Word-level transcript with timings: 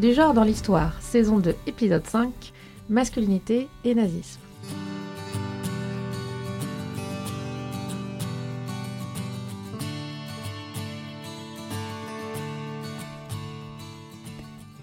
du 0.00 0.14
genre 0.14 0.32
dans 0.32 0.44
l'histoire, 0.44 0.94
saison 1.02 1.40
2, 1.40 1.54
épisode 1.66 2.06
5, 2.06 2.32
masculinité 2.88 3.68
et 3.84 3.94
nazisme. 3.94 4.40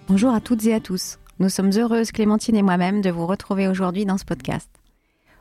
Bonjour 0.06 0.32
à 0.32 0.40
toutes 0.40 0.64
et 0.66 0.74
à 0.74 0.78
tous. 0.78 1.18
Nous 1.40 1.48
sommes 1.48 1.72
heureuses, 1.72 2.12
Clémentine 2.12 2.54
et 2.54 2.62
moi-même, 2.62 3.00
de 3.00 3.10
vous 3.10 3.26
retrouver 3.26 3.66
aujourd'hui 3.66 4.06
dans 4.06 4.18
ce 4.18 4.24
podcast. 4.24 4.70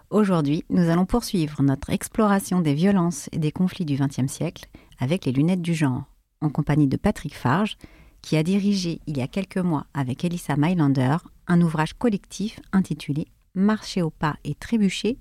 Aujourd'hui, 0.10 0.66
nous 0.72 0.90
allons 0.90 1.06
poursuivre 1.06 1.62
notre 1.62 1.92
exploration 1.92 2.62
des 2.62 2.74
violences 2.74 3.30
et 3.32 3.38
des 3.38 3.52
conflits 3.52 3.86
du 3.86 3.96
XXe 3.96 4.32
siècle 4.32 4.66
avec 5.00 5.26
les 5.26 5.32
lunettes 5.32 5.62
du 5.62 5.76
genre, 5.76 6.06
en 6.42 6.50
compagnie 6.50 6.88
de 6.88 6.98
Patrick 6.98 7.36
Farge, 7.36 7.78
qui 8.22 8.38
a 8.38 8.44
dirigé 8.44 9.02
il 9.08 9.18
y 9.18 9.22
a 9.22 9.28
quelques 9.28 9.58
mois 9.58 9.86
avec 9.94 10.24
Elissa 10.24 10.56
Mylander 10.58 11.18
un 11.48 11.62
ouvrage 11.62 11.94
collectif 11.94 12.60
intitulé 12.72 13.28
Marcher 13.56 14.04
au 14.04 14.12
pas 14.12 14.36
et 14.44 14.54
trébucher, 14.54 15.18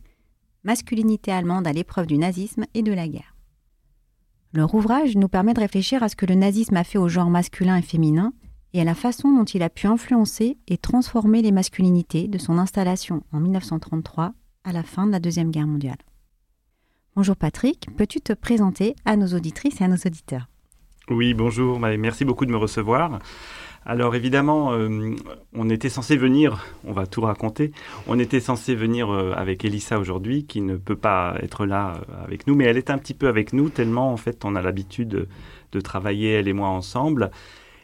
masculinité 0.62 1.32
allemande 1.32 1.66
à 1.66 1.72
l'épreuve 1.72 2.06
du 2.06 2.18
nazisme 2.18 2.66
et 2.74 2.82
de 2.82 2.92
la 2.92 3.08
guerre. 3.08 3.34
Leur 4.52 4.74
ouvrage 4.74 5.16
nous 5.16 5.28
permet 5.28 5.54
de 5.54 5.60
réfléchir 5.60 6.02
à 6.02 6.08
ce 6.08 6.16
que 6.16 6.26
le 6.26 6.34
nazisme 6.34 6.76
a 6.76 6.84
fait 6.84 6.98
au 6.98 7.08
genre 7.08 7.30
masculin 7.30 7.76
et 7.76 7.82
féminin 7.82 8.32
et 8.72 8.80
à 8.80 8.84
la 8.84 8.94
façon 8.94 9.34
dont 9.34 9.44
il 9.44 9.62
a 9.62 9.70
pu 9.70 9.86
influencer 9.86 10.58
et 10.68 10.76
transformer 10.76 11.40
les 11.40 11.52
masculinités 11.52 12.28
de 12.28 12.38
son 12.38 12.58
installation 12.58 13.22
en 13.32 13.40
1933 13.40 14.34
à 14.64 14.72
la 14.72 14.82
fin 14.82 15.06
de 15.06 15.12
la 15.12 15.20
Deuxième 15.20 15.50
Guerre 15.50 15.66
mondiale. 15.66 15.98
Bonjour 17.14 17.36
Patrick, 17.36 17.86
peux-tu 17.96 18.20
te 18.20 18.34
présenter 18.34 18.94
à 19.06 19.16
nos 19.16 19.28
auditrices 19.28 19.80
et 19.80 19.84
à 19.84 19.88
nos 19.88 19.96
auditeurs? 19.96 20.48
Oui, 21.08 21.34
bonjour, 21.34 21.78
merci 21.78 22.24
beaucoup 22.24 22.46
de 22.46 22.50
me 22.50 22.56
recevoir. 22.56 23.20
Alors 23.84 24.16
évidemment, 24.16 24.72
euh, 24.72 25.14
on 25.54 25.70
était 25.70 25.88
censé 25.88 26.16
venir, 26.16 26.66
on 26.82 26.90
va 26.90 27.06
tout 27.06 27.20
raconter, 27.20 27.70
on 28.08 28.18
était 28.18 28.40
censé 28.40 28.74
venir 28.74 29.08
euh, 29.12 29.32
avec 29.36 29.64
Elissa 29.64 30.00
aujourd'hui, 30.00 30.46
qui 30.46 30.62
ne 30.62 30.74
peut 30.74 30.96
pas 30.96 31.36
être 31.40 31.64
là 31.64 31.94
euh, 32.10 32.24
avec 32.24 32.48
nous, 32.48 32.56
mais 32.56 32.64
elle 32.64 32.76
est 32.76 32.90
un 32.90 32.98
petit 32.98 33.14
peu 33.14 33.28
avec 33.28 33.52
nous, 33.52 33.68
tellement 33.68 34.12
en 34.12 34.16
fait 34.16 34.44
on 34.44 34.56
a 34.56 34.62
l'habitude 34.62 35.28
de 35.70 35.80
travailler, 35.80 36.32
elle 36.32 36.48
et 36.48 36.52
moi, 36.52 36.70
ensemble. 36.70 37.30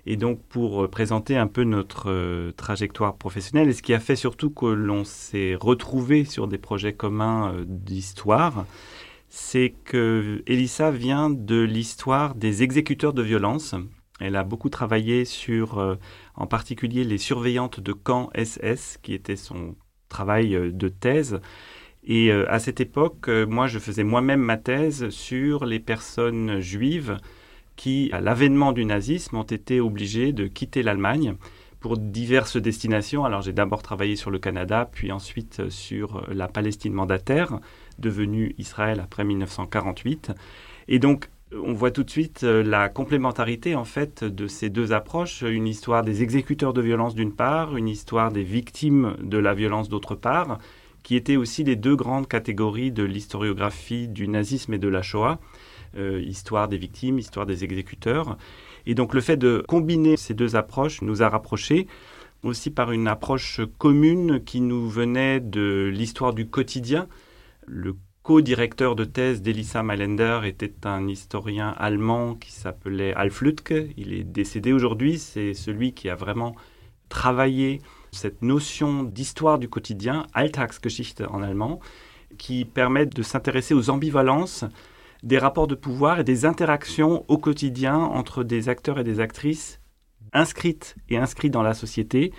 Et 0.05 0.17
donc 0.17 0.41
pour 0.49 0.91
présenter 0.91 1.37
un 1.37 1.47
peu 1.47 1.63
notre 1.63 2.51
trajectoire 2.57 3.15
professionnelle 3.15 3.69
et 3.69 3.73
ce 3.73 3.83
qui 3.83 3.95
a 3.95 4.01
fait 4.01 4.17
surtout 4.17 4.51
que 4.51 4.67
l'on 4.67 5.05
s'est 5.05 5.55
retrouvé 5.55 6.25
sur 6.25 6.49
des 6.49 6.59
projets 6.59 6.93
communs 6.93 7.55
d'histoire, 7.69 8.65
c'est 9.35 9.73
que 9.87 10.43
Elissa 10.47 10.91
vient 10.91 11.31
de 11.31 11.59
l'histoire 11.59 12.35
des 12.35 12.63
exécuteurs 12.63 13.15
de 13.15 13.23
violence. 13.23 13.75
Elle 14.21 14.37
a 14.37 14.45
beaucoup 14.45 14.69
travaillé 14.69 15.25
sur, 15.25 15.99
en 16.35 16.47
particulier, 16.47 17.03
les 17.03 17.17
surveillantes 17.17 17.81
de 17.81 17.95
camps 17.95 18.29
SS, 18.35 18.99
qui 19.03 19.15
était 19.15 19.37
son 19.37 19.75
travail 20.11 20.71
de 20.75 20.89
thèse. 20.89 21.41
Et 22.05 22.31
à 22.31 22.59
cette 22.59 22.83
époque, 22.83 23.29
moi, 23.49 23.69
je 23.69 23.79
faisais 23.79 24.05
moi-même 24.05 24.43
ma 24.43 24.59
thèse 24.59 25.09
sur 25.09 25.65
les 25.65 25.81
personnes 25.81 26.61
juives 26.61 27.17
qui, 27.75 28.11
à 28.13 28.21
l'avènement 28.21 28.73
du 28.73 28.85
nazisme, 28.85 29.39
ont 29.39 29.45
été 29.45 29.81
obligés 29.81 30.35
de 30.35 30.47
quitter 30.47 30.83
l'Allemagne 30.83 31.37
pour 31.81 31.97
diverses 31.97 32.59
destinations. 32.59 33.25
Alors 33.25 33.41
j'ai 33.41 33.55
d'abord 33.55 33.83
travaillé 33.83 34.15
sur 34.15 34.31
le 34.31 34.39
Canada, 34.39 34.89
puis 34.93 35.11
ensuite 35.11 35.71
sur 35.71 36.27
la 36.31 36.49
Palestine 36.49 36.93
mandataire, 36.93 37.61
devenue 38.03 38.55
Israël 38.59 39.01
après 39.01 39.25
1948. 39.25 40.33
Et 40.89 40.99
donc 40.99 41.31
on 41.55 41.73
voit 41.73 41.91
tout 41.91 42.03
de 42.03 42.11
suite 42.11 42.45
euh, 42.45 42.63
la 42.63 42.89
complémentarité 42.89 43.75
en 43.75 43.85
fait 43.85 44.25
de 44.25 44.47
ces 44.47 44.71
deux 44.71 44.93
approches, 44.93 45.43
une 45.43 45.67
histoire 45.67 46.03
des 46.03 46.23
exécuteurs 46.23 46.73
de 46.73 46.81
violence 46.81 47.15
d'une 47.15 47.33
part, 47.33 47.77
une 47.77 47.89
histoire 47.89 48.33
des 48.33 48.43
victimes 48.43 49.17
de 49.23 49.39
la 49.39 49.55
violence 49.55 49.89
d'autre 49.89 50.15
part, 50.15 50.59
qui 51.03 51.17
étaient 51.17 51.37
aussi 51.37 51.65
les 51.65 51.77
deux 51.77 51.97
grandes 51.97 52.29
catégories 52.29 52.93
de 52.93 53.03
l'historiographie 53.03 54.09
du 54.09 54.29
nazisme 54.29 54.75
et 54.75 54.79
de 54.79 54.89
la 54.89 55.03
Shoah. 55.03 55.39
Euh, 55.99 56.23
histoire 56.23 56.69
des 56.69 56.79
victimes, 56.79 57.19
histoire 57.19 57.45
des 57.45 57.65
exécuteurs. 57.65 58.39
Et 58.87 58.95
donc 58.95 59.13
le 59.13 59.21
fait 59.21 59.37
de 59.37 59.63
combiner 59.69 60.17
ces 60.17 60.33
deux 60.33 60.57
approches 60.57 61.03
nous 61.03 61.23
a 61.23 61.29
rapprochés 61.29 61.87
aussi 62.43 62.71
par 62.71 62.93
une 62.93 63.07
approche 63.07 63.61
commune 63.77 64.43
qui 64.43 64.63
nous 64.63 64.89
venait 64.89 65.39
de 65.39 65.91
l'histoire 65.93 66.33
du 66.33 66.49
quotidien. 66.49 67.09
Le 67.67 67.97
co-directeur 68.23 68.97
de 68.97 69.05
thèse 69.05 69.43
d'Elissa 69.43 69.83
Mailänder 69.83 70.41
était 70.45 70.87
un 70.87 71.07
historien 71.07 71.75
allemand 71.79 72.35
qui 72.35 72.53
s'appelait 72.53 73.15
Alf 73.15 73.41
Lütke. 73.41 73.93
Il 73.97 74.13
est 74.13 74.25
décédé 74.25 74.73
aujourd'hui. 74.73 75.19
C'est 75.19 75.55
celui 75.55 75.93
qui 75.93 76.09
a 76.09 76.15
vraiment 76.15 76.55
travaillé 77.09 77.81
cette 78.11 78.43
notion 78.43 79.05
d'histoire 79.05 79.59
du 79.59 79.69
quotidien, 79.69 80.27
Alltagsgeschichte 80.35 81.23
en 81.29 81.43
allemand, 81.43 81.81
qui 82.39 82.65
permet 82.65 83.07
de 83.07 83.23
s'intéresser 83.23 83.75
aux 83.75 83.91
ambivalences 83.91 84.65
des 85.23 85.39
rapports 85.39 85.69
de 85.69 85.75
pouvoir 85.75 86.19
et 86.19 86.25
des 86.25 86.45
interactions 86.45 87.25
au 87.29 87.39
quotidien 87.39 87.97
entre 87.97 88.43
des 88.43 88.69
acteurs 88.69 88.99
et 88.99 89.05
des 89.05 89.21
actrices 89.21 89.81
inscrites 90.33 90.97
et 91.09 91.17
inscrits 91.17 91.51
dans 91.51 91.63
la 91.63 91.75
société. 91.75 92.33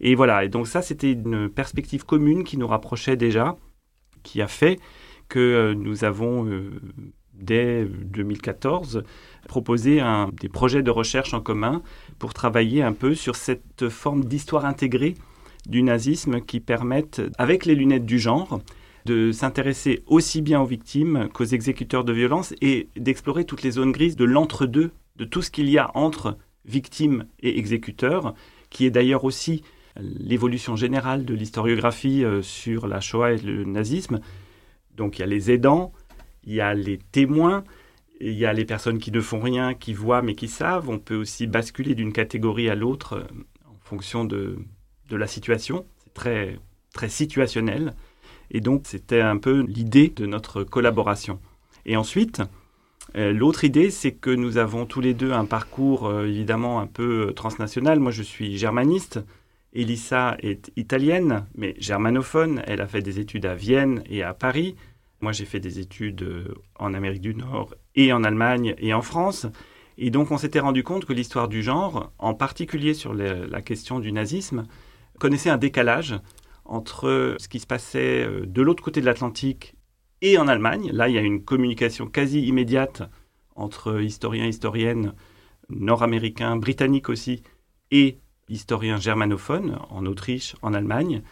Et 0.00 0.14
voilà, 0.14 0.44
et 0.44 0.48
donc 0.48 0.66
ça, 0.66 0.80
c'était 0.80 1.12
une 1.12 1.48
perspective 1.48 2.04
commune 2.04 2.44
qui 2.44 2.56
nous 2.56 2.68
rapprochait 2.68 3.16
déjà, 3.16 3.56
qui 4.22 4.42
a 4.42 4.48
fait 4.48 4.78
que 5.28 5.38
euh, 5.38 5.74
nous 5.74 6.04
avons, 6.04 6.46
euh, 6.46 6.70
dès 7.34 7.84
2014, 7.84 9.02
proposé 9.48 10.00
un, 10.00 10.30
des 10.40 10.48
projets 10.48 10.82
de 10.82 10.90
recherche 10.90 11.34
en 11.34 11.40
commun 11.40 11.82
pour 12.18 12.34
travailler 12.34 12.82
un 12.82 12.92
peu 12.92 13.14
sur 13.14 13.36
cette 13.36 13.88
forme 13.88 14.24
d'histoire 14.24 14.64
intégrée 14.64 15.14
du 15.66 15.82
nazisme 15.82 16.40
qui 16.40 16.60
permettent, 16.60 17.22
avec 17.38 17.64
les 17.64 17.74
lunettes 17.74 18.06
du 18.06 18.18
genre, 18.18 18.60
de 19.06 19.32
s'intéresser 19.32 20.02
aussi 20.06 20.42
bien 20.42 20.60
aux 20.60 20.66
victimes 20.66 21.28
qu'aux 21.32 21.44
exécuteurs 21.44 22.04
de 22.04 22.12
violence 22.12 22.54
et 22.60 22.88
d'explorer 22.96 23.44
toutes 23.44 23.62
les 23.62 23.72
zones 23.72 23.92
grises 23.92 24.16
de 24.16 24.24
l'entre-deux, 24.24 24.90
de 25.16 25.24
tout 25.24 25.42
ce 25.42 25.50
qu'il 25.50 25.68
y 25.70 25.78
a 25.78 25.90
entre 25.94 26.36
victimes 26.64 27.26
et 27.40 27.58
exécuteurs, 27.58 28.34
qui 28.68 28.84
est 28.84 28.90
d'ailleurs 28.90 29.24
aussi 29.24 29.62
l'évolution 30.02 30.76
générale 30.76 31.24
de 31.24 31.34
l'historiographie 31.34 32.24
euh, 32.24 32.42
sur 32.42 32.86
la 32.86 33.00
Shoah 33.00 33.32
et 33.32 33.38
le 33.38 33.64
nazisme. 33.64 34.20
Donc 34.96 35.18
il 35.18 35.20
y 35.20 35.24
a 35.24 35.26
les 35.26 35.50
aidants, 35.50 35.92
il 36.44 36.54
y 36.54 36.60
a 36.60 36.74
les 36.74 36.98
témoins, 36.98 37.64
il 38.20 38.32
y 38.32 38.44
a 38.44 38.52
les 38.52 38.64
personnes 38.64 38.98
qui 38.98 39.12
ne 39.12 39.20
font 39.20 39.40
rien, 39.40 39.74
qui 39.74 39.94
voient 39.94 40.22
mais 40.22 40.34
qui 40.34 40.48
savent. 40.48 40.88
On 40.88 40.98
peut 40.98 41.16
aussi 41.16 41.46
basculer 41.46 41.94
d'une 41.94 42.12
catégorie 42.12 42.68
à 42.68 42.74
l'autre 42.74 43.14
euh, 43.14 43.24
en 43.66 43.78
fonction 43.80 44.24
de, 44.24 44.58
de 45.08 45.16
la 45.16 45.26
situation. 45.26 45.86
C'est 46.04 46.14
très, 46.14 46.58
très 46.92 47.08
situationnel. 47.08 47.94
Et 48.50 48.60
donc, 48.60 48.82
c'était 48.84 49.20
un 49.20 49.36
peu 49.36 49.60
l'idée 49.60 50.08
de 50.08 50.26
notre 50.26 50.64
collaboration. 50.64 51.38
Et 51.86 51.96
ensuite, 51.96 52.42
euh, 53.16 53.32
l'autre 53.32 53.62
idée, 53.62 53.90
c'est 53.90 54.12
que 54.12 54.30
nous 54.30 54.56
avons 54.58 54.86
tous 54.86 55.00
les 55.00 55.14
deux 55.14 55.32
un 55.32 55.44
parcours 55.44 56.12
évidemment 56.22 56.80
un 56.80 56.88
peu 56.88 57.32
transnational. 57.34 58.00
Moi, 58.00 58.10
je 58.10 58.22
suis 58.22 58.58
germaniste. 58.58 59.20
Elissa 59.72 60.36
est 60.40 60.72
italienne, 60.76 61.46
mais 61.54 61.74
germanophone. 61.78 62.62
Elle 62.66 62.80
a 62.80 62.86
fait 62.86 63.02
des 63.02 63.20
études 63.20 63.46
à 63.46 63.54
Vienne 63.54 64.02
et 64.06 64.22
à 64.22 64.34
Paris. 64.34 64.76
Moi, 65.20 65.32
j'ai 65.32 65.44
fait 65.44 65.60
des 65.60 65.78
études 65.78 66.54
en 66.78 66.94
Amérique 66.94 67.20
du 67.20 67.34
Nord 67.34 67.74
et 67.94 68.12
en 68.12 68.24
Allemagne 68.24 68.74
et 68.78 68.94
en 68.94 69.02
France. 69.02 69.46
Et 69.98 70.10
donc, 70.10 70.30
on 70.30 70.38
s'était 70.38 70.60
rendu 70.60 70.82
compte 70.82 71.04
que 71.04 71.12
l'histoire 71.12 71.48
du 71.48 71.62
genre, 71.62 72.12
en 72.18 72.34
particulier 72.34 72.94
sur 72.94 73.12
la 73.14 73.62
question 73.62 74.00
du 74.00 74.12
nazisme, 74.12 74.66
connaissait 75.18 75.50
un 75.50 75.58
décalage 75.58 76.18
entre 76.70 77.36
ce 77.38 77.48
qui 77.48 77.60
se 77.60 77.66
passait 77.66 78.24
euh, 78.24 78.46
de 78.46 78.62
l'autre 78.62 78.82
côté 78.82 79.00
de 79.00 79.06
l'Atlantique 79.06 79.74
et 80.22 80.38
en 80.38 80.48
Allemagne. 80.48 80.90
Là, 80.92 81.08
il 81.08 81.14
y 81.14 81.18
a 81.18 81.22
une 81.22 81.44
communication 81.44 82.06
quasi 82.06 82.46
immédiate 82.46 83.02
entre 83.56 84.00
historiens 84.00 84.46
historiennes 84.46 85.14
nord-américains, 85.68 86.56
britanniques 86.56 87.08
aussi, 87.08 87.42
et 87.90 88.18
historiens 88.50 88.98
germanophones 88.98 89.78
en 89.88 90.04
Autriche, 90.06 90.56
en 90.62 90.74
Allemagne. 90.74 91.22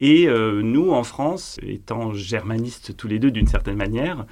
Et 0.00 0.28
euh, 0.28 0.62
nous, 0.62 0.90
en 0.92 1.02
France, 1.02 1.58
étant 1.62 2.12
germanistes 2.12 2.96
tous 2.96 3.08
les 3.08 3.18
deux 3.18 3.30
d'une 3.30 3.48
certaine 3.48 3.76
manière, 3.76 4.26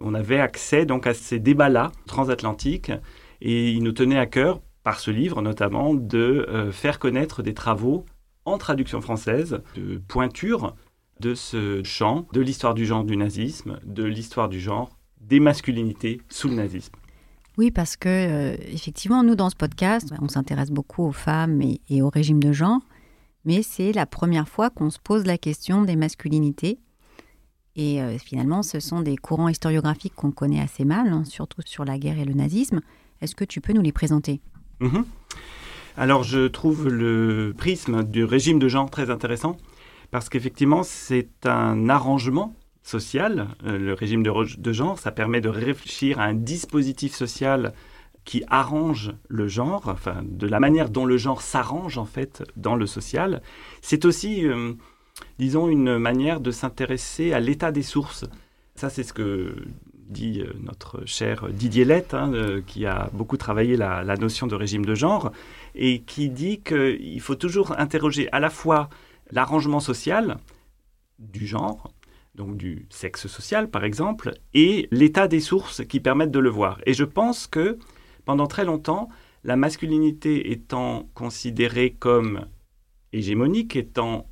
on 0.00 0.14
avait 0.14 0.38
accès 0.38 0.86
donc 0.86 1.06
à 1.06 1.14
ces 1.14 1.38
débats-là 1.38 1.90
transatlantiques 2.06 2.92
et 3.40 3.70
il 3.70 3.82
nous 3.82 3.92
tenait 3.92 4.18
à 4.18 4.26
cœur, 4.26 4.60
par 4.84 5.00
ce 5.00 5.10
livre 5.10 5.42
notamment, 5.42 5.94
de 5.94 6.46
euh, 6.48 6.72
faire 6.72 6.98
connaître 6.98 7.42
des 7.42 7.54
travaux 7.54 8.06
en 8.44 8.58
traduction 8.58 9.00
française 9.00 9.60
de 9.76 10.00
pointure 10.08 10.74
de 11.20 11.34
ce 11.34 11.82
champ 11.82 12.26
de 12.32 12.40
l'histoire 12.40 12.74
du 12.74 12.86
genre 12.86 13.04
du 13.04 13.16
nazisme, 13.16 13.80
de 13.84 14.04
l'histoire 14.04 14.48
du 14.48 14.60
genre 14.60 14.96
des 15.20 15.40
masculinités 15.40 16.20
sous 16.28 16.48
le 16.48 16.54
nazisme. 16.54 16.94
Oui, 17.58 17.72
parce 17.72 17.96
que 17.96 18.08
euh, 18.08 18.56
effectivement, 18.72 19.24
nous 19.24 19.34
dans 19.34 19.50
ce 19.50 19.56
podcast, 19.56 20.14
on 20.22 20.28
s'intéresse 20.28 20.70
beaucoup 20.70 21.02
aux 21.02 21.12
femmes 21.12 21.60
et, 21.60 21.80
et, 21.90 22.02
au 22.02 22.08
régime 22.08 22.40
de 22.40 22.52
genre, 22.52 22.80
mais 23.44 23.62
c'est 23.62 23.92
la 23.92 24.06
première 24.06 24.48
fois 24.48 24.70
qu'on 24.70 24.90
se 24.90 25.00
pose 25.00 25.26
la 25.26 25.38
question 25.38 25.82
des 25.82 25.96
masculinités. 25.96 26.78
Et 27.74 28.00
euh, 28.00 28.16
finalement, 28.16 28.62
ce 28.62 28.78
sont 28.78 29.00
des 29.00 29.16
courants 29.16 29.48
historiographiques 29.48 30.14
qu'on 30.14 30.30
connaît 30.30 30.60
assez 30.60 30.84
mal, 30.84 31.08
hein, 31.08 31.24
surtout 31.24 31.60
sur 31.64 31.84
la 31.84 31.98
guerre 31.98 32.18
et 32.20 32.24
le 32.24 32.34
nazisme. 32.34 32.80
Est-ce 33.20 33.34
que 33.34 33.44
tu 33.44 33.60
peux 33.60 33.72
nous 33.72 33.82
les 33.82 33.92
présenter? 33.92 34.40
Mm-hmm. 34.80 35.04
Alors 35.96 36.22
je 36.22 36.46
trouve 36.46 36.88
le 36.88 37.52
prisme 37.58 38.04
du 38.04 38.22
régime 38.22 38.60
de 38.60 38.68
genre 38.68 38.88
très 38.88 39.10
intéressant 39.10 39.56
parce 40.12 40.28
qu'effectivement 40.28 40.84
c'est 40.84 41.44
un 41.44 41.88
arrangement 41.88 42.54
social. 42.88 43.48
Euh, 43.64 43.78
le 43.78 43.92
régime 43.92 44.22
de, 44.22 44.72
genre, 44.72 44.98
ça 44.98 45.12
permet 45.12 45.40
de 45.40 45.48
réfléchir 45.48 46.18
à 46.18 46.24
un 46.24 46.34
dispositif 46.34 47.14
social 47.14 47.74
qui 48.24 48.42
arrange 48.48 49.12
le 49.28 49.48
genre, 49.48 49.88
enfin 49.88 50.22
de 50.22 50.46
la 50.46 50.60
manière 50.60 50.90
dont 50.90 51.06
le 51.06 51.16
genre 51.16 51.40
s'arrange 51.40 51.98
en 51.98 52.04
fait 52.04 52.42
dans 52.56 52.76
le 52.76 52.86
social. 52.86 53.42
C'est 53.80 54.04
aussi, 54.04 54.46
euh, 54.46 54.72
disons, 55.38 55.68
une 55.68 55.98
manière 55.98 56.40
de 56.40 56.50
s'intéresser 56.50 57.32
à 57.32 57.40
l'état 57.40 57.72
des 57.72 57.82
sources. 57.82 58.24
Ça, 58.74 58.90
c'est 58.90 59.02
ce 59.02 59.12
que 59.12 59.54
dit 59.94 60.40
euh, 60.40 60.52
notre 60.60 61.02
cher 61.06 61.48
Didier 61.50 61.84
Lett, 61.84 62.14
hein, 62.14 62.32
qui 62.66 62.86
a 62.86 63.10
beaucoup 63.12 63.36
travaillé 63.36 63.76
la, 63.76 64.02
la, 64.02 64.16
notion 64.16 64.46
de 64.46 64.54
régime 64.54 64.84
de 64.84 64.94
genre, 64.94 65.30
et 65.74 66.00
qui 66.00 66.28
dit 66.30 66.60
qu'il 66.60 67.20
faut 67.20 67.34
toujours 67.34 67.78
interroger 67.78 68.28
à 68.32 68.40
la 68.40 68.50
fois 68.50 68.88
l'arrangement 69.30 69.80
social 69.80 70.38
du 71.18 71.46
genre, 71.46 71.92
donc 72.38 72.56
du 72.56 72.86
sexe 72.88 73.26
social 73.26 73.68
par 73.68 73.84
exemple, 73.84 74.32
et 74.54 74.88
l'état 74.90 75.28
des 75.28 75.40
sources 75.40 75.84
qui 75.84 76.00
permettent 76.00 76.30
de 76.30 76.38
le 76.38 76.48
voir. 76.48 76.80
Et 76.86 76.94
je 76.94 77.04
pense 77.04 77.46
que 77.46 77.78
pendant 78.24 78.46
très 78.46 78.64
longtemps, 78.64 79.08
la 79.44 79.56
masculinité 79.56 80.52
étant 80.52 81.08
considérée 81.14 81.96
comme 81.98 82.46
hégémonique, 83.12 83.74
étant 83.74 84.30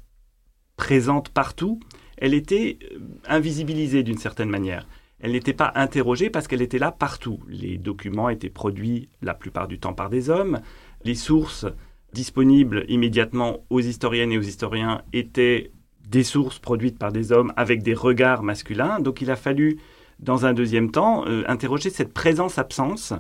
présente 0.77 1.31
partout, 1.31 1.81
elle 2.17 2.35
était 2.35 2.79
euh, 2.93 2.99
invisibilisée 3.27 4.03
d'une 4.03 4.19
certaine 4.19 4.51
manière. 4.51 4.87
Elle 5.19 5.33
n'était 5.33 5.55
pas 5.55 5.73
interrogée 5.75 6.31
parce 6.31 6.47
qu'elle 6.47 6.63
était 6.63 6.79
là 6.79 6.93
partout. 6.93 7.41
Les 7.49 7.79
documents 7.79 8.29
étaient 8.29 8.51
produits 8.51 9.09
la 9.23 9.35
plupart 9.35 9.67
du 9.67 9.79
temps 9.79 9.95
par 9.95 10.11
des 10.11 10.31
hommes. 10.31 10.61
Les 11.05 11.15
sources 11.15 11.67
disponibles 12.13 12.85
immédiatement 12.89 13.65
aux 13.71 13.81
historiennes 13.81 14.33
et 14.33 14.39
aux 14.39 14.43
historiens 14.43 15.03
étaient 15.13 15.73
des 16.07 16.23
sources 16.23 16.59
produites 16.59 16.99
par 16.99 17.13
des 17.13 17.33
hommes 17.33 17.53
avec 17.57 17.83
des 17.83 17.95
regards 17.95 18.43
masculins. 18.43 19.01
Donc 19.01 19.21
il 19.21 19.31
a 19.31 19.37
fallu, 19.37 19.79
dans 20.21 20.47
un 20.47 20.55
deuxième 20.55 20.91
temps, 20.91 21.25
euh, 21.27 21.45
interroger 21.49 21.91
cette 21.91 22.13
présence-absence 22.13 23.13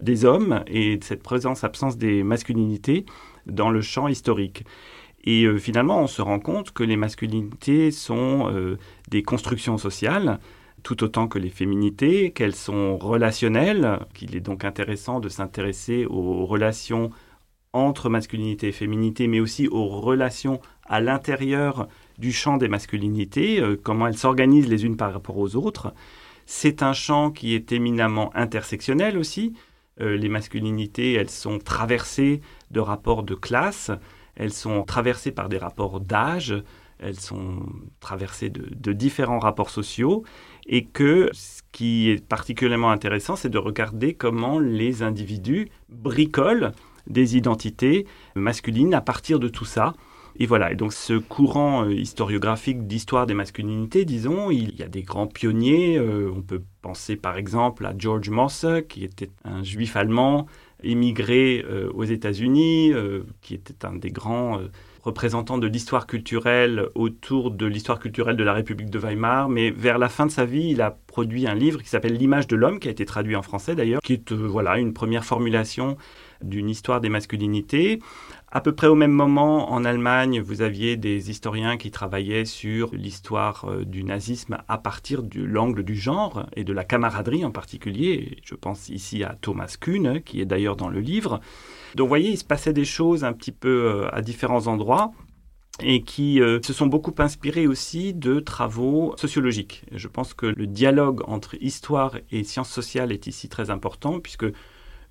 des 0.00 0.24
hommes 0.24 0.64
et 0.66 0.98
cette 1.02 1.22
présence-absence 1.22 1.96
des 1.96 2.22
masculinités 2.24 3.06
dans 3.46 3.70
le 3.70 3.80
champ 3.80 4.08
historique. 4.08 4.64
Et 5.24 5.44
euh, 5.44 5.56
finalement, 5.58 6.00
on 6.00 6.08
se 6.08 6.20
rend 6.20 6.40
compte 6.40 6.72
que 6.72 6.82
les 6.82 6.96
masculinités 6.96 7.92
sont 7.92 8.50
euh, 8.50 8.76
des 9.08 9.22
constructions 9.22 9.78
sociales, 9.78 10.40
tout 10.82 11.04
autant 11.04 11.28
que 11.28 11.38
les 11.38 11.50
féminités, 11.50 12.32
qu'elles 12.32 12.56
sont 12.56 12.98
relationnelles, 12.98 14.00
qu'il 14.14 14.34
est 14.34 14.40
donc 14.40 14.64
intéressant 14.64 15.20
de 15.20 15.28
s'intéresser 15.28 16.06
aux 16.06 16.44
relations 16.44 17.10
entre 17.72 18.08
masculinité 18.08 18.68
et 18.68 18.72
féminité, 18.72 19.28
mais 19.28 19.38
aussi 19.38 19.68
aux 19.68 19.86
relations 19.86 20.60
à 20.86 21.00
l'intérieur 21.00 21.88
du 22.22 22.32
champ 22.32 22.56
des 22.56 22.68
masculinités, 22.68 23.60
euh, 23.60 23.76
comment 23.76 24.06
elles 24.06 24.16
s'organisent 24.16 24.68
les 24.68 24.86
unes 24.86 24.96
par 24.96 25.12
rapport 25.12 25.36
aux 25.36 25.56
autres. 25.56 25.92
C'est 26.46 26.82
un 26.82 26.92
champ 26.92 27.32
qui 27.32 27.54
est 27.54 27.72
éminemment 27.72 28.30
intersectionnel 28.34 29.18
aussi. 29.18 29.54
Euh, 30.00 30.16
les 30.16 30.28
masculinités, 30.28 31.14
elles 31.14 31.30
sont 31.30 31.58
traversées 31.58 32.40
de 32.70 32.78
rapports 32.78 33.24
de 33.24 33.34
classe, 33.34 33.90
elles 34.36 34.52
sont 34.52 34.84
traversées 34.84 35.32
par 35.32 35.48
des 35.48 35.58
rapports 35.58 35.98
d'âge, 36.00 36.54
elles 37.00 37.18
sont 37.18 37.66
traversées 37.98 38.50
de, 38.50 38.92
différents 38.92 39.40
rapports 39.40 39.70
sociaux, 39.70 40.22
et 40.66 40.84
que 40.84 41.28
ce 41.32 41.62
qui 41.72 42.08
est 42.08 42.24
particulièrement 42.24 42.92
intéressant, 42.92 43.34
c'est 43.34 43.50
de 43.50 43.58
regarder 43.58 44.14
comment 44.14 44.60
les 44.60 45.02
individus 45.02 45.68
bricolent 45.88 46.70
des 47.08 47.36
identités 47.36 48.06
masculines 48.36 48.94
à 48.94 49.00
partir 49.00 49.40
de 49.40 49.48
tout 49.48 49.64
ça. 49.64 49.94
Et 50.38 50.46
voilà, 50.46 50.72
et 50.72 50.74
donc 50.74 50.92
ce 50.92 51.14
courant 51.14 51.84
euh, 51.84 51.92
historiographique 51.92 52.86
d'histoire 52.86 53.26
des 53.26 53.34
masculinités, 53.34 54.04
disons, 54.04 54.50
il 54.50 54.74
y 54.76 54.82
a 54.82 54.88
des 54.88 55.02
grands 55.02 55.26
pionniers. 55.26 55.98
Euh, 55.98 56.32
on 56.34 56.42
peut 56.42 56.62
penser 56.80 57.16
par 57.16 57.36
exemple 57.36 57.84
à 57.84 57.92
George 57.96 58.30
Mosse, 58.30 58.66
qui 58.88 59.04
était 59.04 59.30
un 59.44 59.62
juif 59.62 59.96
allemand 59.96 60.46
émigré 60.82 61.64
euh, 61.68 61.90
aux 61.94 62.04
États-Unis, 62.04 62.92
qui 63.40 63.54
était 63.54 63.84
un 63.84 63.94
des 63.94 64.10
grands 64.10 64.58
représentants 65.02 65.58
de 65.58 65.66
l'histoire 65.66 66.06
culturelle 66.06 66.86
autour 66.94 67.50
de 67.50 67.66
l'histoire 67.66 67.98
culturelle 67.98 68.36
de 68.36 68.44
la 68.44 68.52
République 68.52 68.90
de 68.90 68.98
Weimar. 68.98 69.48
Mais 69.48 69.70
vers 69.70 69.98
la 69.98 70.08
fin 70.08 70.26
de 70.26 70.30
sa 70.30 70.44
vie, 70.44 70.70
il 70.70 70.80
a 70.80 70.96
produit 71.06 71.46
un 71.46 71.54
livre 71.54 71.82
qui 71.82 71.88
s'appelle 71.88 72.14
L'image 72.14 72.46
de 72.46 72.56
l'homme, 72.56 72.78
qui 72.78 72.88
a 72.88 72.90
été 72.90 73.04
traduit 73.04 73.36
en 73.36 73.42
français 73.42 73.74
d'ailleurs, 73.74 74.00
qui 74.00 74.14
est 74.14 74.32
voilà 74.32 74.78
une 74.78 74.92
première 74.92 75.24
formulation 75.24 75.96
d'une 76.42 76.68
histoire 76.68 77.00
des 77.00 77.08
masculinités. 77.08 78.00
À 78.54 78.60
peu 78.60 78.74
près 78.74 78.86
au 78.86 78.94
même 78.94 79.12
moment, 79.12 79.72
en 79.72 79.82
Allemagne, 79.82 80.38
vous 80.38 80.60
aviez 80.60 80.98
des 80.98 81.30
historiens 81.30 81.78
qui 81.78 81.90
travaillaient 81.90 82.44
sur 82.44 82.90
l'histoire 82.92 83.64
euh, 83.64 83.86
du 83.86 84.04
nazisme 84.04 84.58
à 84.68 84.76
partir 84.76 85.22
de 85.22 85.42
l'angle 85.42 85.82
du 85.82 85.94
genre 85.94 86.44
et 86.54 86.62
de 86.62 86.74
la 86.74 86.84
camaraderie 86.84 87.46
en 87.46 87.50
particulier. 87.50 88.36
Je 88.44 88.54
pense 88.54 88.90
ici 88.90 89.24
à 89.24 89.38
Thomas 89.40 89.74
Kuhn, 89.80 90.20
qui 90.20 90.42
est 90.42 90.44
d'ailleurs 90.44 90.76
dans 90.76 90.90
le 90.90 91.00
livre. 91.00 91.40
Donc 91.94 92.04
vous 92.04 92.08
voyez, 92.10 92.28
il 92.28 92.36
se 92.36 92.44
passait 92.44 92.74
des 92.74 92.84
choses 92.84 93.24
un 93.24 93.32
petit 93.32 93.52
peu 93.52 93.86
euh, 93.86 94.14
à 94.14 94.20
différents 94.20 94.66
endroits 94.66 95.12
et 95.80 96.02
qui 96.02 96.42
euh, 96.42 96.60
se 96.62 96.74
sont 96.74 96.88
beaucoup 96.88 97.14
inspirés 97.16 97.66
aussi 97.66 98.12
de 98.12 98.38
travaux 98.38 99.14
sociologiques. 99.16 99.84
Je 99.92 100.08
pense 100.08 100.34
que 100.34 100.44
le 100.44 100.66
dialogue 100.66 101.22
entre 101.26 101.54
histoire 101.62 102.18
et 102.30 102.44
sciences 102.44 102.70
sociales 102.70 103.12
est 103.12 103.26
ici 103.26 103.48
très 103.48 103.70
important, 103.70 104.20
puisque 104.20 104.44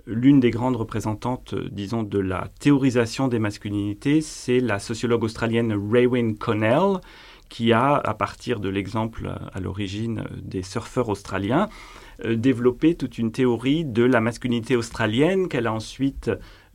L'une 0.08 0.40
des 0.40 0.50
grandes 0.50 0.76
représentantes, 0.76 1.54
euh, 1.54 1.70
disons, 1.72 2.04
de 2.04 2.18
la 2.18 2.48
théorisation 2.60 3.28
des 3.28 3.40
masculinités, 3.40 4.22
c'est 4.22 4.60
la 4.60 4.80
sociologue 4.80 5.24
australienne 5.24 5.74
Raywin 5.92 6.34
Connell, 6.34 7.00
qui 7.50 7.72
a, 7.72 7.96
à 7.96 8.14
partir 8.14 8.60
de 8.60 8.70
l'exemple 8.70 9.28
euh, 9.28 9.36
à 9.54 9.60
l'origine 9.60 10.20
euh, 10.20 10.38
des 10.42 10.64
surfeurs 10.64 11.10
australiens, 11.10 11.70
développé 12.24 12.94
toute 12.94 13.18
une 13.18 13.32
théorie 13.32 13.84
de 13.84 14.04
la 14.04 14.22
masculinité 14.22 14.76
australienne 14.76 15.48
qu'elle 15.48 15.66
a 15.66 15.74
ensuite 15.74 16.30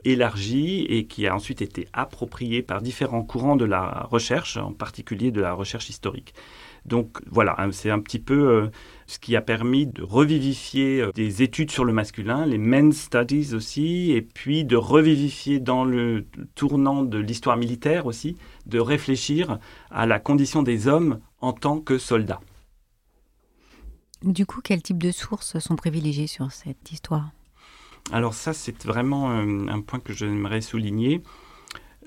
élargie 0.05 0.85
et 0.89 1.07
qui 1.07 1.29
a 1.29 1.37
ensuite 1.37 1.63
été 1.63 1.87
appropriée 1.93 2.63
par 2.63 2.83
différents 2.83 3.23
courants 3.23 3.55
de 3.55 3.65
la 3.65 4.09
recherche, 4.11 4.57
en 4.57 4.73
particulier 4.73 5.31
de 5.31 5.41
la 5.41 5.53
recherche 5.53 5.89
historique. 5.89 6.35
Donc 6.87 7.19
voilà, 7.29 7.57
hein, 7.59 7.73
c'est 7.73 7.91
un 7.91 7.99
petit 7.99 8.21
peu 8.21 8.49
euh, 8.49 8.71
ce 9.07 9.19
qui 9.19 9.35
a 9.35 9.43
permis 9.43 9.87
de 9.87 10.05
revivifier 10.05 11.03
euh, 11.03 11.11
des 11.13 11.43
études 11.43 11.73
sur 11.73 11.85
le 11.85 11.93
masculin, 11.93 12.47
les 12.47 12.59
men's 12.59 12.97
studies 12.97 13.55
aussi, 13.55 14.13
et 14.13 14.23
puis 14.23 14.65
de 14.65 14.77
revivifier 14.77 15.59
dans 15.59 15.85
le 15.85 16.27
tournant 16.55 17.03
de 17.03 17.19
l'histoire 17.19 17.57
militaire 17.57 18.07
aussi, 18.07 18.37
de 18.67 18.79
réfléchir 18.79 19.59
à 19.91 20.07
la 20.07 20.21
condition 20.21 20.63
des 20.63 20.87
hommes 20.87 21.19
en 21.41 21.53
tant 21.53 21.81
que 21.81 21.99
soldats. 21.99 22.41
Du 24.23 24.47
coup, 24.47 24.61
quel 24.63 24.81
type 24.81 25.03
de 25.03 25.11
sources 25.11 25.59
sont 25.59 25.77
privilégiées 25.77 26.29
sur 26.29 26.53
cette 26.53 26.93
histoire? 26.93 27.31
Alors 28.13 28.35
ça, 28.35 28.53
c'est 28.53 28.85
vraiment 28.85 29.33
euh, 29.33 29.67
un 29.69 29.81
point 29.81 29.99
que 29.99 30.13
j'aimerais 30.13 30.61
souligner 30.61 31.21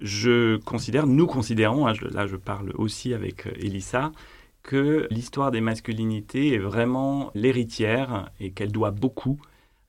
je 0.02 0.56
considère, 0.58 1.08
nous 1.08 1.28
considérons, 1.28 1.86
hein, 1.86 1.94
là 2.12 2.26
je 2.26 2.38
parle 2.38 2.72
aussi 2.76 3.14
avec 3.14 3.48
Elissa, 3.58 4.14
que 4.64 5.08
l'histoire 5.10 5.52
des 5.52 5.62
masculinités 5.62 6.54
est 6.54 6.60
vraiment 6.60 7.32
l'héritière 7.34 8.30
et 8.40 8.52
qu'elle 8.52 8.72
doit 8.72 8.92
beaucoup 8.92 9.40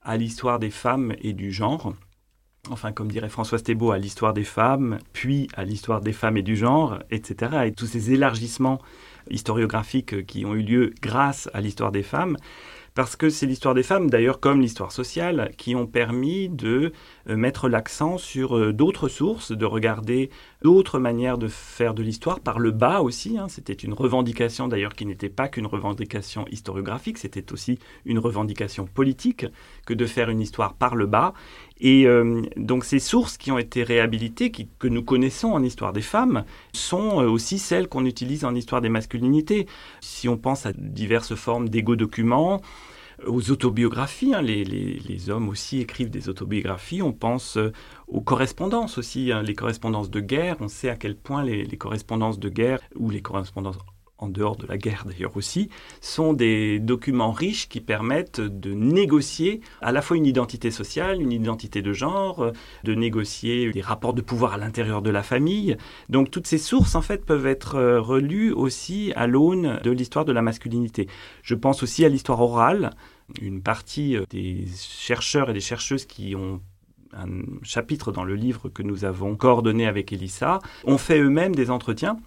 à 0.01 0.17
l'histoire 0.17 0.59
des 0.59 0.71
femmes 0.71 1.13
et 1.21 1.33
du 1.33 1.51
genre. 1.51 1.93
Enfin, 2.69 2.91
comme 2.91 3.11
dirait 3.11 3.29
Françoise 3.29 3.63
Thébault, 3.63 3.91
à 3.91 3.97
l'histoire 3.97 4.33
des 4.33 4.43
femmes, 4.43 4.99
puis 5.13 5.47
à 5.55 5.65
l'histoire 5.65 6.01
des 6.01 6.13
femmes 6.13 6.37
et 6.37 6.43
du 6.43 6.55
genre, 6.55 6.99
etc. 7.09 7.63
Et 7.65 7.71
tous 7.71 7.87
ces 7.87 8.13
élargissements 8.13 8.79
historiographiques 9.29 10.25
qui 10.25 10.45
ont 10.45 10.53
eu 10.53 10.61
lieu 10.61 10.93
grâce 11.01 11.49
à 11.53 11.61
l'histoire 11.61 11.91
des 11.91 12.03
femmes 12.03 12.37
parce 12.93 13.15
que 13.15 13.29
c'est 13.29 13.45
l'histoire 13.45 13.73
des 13.73 13.83
femmes, 13.83 14.09
d'ailleurs 14.09 14.39
comme 14.39 14.61
l'histoire 14.61 14.91
sociale, 14.91 15.51
qui 15.57 15.75
ont 15.75 15.87
permis 15.87 16.49
de 16.49 16.91
euh, 17.29 17.37
mettre 17.37 17.69
l'accent 17.69 18.17
sur 18.17 18.57
euh, 18.57 18.73
d'autres 18.73 19.07
sources, 19.07 19.51
de 19.51 19.65
regarder 19.65 20.29
d'autres 20.61 20.99
manières 20.99 21.37
de 21.37 21.47
faire 21.47 21.93
de 21.93 22.03
l'histoire, 22.03 22.39
par 22.39 22.59
le 22.59 22.71
bas 22.71 23.01
aussi. 23.01 23.37
Hein. 23.37 23.47
C'était 23.49 23.73
une 23.73 23.93
revendication 23.93 24.67
d'ailleurs 24.67 24.93
qui 24.93 25.05
n'était 25.05 25.29
pas 25.29 25.47
qu'une 25.47 25.67
revendication 25.67 26.45
historiographique, 26.51 27.17
c'était 27.17 27.53
aussi 27.53 27.79
une 28.05 28.19
revendication 28.19 28.85
politique 28.85 29.45
que 29.85 29.93
de 29.93 30.05
faire 30.05 30.29
une 30.29 30.41
histoire 30.41 30.73
par 30.73 30.95
le 30.95 31.05
bas. 31.05 31.33
Et 31.81 32.05
euh, 32.05 32.43
donc 32.57 32.85
ces 32.85 32.99
sources 32.99 33.37
qui 33.37 33.51
ont 33.51 33.57
été 33.57 33.83
réhabilitées, 33.83 34.51
que 34.51 34.87
nous 34.87 35.03
connaissons 35.03 35.49
en 35.49 35.63
histoire 35.63 35.93
des 35.93 36.01
femmes, 36.01 36.45
sont 36.73 37.17
aussi 37.23 37.57
celles 37.57 37.87
qu'on 37.87 38.05
utilise 38.05 38.45
en 38.45 38.55
histoire 38.55 38.81
des 38.81 38.89
masculinités. 38.89 39.65
Si 39.99 40.29
on 40.29 40.37
pense 40.37 40.65
à 40.65 40.73
diverses 40.73 41.35
formes 41.35 41.69
d'égo-documents, 41.69 42.61
aux 43.27 43.51
autobiographies. 43.51 44.33
Hein. 44.33 44.41
Les, 44.41 45.29
hommes 45.29 45.49
aussi 45.49 45.79
écrivent 45.79 46.09
des 46.09 46.29
autobiographies. 46.29 47.01
On 47.01 47.13
pense 47.13 47.57
euh, 47.57 47.71
aux 48.07 48.21
correspondances 48.21 48.97
aussi, 48.97 49.31
hein. 49.31 49.43
les 49.43 49.53
correspondances 49.53 50.09
de 50.09 50.19
guerre. 50.19 50.57
On 50.59 50.67
sait 50.67 50.89
à 50.89 50.95
quel 50.95 51.15
point 51.15 51.43
les, 51.43 51.65
correspondances 51.77 52.39
de 52.39 52.49
guerre 52.49 52.79
ou 52.95 53.09
les 53.09 53.21
correspondances 53.21 53.77
en 54.21 54.29
dehors 54.29 54.55
de 54.55 54.67
la 54.67 54.77
guerre 54.77 55.03
d'ailleurs 55.05 55.35
aussi, 55.35 55.69
sont 55.99 56.33
des 56.33 56.79
documents 56.79 57.31
riches 57.31 57.67
qui 57.67 57.81
permettent 57.81 58.39
de 58.39 58.73
négocier 58.73 59.61
à 59.81 59.91
la 59.91 60.01
fois 60.01 60.15
une 60.15 60.27
identité 60.27 60.71
sociale, 60.71 61.21
une 61.21 61.31
identité 61.31 61.81
de 61.81 61.91
genre, 61.91 62.51
de 62.83 62.95
négocier 62.95 63.71
des 63.71 63.81
rapports 63.81 64.13
de 64.13 64.21
pouvoir 64.21 64.53
à 64.53 64.57
l'intérieur 64.57 65.01
de 65.01 65.09
la 65.09 65.23
famille. 65.23 65.75
Donc 66.09 66.31
toutes 66.31 66.47
ces 66.47 66.59
sources 66.59 66.95
en 66.95 67.01
fait 67.01 67.25
peuvent 67.25 67.47
être 67.47 67.75
euh, 67.75 67.99
relues 67.99 68.51
aussi 68.51 69.11
à 69.15 69.27
l'aune 69.27 69.79
de 69.83 69.91
l'histoire 69.91 70.25
de 70.25 70.31
la 70.31 70.41
masculinité. 70.41 71.07
Je 71.41 71.55
pense 71.55 71.83
aussi 71.83 72.05
à 72.05 72.09
l'histoire 72.09 72.41
orale. 72.41 72.91
Une 73.41 73.61
partie 73.61 74.15
euh, 74.15 74.25
des 74.29 74.65
chercheurs 74.77 75.49
et 75.49 75.53
des 75.53 75.61
chercheuses 75.61 76.05
qui 76.05 76.35
ont 76.35 76.61
un 77.13 77.27
chapitre 77.63 78.13
dans 78.13 78.23
le 78.23 78.35
livre 78.35 78.69
que 78.69 78.83
nous 78.83 79.03
avons 79.03 79.35
coordonné 79.35 79.85
avec 79.85 80.13
Elissa, 80.13 80.59
ont 80.85 80.97
fait 80.97 81.19
eux-mêmes 81.19 81.53
des 81.53 81.69
entretiens 81.69 82.17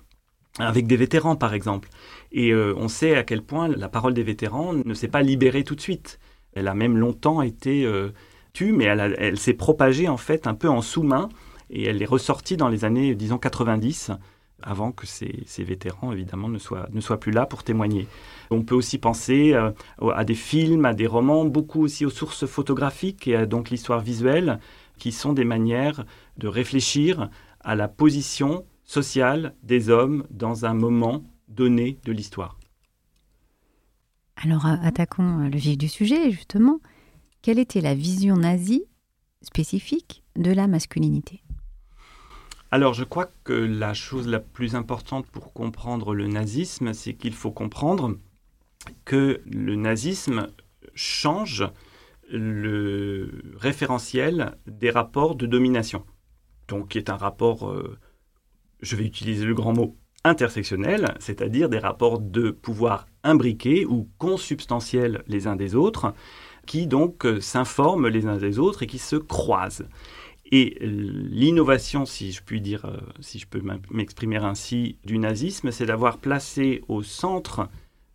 avec 0.59 0.87
des 0.87 0.97
vétérans 0.97 1.37
par 1.37 1.55
exemple. 1.55 1.89
Et 2.33 2.53
euh, 2.53 2.75
on 2.77 2.89
sait 2.89 3.17
à 3.17 3.25
quel 3.25 3.43
point 3.43 3.69
la 3.69 3.89
parole 3.89 4.15
des 4.15 4.23
vétérans 4.23 4.73
ne 4.73 4.95
s'est 4.95 5.09
pas 5.09 5.23
libérée 5.23 5.65
tout 5.65 5.75
de 5.75 5.81
suite. 5.81 6.19
Elle 6.55 6.69
a 6.69 6.75
même 6.75 6.97
longtemps 6.97 7.43
été 7.43 7.85
euh, 7.85 8.11
tue, 8.53 8.73
mais 8.73 8.85
elle, 8.85 9.39
s'est 9.39 9.55
propagée 9.55 10.09
en 10.09 10.17
fait 10.17 10.47
un 10.47 10.55
peu 10.55 10.69
en 10.69 10.81
sous-main 10.81 11.29
et 11.71 11.85
elle 11.85 12.01
est 12.01 12.07
ressortie 12.07 12.57
dans 12.57 12.69
les 12.69 12.85
années, 12.85 13.15
disons, 13.15 13.39
90 13.39 14.13
avant 14.63 14.93
que 14.93 15.07
ces, 15.07 15.45
vétérans, 15.59 16.13
évidemment, 16.13 16.49
ne 16.49 16.59
soient, 16.59 16.89
ne 16.93 17.01
soient 17.01 17.21
plus 17.21 17.33
là 17.33 17.45
pour 17.45 17.65
témoigner. 17.65 18.07
On 18.51 18.63
peut 18.63 18.75
aussi 18.75 18.97
penser 18.99 19.53
euh, 19.53 19.71
à 20.15 20.25
des 20.25 20.35
films, 20.35 20.87
à 20.87 20.95
des 20.95 21.07
romans, 21.07 21.45
beaucoup 21.45 21.83
aussi 21.83 22.07
aux 22.07 22.11
sources 22.11 22.47
photographiques 22.47 23.29
et 23.29 23.37
à 23.37 23.45
donc 23.45 23.69
l'histoire 23.71 24.01
visuelle, 24.01 24.59
qui 24.99 25.13
sont 25.13 25.33
des 25.33 25.45
manières 25.45 26.05
de 26.39 26.49
réfléchir 26.49 27.29
à 27.61 27.75
la 27.75 27.89
position 27.89 28.65
sociale 28.85 29.55
des 29.63 29.91
hommes 29.91 30.25
dans 30.31 30.65
un 30.65 30.75
moment 30.75 31.25
donné 31.49 31.99
de 32.05 32.13
l'histoire. 32.13 32.59
Alors 34.37 34.67
attaquons 34.67 35.45
euh, 35.45 35.49
le 35.49 35.59
vif 35.59 35.79
du 35.79 35.89
sujet, 35.89 36.31
justement. 36.31 36.81
Quelle 37.43 37.59
était 37.59 37.81
la 37.81 37.95
vision 37.95 38.37
nazie 38.37 38.85
spécifique 39.43 40.23
de 40.37 40.51
la 40.51 40.67
masculinité? 40.67 41.43
Alors 42.71 42.95
je 42.95 43.05
crois 43.05 43.31
que 43.45 43.53
la 43.53 43.95
chose 43.95 44.27
la 44.27 44.41
plus 44.41 44.75
importante 44.75 45.27
pour 45.27 45.53
comprendre 45.53 46.15
le 46.15 46.27
nazisme, 46.27 46.93
c'est 46.93 47.15
qu'il 47.15 47.35
faut 47.35 47.53
comprendre 47.53 48.17
que 49.05 49.41
le 49.47 49.77
nazisme 49.77 50.49
change 50.95 51.65
le 52.31 53.43
référentiel 53.57 54.57
des 54.67 54.91
rapports 54.91 55.37
de 55.37 55.47
domination. 55.47 56.05
Donc 56.69 56.89
qui 56.89 56.99
est 56.99 57.11
un 57.11 57.17
rapport 57.17 57.71
euh, 57.71 57.99
je 58.81 58.97
vais 58.97 59.05
utiliser 59.05 59.45
le 59.45 59.55
grand 59.55 59.73
mot 59.73 59.97
intersectionnel, 60.25 61.15
c'est-à-dire 61.21 61.69
des 61.69 61.79
rapports 61.79 62.19
de 62.19 62.51
pouvoir 62.51 63.07
imbriqués 63.23 63.85
ou 63.85 64.09
consubstantiels 64.19 65.23
les 65.27 65.47
uns 65.47 65.57
des 65.57 65.75
autres, 65.75 66.15
qui 66.67 66.87
donc 66.87 67.27
euh, 67.27 67.41
s'informent 67.41 68.09
les 68.09 68.27
uns 68.27 68.39
des 68.39 68.59
autres 68.59 68.83
et 68.83 68.87
qui 68.87 68.99
se 68.99 69.17
croisent. 69.17 69.87
Et 70.51 70.77
l'innovation, 70.81 72.05
si 72.07 72.33
je 72.33 72.43
puis 72.43 72.61
dire, 72.61 72.85
euh, 72.85 72.99
si 73.21 73.39
je 73.39 73.47
peux 73.47 73.63
m'exprimer 73.91 74.37
ainsi, 74.37 74.97
du 75.05 75.19
nazisme, 75.19 75.71
c'est 75.71 75.87
d'avoir 75.87 76.19
placé 76.19 76.83
au 76.89 77.03
centre 77.03 77.69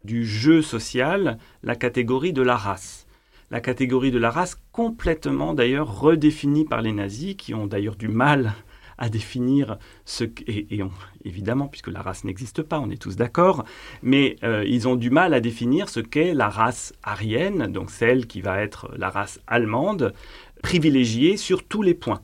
du 0.03 0.25
jeu 0.25 0.61
social 0.61 1.37
la 1.63 1.75
catégorie 1.75 2.33
de 2.33 2.41
la 2.41 2.55
race. 2.55 3.07
La 3.51 3.61
catégorie 3.61 4.11
de 4.11 4.19
la 4.19 4.29
race 4.29 4.57
complètement 4.71 5.53
d'ailleurs 5.53 5.99
redéfinie 5.99 6.65
par 6.65 6.81
les 6.81 6.93
nazis, 6.93 7.35
qui 7.35 7.53
ont 7.53 7.67
d'ailleurs 7.67 7.95
du 7.95 8.07
mal 8.07 8.53
à 8.99 9.09
définir 9.09 9.79
ce 10.05 10.25
et, 10.45 10.81
évidemment 11.25 11.67
puisque 11.67 11.87
la 11.87 12.01
race 12.01 12.23
n'existe 12.25 12.61
pas, 12.61 12.79
on 12.79 12.91
est 12.91 13.01
tous 13.01 13.15
d'accord, 13.15 13.63
mais 14.03 14.35
euh, 14.43 14.63
ils 14.67 14.87
ont 14.87 14.95
du 14.95 15.09
mal 15.09 15.33
à 15.33 15.39
définir 15.39 15.89
ce 15.89 16.01
qu'est 16.01 16.33
la 16.33 16.49
race 16.49 16.93
aryenne, 17.01 17.67
donc 17.71 17.89
celle 17.89 18.27
qui 18.27 18.41
va 18.41 18.61
être 18.61 18.91
la 18.97 19.09
race 19.09 19.39
allemande, 19.47 20.13
privilégiée 20.61 21.37
sur 21.37 21.63
tous 21.63 21.81
les 21.81 21.93
points. 21.93 22.21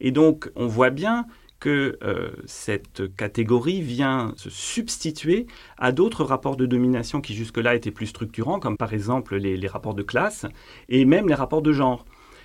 Et 0.00 0.12
donc 0.12 0.50
on 0.54 0.66
voit 0.66 0.90
bien 0.90 1.26
que 1.58 1.98
euh, 2.02 2.30
cette 2.44 3.16
catégorie 3.16 3.80
vient 3.80 4.34
se 4.36 4.50
substituer 4.50 5.46
à 5.78 5.92
d'autres 5.92 6.24
rapports 6.24 6.56
de 6.56 6.66
domination 6.66 7.20
qui 7.20 7.34
jusque-là 7.34 7.74
étaient 7.76 7.92
plus 7.92 8.08
structurants, 8.08 8.58
comme 8.58 8.76
par 8.76 8.92
exemple 8.92 9.36
les 9.36 9.68
rapports 9.68 9.94
de 9.94 10.02
classe 10.02 10.44
et 10.88 11.04
même 11.04 11.28
les 11.28 11.34
rapports 11.34 11.62
de 11.62 11.72
genre. 11.72 12.04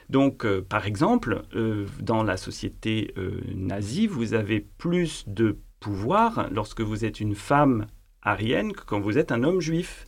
Donc, 0.09 0.45
euh, 0.45 0.61
par 0.61 0.85
exemple, 0.85 1.43
euh, 1.55 1.85
dans 1.99 2.23
la 2.23 2.37
société 2.37 3.13
euh, 3.17 3.41
nazie, 3.53 4.07
vous 4.07 4.33
avez 4.33 4.59
plus 4.59 5.25
de 5.27 5.57
pouvoir 5.79 6.47
lorsque 6.51 6.81
vous 6.81 7.05
êtes 7.05 7.19
une 7.19 7.35
femme 7.35 7.87
arienne 8.21 8.73
que 8.73 8.83
quand 8.83 8.99
vous 8.99 9.17
êtes 9.17 9.31
un 9.31 9.43
homme 9.43 9.61
juif 9.61 10.05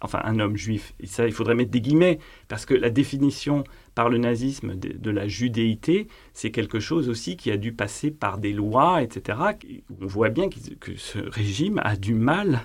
enfin 0.00 0.20
un 0.24 0.38
homme 0.40 0.56
juif, 0.56 0.94
il 1.00 1.32
faudrait 1.32 1.54
mettre 1.54 1.70
des 1.70 1.80
guillemets, 1.80 2.18
parce 2.48 2.66
que 2.66 2.74
la 2.74 2.90
définition 2.90 3.64
par 3.94 4.08
le 4.08 4.18
nazisme 4.18 4.76
de, 4.76 5.10
la 5.10 5.26
judéité, 5.26 6.06
c'est 6.32 6.52
quelque 6.52 6.78
chose 6.78 7.08
aussi 7.08 7.36
qui 7.36 7.50
a 7.50 7.56
dû 7.56 7.72
passer 7.72 8.12
par 8.12 8.38
des 8.38 8.52
lois, 8.52 9.02
etc. 9.02 9.38
On 10.00 10.06
voit 10.06 10.28
bien 10.28 10.48
que 10.48 10.94
ce 10.96 11.18
régime 11.18 11.80
a 11.82 11.96
du 11.96 12.14
mal 12.14 12.60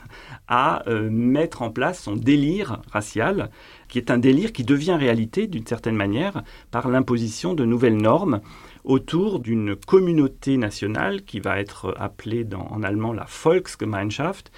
à 0.47 0.87
euh, 0.87 1.09
mettre 1.09 1.63
en 1.63 1.71
place 1.71 2.03
son 2.03 2.15
délire 2.15 2.83
racial, 2.91 3.49
qui 3.87 3.97
est 3.97 4.11
un 4.11 4.19
délire 4.19 4.53
qui 4.53 4.63
devient 4.63 4.93
réalité 4.93 5.47
d'une 5.47 5.65
certaine 5.65 5.95
manière 5.95 6.43
par 6.69 6.87
l'imposition 6.87 7.55
de 7.55 7.65
nouvelles 7.65 7.97
normes 7.97 8.41
autour 8.83 9.39
d'une 9.39 9.75
communauté 9.75 10.57
nationale 10.57 11.23
qui 11.23 11.39
va 11.39 11.59
être 11.59 11.95
appelée 11.97 12.45
en 12.53 12.83
allemand 12.83 13.11
la 13.11 13.25
Volksgemeinschaft, 13.27 14.51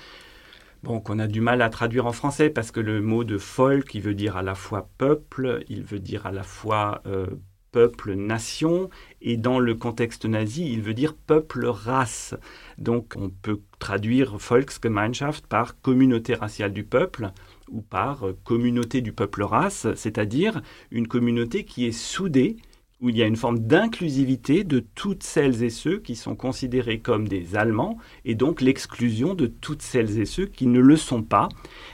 bon, 0.85 0.99
qu'on 0.99 1.17
a 1.17 1.25
du 1.25 1.41
mal 1.41 1.63
à 1.63 1.69
traduire 1.69 2.05
en 2.05 2.11
français 2.11 2.51
parce 2.51 2.71
que 2.71 2.79
le 2.79 3.01
mot 3.01 3.23
de 3.23 3.39
folk, 3.39 3.93
il 3.95 4.01
veut 4.01 4.13
dire 4.13 4.37
à 4.37 4.43
la 4.43 4.53
fois 4.53 4.87
peuple, 4.99 5.63
il 5.67 5.83
veut 5.83 5.99
dire 5.99 6.27
à 6.27 6.31
la 6.31 6.43
fois 6.43 7.01
euh, 7.07 7.25
peuple, 7.71 8.13
nation, 8.13 8.91
et 9.19 9.35
dans 9.35 9.59
le 9.59 9.73
contexte 9.73 10.25
nazi, 10.25 10.71
il 10.71 10.83
veut 10.83 10.93
dire 10.93 11.15
peuple, 11.15 11.65
race. 11.65 12.35
Donc 12.77 13.15
on 13.17 13.31
peut 13.31 13.61
traduire 13.79 14.37
Volksgemeinschaft 14.37 15.47
par 15.47 15.81
communauté 15.81 16.35
raciale 16.35 16.71
du 16.71 16.83
peuple 16.83 17.31
ou 17.71 17.81
par 17.81 18.27
euh, 18.27 18.37
communauté 18.43 19.01
du 19.01 19.11
peuple 19.11 19.41
race, 19.41 19.87
c'est-à-dire 19.95 20.61
une 20.91 21.07
communauté 21.07 21.65
qui 21.65 21.87
est 21.87 21.91
soudée 21.91 22.57
où 23.01 23.09
il 23.09 23.17
y 23.17 23.23
a 23.23 23.27
une 23.27 23.35
forme 23.35 23.59
d'inclusivité 23.59 24.63
de 24.63 24.79
toutes 24.79 25.23
celles 25.23 25.63
et 25.63 25.69
ceux 25.69 25.99
qui 25.99 26.15
sont 26.15 26.35
considérés 26.35 26.99
comme 26.99 27.27
des 27.27 27.55
Allemands, 27.55 27.97
et 28.23 28.35
donc 28.35 28.61
l'exclusion 28.61 29.33
de 29.33 29.47
toutes 29.47 29.81
celles 29.81 30.19
et 30.19 30.25
ceux 30.25 30.45
qui 30.45 30.67
ne 30.67 30.79
le 30.79 30.95
sont 30.95 31.23
pas, 31.23 31.49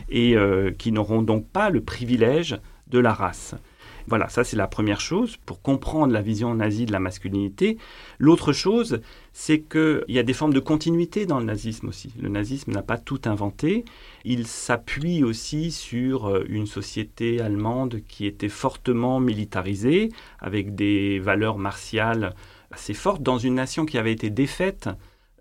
et 0.10 0.36
euh, 0.36 0.72
qui 0.72 0.92
n'auront 0.92 1.22
donc 1.22 1.48
pas 1.48 1.70
le 1.70 1.82
privilège 1.82 2.60
de 2.88 3.00
la 3.00 3.14
race. 3.14 3.56
Voilà, 4.12 4.28
ça 4.28 4.44
c'est 4.44 4.58
la 4.58 4.68
première 4.68 5.00
chose 5.00 5.38
pour 5.46 5.62
comprendre 5.62 6.12
la 6.12 6.22
vision 6.22 6.54
nazie 6.54 6.86
de 6.86 6.92
la 6.92 7.00
masculinité. 7.00 7.78
L'autre 8.20 8.52
chose, 8.52 9.00
c'est 9.32 9.62
qu'il 9.62 10.04
y 10.10 10.20
a 10.20 10.24
des 10.24 10.34
formes 10.34 10.54
de 10.54 10.60
continuité 10.60 11.26
dans 11.26 11.40
le 11.40 11.46
nazisme 11.46 11.88
aussi. 11.88 12.14
Le 12.22 12.28
nazisme 12.28 12.74
n'a 12.74 12.82
pas 12.82 12.98
tout 12.98 13.22
inventé. 13.24 13.86
Il 14.26 14.48
s'appuie 14.48 15.24
aussi 15.24 15.72
sur 15.72 16.28
euh, 16.28 16.44
une 16.50 16.66
société 16.68 17.40
allemande 17.40 18.02
qui 18.06 18.26
était 18.26 18.50
fortement 18.50 19.22
militarisée, 19.22 20.10
avec 20.40 20.76
des 20.76 21.20
valeurs 21.20 21.58
martiales 21.58 22.36
assez 22.70 22.94
fortes, 22.94 23.24
dans 23.24 23.38
une 23.38 23.56
nation 23.56 23.86
qui 23.86 23.98
avait 23.98 24.12
été 24.12 24.30
défaite 24.30 24.90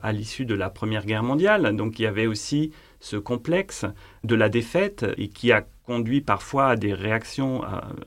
à 0.00 0.12
l'issue 0.12 0.44
de 0.44 0.54
la 0.54 0.70
Première 0.70 1.06
Guerre 1.06 1.24
mondiale. 1.24 1.74
Donc 1.74 1.98
il 1.98 2.02
y 2.02 2.06
avait 2.06 2.28
aussi 2.28 2.70
ce 3.00 3.16
complexe 3.16 3.84
de 4.22 4.36
la 4.36 4.48
défaite 4.48 5.04
et 5.16 5.26
qui 5.26 5.50
a 5.50 5.66
conduit 5.90 6.20
parfois 6.20 6.68
à 6.68 6.76
des 6.76 6.94
réactions, 6.94 7.62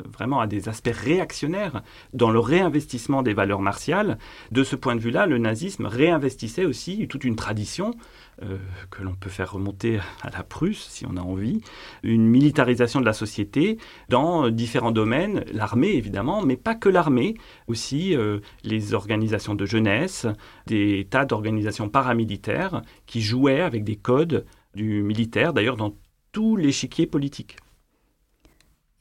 vraiment 0.05 0.39
à 0.39 0.47
des 0.47 0.69
aspects 0.69 0.93
réactionnaires 0.93 1.83
dans 2.13 2.31
le 2.31 2.39
réinvestissement 2.39 3.23
des 3.23 3.33
valeurs 3.33 3.59
martiales. 3.59 4.17
De 4.51 4.63
ce 4.63 4.77
point 4.77 4.95
de 4.95 5.01
vue-là, 5.01 5.25
le 5.25 5.37
nazisme 5.37 5.85
réinvestissait 5.85 6.63
aussi 6.63 7.05
toute 7.09 7.25
une 7.25 7.35
tradition 7.35 7.93
euh, 8.41 8.57
que 8.89 9.03
l'on 9.03 9.15
peut 9.15 9.29
faire 9.29 9.51
remonter 9.51 9.99
à 10.21 10.29
la 10.29 10.43
Prusse, 10.43 10.87
si 10.89 11.05
on 11.05 11.17
a 11.17 11.19
envie, 11.19 11.59
une 12.03 12.25
militarisation 12.25 13.01
de 13.01 13.05
la 13.05 13.11
société 13.11 13.77
dans 14.07 14.49
différents 14.49 14.91
domaines, 14.93 15.43
l'armée 15.51 15.91
évidemment, 15.91 16.41
mais 16.41 16.55
pas 16.55 16.75
que 16.75 16.87
l'armée, 16.87 17.35
aussi 17.67 18.15
euh, 18.15 18.39
les 18.63 18.93
organisations 18.93 19.55
de 19.55 19.65
jeunesse, 19.65 20.25
des 20.67 21.05
tas 21.09 21.25
d'organisations 21.25 21.89
paramilitaires 21.89 22.81
qui 23.07 23.21
jouaient 23.21 23.59
avec 23.59 23.83
des 23.83 23.97
codes 23.97 24.45
du 24.73 25.03
militaire, 25.03 25.51
d'ailleurs 25.51 25.75
dans 25.75 25.93
tout 26.31 26.55
l'échiquier 26.55 27.07
politique. 27.07 27.57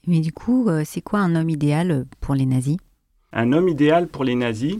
Mais 0.07 0.21
du 0.21 0.33
coup, 0.33 0.69
euh, 0.69 0.83
c'est 0.85 1.01
quoi 1.01 1.21
un 1.21 1.37
homme 1.37 1.51
idéal 1.51 2.07
pour 2.21 2.35
les 2.35 2.47
nazis? 2.47 2.77
Un 3.33 3.53
homme 3.53 3.69
idéal 3.69 4.09
pour 4.09 4.25
les 4.25 4.35
nazis, 4.35 4.77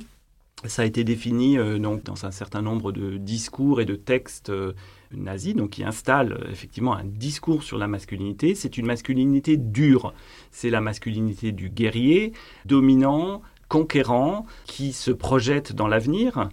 ça 0.65 0.83
a 0.83 0.85
été 0.85 1.05
défini 1.05 1.59
euh, 1.59 1.79
donc, 1.79 2.03
dans 2.03 2.27
un 2.27 2.33
certain 2.33 2.61
nombre 2.61 2.91
de 2.91 3.19
discours 3.19 3.81
et 3.81 3.85
de 3.85 3.95
textes 3.95 4.51
euh, 4.51 4.73
nazis, 5.13 5.55
donc 5.55 5.71
qui 5.71 5.85
installent 5.85 6.45
effectivement 6.51 6.97
un 6.97 7.05
discours 7.05 7.63
sur 7.63 7.79
la 7.79 7.87
masculinité. 7.87 8.57
C'est 8.57 8.77
une 8.79 8.87
masculinité 8.87 9.57
dure. 9.57 10.13
C'est 10.51 10.71
la 10.71 10.81
masculinité 10.81 11.53
du 11.53 11.69
guerrier, 11.69 12.33
dominant, 12.65 13.43
conquérant, 13.69 14.45
qui 14.67 14.93
se 14.93 15.13
projette 15.13 15.73
dans 15.73 15.87
l'avenir, 15.87 16.49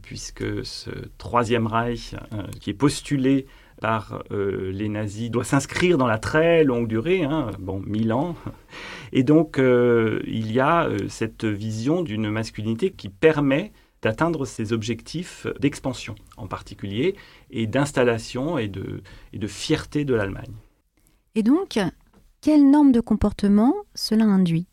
puisque 0.00 0.64
ce 0.64 0.90
troisième 1.18 1.66
Reich, 1.66 2.14
qui 2.58 2.70
est 2.70 2.74
postulé 2.74 3.46
par 3.84 4.22
les 4.30 4.88
nazis 4.88 5.30
doit 5.30 5.44
s'inscrire 5.44 5.98
dans 5.98 6.06
la 6.06 6.16
très 6.16 6.64
longue 6.64 6.88
durée, 6.88 7.22
hein, 7.22 7.50
bon, 7.58 7.82
mille 7.84 8.14
ans. 8.14 8.34
Et 9.12 9.24
donc, 9.24 9.58
il 9.58 10.52
y 10.52 10.58
a 10.58 10.88
cette 11.08 11.44
vision 11.44 12.02
d'une 12.02 12.30
masculinité 12.30 12.92
qui 12.92 13.10
permet 13.10 13.72
d'atteindre 14.00 14.46
ces 14.46 14.72
objectifs 14.72 15.46
d'expansion 15.60 16.14
en 16.38 16.46
particulier, 16.46 17.14
et 17.50 17.66
d'installation 17.66 18.56
et 18.56 18.68
de, 18.68 19.02
et 19.34 19.38
de 19.38 19.46
fierté 19.46 20.06
de 20.06 20.14
l'Allemagne. 20.14 20.54
Et 21.34 21.42
donc, 21.42 21.78
quelles 22.40 22.70
normes 22.70 22.92
de 22.92 23.00
comportement 23.00 23.74
cela 23.94 24.24
induit? 24.24 24.66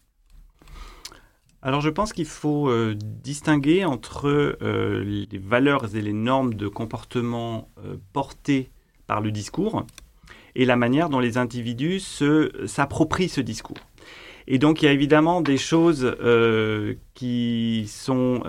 Alors 1.62 1.82
je 1.82 1.90
pense 1.90 2.12
qu'il 2.12 2.26
faut 2.26 2.70
euh, 2.70 2.96
distinguer 2.98 3.86
entre 3.86 4.28
euh, 4.28 5.04
les 5.04 5.38
valeurs 5.38 5.96
et 5.96 6.02
les 6.02 6.14
normes 6.14 6.56
de 6.56 6.68
comportement 6.68 7.70
euh, 7.86 7.98
portées 8.14 8.72
par 9.12 9.20
le 9.20 9.32
discours 9.32 9.86
et 10.56 10.64
la 10.64 10.78
manière 10.78 11.10
dont 11.10 11.20
les 11.20 11.38
individus 11.38 12.00
s'approprient 12.66 13.28
ce 13.28 13.42
discours. 13.42 13.82
Et 14.48 14.58
donc 14.58 14.82
il 14.82 14.86
y 14.86 14.88
a 14.88 14.94
évidemment 14.94 15.42
des 15.42 15.58
choses 15.58 16.16
qui 17.14 17.86
sont 17.90 18.42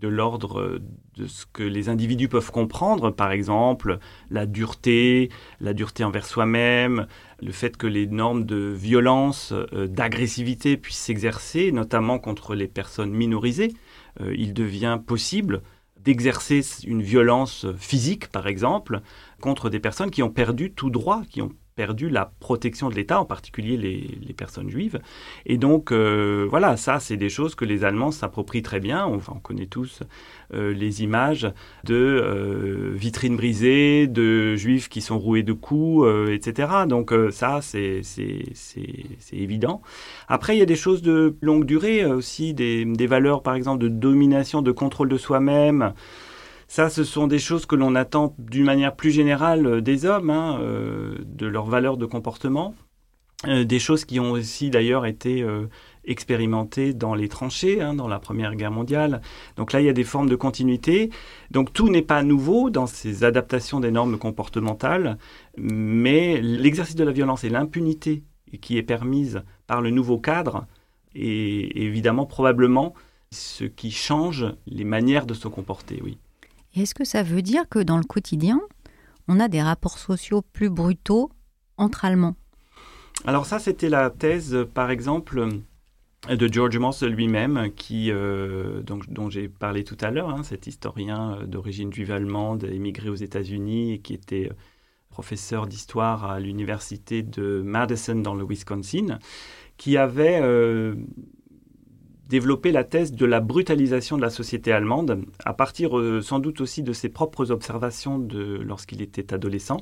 de 0.00 0.08
l'ordre 0.08 0.80
de 1.16 1.26
ce 1.26 1.44
que 1.52 1.62
les 1.62 1.88
individus 1.88 2.28
peuvent 2.28 2.52
comprendre, 2.52 3.10
par 3.10 3.32
exemple 3.32 3.98
la 4.30 4.46
dureté, 4.46 5.30
la 5.60 5.74
dureté 5.74 6.04
envers 6.04 6.26
soi-même, 6.26 7.06
le 7.42 7.52
fait 7.52 7.76
que 7.76 7.86
les 7.86 8.06
normes 8.06 8.44
de 8.44 8.72
violence, 8.76 9.52
euh, 9.52 9.86
d'agressivité 9.88 10.76
puissent 10.76 10.98
s'exercer, 10.98 11.72
notamment 11.72 12.18
contre 12.18 12.54
les 12.54 12.68
personnes 12.68 13.10
minorisées. 13.10 13.74
Euh, 14.20 14.34
il 14.36 14.54
devient 14.54 15.00
possible 15.04 15.62
d'exercer 16.00 16.62
une 16.86 17.02
violence 17.02 17.66
physique, 17.76 18.28
par 18.28 18.46
exemple, 18.46 19.02
contre 19.40 19.70
des 19.70 19.80
personnes 19.80 20.10
qui 20.10 20.22
ont 20.22 20.30
perdu 20.30 20.72
tout 20.72 20.90
droit, 20.90 21.22
qui 21.30 21.42
ont 21.42 21.52
perdu 21.78 22.10
la 22.10 22.32
protection 22.40 22.90
de 22.90 22.96
l'État, 22.96 23.20
en 23.20 23.24
particulier 23.24 23.76
les, 23.76 24.32
personnes 24.32 24.68
juives. 24.68 24.98
Et 25.46 25.58
donc, 25.58 25.92
euh, 25.92 26.44
voilà, 26.50 26.76
ça, 26.76 26.98
c'est 26.98 27.16
des 27.16 27.28
choses 27.28 27.54
que 27.54 27.64
les 27.64 27.84
Allemands 27.84 28.10
s'approprient 28.10 28.62
très 28.62 28.80
bien. 28.80 29.06
On, 29.06 29.20
on 29.32 29.38
connaît 29.38 29.66
tous 29.66 30.02
euh, 30.54 30.72
les 30.74 31.04
images 31.04 31.46
de 31.84 31.94
euh, 31.94 32.90
vitrines 32.94 33.36
brisées, 33.36 34.08
de 34.08 34.56
juifs 34.56 34.88
qui 34.88 35.00
sont 35.00 35.20
roués 35.20 35.44
de 35.44 35.52
coups, 35.52 36.04
etc. 36.32 36.68
Donc, 36.88 37.14
ça, 37.30 37.60
c'est 37.62 38.02
évident. 39.32 39.80
Après, 40.26 40.56
il 40.56 40.58
y 40.58 40.62
a 40.62 40.66
des 40.66 40.76
choses 40.76 41.00
de 41.00 41.36
longue 41.42 41.64
durée 41.64 42.04
aussi, 42.04 42.54
des 42.54 43.06
valeurs, 43.06 43.44
par 43.44 43.54
exemple, 43.54 43.78
de 43.78 43.88
domination, 43.88 44.62
de 44.62 44.72
contrôle 44.72 45.08
de 45.08 45.16
soi-même. 45.16 45.94
Ça, 46.70 46.90
ce 46.90 47.02
sont 47.02 47.26
des 47.26 47.38
choses 47.38 47.64
que 47.64 47.74
l'on 47.74 47.94
attend 47.94 48.34
d'une 48.38 48.64
manière 48.64 48.94
plus 48.94 49.10
générale 49.10 49.66
euh, 49.66 49.80
des 49.80 50.04
hommes, 50.04 50.28
hein, 50.28 50.58
euh, 50.60 51.16
de 51.24 51.46
leurs 51.46 51.64
valeurs 51.64 51.96
de 51.96 52.04
comportement. 52.04 52.74
Euh, 53.46 53.64
des 53.64 53.78
choses 53.78 54.04
qui 54.04 54.20
ont 54.20 54.32
aussi 54.32 54.68
d'ailleurs 54.68 55.06
été 55.06 55.46
expérimentées 56.04 56.92
dans 56.92 57.14
les 57.14 57.28
tranchées, 57.28 57.80
hein, 57.80 57.94
dans 57.94 58.08
la 58.08 58.18
Première 58.18 58.54
Guerre 58.54 58.72
mondiale. 58.72 59.22
Donc 59.56 59.72
là, 59.72 59.80
il 59.80 59.86
y 59.86 59.88
a 59.88 59.94
des 59.94 60.04
formes 60.04 60.28
de 60.28 60.36
continuité. 60.36 61.10
Donc 61.50 61.72
tout 61.72 61.88
n'est 61.88 62.02
pas 62.02 62.22
nouveau 62.22 62.68
dans 62.68 62.86
ces 62.86 63.24
adaptations 63.24 63.80
des 63.80 63.90
normes 63.90 64.18
comportementales, 64.18 65.18
mais 65.56 66.40
l'exercice 66.42 66.96
de 66.96 67.04
la 67.04 67.12
violence 67.12 67.44
et 67.44 67.48
l'impunité 67.48 68.24
qui 68.60 68.76
est 68.76 68.82
permise 68.82 69.42
par 69.66 69.80
le 69.80 69.90
nouveau 69.90 70.18
cadre 70.18 70.66
est 71.14 71.76
évidemment 71.76 72.26
probablement 72.26 72.92
ce 73.30 73.64
qui 73.64 73.90
change 73.90 74.46
les 74.66 74.84
manières 74.84 75.26
de 75.26 75.34
se 75.34 75.48
comporter, 75.48 76.00
oui. 76.02 76.18
Est-ce 76.74 76.94
que 76.94 77.04
ça 77.04 77.22
veut 77.22 77.42
dire 77.42 77.68
que 77.68 77.78
dans 77.78 77.96
le 77.96 78.04
quotidien, 78.04 78.60
on 79.26 79.40
a 79.40 79.48
des 79.48 79.62
rapports 79.62 79.98
sociaux 79.98 80.42
plus 80.42 80.70
brutaux 80.70 81.30
entre 81.76 82.04
Allemands? 82.04 82.36
Alors 83.24 83.46
ça, 83.46 83.58
c'était 83.58 83.88
la 83.88 84.10
thèse, 84.10 84.56
par 84.74 84.90
exemple, 84.90 85.48
de 86.28 86.52
George 86.52 86.76
Moss 86.78 87.02
lui-même, 87.02 87.70
euh, 87.92 88.82
dont 88.82 89.30
j'ai 89.30 89.48
parlé 89.48 89.84
tout 89.84 89.96
à 90.00 90.10
l'heure, 90.10 90.30
hein, 90.30 90.42
cet 90.42 90.66
historien 90.66 91.38
euh, 91.38 91.46
d'origine 91.46 91.92
juive 91.92 92.10
allemande, 92.10 92.64
émigré 92.64 93.08
aux 93.08 93.14
États-Unis 93.14 93.94
et 93.94 93.98
qui 94.00 94.14
était 94.14 94.48
euh, 94.50 94.54
professeur 95.10 95.66
d'histoire 95.66 96.24
à 96.24 96.40
l'université 96.40 97.22
de 97.22 97.62
Madison 97.64 98.16
dans 98.16 98.34
le 98.34 98.44
Wisconsin, 98.44 99.18
qui 99.76 99.96
avait 99.96 100.40
développer 102.28 102.72
la 102.72 102.84
thèse 102.84 103.12
de 103.12 103.26
la 103.26 103.40
brutalisation 103.40 104.16
de 104.16 104.22
la 104.22 104.30
société 104.30 104.72
allemande, 104.72 105.22
à 105.44 105.54
partir 105.54 105.98
euh, 105.98 106.20
sans 106.20 106.38
doute 106.38 106.60
aussi 106.60 106.82
de 106.82 106.92
ses 106.92 107.08
propres 107.08 107.50
observations 107.50 108.26
lorsqu'il 108.60 109.02
était 109.02 109.32
adolescent 109.32 109.78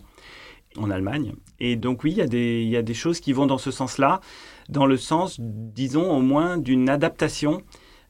en 0.78 0.90
Allemagne. 0.90 1.34
Et 1.58 1.76
donc 1.76 2.04
oui, 2.04 2.12
il 2.12 2.68
y, 2.68 2.76
a 2.76 2.82
des, 2.82 2.94
choses 2.94 3.20
qui 3.20 3.32
vont 3.32 3.46
dans 3.46 3.58
ce 3.58 3.70
sens-là, 3.70 4.20
dans 4.68 4.86
le 4.86 4.96
sens, 4.96 5.38
disons, 5.40 6.10
au 6.10 6.20
moins 6.20 6.56
d'une 6.58 6.88
adaptation 6.88 7.62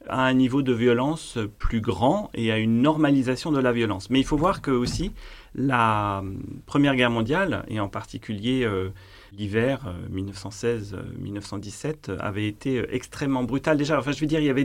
à 0.09 0.25
un 0.25 0.35
niveau 0.35 0.62
de 0.62 0.72
violence 0.72 1.38
plus 1.59 1.81
grand 1.81 2.31
et 2.35 2.53
à 2.53 2.59
une 2.59 2.83
normalisation 2.83 3.51
de 3.53 3.59
la 3.59 3.72
violence. 3.72 4.11
Mais 4.11 4.20
il 4.20 4.25
faut 4.25 4.37
voir 4.37 4.62
que 4.62 4.70
aussi 4.70 5.12
la 5.55 6.22
Première 6.66 6.94
Guerre 6.94 7.11
mondiale, 7.11 7.64
et 7.68 7.81
en 7.81 7.88
particulier 7.88 8.64
euh, 8.64 8.90
l'hiver 9.33 9.95
1916-1917 10.12 11.87
euh, 11.87 11.95
euh, 12.09 12.17
avait 12.21 12.47
été 12.47 12.79
euh, 12.79 12.87
extrêmement 12.91 13.45
brutal. 13.45 13.77
Déjà, 13.77 13.99
enfin, 13.99 14.12
je 14.12 14.21
veux 14.21 14.27
dire, 14.27 14.41
il 14.41 14.47
y 14.47 14.51
avait 14.51 14.65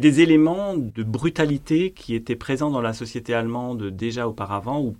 des 0.00 0.20
éléments 0.20 0.76
de 0.76 1.02
brutalité 1.02 1.92
qui 1.92 2.14
étaient 2.14 2.36
présents 2.36 2.70
dans 2.70 2.80
la 2.80 2.92
société 2.92 3.34
allemande 3.34 3.90
déjà 3.90 4.28
auparavant 4.28 4.80
ou 4.80 4.96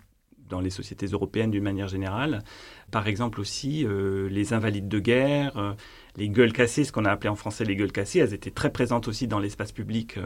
dans 0.49 0.61
les 0.61 0.71
sociétés 0.71 1.07
européennes 1.07 1.51
d'une 1.51 1.65
manière 1.65 1.89
générale. 1.89 2.43
Par 2.91 3.07
exemple 3.07 3.39
aussi 3.39 3.87
les 4.31 4.55
invalides 4.55 4.89
de 4.89 4.99
guerre, 4.99 5.77
les 6.17 6.31
gueules 6.31 6.55
cassées, 6.55 6.85
ce 6.85 6.93
qu'on 6.93 7.05
a 7.05 7.11
appelé 7.11 7.29
en 7.29 7.37
français 7.37 7.67
les 7.67 7.77
gueules 7.77 7.93
cassées, 7.93 8.21
elles 8.21 8.33
étaient 8.33 8.51
très 8.51 8.71
présentes 8.73 9.09
aussi 9.09 9.29
dans 9.29 9.41
l'espace 9.41 9.73
public 9.73 10.17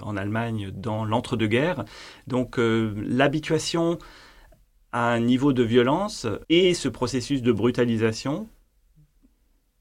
en 0.00 0.16
Allemagne 0.16 0.70
dans 0.72 1.04
l'entre-deux-guerres. 1.04 1.84
Donc 2.28 2.54
l'habituation 2.56 3.98
à 4.92 5.10
un 5.10 5.20
niveau 5.20 5.52
de 5.52 5.62
violence 5.62 6.26
et 6.48 6.74
ce 6.74 6.88
processus 6.88 7.42
de 7.42 7.52
brutalisation 7.52 8.48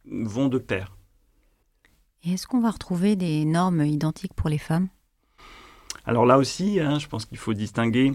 vont 0.05 0.47
de 0.47 0.57
pair. 0.57 0.97
est-ce 2.23 2.47
qu'on 2.47 2.61
va 2.61 2.71
retrouver 2.71 3.15
des 3.15 3.45
normes 3.45 3.85
identiques 3.85 4.33
pour 4.33 4.49
les 4.49 4.57
femmes? 4.57 4.87
Alors 6.05 6.25
là 6.25 6.37
aussi, 6.37 6.79
hein, 6.79 6.97
je 6.97 7.07
pense 7.07 7.25
qu'il 7.25 7.37
faut 7.37 7.53
distinguer 7.53 8.13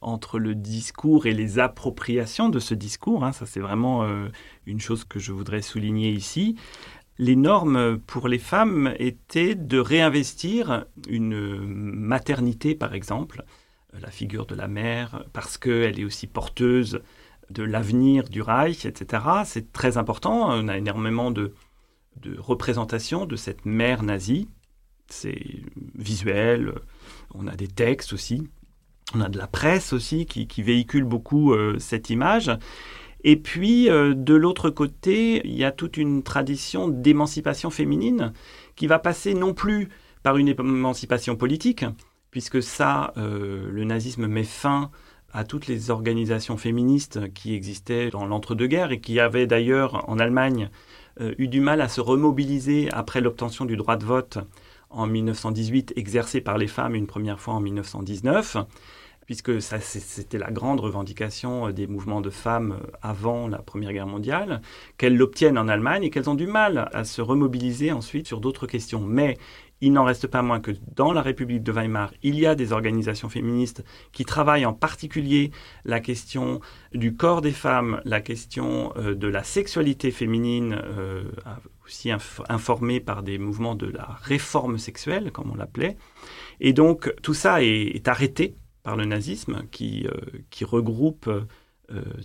entre 0.00 0.38
le 0.38 0.54
discours 0.54 1.26
et 1.26 1.34
les 1.34 1.58
appropriations 1.58 2.48
de 2.48 2.58
ce 2.58 2.74
discours. 2.74 3.24
Hein. 3.24 3.32
ça, 3.32 3.44
c'est 3.46 3.60
vraiment 3.60 4.04
euh, 4.04 4.28
une 4.66 4.80
chose 4.80 5.04
que 5.04 5.18
je 5.18 5.32
voudrais 5.32 5.62
souligner 5.62 6.10
ici. 6.10 6.56
Les 7.18 7.36
normes 7.36 7.98
pour 7.98 8.28
les 8.28 8.38
femmes 8.38 8.94
étaient 8.98 9.54
de 9.54 9.78
réinvestir 9.78 10.86
une 11.08 11.58
maternité, 11.58 12.74
par 12.74 12.94
exemple, 12.94 13.44
la 14.00 14.10
figure 14.10 14.46
de 14.46 14.54
la 14.54 14.68
mère, 14.68 15.24
parce 15.32 15.58
qu'elle 15.58 15.98
est 15.98 16.04
aussi 16.04 16.26
porteuse 16.26 17.00
de 17.50 17.62
l'avenir 17.62 18.28
du 18.28 18.42
Reich, 18.42 18.86
etc. 18.86 19.22
C'est 19.44 19.72
très 19.72 19.98
important. 19.98 20.50
On 20.50 20.68
a 20.68 20.76
énormément 20.76 21.30
de, 21.30 21.52
de 22.20 22.38
représentations 22.38 23.26
de 23.26 23.36
cette 23.36 23.66
mère 23.66 24.02
nazie. 24.02 24.48
C'est 25.08 25.42
visuel. 25.94 26.74
On 27.34 27.46
a 27.46 27.56
des 27.56 27.68
textes 27.68 28.12
aussi. 28.12 28.48
On 29.14 29.20
a 29.20 29.28
de 29.28 29.38
la 29.38 29.46
presse 29.46 29.92
aussi 29.92 30.26
qui, 30.26 30.62
véhicule 30.62 31.04
beaucoup 31.04 31.52
euh, 31.52 31.78
cette 31.78 32.10
image. 32.10 32.50
Et 33.22 33.36
puis, 33.36 33.90
euh, 33.90 34.14
de 34.14 34.34
l'autre 34.34 34.70
côté, 34.70 35.40
il 35.46 35.54
y 35.54 35.64
a 35.64 35.72
toute 35.72 35.96
une 35.96 36.22
tradition 36.22 36.88
d'émancipation 36.88 37.70
féminine 37.70 38.32
qui 38.76 38.86
va 38.86 38.98
passer 38.98 39.34
non 39.34 39.54
plus 39.54 39.88
par 40.22 40.36
une 40.36 40.48
émancipation 40.48 41.36
politique, 41.36 41.84
puisque 42.34 42.64
ça, 42.64 43.12
euh, 43.16 43.70
le 43.70 43.84
nazisme 43.84 44.26
met 44.26 44.42
fin 44.42 44.90
à 45.32 45.44
toutes 45.44 45.68
les 45.68 45.92
organisations 45.92 46.56
féministes 46.56 47.32
qui 47.32 47.54
existaient 47.54 48.10
dans 48.10 48.26
l'entre-deux-guerres 48.26 48.90
et 48.90 48.98
qui 48.98 49.20
avaient 49.20 49.46
d'ailleurs 49.46 50.02
en 50.10 50.18
Allemagne 50.18 50.68
euh, 51.20 51.32
eu 51.38 51.46
du 51.46 51.60
mal 51.60 51.80
à 51.80 51.86
se 51.86 52.00
remobiliser 52.00 52.88
après 52.90 53.20
l'obtention 53.20 53.66
du 53.66 53.76
droit 53.76 53.96
de 53.96 54.04
vote 54.04 54.38
en 54.90 55.06
1918, 55.06 55.92
exercé 55.94 56.40
par 56.40 56.58
les 56.58 56.66
femmes 56.66 56.96
une 56.96 57.06
première 57.06 57.38
fois 57.38 57.54
en 57.54 57.60
1919 57.60 58.56
puisque 59.26 59.60
c'était 59.60 60.38
la 60.38 60.50
grande 60.50 60.80
revendication 60.80 61.68
euh, 61.68 61.72
des 61.72 61.86
mouvements 61.86 62.20
de 62.20 62.30
femmes 62.30 62.78
avant 63.02 63.48
la 63.48 63.58
Première 63.58 63.92
Guerre 63.92 64.06
mondiale, 64.06 64.60
qu'elles 64.98 65.16
l'obtiennent 65.16 65.58
en 65.58 65.68
Allemagne 65.68 66.04
et 66.04 66.10
qu'elles 66.10 66.30
ont 66.30 66.34
du 66.34 66.46
mal 66.46 66.90
à 66.92 67.04
se 67.04 67.22
remobiliser 67.22 67.92
ensuite 67.92 68.26
sur 68.26 68.40
d'autres 68.40 68.66
questions. 68.66 69.00
Mais 69.00 69.38
il 69.80 69.92
n'en 69.92 70.04
reste 70.04 70.26
pas 70.26 70.42
moins 70.42 70.60
que 70.60 70.70
dans 70.94 71.12
la 71.12 71.22
République 71.22 71.62
de 71.62 71.72
Weimar, 71.72 72.12
il 72.22 72.38
y 72.38 72.46
a 72.46 72.54
des 72.54 72.72
organisations 72.72 73.28
féministes 73.28 73.84
qui 74.12 74.24
travaillent 74.24 74.66
en 74.66 74.72
particulier 74.72 75.50
la 75.84 76.00
question 76.00 76.60
du 76.92 77.14
corps 77.16 77.40
des 77.40 77.52
femmes, 77.52 78.00
la 78.04 78.20
question 78.20 78.92
euh, 78.96 79.14
de 79.14 79.28
la 79.28 79.42
sexualité 79.42 80.10
féminine, 80.10 80.80
euh, 80.82 81.24
aussi 81.84 82.10
informée 82.48 83.00
par 83.00 83.22
des 83.22 83.36
mouvements 83.38 83.74
de 83.74 83.86
la 83.86 84.18
réforme 84.22 84.78
sexuelle, 84.78 85.30
comme 85.32 85.50
on 85.50 85.54
l'appelait. 85.54 85.96
Et 86.60 86.72
donc 86.72 87.12
tout 87.22 87.34
ça 87.34 87.62
est, 87.62 88.08
arrêté 88.08 88.56
par 88.82 88.96
le 88.96 89.04
nazisme, 89.04 89.64
qui, 89.70 90.06
qui 90.50 90.64
regroupe 90.64 91.30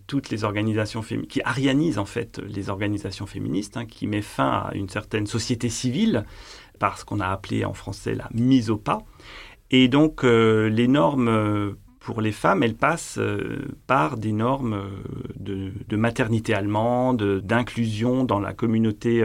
toutes 0.07 0.29
les 0.29 0.45
organisations 0.45 1.01
féministes, 1.01 1.31
qui 1.31 1.41
arianise 1.43 1.97
en 1.97 2.05
fait 2.05 2.39
les 2.39 2.69
organisations 2.69 3.25
féministes, 3.25 3.75
hein, 3.75 3.85
qui 3.85 4.07
met 4.07 4.21
fin 4.21 4.49
à 4.49 4.71
une 4.73 4.87
certaine 4.87 5.27
société 5.27 5.69
civile 5.69 6.25
par 6.79 6.97
ce 6.97 7.05
qu'on 7.05 7.19
a 7.19 7.27
appelé 7.27 7.65
en 7.65 7.73
français 7.73 8.15
la 8.15 8.29
mise 8.33 8.69
au 8.69 8.77
pas. 8.77 9.03
Et 9.71 9.87
donc 9.87 10.23
les 10.23 10.87
normes 10.87 11.75
pour 11.99 12.21
les 12.21 12.31
femmes, 12.31 12.63
elles 12.63 12.75
passent 12.75 13.19
par 13.85 14.17
des 14.17 14.31
normes 14.31 14.81
de, 15.35 15.95
maternité 15.95 16.55
allemande, 16.55 17.41
d'inclusion 17.43 18.23
dans 18.23 18.39
la 18.39 18.53
communauté 18.53 19.23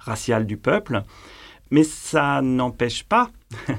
raciale 0.00 0.44
du 0.44 0.56
peuple. 0.56 1.04
Mais 1.70 1.84
ça 1.84 2.42
n'empêche 2.42 3.04
pas 3.04 3.30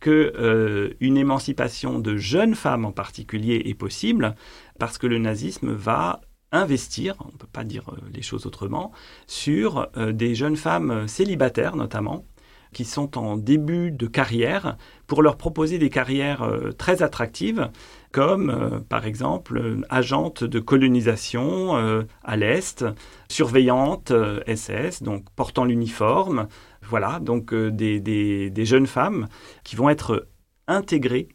que 0.00 0.32
euh, 0.36 0.94
une 1.00 1.16
émancipation 1.16 1.98
de 1.98 2.16
jeunes 2.16 2.54
femmes 2.54 2.84
en 2.84 2.92
particulier 2.92 3.62
est 3.66 3.74
possible 3.74 4.34
parce 4.78 4.98
que 4.98 5.06
le 5.06 5.18
nazisme 5.18 5.72
va 5.72 6.20
investir, 6.52 7.14
on 7.20 7.32
ne 7.32 7.36
peut 7.36 7.48
pas 7.52 7.64
dire 7.64 7.90
euh, 7.90 7.96
les 8.14 8.22
choses 8.22 8.46
autrement, 8.46 8.92
sur 9.26 9.88
euh, 9.96 10.12
des 10.12 10.34
jeunes 10.34 10.56
femmes 10.56 11.08
célibataires 11.08 11.76
notamment, 11.76 12.24
qui 12.72 12.84
sont 12.84 13.18
en 13.18 13.36
début 13.36 13.90
de 13.90 14.06
carrière, 14.06 14.76
pour 15.06 15.22
leur 15.22 15.36
proposer 15.36 15.78
des 15.78 15.90
carrières 15.90 16.48
très 16.76 17.02
attractives, 17.02 17.70
comme 18.12 18.84
par 18.88 19.06
exemple 19.06 19.82
agente 19.88 20.44
de 20.44 20.60
colonisation 20.60 22.06
à 22.22 22.36
l'Est, 22.36 22.84
surveillante 23.30 24.12
SS, 24.46 25.02
donc 25.02 25.24
portant 25.34 25.64
l'uniforme, 25.64 26.48
voilà, 26.88 27.20
donc 27.20 27.52
euh, 27.52 27.70
des, 27.70 28.64
jeunes 28.64 28.86
femmes 28.86 29.28
qui 29.62 29.76
vont 29.76 29.90
être 29.90 30.28
intégrées, 30.66 31.28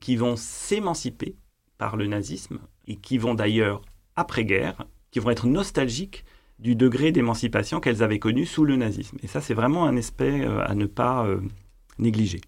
qui 0.00 0.16
vont 0.16 0.36
s'émanciper 0.36 1.36
par 1.78 1.96
le 1.96 2.06
nazisme 2.06 2.58
et 2.86 2.96
qui 2.96 3.18
vont 3.18 3.34
d'ailleurs, 3.34 3.82
après-guerre, 4.16 4.86
qui 5.10 5.18
vont 5.18 5.30
être 5.30 5.46
nostalgiques 5.46 6.24
du 6.58 6.74
degré 6.74 7.12
d'émancipation 7.12 7.80
qu'elles 7.80 8.02
avaient 8.02 8.18
connu 8.18 8.46
sous 8.46 8.64
le 8.64 8.76
nazisme. 8.76 9.18
Et 9.22 9.26
ça, 9.26 9.40
c'est 9.40 9.54
vraiment 9.54 9.86
un 9.86 9.96
aspect 9.96 10.44
euh, 10.44 10.64
à 10.64 10.74
ne 10.74 10.86
pas 10.86 11.26
euh, 11.26 11.40
négliger. 11.98 12.40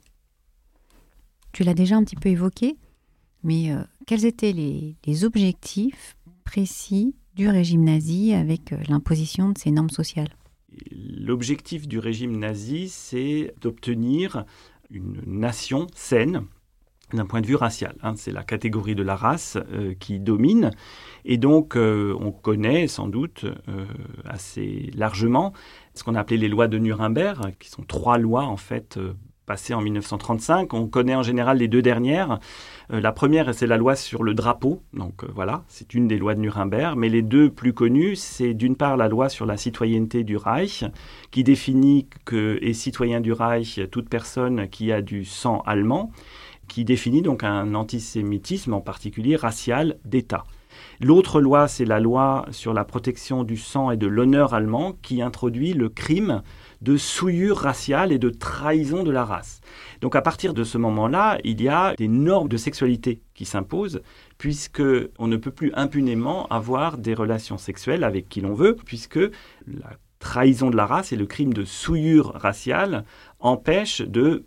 Tu 1.53 1.65
l'as 1.65 1.75
déjà 1.75 1.97
un 1.97 2.05
petit 2.05 2.17
peu 2.17 2.29
évoqué, 2.29 2.77
mais 3.43 3.73
quels 4.07 4.27
étaient 4.27 4.53
les, 4.53 5.25
objectifs 5.25 6.17
précis 6.45 7.15
du 7.35 7.49
régime 7.49 7.85
nazi 7.85 8.33
avec 8.33 8.75
l'imposition 8.89 9.49
de 9.49 9.59
ces 9.59 9.71
normes 9.71 9.91
sociales? 9.91 10.29
L'objectif 10.91 11.89
du 11.89 11.99
régime 11.99 12.39
nazi, 12.39 12.89
c'est 12.89 13.55
d'obtenir 13.61 14.45
une 14.91 15.21
nation 15.27 15.87
saine 15.95 16.45
d'un 17.13 17.27
point 17.27 17.41
de 17.41 17.47
vue 17.47 17.57
racial. 17.57 17.95
Hein. 18.03 18.15
c'est 18.17 18.33
la 18.33 18.43
catégorie 18.43 18.95
de 18.95 19.03
la 19.03 19.17
race 19.17 19.57
euh, 19.73 19.95
qui 19.99 20.19
domine. 20.19 20.71
Et 21.25 21.37
donc, 21.37 21.77
euh, 21.77 22.15
on 22.21 22.33
connaît 22.33 22.87
sans 22.87 23.09
doute 23.09 23.45
euh, 23.69 23.87
assez 24.25 24.91
largement 24.95 25.53
ce 25.95 26.05
qu'on 26.05 26.15
a 26.15 26.21
appelé 26.21 26.37
les 26.37 26.49
lois 26.49 26.69
de 26.69 26.79
Nuremberg, 26.79 27.55
qui 27.59 27.71
sont 27.71 27.83
trois 27.83 28.19
lois 28.19 28.45
en 28.45 28.57
fait 28.57 29.01
passé 29.47 29.75
en 29.75 29.81
1935. 29.81 30.73
On 30.75 30.87
connaît 30.87 31.17
en 31.17 31.25
général 31.25 31.59
les 31.59 31.67
deux 31.67 31.83
dernières. 31.83 32.39
La 32.89 33.11
première, 33.11 33.53
c'est 33.53 33.67
la 33.67 33.77
loi 33.77 33.97
sur 33.97 34.23
le 34.23 34.33
drapeau. 34.33 34.81
Donc 34.93 35.25
voilà, 35.35 35.65
c'est 35.67 35.95
une 35.95 36.07
des 36.07 36.19
lois 36.19 36.37
de 36.37 36.41
Nuremberg. 36.41 36.97
Mais 36.97 37.09
les 37.09 37.23
deux 37.23 37.51
plus 37.51 37.73
connues, 37.73 38.15
c'est 38.15 38.55
d'une 38.55 38.77
part 38.77 38.97
la 38.97 39.09
loi 39.09 39.29
sur 39.29 39.45
la 39.45 39.57
citoyenneté 39.57 40.23
du 40.23 40.37
Reich, 40.37 40.85
qui 41.33 41.43
définit 41.43 42.07
que 42.25 42.61
est 42.63 42.75
citoyen 42.75 43.21
du 43.21 43.33
Reich 43.33 43.81
toute 43.91 44.09
personne 44.09 44.69
qui 44.69 44.93
a 44.93 45.03
du 45.03 45.25
sang 45.25 45.63
allemand, 45.67 46.13
qui 46.69 46.85
définit 46.85 47.23
donc 47.23 47.43
un 47.43 47.75
antisémitisme 47.75 48.75
en 48.75 48.81
particulier 48.81 49.37
racial 49.37 49.99
d'État. 50.05 50.45
L'autre 51.01 51.41
loi, 51.41 51.69
c'est 51.69 51.85
la 51.85 52.01
loi 52.01 52.47
sur 52.51 52.73
la 52.73 52.85
protection 52.85 53.45
du 53.45 53.57
sang 53.57 53.91
et 53.91 53.97
de 53.97 54.07
l'honneur 54.07 54.55
allemand, 54.55 54.95
qui 55.03 55.23
introduit 55.23 55.73
le 55.73 55.89
crime 55.89 56.43
de 56.83 56.97
souillure 56.97 57.57
raciale 57.57 58.13
et 58.13 58.19
de 58.19 58.31
trahison 58.31 59.03
de 59.03 59.11
la 59.11 59.25
race. 59.25 59.61
Donc 60.01 60.15
à 60.17 60.23
partir 60.23 60.55
de 60.55 60.65
ce 60.65 60.79
moment-là, 60.79 61.39
il 61.45 61.61
y 61.63 61.69
a 61.69 61.95
des 61.97 62.09
normes 62.09 62.49
de 62.49 62.57
sexualité 62.57 63.23
qui 63.35 63.45
s'imposent, 63.45 64.03
puisque 64.39 64.83
on 65.19 65.27
ne 65.27 65.37
peut 65.37 65.51
plus 65.51 65.73
impunément 65.75 66.47
avoir 66.49 66.99
des 66.99 67.15
relations 67.15 67.59
sexuelles 67.59 68.05
avec 68.05 68.29
qui 68.29 68.41
l'on 68.41 68.55
veut, 68.55 68.75
puisque 68.75 69.21
la 69.67 69.97
trahison 70.19 70.71
de 70.71 70.77
la 70.77 70.87
race 70.87 71.13
et 71.13 71.17
le 71.17 71.27
crime 71.27 71.53
de 71.53 71.65
souillure 71.65 72.33
raciale 72.35 73.05
empêchent 73.39 74.03
de 74.03 74.45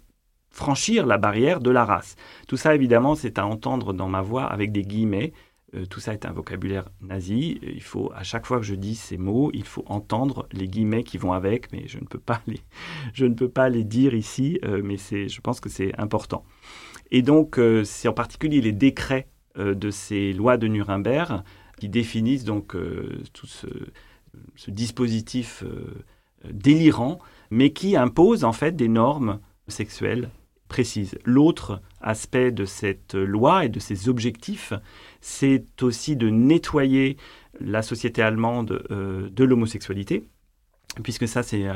franchir 0.52 1.06
la 1.06 1.18
barrière 1.18 1.60
de 1.60 1.72
la 1.72 1.86
race. 1.86 2.16
Tout 2.48 2.58
ça, 2.58 2.76
évidemment, 2.76 3.16
c'est 3.16 3.40
à 3.40 3.46
entendre 3.46 3.94
dans 3.94 4.08
ma 4.08 4.22
voix 4.22 4.46
avec 4.46 4.72
des 4.72 4.84
guillemets, 4.84 5.34
euh, 5.74 5.86
tout 5.86 6.02
ça 6.02 6.14
est 6.14 6.26
un 6.26 6.34
vocabulaire 6.34 6.90
nazi. 7.02 7.60
Il 7.64 7.82
faut, 7.82 8.12
à 8.14 8.24
chaque 8.24 8.46
fois 8.46 8.58
que 8.58 8.66
je 8.66 8.76
dis 8.76 8.96
ces 8.96 9.18
mots, 9.18 9.52
il 9.54 9.66
faut 9.66 9.86
entendre 9.88 10.48
les 10.52 10.68
guillemets 10.68 11.04
qui 11.04 11.18
vont 11.18 11.32
avec, 11.32 11.72
mais 11.72 11.88
je 11.88 12.00
ne 12.00 12.06
peux 12.06 12.20
pas 12.20 12.42
les, 12.48 12.60
je 13.14 13.26
ne 13.26 13.34
peux 13.34 13.50
pas 13.50 13.70
les 13.70 13.84
dire 13.84 14.14
ici, 14.14 14.60
euh, 14.66 14.82
mais 14.84 14.98
c'est, 14.98 15.30
je 15.30 15.42
pense 15.42 15.60
que 15.60 15.70
c'est 15.70 15.98
important. 15.98 16.44
Et 17.12 17.22
donc, 17.22 17.58
euh, 17.58 17.84
c'est 17.84 18.08
en 18.08 18.14
particulier 18.14 18.62
les 18.62 18.74
décrets 18.74 19.28
de 19.58 19.92
ces 19.92 20.32
lois 20.32 20.56
de 20.56 20.66
Nuremberg 20.68 21.44
qui 21.78 21.90
définissent 21.90 22.46
donc 22.46 22.74
tout 23.34 23.48
ce, 23.48 23.68
ce 24.56 24.72
dispositif 24.72 25.62
délirant, 26.50 27.20
mais 27.50 27.74
qui 27.74 27.98
impose 27.98 28.46
en 28.46 28.54
fait 28.54 28.78
des 28.78 28.88
normes 28.88 29.42
sexuelles 29.68 30.30
précises. 30.72 31.20
L'autre 31.26 31.82
aspect 32.00 32.52
de 32.52 32.64
cette 32.66 33.14
loi 33.14 33.66
et 33.66 33.70
de 33.70 33.80
ses 33.80 34.08
objectifs, 34.08 34.72
c'est 35.20 35.84
aussi 35.84 36.16
de 36.16 36.30
nettoyer 36.30 37.18
la 37.60 37.82
société 37.82 38.22
allemande 38.22 38.82
euh, 38.90 39.30
de 39.30 39.44
l'homosexualité 39.44 40.24
puisque 41.04 41.28
ça 41.28 41.44
c'est 41.44 41.68
euh, 41.68 41.74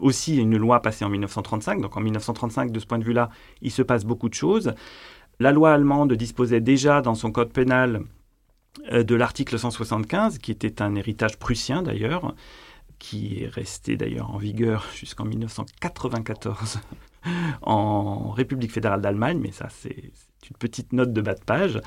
aussi 0.00 0.36
une 0.38 0.56
loi 0.56 0.80
passée 0.80 1.04
en 1.04 1.08
1935. 1.08 1.80
Donc 1.80 1.96
en 1.96 2.00
1935, 2.00 2.70
de 2.72 2.80
ce 2.80 2.86
point 2.86 2.98
de 2.98 3.04
vue-là, 3.04 3.30
il 3.62 3.70
se 3.70 3.82
passe 3.82 4.04
beaucoup 4.04 4.28
de 4.28 4.34
choses. 4.34 4.74
La 5.38 5.52
loi 5.52 5.72
allemande 5.72 6.12
disposait 6.14 6.60
déjà 6.60 7.00
dans 7.02 7.14
son 7.14 7.30
code 7.30 7.52
pénal 7.52 8.02
euh, 8.92 9.02
de 9.02 9.14
l'article 9.14 9.58
175, 9.58 10.38
qui 10.38 10.52
était 10.52 10.82
un 10.82 10.94
héritage 10.94 11.36
prussien 11.38 11.82
d'ailleurs, 11.82 12.34
qui 12.98 13.42
est 13.42 13.48
resté 13.48 13.96
d'ailleurs 13.96 14.30
en 14.30 14.38
vigueur 14.38 14.86
jusqu'en 14.94 15.24
1994 15.24 16.80
en 17.62 18.30
République 18.30 18.72
fédérale 18.72 19.00
d'Allemagne, 19.00 19.38
mais 19.40 19.52
ça 19.52 19.68
c'est 19.70 20.12
une 20.50 20.56
petite 20.58 20.92
note 20.92 21.12
de 21.12 21.20
bas 21.20 21.34
de 21.34 21.44
page. 21.44 21.80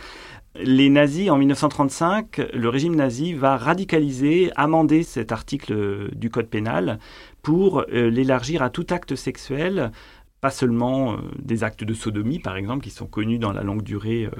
Les 0.56 0.90
nazis, 0.90 1.30
en 1.30 1.38
1935, 1.38 2.42
le 2.54 2.70
régime 2.70 2.96
nazi 2.96 3.34
va 3.34 3.56
radicaliser, 3.56 4.52
amender 4.56 5.04
cet 5.04 5.32
article 5.32 6.10
du 6.16 6.30
Code 6.30 6.48
pénal 6.48 7.00
pour 7.42 7.86
euh, 7.94 8.10
l'élargir 8.10 8.62
à 8.62 8.70
tout 8.70 8.88
acte 8.90 9.16
sexuel, 9.16 9.92
pas 10.42 10.50
seulement 10.50 11.14
euh, 11.14 11.18
des 11.38 11.64
actes 11.64 11.84
de 11.84 11.94
sodomie, 11.94 12.40
par 12.40 12.58
exemple, 12.58 12.84
qui 12.84 12.90
sont 12.90 13.08
connus 13.08 13.40
dans 13.40 13.54
la 13.54 13.64
longue 13.64 13.84
durée 13.84 14.26
euh, 14.26 14.32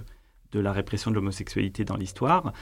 de 0.52 0.60
la 0.60 0.72
répression 0.72 1.12
de 1.12 1.16
l'homosexualité 1.16 1.86
dans 1.86 1.96
l'histoire, 1.96 2.54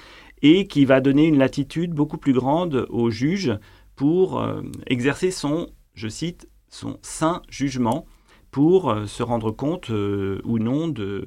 et 0.42 0.68
qui 0.68 0.86
va 0.86 1.00
donner 1.00 1.26
une 1.26 1.38
latitude 1.38 1.94
beaucoup 1.94 2.18
plus 2.18 2.34
grande 2.34 2.86
aux 2.90 3.10
juges 3.10 3.58
pour 3.96 4.46
exercer 4.86 5.32
son, 5.32 5.70
je 5.96 6.10
cite, 6.10 6.50
son 6.70 7.00
saint 7.02 7.42
jugement 7.50 8.06
pour 8.52 8.90
euh, 8.90 9.06
se 9.06 9.24
rendre 9.24 9.52
compte 9.52 9.90
euh, 9.90 10.42
ou 10.44 10.60
non 10.60 10.88
de, 10.88 11.26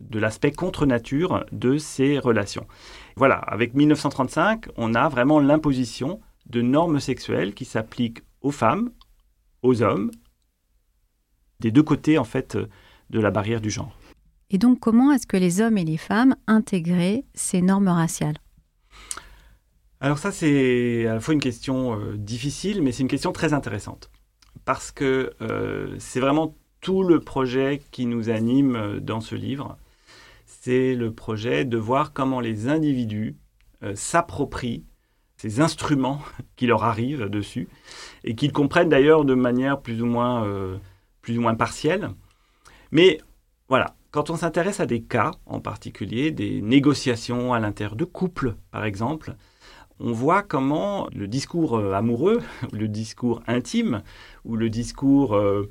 de 0.00 0.18
l'aspect 0.18 0.52
contre-nature 0.52 1.44
de 1.52 1.78
ces 1.78 2.18
relations. 2.18 2.66
Voilà, 3.16 3.36
avec 3.36 3.74
1935, 3.74 4.66
on 4.76 4.94
a 4.94 5.08
vraiment 5.08 5.40
l'imposition 5.40 6.20
de 6.46 6.62
normes 6.62 7.00
sexuelles 7.00 7.54
qui 7.54 7.64
s'appliquent 7.64 8.22
aux 8.40 8.50
femmes, 8.50 8.90
aux 9.62 9.82
hommes, 9.82 10.10
des 11.60 11.70
deux 11.70 11.82
côtés 11.82 12.18
en 12.18 12.24
fait 12.24 12.56
de 13.10 13.20
la 13.20 13.30
barrière 13.30 13.60
du 13.60 13.70
genre. 13.70 13.96
Et 14.50 14.58
donc 14.58 14.80
comment 14.80 15.12
est-ce 15.12 15.26
que 15.26 15.36
les 15.36 15.60
hommes 15.60 15.78
et 15.78 15.84
les 15.84 15.96
femmes 15.96 16.34
intégraient 16.46 17.24
ces 17.34 17.62
normes 17.62 17.88
raciales? 17.88 18.38
Alors 20.00 20.18
ça 20.18 20.32
c'est 20.32 21.06
à 21.06 21.14
la 21.14 21.20
fois 21.20 21.34
une 21.34 21.40
question 21.40 21.98
euh, 21.98 22.16
difficile 22.16 22.82
mais 22.82 22.90
c'est 22.90 23.02
une 23.02 23.08
question 23.08 23.32
très 23.32 23.52
intéressante 23.52 24.10
parce 24.64 24.90
que 24.90 25.32
euh, 25.40 25.94
c'est 25.98 26.20
vraiment 26.20 26.54
tout 26.80 27.02
le 27.02 27.20
projet 27.20 27.82
qui 27.90 28.06
nous 28.06 28.30
anime 28.30 28.76
euh, 28.76 29.00
dans 29.00 29.20
ce 29.20 29.34
livre. 29.34 29.76
C'est 30.46 30.94
le 30.94 31.12
projet 31.12 31.64
de 31.64 31.78
voir 31.78 32.12
comment 32.12 32.40
les 32.40 32.68
individus 32.68 33.36
euh, 33.82 33.94
s'approprient 33.94 34.84
ces 35.36 35.60
instruments 35.60 36.20
qui 36.56 36.66
leur 36.66 36.84
arrivent 36.84 37.26
dessus 37.28 37.68
et 38.24 38.34
qu'ils 38.34 38.52
comprennent 38.52 38.88
d'ailleurs 38.88 39.24
de 39.24 39.34
manière 39.34 39.80
plus 39.80 40.02
ou 40.02 40.06
moins, 40.06 40.46
plus 41.22 41.38
ou 41.38 41.40
moins 41.40 41.54
partielle. 41.54 42.10
Mais 42.90 43.20
voilà, 43.68 43.94
quand 44.10 44.28
on 44.28 44.36
s'intéresse 44.36 44.80
à 44.80 44.86
des 44.86 45.02
cas 45.02 45.30
en 45.46 45.60
particulier, 45.60 46.30
des 46.30 46.60
négociations 46.60 47.54
à 47.54 47.60
l'intérieur 47.60 47.96
de 47.96 48.04
couples 48.04 48.56
par 48.70 48.84
exemple, 48.84 49.34
on 50.00 50.12
voit 50.12 50.42
comment 50.42 51.08
le 51.14 51.28
discours 51.28 51.76
euh, 51.76 51.92
amoureux, 51.92 52.40
le 52.72 52.88
discours 52.88 53.42
intime, 53.46 54.02
ou 54.44 54.56
le 54.56 54.70
discours 54.70 55.34
euh, 55.34 55.68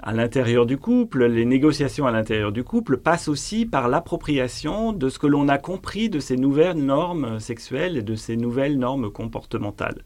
à 0.00 0.12
l'intérieur 0.12 0.66
du 0.66 0.76
couple, 0.76 1.24
les 1.24 1.46
négociations 1.46 2.06
à 2.06 2.10
l'intérieur 2.10 2.52
du 2.52 2.64
couple 2.64 2.98
passent 2.98 3.28
aussi 3.28 3.64
par 3.64 3.88
l'appropriation 3.88 4.92
de 4.92 5.08
ce 5.08 5.18
que 5.18 5.26
l'on 5.26 5.48
a 5.48 5.58
compris 5.58 6.10
de 6.10 6.20
ces 6.20 6.36
nouvelles 6.36 6.84
normes 6.84 7.40
sexuelles 7.40 7.96
et 7.96 8.02
de 8.02 8.14
ces 8.14 8.36
nouvelles 8.36 8.78
normes 8.78 9.10
comportementales. 9.10 10.02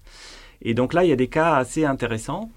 Et 0.63 0.75
donc 0.75 0.95
là, 0.95 1.05
il 1.05 1.09
y 1.09 1.13
a 1.13 1.17
des 1.17 1.29
cas 1.29 1.55
assez 1.55 1.85
intéressants. 1.85 2.51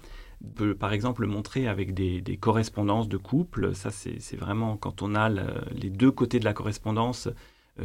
On 0.44 0.50
peut 0.50 0.74
par 0.74 0.92
exemple 0.92 1.26
montrer 1.26 1.66
avec 1.66 1.94
des, 1.94 2.22
correspondances 2.40 3.08
de 3.08 3.16
couple. 3.16 3.74
Ça, 3.74 3.90
c'est 3.90 4.36
vraiment 4.36 4.76
quand 4.76 5.02
on 5.02 5.14
a 5.14 5.28
les 5.28 5.90
deux 5.90 6.10
côtés 6.10 6.38
de 6.38 6.44
la 6.44 6.52
correspondance, 6.52 7.28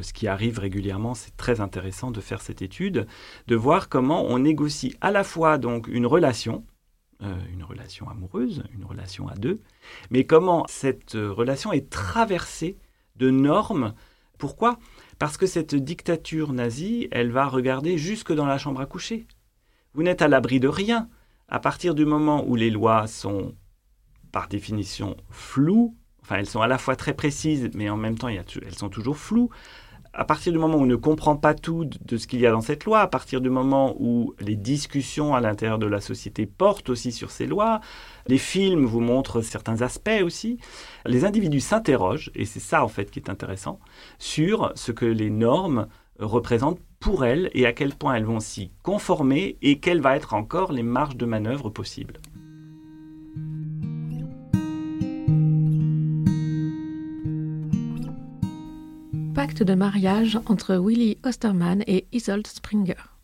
ce 0.02 0.14
qui 0.14 0.28
arrive 0.28 0.60
régulièrement, 0.60 1.16
c'est 1.16 1.36
très 1.36 1.62
intéressant 1.62 2.12
de 2.12 2.22
faire 2.22 2.42
cette 2.42 2.62
étude, 2.62 3.08
de 3.48 3.56
voir 3.56 3.90
comment 3.90 4.26
on 4.26 4.40
négocie 4.40 4.96
à 5.02 5.12
la 5.12 5.24
fois 5.24 5.58
donc 5.58 5.88
une 5.88 6.06
relation, 6.06 6.64
euh, 7.24 7.36
une 7.52 7.64
relation 7.64 8.10
amoureuse, 8.10 8.64
une 8.74 8.86
relation 8.86 9.28
à 9.28 9.36
deux, 9.36 9.62
mais 10.10 10.26
comment 10.26 10.66
cette 10.70 11.16
euh, 11.16 11.32
relation 11.32 11.74
est 11.74 11.90
traversée 11.90 12.78
de 13.16 13.30
normes. 13.30 13.94
Pourquoi? 14.38 14.80
Parce 15.18 15.36
que 15.36 15.46
cette 15.46 15.76
dictature 15.76 16.54
nazie, 16.54 17.10
elle 17.12 17.32
va 17.32 17.46
regarder 17.48 17.98
jusque 17.98 18.32
dans 18.32 18.46
la 18.46 18.58
chambre 18.58 18.80
à 18.80 18.86
coucher. 18.86 19.28
Vous 19.94 20.04
n'êtes 20.04 20.22
à 20.22 20.28
l'abri 20.28 20.60
de 20.60 20.70
rien. 20.70 21.10
À 21.50 21.60
partir 21.60 21.96
du 21.96 22.06
moment 22.06 22.46
où 22.48 22.56
les 22.56 22.70
lois 22.70 23.08
sont, 23.08 23.56
par 24.32 24.48
définition, 24.48 25.18
floues, 25.30 25.98
enfin 26.22 26.38
elles 26.38 26.46
sont 26.46 26.62
à 26.62 26.68
la 26.68 26.78
fois 26.78 26.96
très 26.96 27.16
précises, 27.16 27.70
mais 27.74 27.90
en 27.90 27.98
même 27.98 28.18
temps 28.18 28.30
elles 28.30 28.76
sont 28.76 28.90
toujours 28.90 29.18
floues, 29.18 29.50
à 30.14 30.26
partir 30.26 30.52
du 30.52 30.60
moment 30.60 30.78
où 30.78 30.82
on 30.82 30.86
ne 30.86 30.96
comprend 30.96 31.36
pas 31.36 31.54
tout 31.54 31.86
de 31.86 32.18
ce 32.18 32.28
qu'il 32.28 32.40
y 32.40 32.48
a 32.48 32.52
dans 32.52 32.62
cette 32.62 32.86
loi, 32.86 33.02
à 33.02 33.08
partir 33.08 33.42
du 33.42 33.50
moment 33.50 33.96
où 34.00 34.34
les 34.40 34.56
discussions 34.56 35.36
à 35.36 35.42
l'intérieur 35.42 35.80
de 35.80 35.86
la 35.86 36.02
société 36.02 36.46
portent 36.46 36.90
aussi 36.90 37.12
sur 37.12 37.32
ces 37.32 37.46
lois, 37.46 37.80
les 38.28 38.38
films 38.38 38.86
vous 38.86 39.02
montrent 39.02 39.42
certains 39.42 39.82
aspects 39.82 40.22
aussi, 40.24 40.58
les 41.06 41.26
individus 41.26 41.60
s'interrogent, 41.60 42.32
et 42.36 42.46
c'est 42.46 42.60
ça 42.60 42.84
en 42.84 42.88
fait 42.88 43.12
qui 43.12 43.20
est 43.20 43.30
intéressant, 43.30 43.80
sur 44.18 44.72
ce 44.76 44.92
que 44.92 45.06
les 45.06 45.30
normes 45.30 45.88
représentent 46.20 46.82
pour 47.00 47.24
elles 47.24 47.50
et 47.54 47.66
à 47.66 47.74
quel 47.74 47.94
point 47.94 48.16
elles 48.16 48.26
vont 48.26 48.40
s'y 48.40 48.72
conformer 48.84 49.58
et 49.62 49.80
quelles 49.80 50.02
vont 50.02 50.10
être 50.10 50.34
encore 50.34 50.72
les 50.72 50.84
marges 50.84 51.16
de 51.16 51.26
manœuvre 51.26 51.70
possibles. 51.70 52.20
Pacte 59.40 59.64
de 59.64 59.74
mariage 59.74 60.38
entre 60.48 60.76
Willy 60.76 61.18
Ostermann 61.24 61.82
et 61.88 62.08
Isolde 62.12 62.46
Springer. 62.46 63.16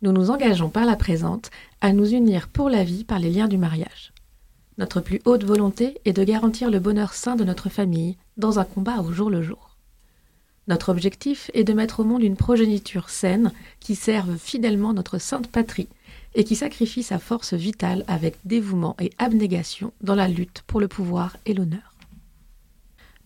Nous 0.00 0.12
nous 0.12 0.30
engageons 0.30 0.68
par 0.68 0.84
la 0.84 0.94
présente 0.94 1.50
à 1.80 1.92
nous 1.92 2.12
unir 2.12 2.46
pour 2.46 2.70
la 2.70 2.84
vie 2.84 3.02
par 3.02 3.18
les 3.18 3.30
liens 3.30 3.48
du 3.48 3.58
mariage. 3.58 4.12
Notre 4.78 5.00
plus 5.00 5.20
haute 5.24 5.42
volonté 5.42 5.98
est 6.04 6.12
de 6.12 6.22
garantir 6.22 6.70
le 6.70 6.78
bonheur 6.78 7.14
sain 7.14 7.34
de 7.34 7.42
notre 7.42 7.68
famille 7.68 8.16
dans 8.36 8.60
un 8.60 8.64
combat 8.64 9.00
au 9.00 9.12
jour 9.12 9.28
le 9.28 9.42
jour. 9.42 9.76
Notre 10.68 10.90
objectif 10.90 11.50
est 11.52 11.64
de 11.64 11.72
mettre 11.72 11.98
au 11.98 12.04
monde 12.04 12.22
une 12.22 12.36
progéniture 12.36 13.10
saine 13.10 13.50
qui 13.80 13.96
serve 13.96 14.38
fidèlement 14.38 14.92
notre 14.92 15.18
sainte 15.18 15.48
patrie 15.48 15.88
et 16.36 16.44
qui 16.44 16.54
sacrifie 16.54 17.02
sa 17.02 17.18
force 17.18 17.54
vitale 17.54 18.04
avec 18.06 18.36
dévouement 18.44 18.94
et 19.00 19.10
abnégation 19.18 19.92
dans 20.00 20.14
la 20.14 20.28
lutte 20.28 20.62
pour 20.68 20.78
le 20.78 20.86
pouvoir 20.86 21.38
et 21.44 21.54
l'honneur. 21.54 21.93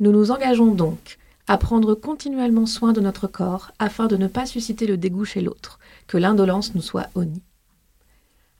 Nous 0.01 0.13
nous 0.13 0.31
engageons 0.31 0.75
donc 0.75 1.19
à 1.49 1.59
prendre 1.59 1.95
continuellement 1.95 2.67
soin 2.67 2.93
de 2.93 3.01
notre 3.01 3.27
corps 3.27 3.73
afin 3.81 4.07
de 4.07 4.17
ne 4.17 4.29
pas 4.29 4.47
susciter 4.47 4.87
le 4.87 4.97
dégoût 4.97 5.25
chez 5.25 5.41
l'autre, 5.41 5.81
que 6.07 6.17
l'indolence 6.17 6.77
nous 6.77 6.83
soit 6.83 7.09
honnie. 7.17 7.43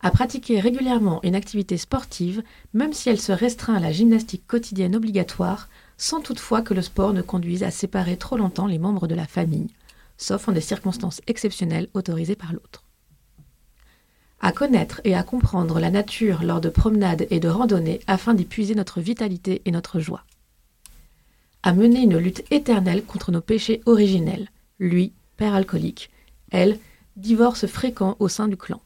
À 0.01 0.11
pratiquer 0.11 0.59
régulièrement 0.59 1.21
une 1.23 1.37
activité 1.37 1.77
sportive, 1.77 2.43
même 2.75 2.93
si 2.93 3.09
elle 3.09 3.21
se 3.21 3.31
restreint 3.31 3.75
à 3.75 3.81
la 3.81 3.93
gymnastique 3.93 4.49
quotidienne 4.49 4.97
obligatoire, 4.97 5.69
sans 5.97 6.21
toutefois 6.21 6.63
que 6.63 6.75
le 6.75 6.83
sport 6.83 7.13
ne 7.13 7.23
conduise 7.23 7.63
à 7.63 7.71
séparer 7.71 8.17
trop 8.17 8.37
longtemps 8.37 8.67
les 8.67 8.79
membres 8.79 9.07
de 9.07 9.15
la 9.15 9.27
famille, 9.27 9.71
sauf 10.17 10.49
en 10.49 10.53
des 10.53 10.61
circonstances 10.61 11.21
exceptionnelles 11.29 11.89
autorisées 11.95 12.37
par 12.37 12.53
l'autre. 12.53 12.83
À 14.41 14.51
connaître 14.51 15.01
et 15.05 15.15
à 15.15 15.23
comprendre 15.23 15.79
la 15.79 15.91
nature 15.91 16.43
lors 16.43 16.61
de 16.61 16.69
promenades 16.69 17.29
et 17.31 17.39
de 17.39 17.49
randonnées 17.49 18.01
afin 18.09 18.35
d'y 18.35 18.45
puiser 18.45 18.75
notre 18.75 19.01
vitalité 19.01 19.63
et 19.65 19.71
notre 19.71 20.01
joie 20.01 20.25
à 21.63 21.73
mener 21.73 22.03
une 22.03 22.19
lutte 22.19 22.45
éternelle 22.51 23.05
contre 23.05 23.33
nos 23.33 23.41
péchés 23.41 23.81
originels, 23.87 24.49
lui, 24.79 25.13
père 25.37 25.55
alcoolique, 25.55 26.11
elle, 26.51 26.79
divorce 27.17 27.67
fréquent 27.67 28.17
au 28.21 28.29
sein 28.29 28.49
du 28.49 28.57
clan. 28.57 28.81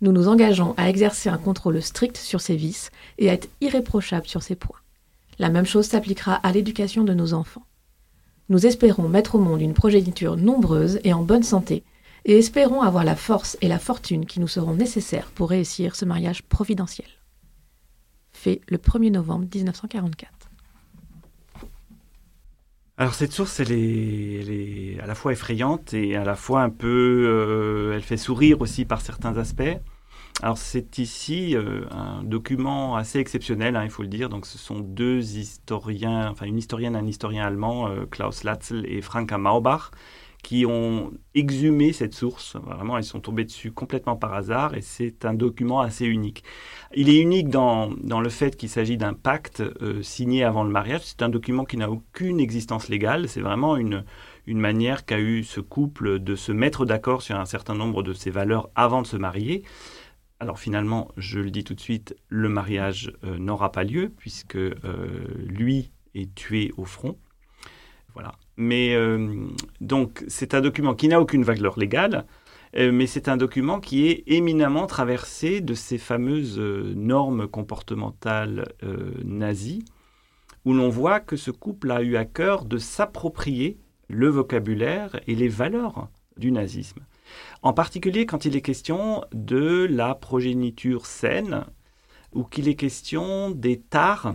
Nous 0.00 0.12
nous 0.12 0.26
engageons 0.26 0.74
à 0.76 0.88
exercer 0.88 1.28
un 1.28 1.38
contrôle 1.38 1.80
strict 1.80 2.16
sur 2.16 2.40
ses 2.40 2.56
vices 2.56 2.90
et 3.18 3.30
à 3.30 3.34
être 3.34 3.48
irréprochables 3.60 4.26
sur 4.26 4.42
ses 4.42 4.56
points. 4.56 4.80
La 5.38 5.48
même 5.48 5.66
chose 5.66 5.86
s'appliquera 5.86 6.34
à 6.34 6.52
l'éducation 6.52 7.04
de 7.04 7.14
nos 7.14 7.34
enfants. 7.34 7.64
Nous 8.48 8.66
espérons 8.66 9.08
mettre 9.08 9.36
au 9.36 9.38
monde 9.38 9.60
une 9.60 9.74
progéniture 9.74 10.36
nombreuse 10.36 10.98
et 11.04 11.12
en 11.12 11.22
bonne 11.22 11.44
santé, 11.44 11.84
et 12.24 12.38
espérons 12.38 12.82
avoir 12.82 13.04
la 13.04 13.16
force 13.16 13.56
et 13.60 13.68
la 13.68 13.78
fortune 13.78 14.26
qui 14.26 14.40
nous 14.40 14.48
seront 14.48 14.74
nécessaires 14.74 15.30
pour 15.30 15.50
réussir 15.50 15.94
ce 15.94 16.04
mariage 16.04 16.42
providentiel. 16.42 17.08
Fait 18.32 18.60
le 18.68 18.78
1er 18.78 19.10
novembre 19.10 19.46
1944. 19.52 20.41
Alors 23.02 23.14
cette 23.14 23.32
source, 23.32 23.58
elle 23.58 23.72
est, 23.72 24.96
à 25.02 25.06
la 25.06 25.16
fois 25.16 25.32
effrayante 25.32 25.92
et 25.92 26.14
à 26.14 26.22
la 26.22 26.36
fois 26.36 26.62
un 26.62 26.70
peu, 26.70 27.26
euh, 27.26 27.96
elle 27.96 28.02
fait 28.02 28.16
sourire 28.16 28.60
aussi 28.60 28.84
par 28.84 29.00
certains 29.00 29.36
aspects. 29.38 29.76
Alors 30.40 30.56
c'est 30.56 30.98
ici 30.98 31.56
euh, 31.56 31.84
un 31.90 32.22
document 32.22 32.94
assez 32.94 33.18
exceptionnel, 33.18 33.74
hein, 33.74 33.82
il 33.82 33.90
faut 33.90 34.02
le 34.02 34.08
dire. 34.08 34.28
Donc 34.28 34.46
ce 34.46 34.56
sont 34.56 34.78
deux 34.78 35.36
historiens, 35.36 36.30
enfin 36.30 36.46
une 36.46 36.58
historienne 36.58 36.94
et 36.94 36.98
un 36.98 37.06
historien 37.08 37.44
allemand, 37.44 37.88
euh, 37.88 38.06
Klaus 38.08 38.44
Latzel 38.44 38.86
et 38.86 39.00
Franka 39.02 39.36
Maubach, 39.36 39.90
qui 40.42 40.66
ont 40.66 41.12
exhumé 41.34 41.92
cette 41.92 42.14
source. 42.14 42.56
Vraiment, 42.56 42.98
ils 42.98 43.04
sont 43.04 43.20
tombés 43.20 43.44
dessus 43.44 43.70
complètement 43.70 44.16
par 44.16 44.34
hasard 44.34 44.74
et 44.74 44.80
c'est 44.80 45.24
un 45.24 45.34
document 45.34 45.80
assez 45.80 46.04
unique. 46.04 46.42
Il 46.94 47.08
est 47.08 47.20
unique 47.20 47.48
dans, 47.48 47.90
dans 48.02 48.20
le 48.20 48.28
fait 48.28 48.56
qu'il 48.56 48.68
s'agit 48.68 48.96
d'un 48.96 49.14
pacte 49.14 49.60
euh, 49.60 50.02
signé 50.02 50.42
avant 50.42 50.64
le 50.64 50.70
mariage. 50.70 51.02
C'est 51.04 51.22
un 51.22 51.28
document 51.28 51.64
qui 51.64 51.76
n'a 51.76 51.90
aucune 51.90 52.40
existence 52.40 52.88
légale. 52.88 53.28
C'est 53.28 53.40
vraiment 53.40 53.76
une, 53.76 54.04
une 54.46 54.58
manière 54.58 55.06
qu'a 55.06 55.20
eu 55.20 55.44
ce 55.44 55.60
couple 55.60 56.18
de 56.18 56.34
se 56.34 56.50
mettre 56.50 56.84
d'accord 56.86 57.22
sur 57.22 57.36
un 57.36 57.46
certain 57.46 57.74
nombre 57.74 58.02
de 58.02 58.12
ses 58.12 58.30
valeurs 58.30 58.68
avant 58.74 59.02
de 59.02 59.06
se 59.06 59.16
marier. 59.16 59.62
Alors 60.40 60.58
finalement, 60.58 61.08
je 61.16 61.38
le 61.38 61.52
dis 61.52 61.62
tout 61.62 61.74
de 61.74 61.80
suite, 61.80 62.16
le 62.28 62.48
mariage 62.48 63.12
euh, 63.22 63.38
n'aura 63.38 63.70
pas 63.70 63.84
lieu 63.84 64.12
puisque 64.16 64.56
euh, 64.56 64.74
lui 65.46 65.92
est 66.16 66.34
tué 66.34 66.72
au 66.76 66.84
front. 66.84 67.16
Voilà. 68.14 68.32
Mais 68.56 68.94
euh, 68.94 69.46
donc, 69.80 70.24
c'est 70.28 70.54
un 70.54 70.60
document 70.60 70.94
qui 70.94 71.08
n'a 71.08 71.20
aucune 71.20 71.44
valeur 71.44 71.78
légale, 71.78 72.26
euh, 72.76 72.92
mais 72.92 73.06
c'est 73.06 73.28
un 73.28 73.36
document 73.36 73.80
qui 73.80 74.06
est 74.06 74.24
éminemment 74.26 74.86
traversé 74.86 75.60
de 75.60 75.74
ces 75.74 75.98
fameuses 75.98 76.58
euh, 76.58 76.92
normes 76.94 77.46
comportementales 77.48 78.72
nazies, 79.24 79.84
où 80.64 80.72
l'on 80.72 80.88
voit 80.88 81.20
que 81.20 81.36
ce 81.36 81.50
couple 81.50 81.90
a 81.90 82.02
eu 82.02 82.16
à 82.16 82.24
cœur 82.24 82.64
de 82.64 82.78
s'approprier 82.78 83.78
le 84.08 84.28
vocabulaire 84.28 85.20
et 85.26 85.34
les 85.34 85.48
valeurs 85.48 86.08
du 86.36 86.52
nazisme. 86.52 87.00
En 87.62 87.72
particulier 87.72 88.26
quand 88.26 88.44
il 88.44 88.56
est 88.56 88.62
question 88.62 89.24
de 89.32 89.86
la 89.90 90.14
progéniture 90.14 91.06
saine, 91.06 91.64
ou 92.32 92.44
qu'il 92.44 92.68
est 92.68 92.76
question 92.76 93.50
des 93.50 93.80
tares 93.80 94.34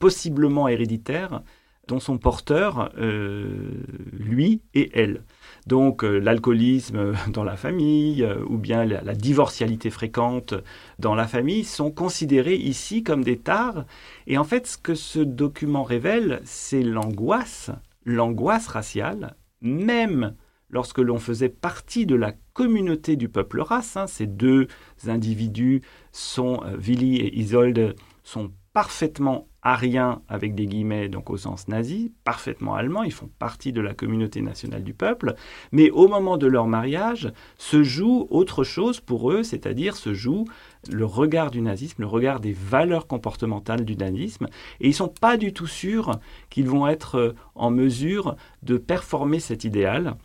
possiblement 0.00 0.68
héréditaires 0.68 1.42
dont 1.88 1.98
sont 2.00 2.18
porteurs 2.18 2.92
euh, 2.98 3.72
lui 4.12 4.60
et 4.74 4.90
elle. 4.94 5.24
Donc 5.66 6.04
euh, 6.04 6.18
l'alcoolisme 6.18 7.14
dans 7.32 7.44
la 7.44 7.56
famille 7.56 8.22
euh, 8.22 8.44
ou 8.48 8.58
bien 8.58 8.84
la, 8.84 9.14
divorcialité 9.14 9.90
fréquente 9.90 10.54
dans 10.98 11.14
la 11.14 11.26
famille 11.26 11.64
sont 11.64 11.90
considérés 11.90 12.56
ici 12.56 13.02
comme 13.02 13.24
des 13.24 13.38
tares. 13.38 13.86
Et 14.26 14.38
en 14.38 14.44
fait, 14.44 14.66
ce 14.66 14.78
que 14.78 14.94
ce 14.94 15.18
document 15.18 15.82
révèle, 15.82 16.40
c'est 16.44 16.82
l'angoisse, 16.82 17.70
l'angoisse 18.04 18.68
raciale, 18.68 19.34
même 19.62 20.34
lorsque 20.70 20.98
l'on 20.98 21.18
faisait 21.18 21.48
partie 21.48 22.04
de 22.04 22.14
la 22.14 22.32
communauté 22.52 23.16
du 23.16 23.30
peuple 23.30 23.62
race. 23.62 23.96
Hein, 23.96 24.06
ces 24.06 24.26
deux 24.26 24.68
individus 25.06 25.80
sont, 26.12 26.60
Willy 26.78 27.16
et 27.16 27.38
Isolde, 27.38 27.96
sont 28.22 28.52
parfaitement 28.74 29.48
ariens 29.68 30.22
avec 30.28 30.54
des 30.54 30.66
guillemets, 30.66 31.08
donc 31.08 31.30
au 31.30 31.36
sens 31.36 31.68
nazi, 31.68 32.12
parfaitement 32.24 32.74
allemands, 32.74 33.02
ils 33.02 33.12
font 33.12 33.28
partie 33.38 33.72
de 33.72 33.80
la 33.80 33.92
communauté 33.92 34.40
nationale 34.40 34.82
du 34.82 34.94
peuple, 34.94 35.34
mais 35.72 35.90
au 35.90 36.08
moment 36.08 36.38
de 36.38 36.46
leur 36.46 36.66
mariage 36.66 37.30
se 37.58 37.82
joue 37.82 38.26
autre 38.30 38.64
chose 38.64 39.00
pour 39.00 39.30
eux, 39.30 39.42
c'est-à-dire 39.42 39.96
se 39.96 40.14
joue 40.14 40.46
le 40.90 41.04
regard 41.04 41.50
du 41.50 41.60
nazisme, 41.60 42.02
le 42.02 42.08
regard 42.08 42.40
des 42.40 42.52
valeurs 42.52 43.06
comportementales 43.06 43.84
du 43.84 43.96
nazisme, 43.96 44.46
et 44.80 44.88
ils 44.88 44.94
sont 44.94 45.08
pas 45.08 45.36
du 45.36 45.52
tout 45.52 45.66
sûrs 45.66 46.18
qu'ils 46.48 46.68
vont 46.68 46.88
être 46.88 47.16
euh, 47.16 47.34
en 47.54 47.70
mesure 47.70 48.36
de 48.62 48.78
performer 48.78 49.38
cet 49.38 49.64
idéal, 49.64 50.16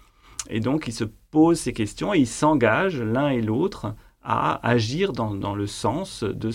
et 0.50 0.62
donc 0.62 0.88
ils 0.88 0.94
se 0.94 1.06
posent 1.32 1.60
ces 1.60 1.74
questions 1.74 2.14
et 2.14 2.20
ils 2.20 2.28
s'engagent 2.28 3.02
l'un 3.02 3.30
et 3.30 3.42
l'autre 3.42 3.96
à 4.24 4.66
agir 4.68 5.12
dans, 5.12 5.56
le 5.56 5.68
sens 5.68 6.24
de 6.24 6.50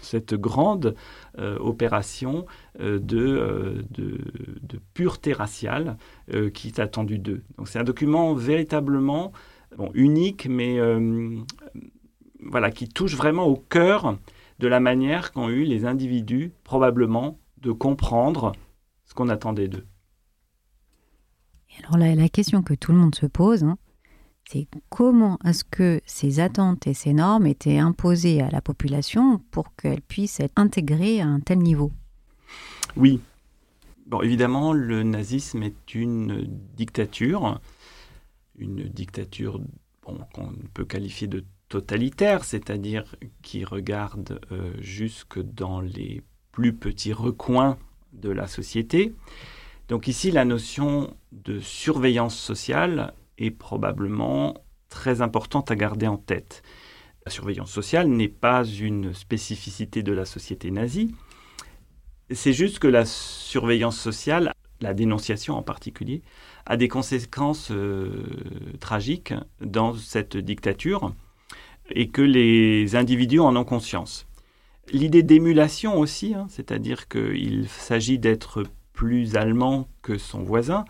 cette 0.00 0.34
grande 0.34 0.94
euh, 1.38 1.58
opération 1.58 2.46
euh, 2.80 2.98
de, 2.98 3.84
de, 3.90 4.18
pureté 4.94 5.32
raciale 5.32 5.96
qui 6.54 6.68
est 6.68 6.78
attendue 6.78 7.18
d'eux. 7.18 7.42
Donc 7.58 7.68
c'est 7.68 7.78
un 7.78 7.84
document 7.84 8.34
véritablement 8.34 9.32
unique, 9.94 10.46
mais 10.48 10.78
voilà, 12.42 12.70
qui 12.70 12.88
touche 12.88 13.16
vraiment 13.16 13.46
au 13.46 13.56
cœur 13.56 14.16
de 14.58 14.68
la 14.68 14.80
manière 14.80 15.32
qu'ont 15.32 15.48
eu 15.48 15.64
les 15.64 15.86
individus, 15.86 16.52
probablement, 16.64 17.38
de 17.58 17.72
comprendre 17.72 18.52
ce 19.04 19.14
qu'on 19.14 19.28
attendait 19.28 19.68
d'eux. 19.68 19.86
Alors 21.78 21.96
là, 21.96 22.14
la 22.14 22.28
question 22.28 22.62
que 22.62 22.74
tout 22.74 22.92
le 22.92 22.98
monde 22.98 23.14
se 23.14 23.26
pose, 23.26 23.64
hein, 23.64 23.78
c'est 24.52 24.66
comment 24.88 25.38
est-ce 25.44 25.62
que 25.62 26.00
ces 26.06 26.40
attentes 26.40 26.86
et 26.88 26.94
ces 26.94 27.12
normes 27.12 27.46
étaient 27.46 27.78
imposées 27.78 28.42
à 28.42 28.50
la 28.50 28.60
population 28.60 29.40
pour 29.52 29.76
qu'elles 29.76 30.02
puissent 30.02 30.40
être 30.40 30.52
intégrées 30.56 31.20
à 31.20 31.26
un 31.26 31.38
tel 31.38 31.58
niveau? 31.58 31.92
Oui. 32.96 33.20
Bon, 34.06 34.22
évidemment, 34.22 34.72
le 34.72 35.04
nazisme 35.04 35.62
est 35.62 35.94
une 35.94 36.48
dictature, 36.76 37.60
une 38.58 38.88
dictature 38.88 39.60
qu'on 40.02 40.52
peut 40.74 40.84
qualifier 40.84 41.28
de 41.28 41.44
totalitaire, 41.68 42.42
c'est-à-dire 42.42 43.14
qui 43.42 43.64
regarde 43.64 44.40
euh, 44.50 44.72
jusque 44.80 45.40
dans 45.40 45.80
les 45.80 46.22
plus 46.50 46.72
petits 46.72 47.12
recoins 47.12 47.78
de 48.12 48.30
la 48.30 48.48
société. 48.48 49.14
Donc 49.88 50.08
ici, 50.08 50.32
la 50.32 50.44
notion 50.44 51.14
de 51.30 51.60
surveillance 51.60 52.36
sociale 52.36 53.14
est 53.40 53.50
probablement 53.50 54.54
très 54.88 55.22
importante 55.22 55.70
à 55.70 55.76
garder 55.76 56.06
en 56.06 56.16
tête. 56.16 56.62
La 57.26 57.32
surveillance 57.32 57.70
sociale 57.70 58.08
n'est 58.08 58.28
pas 58.28 58.64
une 58.64 59.12
spécificité 59.14 60.02
de 60.02 60.12
la 60.12 60.24
société 60.24 60.70
nazie, 60.70 61.14
c'est 62.32 62.52
juste 62.52 62.78
que 62.78 62.86
la 62.86 63.04
surveillance 63.04 63.98
sociale, 63.98 64.52
la 64.80 64.94
dénonciation 64.94 65.56
en 65.56 65.62
particulier, 65.62 66.22
a 66.64 66.76
des 66.76 66.88
conséquences 66.88 67.70
euh, 67.72 68.24
tragiques 68.78 69.34
dans 69.60 69.94
cette 69.94 70.36
dictature 70.36 71.12
et 71.90 72.08
que 72.08 72.22
les 72.22 72.94
individus 72.94 73.40
en 73.40 73.56
ont 73.56 73.64
conscience. 73.64 74.26
L'idée 74.92 75.22
d'émulation 75.22 75.98
aussi, 75.98 76.34
hein, 76.34 76.46
c'est-à-dire 76.48 77.08
qu'il 77.08 77.68
s'agit 77.68 78.18
d'être 78.18 78.64
plus 78.92 79.36
allemand 79.36 79.88
que 80.02 80.18
son 80.18 80.42
voisin, 80.42 80.84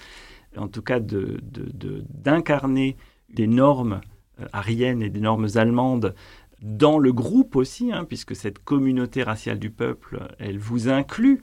en 0.57 0.69
tout 0.69 0.83
cas 0.83 1.01
d'incarner 1.01 2.97
de, 3.29 3.35
des 3.35 3.47
normes 3.47 4.01
euh, 4.41 4.47
ariennes 4.53 5.03
et 5.03 5.11
des 5.11 5.21
normes 5.21 5.49
allemandes 5.55 6.15
dans 6.63 6.99
le 6.99 7.13
groupe 7.13 7.57
aussi, 7.57 7.93
hein, 7.93 8.05
puisque 8.05 8.37
cette 8.37 8.59
communauté 8.59 9.23
raciale 9.23 9.59
du 9.59 9.71
peuple, 9.71 10.29
elle 10.39 10.59
vous 10.59 10.89
inclut. 10.89 11.43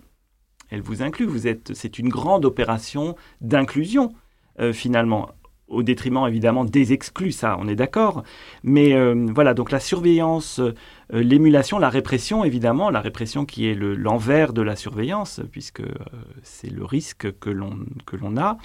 Elle 0.70 0.82
vous 0.82 1.02
inclut. 1.02 1.26
Vous 1.26 1.48
c'est 1.74 1.98
une 1.98 2.10
grande 2.10 2.46
opération 2.46 3.16
d'inclusion 3.42 4.14
euh, 4.60 4.74
finalement 4.74 5.30
au 5.68 5.84
détriment 5.84 6.28
évidemment 6.28 6.66
des 6.66 6.94
exclus, 6.94 7.32
ça 7.32 7.58
on 7.60 7.68
est 7.68 7.76
d'accord. 7.76 8.24
Mais 8.64 8.94
euh, 8.94 9.28
voilà, 9.34 9.54
donc 9.54 9.72
la 9.72 9.80
surveillance, 9.80 10.60
euh, 10.60 10.74
l'émulation, 11.12 11.78
la 11.80 11.90
répression 11.90 12.44
évidemment, 12.44 12.90
la 12.90 13.02
répression 13.02 13.46
qui 13.46 13.68
est 13.68 13.76
l'envers 13.76 14.54
de 14.54 14.62
la 14.62 14.76
surveillance, 14.76 15.42
puisque 15.52 15.82
euh, 15.82 15.94
c'est 16.44 16.72
le 16.72 16.86
risque 16.86 17.38
que 17.40 17.50
l'on 17.50 18.38
a. 18.38 18.58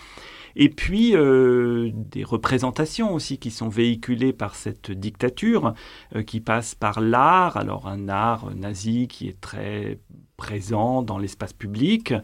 Et 0.54 0.68
puis 0.68 1.12
des 1.12 2.24
représentations 2.24 3.14
aussi 3.14 3.38
qui 3.38 3.50
sont 3.50 3.70
véhiculées 3.70 4.34
par 4.34 4.54
cette 4.54 4.90
dictature, 4.90 5.72
qui 6.26 6.40
passe 6.40 6.74
par 6.74 7.00
l'art, 7.00 7.56
alors 7.56 7.88
un 7.88 8.10
art 8.10 8.54
nazi 8.54 9.08
qui 9.08 9.28
est 9.28 9.40
très 9.40 9.98
présent 10.36 11.02
dans 11.02 11.18
l'espace 11.18 11.52
public, 11.52 12.14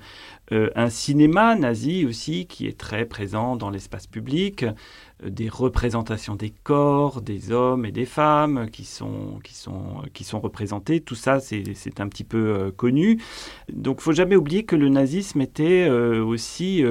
euh, 0.51 0.71
un 0.75 0.91
cinéma 0.91 1.55
nazi 1.55 2.05
aussi 2.05 2.47
qui 2.47 2.67
est 2.67 2.79
très 2.79 3.05
présent 3.05 3.55
dans 3.55 3.71
l'espace 3.71 4.07
public, 4.07 4.65
euh, 4.65 5.31
des 5.31 5.49
représentations 5.49 6.35
des 6.35 6.51
corps, 6.51 7.21
des 7.21 7.53
hommes 7.53 7.85
et 7.85 7.93
des 7.93 8.07
femmes 8.07 8.69
qui 8.71 8.85
sont, 8.85 9.39
qui 9.45 9.55
sont, 9.55 10.03
qui 10.15 10.25
sont 10.25 10.41
représentés. 10.41 11.01
Tout 11.01 11.15
ça, 11.15 11.39
c'est 11.41 12.01
un 12.01 12.09
petit 12.09 12.25
peu 12.25 12.39
euh, 12.39 12.71
connu. 12.73 13.23
Donc, 13.73 13.99
il 14.01 14.03
faut 14.03 14.13
jamais 14.13 14.37
oublier 14.37 14.65
que 14.65 14.77
le 14.77 14.89
nazisme 14.89 15.41
était 15.41 15.89
aussi 15.89 16.83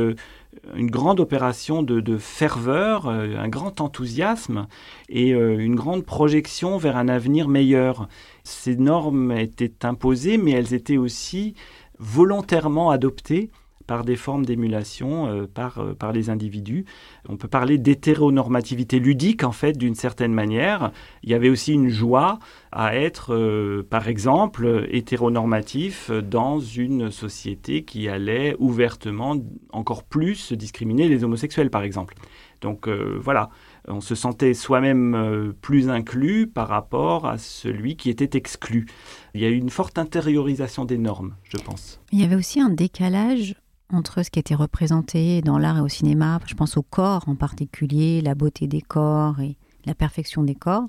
une 0.76 0.89
grande 0.89 1.20
opération 1.20 1.84
de, 1.84 2.00
de 2.00 2.17
ferveur, 2.17 3.08
un 3.08 3.48
grand 3.50 3.82
enthousiasme 3.82 4.67
et 5.10 5.30
une 5.32 5.76
grande 5.76 6.06
projection 6.06 6.78
vers 6.78 6.98
un 6.98 7.08
avenir 7.08 7.48
meilleur. 7.48 8.08
Ces 8.43 8.76
normes 8.76 9.32
étaient 9.32 9.86
imposées, 9.86 10.38
mais 10.38 10.52
elles 10.52 10.74
étaient 10.74 10.98
aussi 10.98 11.54
volontairement 12.00 12.89
adoptées 12.89 13.50
par 13.88 14.04
des 14.04 14.17
formes 14.17 14.45
d'émulation 14.45 15.28
euh, 15.28 15.47
par, 15.47 15.80
euh, 15.80 15.93
par 15.93 16.12
les 16.12 16.30
individus. 16.30 16.86
On 17.28 17.38
peut 17.38 17.47
parler 17.47 17.78
d'hétéronormativité 17.78 19.00
ludique, 19.00 19.43
en 19.43 19.54
fait, 19.54 19.78
d'une 19.78 19.95
certaine 19.95 20.34
manière. 20.34 20.91
Il 21.23 21.30
y 21.30 21.34
avait 21.34 21.50
aussi 21.50 21.73
une 21.73 21.89
joie 21.89 22.38
à 22.71 22.95
être, 22.95 23.34
euh, 23.34 23.88
par 23.89 24.10
exemple, 24.10 24.88
hétéronormatif 24.91 26.12
dans 26.12 26.60
une 26.60 27.10
société 27.10 27.84
qui 27.84 28.10
allait 28.10 28.56
ouvertement 28.60 29.38
encore 29.71 30.04
plus 30.04 30.52
discriminer 30.52 31.08
les 31.08 31.23
homosexuels, 31.23 31.69
par 31.69 31.84
exemple. 31.84 32.15
Donc 32.60 32.89
voilà, 32.89 33.50
on 33.88 34.02
se 34.02 34.15
sentait 34.15 34.56
soi-même 34.56 35.54
plus 35.62 35.89
inclus 35.89 36.47
par 36.47 36.67
rapport 36.67 37.28
à 37.28 37.38
celui 37.38 37.95
qui 37.95 38.10
était 38.10 38.36
exclu. 38.36 38.88
Il 39.36 39.41
y 39.41 39.45
a 39.45 39.50
eu 39.50 39.58
une 39.58 39.69
forte 39.69 40.00
intériorisation 40.00 40.84
des 40.84 40.97
normes, 40.97 41.36
je 41.43 41.58
pense. 41.58 42.02
Il 42.12 42.19
y 42.19 42.23
avait 42.23 42.36
aussi 42.36 42.60
un 42.60 42.71
décalage 42.71 43.56
entre 43.89 44.23
ce 44.23 44.30
qui 44.30 44.39
était 44.39 44.56
représenté 44.56 45.41
dans 45.41 45.58
l'art 45.58 45.78
et 45.78 45.82
au 45.82 45.88
cinéma, 45.88 46.39
je 46.45 46.56
pense 46.56 46.78
au 46.78 46.82
corps 46.82 47.23
en 47.28 47.36
particulier, 47.36 48.21
la 48.21 48.36
beauté 48.36 48.67
des 48.67 48.82
corps 48.82 49.39
et 49.39 49.58
la 49.86 49.95
perfection 49.95 50.43
des 50.43 50.56
corps, 50.56 50.86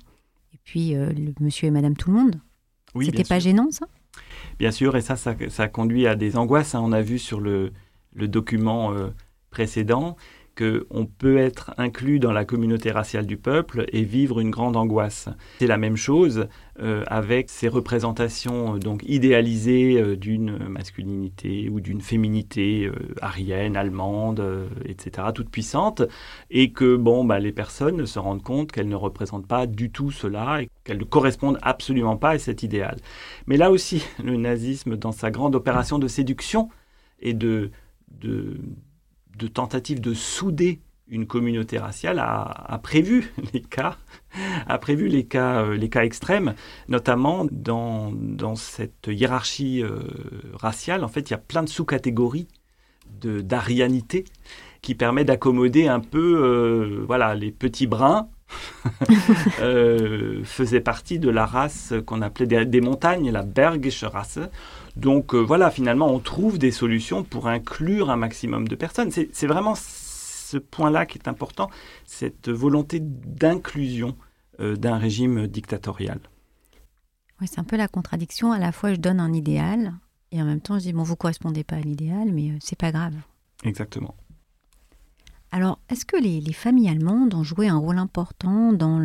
et 0.53 0.57
puis 0.63 0.95
euh, 0.95 1.11
le 1.11 1.33
monsieur 1.39 1.67
et 1.67 1.71
madame 1.71 1.95
tout 1.95 2.11
le 2.11 2.17
monde. 2.17 2.39
Oui, 2.95 3.05
C'était 3.05 3.23
pas 3.23 3.39
gênant 3.39 3.71
ça? 3.71 3.87
Bien 4.57 4.71
sûr, 4.71 4.95
et 4.97 5.01
ça, 5.01 5.15
ça, 5.15 5.35
ça, 5.49 5.67
conduit 5.67 6.07
à 6.07 6.15
des 6.15 6.35
angoisses. 6.35 6.75
Hein. 6.75 6.81
On 6.83 6.91
a 6.91 7.01
vu 7.01 7.19
sur 7.19 7.39
le, 7.39 7.71
le 8.13 8.27
document 8.27 8.91
euh, 8.91 9.09
précédent 9.49 10.17
qu'on 10.59 11.05
peut 11.05 11.37
être 11.37 11.71
inclus 11.77 12.19
dans 12.19 12.33
la 12.33 12.43
communauté 12.43 12.91
raciale 12.91 13.25
du 13.25 13.37
peuple 13.37 13.85
et 13.93 14.03
vivre 14.03 14.41
une 14.41 14.49
grande 14.49 14.75
angoisse. 14.75 15.29
C'est 15.59 15.67
la 15.67 15.77
même 15.77 15.95
chose 15.95 16.47
euh, 16.81 17.03
avec 17.07 17.49
ces 17.49 17.69
représentations 17.69 18.75
euh, 18.75 18.79
donc 18.79 19.03
idéalisées 19.07 20.01
euh, 20.01 20.17
d'une 20.17 20.57
masculinité 20.67 21.69
ou 21.69 21.79
d'une 21.79 22.01
féminité 22.01 22.91
arienne, 23.21 23.77
allemande, 23.77 24.43
etc., 24.85 25.27
toute 25.33 25.49
puissante, 25.49 26.01
et 26.49 26.71
que 26.71 26.97
bon, 26.97 27.23
bah, 27.23 27.39
les 27.39 27.51
personnes 27.51 28.05
se 28.05 28.19
rendent 28.19 28.43
compte 28.43 28.71
qu'elles 28.71 28.89
ne 28.89 28.95
représentent 28.95 29.47
pas 29.47 29.65
du 29.65 29.91
tout 29.91 30.11
cela 30.11 30.61
et 30.61 30.69
qu'elles 30.83 30.97
ne 30.99 31.03
correspondent 31.05 31.59
absolument 31.61 32.17
pas 32.17 32.31
à 32.31 32.39
cet 32.39 32.63
idéal. 32.63 32.97
Mais 33.47 33.55
là 33.55 33.71
aussi, 33.71 34.03
le 34.23 34.35
nazisme, 34.35 34.97
dans 34.97 35.13
sa 35.13 35.31
grande 35.31 35.55
opération 35.55 35.99
de 35.99 36.07
séduction 36.07 36.69
et 37.21 37.33
de, 37.33 37.71
de 38.21 38.57
de 39.39 39.47
tentative 39.47 40.01
de 40.01 40.13
souder 40.13 40.79
une 41.09 41.25
communauté 41.25 41.79
raciale 41.79 42.19
a, 42.19 42.79
prévu 42.83 43.33
les 43.53 43.61
cas, 43.61 43.97
a 44.67 44.77
prévu 44.77 45.07
les 45.07 45.25
cas, 45.25 45.63
euh, 45.63 45.75
les 45.75 45.89
cas 45.89 46.03
extrêmes, 46.03 46.53
notamment 46.87 47.47
dans, 47.51 48.11
dans 48.13 48.55
cette 48.55 49.07
hiérarchie 49.07 49.81
euh, 49.83 50.01
raciale. 50.53 51.03
En 51.03 51.07
fait, 51.07 51.29
il 51.29 51.31
y 51.31 51.35
a 51.35 51.39
plein 51.39 51.63
de 51.63 51.69
sous-catégories 51.69 52.47
d'arianité 53.21 54.25
qui 54.81 54.93
permet 54.93 55.25
d'accommoder 55.25 55.87
un 55.87 55.99
peu, 55.99 56.41
euh, 56.43 57.03
voilà, 57.07 57.33
les 57.33 57.51
petits 57.51 57.87
bruns 57.87 58.29
faisaient 60.43 60.79
partie 60.79 61.17
de 61.17 61.29
la 61.29 61.45
race 61.45 61.93
qu'on 62.05 62.21
appelait 62.21 62.45
des, 62.45 62.65
des, 62.65 62.81
montagnes, 62.81 63.31
la 63.31 63.41
Bergische 63.41 64.03
Rasse, 64.03 64.39
donc 64.95 65.33
euh, 65.33 65.39
voilà, 65.39 65.71
finalement, 65.71 66.13
on 66.13 66.19
trouve 66.19 66.57
des 66.57 66.71
solutions 66.71 67.23
pour 67.23 67.47
inclure 67.47 68.09
un 68.09 68.15
maximum 68.15 68.67
de 68.67 68.75
personnes. 68.75 69.11
C'est 69.11 69.47
vraiment 69.47 69.75
ce 69.75 70.57
point-là 70.57 71.05
qui 71.05 71.17
est 71.17 71.27
important, 71.27 71.69
cette 72.05 72.49
volonté 72.49 72.99
d'inclusion 72.99 74.17
euh, 74.59 74.75
d'un 74.75 74.97
régime 74.97 75.47
dictatorial. 75.47 76.19
Oui, 77.39 77.47
c'est 77.47 77.59
un 77.59 77.63
peu 77.63 77.77
la 77.77 77.87
contradiction. 77.87 78.51
À 78.51 78.59
la 78.59 78.71
fois, 78.71 78.93
je 78.93 78.99
donne 78.99 79.19
un 79.19 79.31
idéal 79.31 79.93
et 80.31 80.41
en 80.41 80.45
même 80.45 80.61
temps, 80.61 80.77
je 80.77 80.83
dis 80.83 80.93
bon, 80.93 81.03
vous 81.03 81.15
correspondez 81.15 81.63
pas 81.63 81.77
à 81.77 81.81
l'idéal, 81.81 82.31
mais 82.33 82.49
euh, 82.49 82.57
c'est 82.59 82.77
pas 82.77 82.91
grave. 82.91 83.15
Exactement. 83.63 84.15
Alors, 85.51 85.79
est-ce 85.89 86.05
que 86.05 86.17
les, 86.17 86.53
familles 86.53 86.89
allemandes 86.89 87.33
ont 87.33 87.43
joué 87.43 87.67
un 87.67 87.77
rôle 87.77 87.97
important 87.97 88.71
dans 88.71 88.99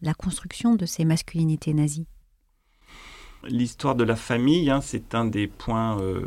la 0.00 0.14
construction 0.14 0.76
de 0.76 0.86
ces 0.86 1.04
masculinités 1.04 1.74
nazies? 1.74 2.06
L'histoire 3.44 3.94
de 3.94 4.04
la 4.04 4.16
famille, 4.16 4.68
hein, 4.68 4.80
c'est 4.80 5.14
un 5.14 5.24
des 5.24 5.46
points 5.46 6.00
euh, 6.00 6.22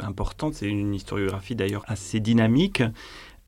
importants. 0.00 0.50
C'est 0.52 0.66
une 0.66 0.94
historiographie 0.94 1.54
d'ailleurs 1.54 1.84
assez 1.86 2.18
dynamique. 2.18 2.82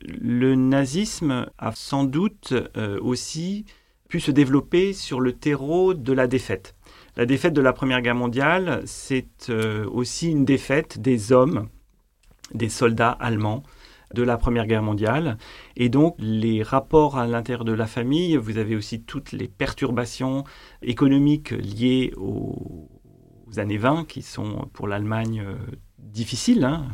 Le 0.01 0.55
nazisme 0.55 1.47
a 1.59 1.73
sans 1.75 2.05
doute 2.05 2.55
euh, 2.77 3.01
aussi 3.01 3.65
pu 4.09 4.21
se 4.21 4.31
développer 4.31 4.93
sur 4.93 5.21
le 5.21 5.33
terreau 5.33 5.95
de 5.95 6.13
la 6.13 6.27
défaite. 6.27 6.77
La 7.17 7.27
défaite 7.27 7.53
de 7.53 7.61
la 7.61 7.73
Première 7.73 8.01
Guerre 8.01 8.15
mondiale, 8.15 8.83
c'est 8.87 9.51
euh, 9.51 9.89
aussi 9.91 10.31
une 10.31 10.45
défaite 10.45 11.01
des 11.01 11.33
hommes, 11.33 11.69
des 12.53 12.69
soldats 12.69 13.11
allemands 13.11 13.65
de 14.13 14.23
la 14.23 14.37
Première 14.37 14.67
Guerre 14.67 14.83
mondiale. 14.83 15.39
Et 15.77 15.89
donc, 15.89 16.17
les 16.19 16.63
rapports 16.63 17.19
à 17.19 17.27
l'intérieur 17.27 17.65
de 17.65 17.73
la 17.73 17.87
famille, 17.87 18.37
vous 18.37 18.59
avez 18.59 18.77
aussi 18.77 19.03
toutes 19.03 19.33
les 19.33 19.49
perturbations 19.49 20.45
économiques 20.83 21.51
liées 21.51 22.13
aux, 22.17 22.89
années 23.57 23.79
20, 23.79 24.07
qui 24.07 24.23
sont 24.23 24.69
pour 24.73 24.89
l'Allemagne 24.89 25.43
euh, 25.47 25.55
difficiles. 25.99 26.65
Hein. 26.65 26.87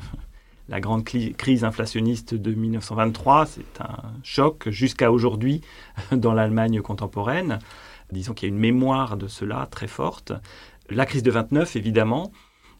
La 0.68 0.80
grande 0.80 1.04
crise 1.04 1.64
inflationniste 1.64 2.34
de 2.34 2.54
1923, 2.54 3.46
c'est 3.46 3.80
un 3.80 4.12
choc 4.22 4.68
jusqu'à 4.68 5.10
aujourd'hui 5.10 5.62
dans 6.12 6.32
l'Allemagne 6.32 6.80
contemporaine. 6.80 7.58
Disons 8.12 8.34
qu'il 8.34 8.48
y 8.48 8.52
a 8.52 8.54
une 8.54 8.60
mémoire 8.60 9.16
de 9.16 9.26
cela 9.26 9.66
très 9.68 9.88
forte. 9.88 10.32
La 10.88 11.06
crise 11.06 11.24
de 11.24 11.30
29, 11.30 11.74
évidemment, 11.74 12.30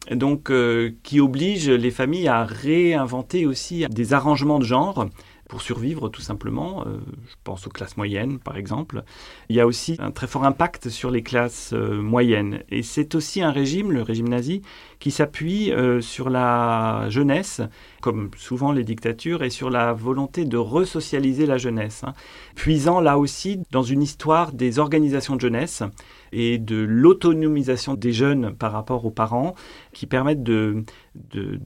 donc 0.09 0.49
euh, 0.49 0.91
qui 1.03 1.19
oblige 1.19 1.69
les 1.69 1.91
familles 1.91 2.27
à 2.27 2.43
réinventer 2.43 3.45
aussi 3.45 3.85
des 3.89 4.13
arrangements 4.13 4.59
de 4.59 4.65
genre 4.65 5.07
pour 5.47 5.61
survivre 5.61 6.09
tout 6.09 6.21
simplement. 6.21 6.85
Euh, 6.87 6.97
je 7.27 7.35
pense 7.43 7.67
aux 7.67 7.69
classes 7.69 7.97
moyennes 7.97 8.39
par 8.39 8.57
exemple. 8.57 9.03
Il 9.49 9.55
y 9.55 9.59
a 9.59 9.67
aussi 9.67 9.97
un 9.99 10.09
très 10.09 10.25
fort 10.25 10.43
impact 10.43 10.89
sur 10.89 11.11
les 11.11 11.21
classes 11.21 11.71
euh, 11.73 12.01
moyennes. 12.01 12.63
Et 12.69 12.81
c'est 12.81 13.13
aussi 13.13 13.43
un 13.43 13.51
régime, 13.51 13.91
le 13.91 14.01
régime 14.01 14.29
nazi, 14.29 14.63
qui 14.99 15.11
s'appuie 15.11 15.71
sur 16.01 16.29
la 16.29 17.07
jeunesse, 17.09 17.61
comme 18.01 18.29
souvent 18.37 18.71
les 18.71 18.83
dictatures, 18.83 19.43
et 19.43 19.49
sur 19.49 19.71
la 19.71 19.93
volonté 19.93 20.45
de 20.45 20.57
resocialiser 20.57 21.47
la 21.47 21.57
jeunesse, 21.57 22.03
hein. 22.05 22.13
puisant 22.55 23.01
là 23.01 23.17
aussi 23.17 23.59
dans 23.71 23.81
une 23.81 24.03
histoire 24.03 24.51
des 24.51 24.77
organisations 24.77 25.35
de 25.35 25.41
jeunesse 25.41 25.83
et 26.31 26.57
de 26.57 26.77
l'autonomisation 26.77 27.93
des 27.93 28.13
jeunes 28.13 28.55
par 28.55 28.71
rapport 28.71 29.05
aux 29.05 29.11
parents 29.11 29.55
qui 29.93 30.07
permettent 30.07 30.43
de, 30.43 30.83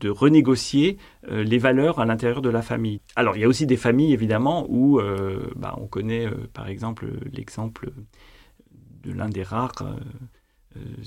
renégocier 0.08 0.98
euh, 1.30 1.44
les 1.44 1.58
valeurs 1.58 2.00
à 2.00 2.06
l'intérieur 2.06 2.42
de 2.42 2.50
la 2.50 2.62
famille. 2.62 3.02
Alors 3.16 3.36
il 3.36 3.42
y 3.42 3.44
a 3.44 3.48
aussi 3.48 3.66
des 3.66 3.78
familles 3.78 4.14
évidemment 4.14 4.66
où 4.70 5.00
euh, 5.00 5.52
bah, 5.56 5.76
on 5.80 5.88
connaît 5.88 6.26
euh, 6.26 6.48
par 6.54 6.68
exemple 6.68 7.08
l'exemple 7.32 7.92
de 9.04 9.12
l'un 9.12 9.30
des 9.30 9.44
rares 9.44 9.86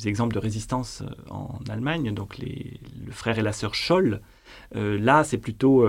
exemples 0.06 0.34
de 0.34 0.38
résistance 0.38 1.02
en 1.28 1.58
Allemagne, 1.68 2.14
donc 2.14 2.38
les, 2.38 2.80
le 3.04 3.12
frère 3.12 3.38
et 3.38 3.42
la 3.42 3.52
sœur 3.52 3.74
Scholl. 3.74 4.22
là 4.72 5.24
c'est 5.24 5.36
plutôt 5.36 5.86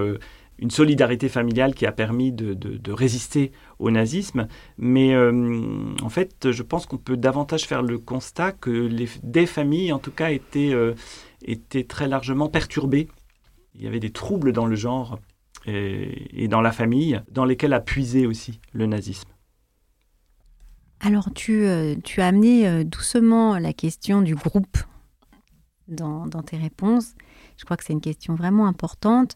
une 0.62 0.72
solidarité 0.72 1.30
familiale 1.30 1.74
qui 1.74 1.86
a 1.86 1.91
permis 1.91 2.32
de, 2.32 2.91
résister 2.91 3.51
au 3.80 3.91
nazisme. 3.91 4.47
Mais 4.78 5.14
euh, 5.14 5.95
en 6.01 6.10
fait, 6.10 6.51
je 6.51 6.64
pense 6.64 6.86
qu'on 6.86 6.97
peut 6.97 7.18
davantage 7.18 7.66
faire 7.66 7.82
le 7.82 7.97
constat 7.97 8.51
que 8.51 8.70
les, 8.70 9.07
des 9.24 9.45
familles, 9.45 9.93
en 9.93 9.99
tout 9.99 10.12
cas, 10.12 10.32
étaient, 10.32 10.74
euh, 10.74 10.93
très 11.88 12.07
largement 12.07 12.49
perturbées. 12.49 13.07
Il 13.76 13.84
y 13.84 13.88
avait 13.88 13.99
des 13.99 14.12
troubles 14.12 14.51
dans 14.51 14.66
le 14.66 14.76
genre 14.76 15.20
et, 15.66 16.47
dans 16.47 16.62
la 16.62 16.72
famille, 16.72 17.22
dans 17.32 17.45
lesquels 17.45 17.74
a 17.74 17.80
puisé 17.80 18.26
aussi 18.26 18.60
le 18.74 18.86
nazisme. 18.86 19.30
Alors, 20.99 21.30
tu, 21.34 21.66
euh, 21.66 21.95
as 22.18 22.28
amené 22.28 22.84
doucement 22.84 23.57
la 23.57 23.72
question 23.72 24.22
du 24.22 24.36
groupe 24.36 24.78
dans 25.88 26.28
tes 26.45 26.57
réponses. 26.57 27.16
Je 27.57 27.66
crois 27.66 27.78
que 27.78 27.84
c'est 27.84 27.93
une 27.93 28.01
question 28.01 28.36
vraiment 28.36 28.68
importante. 28.68 29.36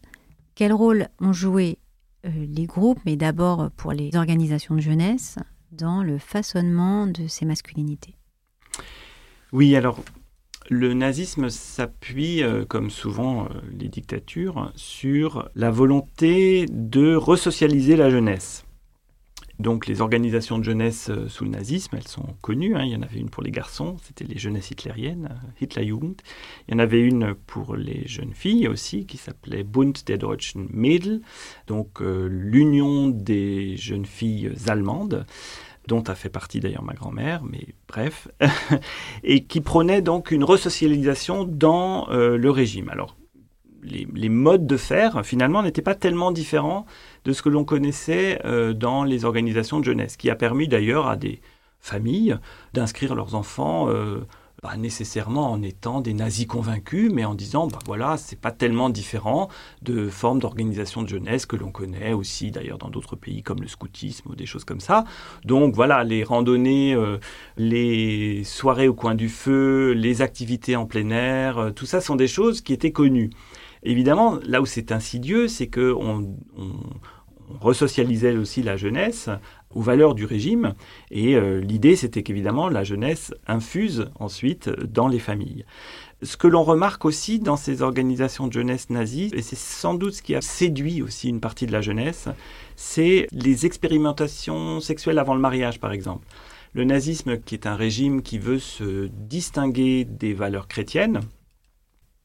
Quel 0.54 0.72
rôle 0.72 1.08
ont 1.20 1.32
joué 1.32 1.78
euh, 2.24 2.30
les 2.48 2.66
groupes, 2.66 3.00
mais 3.04 3.16
d'abord 3.16 3.70
pour 3.76 3.92
les 3.92 4.14
organisations 4.14 4.76
de 4.76 4.80
jeunesse, 4.80 5.38
dans 5.72 6.02
le 6.02 6.18
façonnement 6.18 7.06
de 7.06 7.26
ces 7.26 7.44
masculinités? 7.44 8.14
Oui, 9.52 9.74
alors 9.74 9.98
le 10.70 10.94
nazisme 10.94 11.50
s'appuie, 11.50 12.42
euh, 12.42 12.64
comme 12.64 12.88
souvent 12.88 13.44
euh, 13.44 13.48
les 13.78 13.88
dictatures, 13.88 14.72
sur 14.76 15.48
la 15.54 15.70
volonté 15.70 16.66
de 16.70 17.14
resocialiser 17.14 17.96
la 17.96 18.08
jeunesse. 18.08 18.64
Donc 19.64 19.86
les 19.86 20.02
organisations 20.02 20.58
de 20.58 20.62
jeunesse 20.62 21.08
euh, 21.08 21.26
sous 21.26 21.44
le 21.44 21.50
nazisme, 21.50 21.96
elles 21.96 22.06
sont 22.06 22.36
connues. 22.42 22.76
Hein. 22.76 22.82
Il 22.84 22.92
y 22.92 22.96
en 22.96 23.00
avait 23.00 23.18
une 23.18 23.30
pour 23.30 23.42
les 23.42 23.50
garçons, 23.50 23.96
c'était 24.02 24.26
les 24.26 24.36
jeunesses 24.36 24.70
hitlériennes, 24.70 25.30
euh, 25.30 25.50
Hitlerjugend. 25.58 26.16
Il 26.68 26.72
y 26.72 26.76
en 26.76 26.80
avait 26.80 27.00
une 27.00 27.34
pour 27.34 27.74
les 27.74 28.06
jeunes 28.06 28.34
filles 28.34 28.68
aussi, 28.68 29.06
qui 29.06 29.16
s'appelait 29.16 29.64
Bund 29.64 29.96
der 30.04 30.18
Deutschen 30.18 30.68
Mädel, 30.70 31.22
donc 31.66 32.02
euh, 32.02 32.28
l'union 32.30 33.08
des 33.08 33.78
jeunes 33.78 34.04
filles 34.04 34.52
allemandes 34.66 35.24
dont 35.88 36.02
a 36.02 36.14
fait 36.14 36.28
partie 36.28 36.60
d'ailleurs 36.60 36.84
ma 36.84 36.92
grand-mère, 36.92 37.42
mais 37.42 37.68
bref, 37.88 38.28
et 39.24 39.44
qui 39.44 39.62
prônait 39.62 40.02
donc 40.02 40.30
une 40.30 40.44
resocialisation 40.44 41.44
dans 41.44 42.06
le 42.10 42.50
régime. 42.50 42.88
Alors, 42.88 43.16
les, 43.84 44.28
modes 44.28 44.66
de 44.66 44.76
faire, 44.76 45.24
finalement, 45.24 45.62
n'étaient 45.62 45.82
pas 45.82 45.94
tellement 45.94 46.32
différents 46.32 46.86
de 47.24 47.32
ce 47.32 47.42
que 47.42 47.48
l'on 47.48 47.64
connaissait 47.64 48.40
euh, 48.44 48.72
dans 48.72 49.04
les 49.04 49.24
organisations 49.24 49.80
de 49.80 49.84
jeunesse, 49.84 50.16
qui 50.16 50.30
a 50.30 50.34
permis 50.34 50.68
d'ailleurs 50.68 51.06
à 51.06 51.16
des 51.16 51.40
familles 51.80 52.36
d'inscrire 52.72 53.14
leurs 53.14 53.34
enfants. 53.34 53.88
Euh, 53.88 54.20
pas 54.62 54.78
nécessairement 54.78 55.52
en 55.52 55.60
étant 55.60 56.00
des 56.00 56.14
nazis 56.14 56.46
convaincus, 56.46 57.10
mais 57.12 57.26
en 57.26 57.34
disant, 57.34 57.66
bah 57.66 57.80
voilà, 57.84 58.16
c'est 58.16 58.40
pas 58.40 58.50
tellement 58.50 58.88
différent 58.88 59.50
de 59.82 60.08
formes 60.08 60.38
d'organisation 60.38 61.02
de 61.02 61.08
jeunesse 61.08 61.44
que 61.44 61.54
l'on 61.54 61.70
connaît 61.70 62.14
aussi 62.14 62.50
d'ailleurs 62.50 62.78
dans 62.78 62.88
d'autres 62.88 63.14
pays 63.14 63.42
comme 63.42 63.60
le 63.60 63.68
scoutisme 63.68 64.30
ou 64.30 64.34
des 64.34 64.46
choses 64.46 64.64
comme 64.64 64.80
ça. 64.80 65.04
Donc 65.44 65.74
voilà, 65.74 66.02
les 66.02 66.24
randonnées, 66.24 66.94
euh, 66.94 67.18
les 67.58 68.42
soirées 68.44 68.88
au 68.88 68.94
coin 68.94 69.14
du 69.14 69.28
feu, 69.28 69.92
les 69.92 70.22
activités 70.22 70.76
en 70.76 70.86
plein 70.86 71.10
air, 71.10 71.72
tout 71.76 71.84
ça 71.84 72.00
sont 72.00 72.16
des 72.16 72.28
choses 72.28 72.62
qui 72.62 72.72
étaient 72.72 72.92
connues. 72.92 73.32
Évidemment, 73.84 74.38
là 74.46 74.62
où 74.62 74.66
c'est 74.66 74.92
insidieux, 74.92 75.46
c'est 75.46 75.68
qu'on 75.68 76.36
on, 76.56 76.72
resocialisait 77.60 78.36
aussi 78.36 78.62
la 78.62 78.76
jeunesse 78.76 79.28
aux 79.70 79.82
valeurs 79.82 80.14
du 80.14 80.24
régime. 80.24 80.74
Et 81.10 81.36
euh, 81.36 81.60
l'idée, 81.60 81.94
c'était 81.94 82.22
qu'évidemment, 82.22 82.68
la 82.68 82.84
jeunesse 82.84 83.34
infuse 83.46 84.10
ensuite 84.18 84.70
dans 84.70 85.08
les 85.08 85.18
familles. 85.18 85.66
Ce 86.22 86.38
que 86.38 86.46
l'on 86.46 86.62
remarque 86.62 87.04
aussi 87.04 87.38
dans 87.38 87.56
ces 87.56 87.82
organisations 87.82 88.46
de 88.46 88.52
jeunesse 88.52 88.88
nazies, 88.88 89.30
et 89.34 89.42
c'est 89.42 89.58
sans 89.58 89.94
doute 89.94 90.14
ce 90.14 90.22
qui 90.22 90.34
a 90.34 90.40
séduit 90.40 91.02
aussi 91.02 91.28
une 91.28 91.40
partie 91.40 91.66
de 91.66 91.72
la 91.72 91.82
jeunesse, 91.82 92.28
c'est 92.76 93.26
les 93.32 93.66
expérimentations 93.66 94.80
sexuelles 94.80 95.18
avant 95.18 95.34
le 95.34 95.40
mariage, 95.40 95.80
par 95.80 95.92
exemple. 95.92 96.26
Le 96.72 96.84
nazisme, 96.84 97.38
qui 97.38 97.54
est 97.54 97.66
un 97.66 97.76
régime 97.76 98.22
qui 98.22 98.38
veut 98.38 98.58
se 98.58 99.08
distinguer 99.12 100.04
des 100.04 100.32
valeurs 100.32 100.66
chrétiennes, 100.66 101.20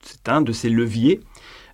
c'est 0.02 0.30
un 0.30 0.42
de 0.42 0.54
ces 0.54 0.70
leviers 0.70 1.20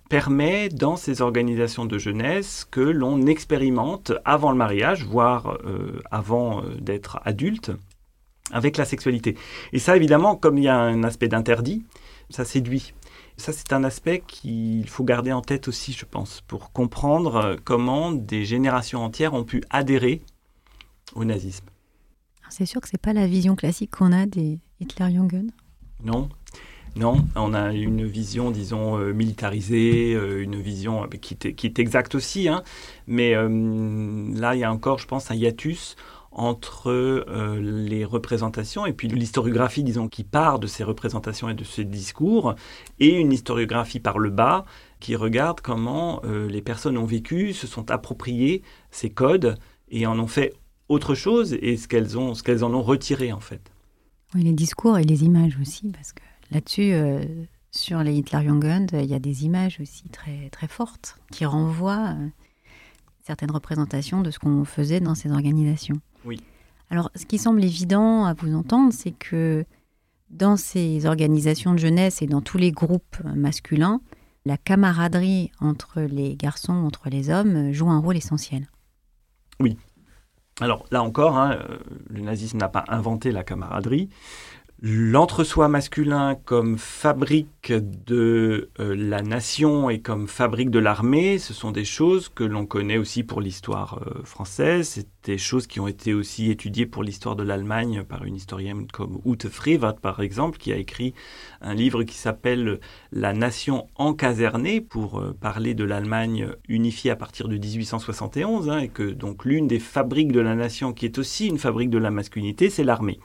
permet 0.08 0.68
dans 0.68 0.96
ces 0.96 1.20
organisations 1.20 1.84
de 1.84 1.98
jeunesse 1.98 2.66
que 2.70 2.80
l'on 2.80 3.26
expérimente 3.26 4.12
avant 4.24 4.50
le 4.50 4.56
mariage, 4.56 5.04
voire 5.04 5.58
euh, 5.64 6.00
avant 6.10 6.62
euh, 6.62 6.74
d'être 6.80 7.20
adulte, 7.24 7.72
avec 8.52 8.76
la 8.76 8.84
sexualité. 8.84 9.36
Et 9.72 9.78
ça, 9.78 9.96
évidemment, 9.96 10.36
comme 10.36 10.58
il 10.58 10.64
y 10.64 10.68
a 10.68 10.78
un 10.78 11.02
aspect 11.02 11.28
d'interdit, 11.28 11.84
ça 12.30 12.44
séduit. 12.44 12.94
Ça, 13.36 13.52
c'est 13.52 13.72
un 13.72 13.84
aspect 13.84 14.22
qu'il 14.26 14.88
faut 14.88 15.04
garder 15.04 15.32
en 15.32 15.42
tête 15.42 15.68
aussi, 15.68 15.92
je 15.92 16.06
pense, 16.06 16.40
pour 16.46 16.72
comprendre 16.72 17.36
euh, 17.36 17.56
comment 17.62 18.12
des 18.12 18.44
générations 18.44 19.04
entières 19.04 19.34
ont 19.34 19.44
pu 19.44 19.62
adhérer 19.70 20.22
au 21.14 21.24
nazisme. 21.24 21.66
C'est 22.48 22.66
sûr 22.66 22.80
que 22.80 22.88
ce 22.88 22.94
n'est 22.94 23.02
pas 23.02 23.12
la 23.12 23.26
vision 23.26 23.56
classique 23.56 23.90
qu'on 23.90 24.12
a 24.12 24.26
des 24.26 24.60
Hitler-Jungen? 24.80 25.50
Non, 26.04 26.28
non, 26.96 27.26
on 27.34 27.52
a 27.52 27.74
une 27.74 28.06
vision, 28.06 28.50
disons, 28.50 28.98
euh, 28.98 29.12
militarisée, 29.12 30.14
euh, 30.14 30.42
une 30.42 30.56
vision 30.56 31.04
euh, 31.04 31.06
qui, 31.08 31.34
est, 31.34 31.78
exacte 31.78 32.14
aussi, 32.14 32.48
hein. 32.48 32.62
mais 33.06 33.34
là, 33.34 34.54
il 34.54 34.60
y 34.60 34.64
a 34.64 34.72
encore, 34.72 34.98
je 34.98 35.06
pense, 35.06 35.30
un 35.30 35.34
hiatus 35.34 35.96
entre 36.32 37.24
les 37.58 38.04
représentations 38.04 38.84
et 38.84 38.92
puis 38.92 39.08
l'historiographie, 39.08 39.82
disons, 39.82 40.08
qui 40.08 40.22
part 40.22 40.58
de 40.58 40.66
ces 40.66 40.84
représentations 40.84 41.48
et 41.48 41.54
de 41.54 41.64
ces 41.64 41.84
discours, 41.84 42.54
et 42.98 43.18
une 43.18 43.32
historiographie 43.32 44.00
par 44.00 44.18
le 44.18 44.28
bas 44.28 44.66
qui 45.00 45.16
regarde 45.16 45.62
comment 45.62 46.20
les 46.24 46.60
personnes 46.60 46.98
ont 46.98 47.06
vécu, 47.06 47.54
se 47.54 47.66
sont 47.66 47.90
appropriées 47.90 48.62
ces 48.90 49.08
codes 49.08 49.56
et 49.88 50.06
en 50.06 50.18
ont 50.18 50.26
fait 50.26 50.52
autre 50.90 51.14
chose 51.14 51.56
et 51.62 51.78
ce 51.78 51.88
qu'elles 51.88 52.18
en 52.18 52.74
ont 52.74 52.82
retiré 52.82 53.32
en 53.32 53.40
fait. 53.40 53.62
Oui, 54.34 54.42
les 54.42 54.52
discours 54.52 54.98
et 54.98 55.04
les 55.04 55.24
images 55.24 55.56
aussi, 55.58 55.88
parce 55.88 56.12
que 56.12 56.22
Là-dessus, 56.50 56.92
euh, 56.92 57.24
sur 57.70 58.02
les 58.02 58.14
Hitlerjugend, 58.14 58.90
il 58.92 59.06
y 59.06 59.14
a 59.14 59.18
des 59.18 59.44
images 59.44 59.78
aussi 59.80 60.08
très, 60.08 60.48
très 60.50 60.68
fortes 60.68 61.18
qui 61.32 61.44
renvoient 61.44 62.14
euh, 62.16 62.28
certaines 63.24 63.50
représentations 63.50 64.22
de 64.22 64.30
ce 64.30 64.38
qu'on 64.38 64.64
faisait 64.64 65.00
dans 65.00 65.14
ces 65.14 65.30
organisations. 65.30 66.00
Oui. 66.24 66.40
Alors, 66.90 67.10
ce 67.16 67.26
qui 67.26 67.38
semble 67.38 67.64
évident 67.64 68.24
à 68.24 68.34
vous 68.34 68.54
entendre, 68.54 68.92
c'est 68.92 69.10
que 69.10 69.64
dans 70.30 70.56
ces 70.56 71.06
organisations 71.06 71.72
de 71.72 71.78
jeunesse 71.78 72.22
et 72.22 72.26
dans 72.26 72.40
tous 72.40 72.58
les 72.58 72.72
groupes 72.72 73.18
masculins, 73.24 74.00
la 74.44 74.56
camaraderie 74.56 75.50
entre 75.60 76.00
les 76.02 76.36
garçons, 76.36 76.72
entre 76.72 77.08
les 77.08 77.30
hommes, 77.30 77.72
joue 77.72 77.90
un 77.90 77.98
rôle 77.98 78.16
essentiel. 78.16 78.68
Oui. 79.58 79.76
Alors 80.60 80.86
là 80.90 81.02
encore, 81.02 81.36
hein, 81.36 81.58
le 82.08 82.20
nazisme 82.20 82.58
n'a 82.58 82.68
pas 82.68 82.84
inventé 82.88 83.30
la 83.30 83.44
camaraderie, 83.44 84.08
l'entre-soi 84.82 85.68
masculin 85.68 86.34
comme 86.34 86.76
fabrique 86.76 87.72
de 87.72 88.68
euh, 88.78 88.94
la 88.94 89.22
nation 89.22 89.88
et 89.88 90.00
comme 90.00 90.28
fabrique 90.28 90.70
de 90.70 90.78
l'armée, 90.78 91.38
ce 91.38 91.54
sont 91.54 91.70
des 91.70 91.86
choses 91.86 92.28
que 92.28 92.44
l'on 92.44 92.66
connaît 92.66 92.98
aussi 92.98 93.22
pour 93.22 93.40
l'histoire 93.40 94.02
euh, 94.06 94.22
française. 94.24 94.88
C'est 94.88 95.08
des 95.24 95.38
choses 95.38 95.66
qui 95.66 95.80
ont 95.80 95.88
été 95.88 96.12
aussi 96.12 96.50
étudiées 96.50 96.84
pour 96.84 97.02
l'histoire 97.02 97.36
de 97.36 97.42
l'Allemagne 97.42 98.04
par 98.04 98.24
une 98.24 98.36
historienne 98.36 98.86
comme 98.92 99.20
Ute 99.24 99.48
Frevert, 99.48 99.96
par 99.96 100.20
exemple, 100.20 100.58
qui 100.58 100.72
a 100.72 100.76
écrit 100.76 101.14
un 101.62 101.74
livre 101.74 102.02
qui 102.02 102.16
s'appelle 102.16 102.78
La 103.12 103.32
nation 103.32 103.88
encasernée 103.94 104.82
pour 104.82 105.20
euh, 105.20 105.34
parler 105.40 105.72
de 105.72 105.84
l'Allemagne 105.84 106.50
unifiée 106.68 107.10
à 107.10 107.16
partir 107.16 107.48
de 107.48 107.56
1871, 107.56 108.68
hein, 108.68 108.78
et 108.80 108.88
que 108.88 109.10
donc 109.10 109.46
l'une 109.46 109.68
des 109.68 109.78
fabriques 109.78 110.32
de 110.32 110.40
la 110.40 110.54
nation, 110.54 110.92
qui 110.92 111.06
est 111.06 111.16
aussi 111.16 111.46
une 111.48 111.58
fabrique 111.58 111.90
de 111.90 111.98
la 111.98 112.10
masculinité, 112.10 112.68
c'est 112.68 112.84
l'armée. 112.84 113.18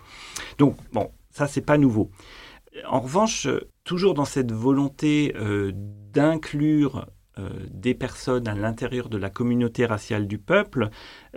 Donc, 0.58 0.78
bon, 0.94 1.12
ça, 1.32 1.48
c'est 1.48 1.62
pas 1.62 1.78
nouveau. 1.78 2.12
En 2.88 3.00
revanche, 3.00 3.48
toujours 3.84 4.14
dans 4.14 4.26
cette 4.26 4.52
volonté 4.52 5.34
euh, 5.36 5.72
d'inclure 5.76 7.08
euh, 7.38 7.50
des 7.70 7.94
personnes 7.94 8.48
à 8.48 8.56
l'intérieur 8.56 9.10
de 9.10 9.18
la 9.18 9.30
communauté 9.30 9.86
raciale 9.86 10.28
du 10.28 10.38
peuple, 10.38 10.90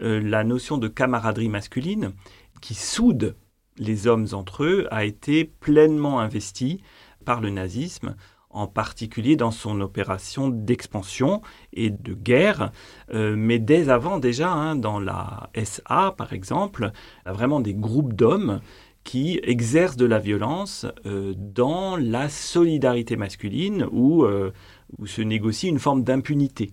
euh, 0.02 0.20
la 0.20 0.44
notion 0.44 0.78
de 0.78 0.88
camaraderie 0.88 1.48
masculine, 1.48 2.12
qui 2.60 2.74
soude 2.74 3.36
les 3.76 4.06
hommes 4.06 4.28
entre 4.32 4.64
eux, 4.64 4.86
a 4.90 5.04
été 5.04 5.44
pleinement 5.44 6.20
investie 6.20 6.80
par 7.24 7.40
le 7.40 7.50
nazisme 7.50 8.14
en 8.50 8.68
particulier 8.68 9.34
dans 9.34 9.50
son 9.50 9.80
opération 9.80 10.48
d'expansion 10.48 11.42
et 11.72 11.90
de 11.90 12.14
guerre, 12.14 12.70
mais 13.12 13.58
dès 13.58 13.88
avant 13.88 14.20
déjà, 14.20 14.52
hein, 14.52 14.76
dans 14.76 15.00
la 15.00 15.50
SA 15.64 16.14
par 16.16 16.32
exemple, 16.32 16.92
vraiment 17.26 17.58
des 17.58 17.74
groupes 17.74 18.12
d'hommes 18.12 18.60
qui 19.04 19.38
exercent 19.42 19.96
de 19.96 20.06
la 20.06 20.18
violence 20.18 20.86
euh, 21.06 21.34
dans 21.36 21.96
la 21.96 22.28
solidarité 22.28 23.16
masculine 23.16 23.86
où, 23.92 24.24
euh, 24.24 24.52
où 24.98 25.06
se 25.06 25.22
négocie 25.22 25.68
une 25.68 25.78
forme 25.78 26.02
d'impunité. 26.02 26.72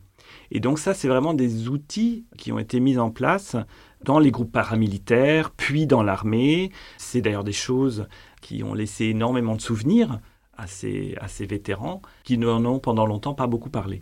Et 0.50 0.60
donc 0.60 0.80
ça, 0.80 0.94
c'est 0.94 1.08
vraiment 1.08 1.34
des 1.34 1.68
outils 1.68 2.26
qui 2.38 2.52
ont 2.52 2.60
été 2.60 2.80
mis 2.80 2.98
en 2.98 3.12
place 3.12 3.58
dans 4.04 4.18
les 4.18 4.32
groupes 4.32 4.52
paramilitaires, 4.52 5.52
puis 5.52 5.86
dans 5.86 6.04
l'armée. 6.04 6.72
C'est 6.98 7.22
d'ailleurs 7.22 7.44
des 7.44 7.52
choses 7.52 8.08
qui 8.42 8.64
ont 8.64 8.74
laissé 8.74 9.06
énormément 9.06 9.56
de 9.56 9.62
souvenirs 9.62 10.20
à 10.58 10.68
ces, 10.68 11.16
à 11.20 11.28
ces 11.28 11.46
vétérans 11.46 12.02
qui 12.24 12.38
n'en 12.38 12.64
ont 12.66 12.80
pendant 12.80 13.06
longtemps 13.06 13.34
pas 13.34 13.48
beaucoup 13.48 13.70
parlé. 13.70 14.02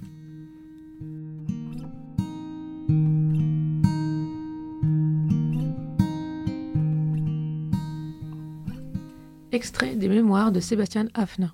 Extrait 9.52 9.96
des 9.96 10.10
mémoires 10.10 10.52
de 10.52 10.60
Sébastien 10.60 11.08
Hafner. 11.16 11.48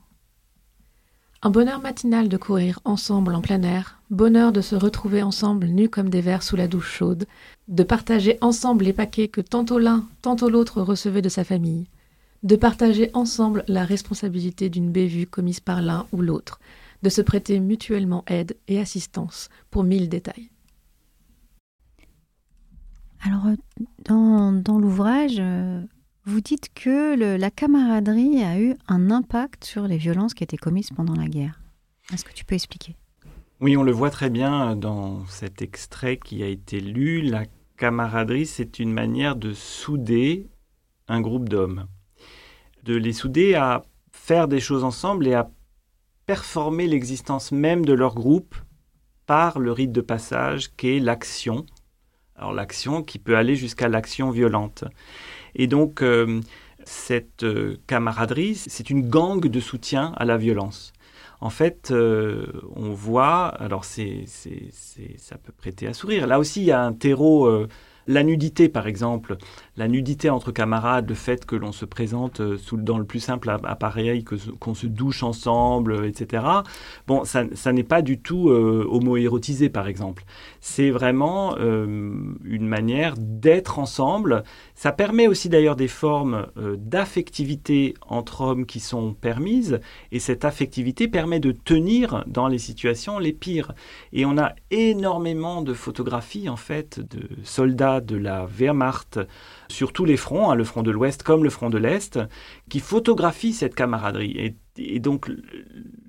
Un 1.41 1.50
bonheur 1.50 1.80
matinal 1.80 2.28
de 2.28 2.36
courir 2.36 2.82
ensemble 2.84 3.34
en 3.34 3.39
plein 3.39 3.62
air, 3.64 4.02
bonheur 4.10 4.52
de 4.52 4.60
se 4.60 4.76
retrouver 4.76 5.24
ensemble 5.24 5.68
nus 5.68 5.88
comme 5.88 6.10
des 6.10 6.20
vers 6.20 6.43
sous 6.43 6.58
la 6.58 6.68
douche 6.68 6.91
chaude, 6.91 7.26
de 7.70 7.84
partager 7.84 8.38
ensemble 8.41 8.84
les 8.84 8.91
paquets 8.91 9.30
que 9.30 9.39
tantôt 9.39 9.80
l'un, 9.80 10.06
tantôt 10.22 10.50
l'autre 10.50 10.82
recevait 10.82 11.22
de 11.22 11.30
sa 11.30 11.46
famille, 11.46 11.88
de 12.43 12.58
partager 12.58 13.12
ensemble 13.14 13.64
la 13.70 13.86
responsabilité 13.86 14.70
d'une 14.70 14.91
bévue 14.91 15.26
commise 15.26 15.62
par 15.62 15.82
l'un 15.82 16.06
ou 16.12 16.22
l'autre, 16.22 16.60
de 17.02 17.10
se 17.10 17.22
prêter 17.22 17.62
mutuellement 17.62 18.26
aide 18.28 18.58
et 18.68 18.82
assistance 18.82 19.48
pour 19.72 19.86
mille 19.86 20.10
détails. 20.10 20.50
Alors, 23.26 23.48
euh, 23.48 23.56
dans, 24.04 24.52
dans 24.52 24.80
l'ouvrage, 24.80 25.38
euh, 25.39 25.82
vous 26.26 26.41
dites 26.41 26.73
que 26.73 27.15
la 27.38 27.51
camaraderie 27.51 28.43
a 28.43 28.59
eu 28.59 28.76
un 28.88 29.11
impact 29.11 29.63
sur 29.63 29.88
les 29.88 29.97
violences 29.97 30.34
qui 30.34 30.43
étaient 30.43 30.57
commises 30.57 30.89
pendant 30.89 31.15
la 31.15 31.28
guerre. 31.28 31.61
Est-ce 32.11 32.26
que 32.26 32.34
tu 32.34 32.45
peux 32.45 32.55
expliquer? 32.55 32.95
Oui, 33.61 33.78
on 33.78 33.84
le 33.84 33.91
voit 33.91 34.09
très 34.09 34.30
bien 34.30 34.76
dans 34.76 35.26
cet 35.28 35.61
extrait 35.61 36.17
qui 36.17 36.43
a 36.43 36.47
été 36.47 36.80
lu. 36.80 37.21
La 37.21 37.43
camaraderie, 37.78 38.45
c'est 38.45 38.80
une 38.80 38.91
manière 38.91 39.36
de 39.36 39.53
souder 39.53 40.47
un 41.07 41.21
groupe 41.21 41.47
d'hommes, 41.47 41.86
de 42.84 42.95
les 42.95 43.13
souder 43.13 43.53
à 43.55 43.84
faire 44.11 44.47
des 44.47 44.59
choses 44.59 44.84
ensemble 44.84 45.28
et 45.28 45.34
à 45.34 45.51
performer 46.26 46.88
l'existence 46.88 47.51
même 47.51 47.86
de 47.86 47.93
leur 47.93 48.15
groupe 48.15 48.55
par 49.28 49.59
le 49.59 49.71
rite 49.71 49.91
de 49.91 50.01
passage 50.01 50.76
qu'est 50.76 50.99
l'action. 50.99 51.65
Alors 52.36 52.51
l'action 52.51 53.03
qui 53.03 53.19
peut 53.19 53.38
aller 53.38 53.55
jusqu'à 53.55 53.88
l'action 53.88 54.32
violente. 54.32 54.84
Et 55.56 55.68
donc, 55.68 56.01
euh, 56.01 56.41
cette 56.84 57.43
euh, 57.43 57.78
camaraderie, 57.88 58.56
c'est 58.56 58.89
une 58.89 59.10
gangue 59.10 59.47
de 59.47 59.60
soutien 59.60 60.14
à 60.18 60.26
la 60.26 60.38
violence. 60.38 60.93
En 61.41 61.49
fait, 61.49 61.91
euh, 61.91 62.47
on 62.76 62.91
voit, 62.91 63.47
alors 63.47 63.84
ça 63.86 64.03
peut 65.43 65.53
prêter 65.58 65.88
à 65.88 65.93
sourire. 65.93 66.28
Là 66.28 66.39
aussi, 66.39 66.62
il 66.62 66.66
y 66.66 66.72
a 66.72 66.82
un 66.82 66.93
terreau 66.93 67.68
la 68.08 68.24
nudité, 68.24 68.70
par 68.70 68.88
exemple, 68.88 69.38
la 69.78 69.88
nudité 69.88 70.30
entre 70.30 70.51
camarades, 70.51 71.10
le 71.10 71.16
fait 71.16 71.45
que 71.45 71.56
l'on 71.56 71.72
se 71.72 71.86
présente 71.86 72.41
dans 72.74 72.97
le 72.97 73.06
plus 73.06 73.20
simple 73.20 73.49
appareil, 73.49 74.24
qu'on 74.24 74.74
se 74.74 74.86
douche 74.86 75.24
ensemble, 75.24 76.06
etc. 76.06 76.43
Bon, 77.08 77.24
ça, 77.24 77.45
n'est 77.74 77.84
pas 77.84 78.01
du 78.01 78.20
tout 78.20 78.49
euh, 78.49 78.88
homo-érotisé, 78.89 79.70
par 79.70 79.88
exemple. 79.88 80.24
C'est 80.62 80.91
vraiment 80.91 81.58
une 81.58 82.68
manière 82.68 83.16
d'être 83.18 83.80
ensemble. 83.80 84.43
Ça 84.76 84.91
permet 84.91 85.28
aussi 85.28 85.47
d'ailleurs 85.47 85.78
des 85.78 85.88
formes 85.88 86.47
d'affectivité 86.78 87.93
entre 88.01 88.41
hommes 88.41 88.65
qui 88.65 88.82
sont 88.82 89.13
permises, 89.13 89.80
et 90.11 90.19
cette 90.19 90.43
affectivité 90.43 91.07
permet 91.07 91.39
de 91.39 91.53
tenir 91.53 92.23
dans 92.28 92.49
les 92.49 92.57
situations 92.57 93.17
les 93.17 93.32
pires. 93.32 93.73
Et 94.11 94.26
on 94.26 94.38
a 94.38 94.53
énormément 94.71 95.61
de 95.61 95.73
photographies, 95.73 96.49
en 96.49 96.57
fait, 96.57 96.99
de 96.99 97.30
soldats 97.43 98.01
de 98.01 98.17
la 98.17 98.45
Wehrmacht 98.45 99.19
sur 99.69 99.93
tous 99.93 100.05
les 100.05 100.17
fronts, 100.17 100.51
hein, 100.51 100.55
le 100.55 100.63
front 100.63 100.84
de 100.84 100.91
l'Ouest 100.91 101.23
comme 101.23 101.43
le 101.43 101.49
front 101.49 101.69
de 101.69 101.78
l'Est, 101.78 102.19
qui 102.69 102.80
photographie 102.80 103.53
cette 103.53 103.76
camaraderie. 103.76 104.55
Et, 104.78 104.99
donc 104.99 105.32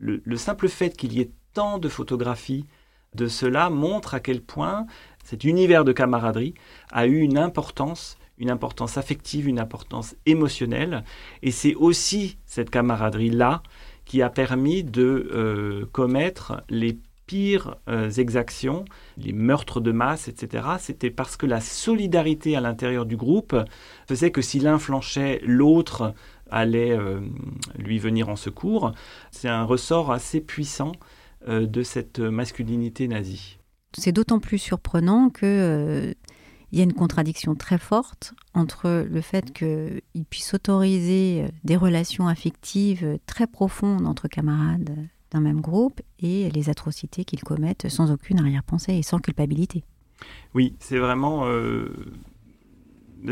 le, 0.00 0.36
simple 0.36 0.68
fait 0.68 0.96
qu'il 0.96 1.12
y 1.12 1.20
ait 1.20 1.30
tant 1.54 1.78
de 1.78 1.88
photographies 1.88 2.66
de 3.14 3.28
cela 3.28 3.70
montre 3.70 4.14
à 4.14 4.20
quel 4.20 4.42
point 4.42 4.86
cet 5.24 5.44
univers 5.44 5.84
de 5.84 5.92
camaraderie 5.92 6.54
a 6.90 7.06
eu 7.06 7.20
une 7.20 7.38
importance 7.38 8.18
une 8.39 8.51
importance 8.51 8.99
affective, 8.99 9.49
une 9.49 9.59
importance 9.59 10.14
émotionnelle. 10.26 11.05
Et 11.43 11.51
c'est 11.51 11.74
aussi 11.74 12.39
cette 12.47 12.70
camaraderie-là 12.70 13.62
qui 14.05 14.22
a 14.22 14.30
permis 14.30 14.84
de 14.84 15.28
euh, 15.32 15.87
commettre 15.93 16.62
les 16.68 16.99
pires 17.26 17.76
euh, 17.89 18.09
exactions, 18.09 18.84
les 19.18 19.32
meurtres 19.32 19.80
de 19.80 19.91
masse, 19.91 20.28
etc., 20.28 20.64
c'était 20.78 21.11
parce 21.11 21.37
que 21.37 21.45
la 21.45 21.61
solidarité 21.61 22.57
à 22.57 22.61
l'intérieur 22.61 23.05
du 23.05 23.16
groupe 23.16 23.57
faisait 24.09 24.30
que 24.30 24.43
si 24.43 24.61
l'un 24.61 24.78
flanchait, 24.78 25.41
l'autre 25.45 26.14
allait 26.51 26.93
euh, 26.93 27.20
lui 27.76 27.99
venir 27.99 28.28
en 28.28 28.37
secours. 28.37 28.93
C'est 29.32 29.49
un 29.49 29.64
ressort 29.64 30.12
assez 30.12 30.41
puissant 30.41 30.93
de 31.49 31.82
cette 31.84 32.18
masculinité 32.18 33.07
nazie. 33.07 33.59
C'est 33.97 34.11
d'autant 34.11 34.41
plus 34.41 34.59
surprenant 34.59 35.30
que 35.30 36.12
il 36.72 36.78
y 36.78 36.80
a 36.80 36.84
une 36.84 36.92
contradiction 36.92 37.54
très 37.54 37.78
forte 37.78 38.34
entre 38.54 39.06
le 39.08 39.20
fait 39.20 39.52
qu'il 39.52 40.24
puisse 40.28 40.54
autoriser 40.54 41.46
des 41.64 41.76
relations 41.76 42.26
affectives 42.28 43.18
très 43.26 43.46
profondes 43.46 44.06
entre 44.06 44.28
camarades 44.28 44.96
d'un 45.30 45.40
même 45.40 45.60
groupe 45.60 46.00
et 46.20 46.50
les 46.50 46.68
atrocités 46.68 47.24
qu'ils 47.24 47.42
commettent 47.42 47.88
sans 47.88 48.10
aucune 48.10 48.38
arrière-pensée 48.38 48.94
et 48.94 49.02
sans 49.02 49.18
culpabilité. 49.18 49.84
Oui, 50.54 50.74
c'est 50.78 50.98
vraiment... 50.98 51.46
Euh, 51.46 51.92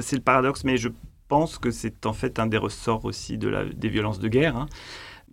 c'est 0.00 0.16
le 0.16 0.22
paradoxe, 0.22 0.64
mais 0.64 0.76
je 0.76 0.88
pense 1.28 1.58
que 1.58 1.70
c'est 1.70 2.06
en 2.06 2.12
fait 2.12 2.38
un 2.38 2.46
des 2.46 2.58
ressorts 2.58 3.04
aussi 3.04 3.38
de 3.38 3.48
la, 3.48 3.64
des 3.64 3.88
violences 3.88 4.18
de 4.18 4.28
guerre. 4.28 4.56
Hein. 4.56 4.66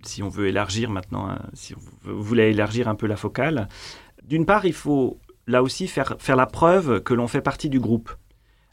Si 0.04 0.24
on 0.24 0.30
veut 0.30 0.48
élargir 0.48 0.90
maintenant, 0.90 1.30
hein, 1.30 1.42
si 1.54 1.74
vous 1.74 2.24
voulez 2.24 2.50
élargir 2.50 2.88
un 2.88 2.96
peu 2.96 3.08
la 3.08 3.16
focale, 3.16 3.68
d'une 4.24 4.46
part, 4.46 4.66
il 4.66 4.74
faut 4.74 5.20
là 5.48 5.64
aussi 5.64 5.88
faire, 5.88 6.16
faire 6.20 6.36
la 6.36 6.46
preuve 6.46 7.02
que 7.02 7.14
l'on 7.14 7.28
fait 7.28 7.42
partie 7.42 7.70
du 7.70 7.80
groupe. 7.80 8.12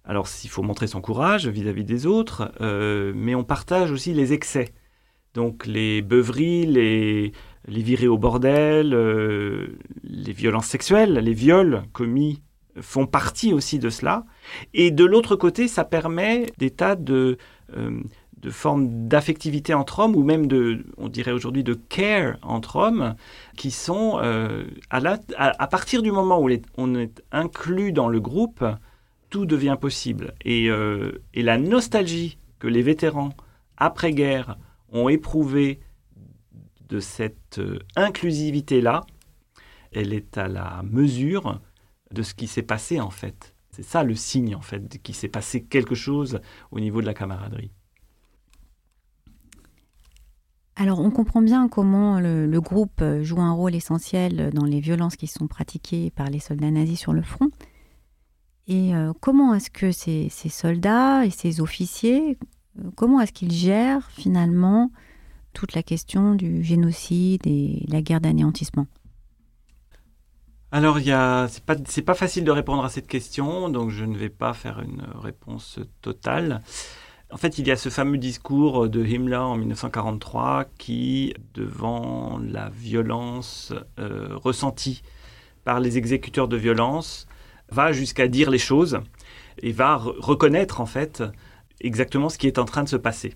Alors, 0.04 0.26
il 0.42 0.48
faut 0.48 0.62
montrer 0.62 0.86
son 0.86 1.02
courage 1.02 1.46
vis-à-vis 1.48 1.84
des 1.84 2.06
autres, 2.06 2.50
euh, 2.62 3.12
mais 3.14 3.34
on 3.34 3.44
partage 3.44 3.90
aussi 3.92 4.14
les 4.14 4.32
excès. 4.32 4.72
Donc, 5.34 5.66
les 5.66 6.00
beuveries, 6.00 6.64
les, 6.64 7.32
virées 7.66 8.08
au 8.08 8.16
bordel, 8.16 8.94
euh, 8.94 9.78
les 10.02 10.32
violences 10.32 10.66
sexuelles, 10.66 11.12
les 11.12 11.34
viols 11.34 11.82
commis 11.92 12.42
font 12.80 13.06
partie 13.06 13.52
aussi 13.52 13.78
de 13.78 13.90
cela. 13.90 14.24
Et 14.72 14.90
de 14.90 15.04
l'autre 15.04 15.36
côté, 15.36 15.68
ça 15.68 15.84
permet 15.84 16.46
des 16.56 16.70
tas 16.70 16.96
de, 16.96 17.36
euh, 17.76 18.00
de 18.40 18.50
formes 18.50 19.08
d'affectivité 19.08 19.74
entre 19.74 19.98
hommes, 20.00 20.14
ou 20.14 20.22
même 20.22 20.46
de, 20.46 20.84
on 20.96 21.08
dirait 21.08 21.32
aujourd'hui, 21.32 21.64
de 21.64 21.74
care 21.74 22.38
entre 22.42 22.76
hommes, 22.76 23.14
qui 23.56 23.70
sont, 23.70 24.18
euh, 24.22 24.64
à, 24.90 25.00
à, 25.36 25.66
partir 25.66 26.02
du 26.02 26.12
moment 26.12 26.40
où 26.40 26.48
on 26.76 26.94
est 26.94 27.22
inclus 27.32 27.92
dans 27.92 28.08
le 28.08 28.20
groupe, 28.20 28.64
tout 29.30 29.46
devient 29.46 29.76
possible. 29.80 30.34
Et, 30.44 30.70
euh, 30.70 31.22
et 31.34 31.42
la 31.42 31.58
nostalgie 31.58 32.38
que 32.58 32.68
les 32.68 32.82
vétérans 32.82 33.30
après-guerre 33.76 34.56
ont 34.92 35.08
éprouvée 35.08 35.80
de 36.88 37.00
cette 37.00 37.58
euh, 37.58 37.78
inclusivité-là, 37.96 39.04
elle 39.92 40.12
est 40.12 40.38
à 40.38 40.48
la 40.48 40.82
mesure 40.84 41.60
de 42.12 42.22
ce 42.22 42.34
qui 42.34 42.46
s'est 42.46 42.62
passé 42.62 43.00
en 43.00 43.10
fait. 43.10 43.54
C'est 43.70 43.82
ça 43.82 44.02
le 44.02 44.14
signe 44.14 44.54
en 44.54 44.62
fait, 44.62 45.00
qu'il 45.02 45.14
s'est 45.14 45.28
passé 45.28 45.62
quelque 45.62 45.94
chose 45.94 46.40
au 46.70 46.80
niveau 46.80 47.00
de 47.00 47.06
la 47.06 47.14
camaraderie. 47.14 47.70
Alors 50.80 51.00
on 51.00 51.10
comprend 51.10 51.42
bien 51.42 51.68
comment 51.68 52.20
le, 52.20 52.60
groupe 52.60 53.02
joue 53.22 53.40
un 53.40 53.50
rôle 53.50 53.74
essentiel 53.74 54.50
dans 54.54 54.64
les 54.64 54.78
violences 54.78 55.16
qui 55.16 55.26
sont 55.26 55.48
pratiquées 55.48 56.12
par 56.12 56.30
les 56.30 56.38
soldats 56.38 56.70
nazis 56.70 57.00
sur 57.00 57.12
le 57.12 57.22
front. 57.22 57.50
Et 58.68 58.94
euh, 58.94 59.12
comment 59.20 59.54
est-ce 59.54 59.70
que 59.70 59.90
ces, 59.90 60.28
soldats 60.28 61.26
et 61.26 61.30
ces 61.30 61.60
officiers, 61.60 62.38
euh, 62.78 62.90
comment 62.94 63.20
est-ce 63.20 63.32
qu'ils 63.32 63.50
gèrent 63.50 64.08
finalement 64.12 64.92
toute 65.52 65.74
la 65.74 65.82
question 65.82 66.36
du 66.36 66.62
génocide 66.62 67.44
et 67.44 67.84
la 67.88 68.00
guerre 68.00 68.20
d'anéantissement? 68.20 68.86
Alors, 70.70 70.98
c'est 71.86 72.04
pas 72.04 72.14
facile 72.14 72.44
de 72.44 72.50
répondre 72.52 72.84
à 72.84 72.88
cette 72.88 73.08
question, 73.08 73.68
donc 73.68 73.90
je 73.90 74.04
ne 74.04 74.16
vais 74.16 74.28
pas 74.28 74.52
faire 74.52 74.80
une 74.80 75.02
réponse 75.18 75.80
totale. 76.02 76.62
En 77.30 77.36
fait, 77.36 77.58
il 77.58 77.66
y 77.66 77.70
a 77.70 77.76
ce 77.76 77.90
fameux 77.90 78.16
discours 78.16 78.88
de 78.88 79.04
Himmler 79.04 79.36
en 79.36 79.56
1943 79.56 80.64
qui, 80.78 81.34
devant 81.54 82.38
la 82.38 82.70
violence 82.70 83.74
euh, 83.98 84.28
ressentie 84.34 85.02
par 85.64 85.80
les 85.80 85.98
exécuteurs 85.98 86.48
de 86.48 86.56
violence, 86.56 87.26
va 87.70 87.92
jusqu'à 87.92 88.28
dire 88.28 88.50
les 88.50 88.58
choses 88.58 89.00
et 89.60 89.72
va 89.72 89.96
reconnaître 89.96 90.80
en 90.80 90.86
fait 90.86 91.22
exactement 91.80 92.30
ce 92.30 92.38
qui 92.38 92.46
est 92.46 92.58
en 92.58 92.64
train 92.64 92.82
de 92.82 92.88
se 92.88 92.96
passer. 92.96 93.34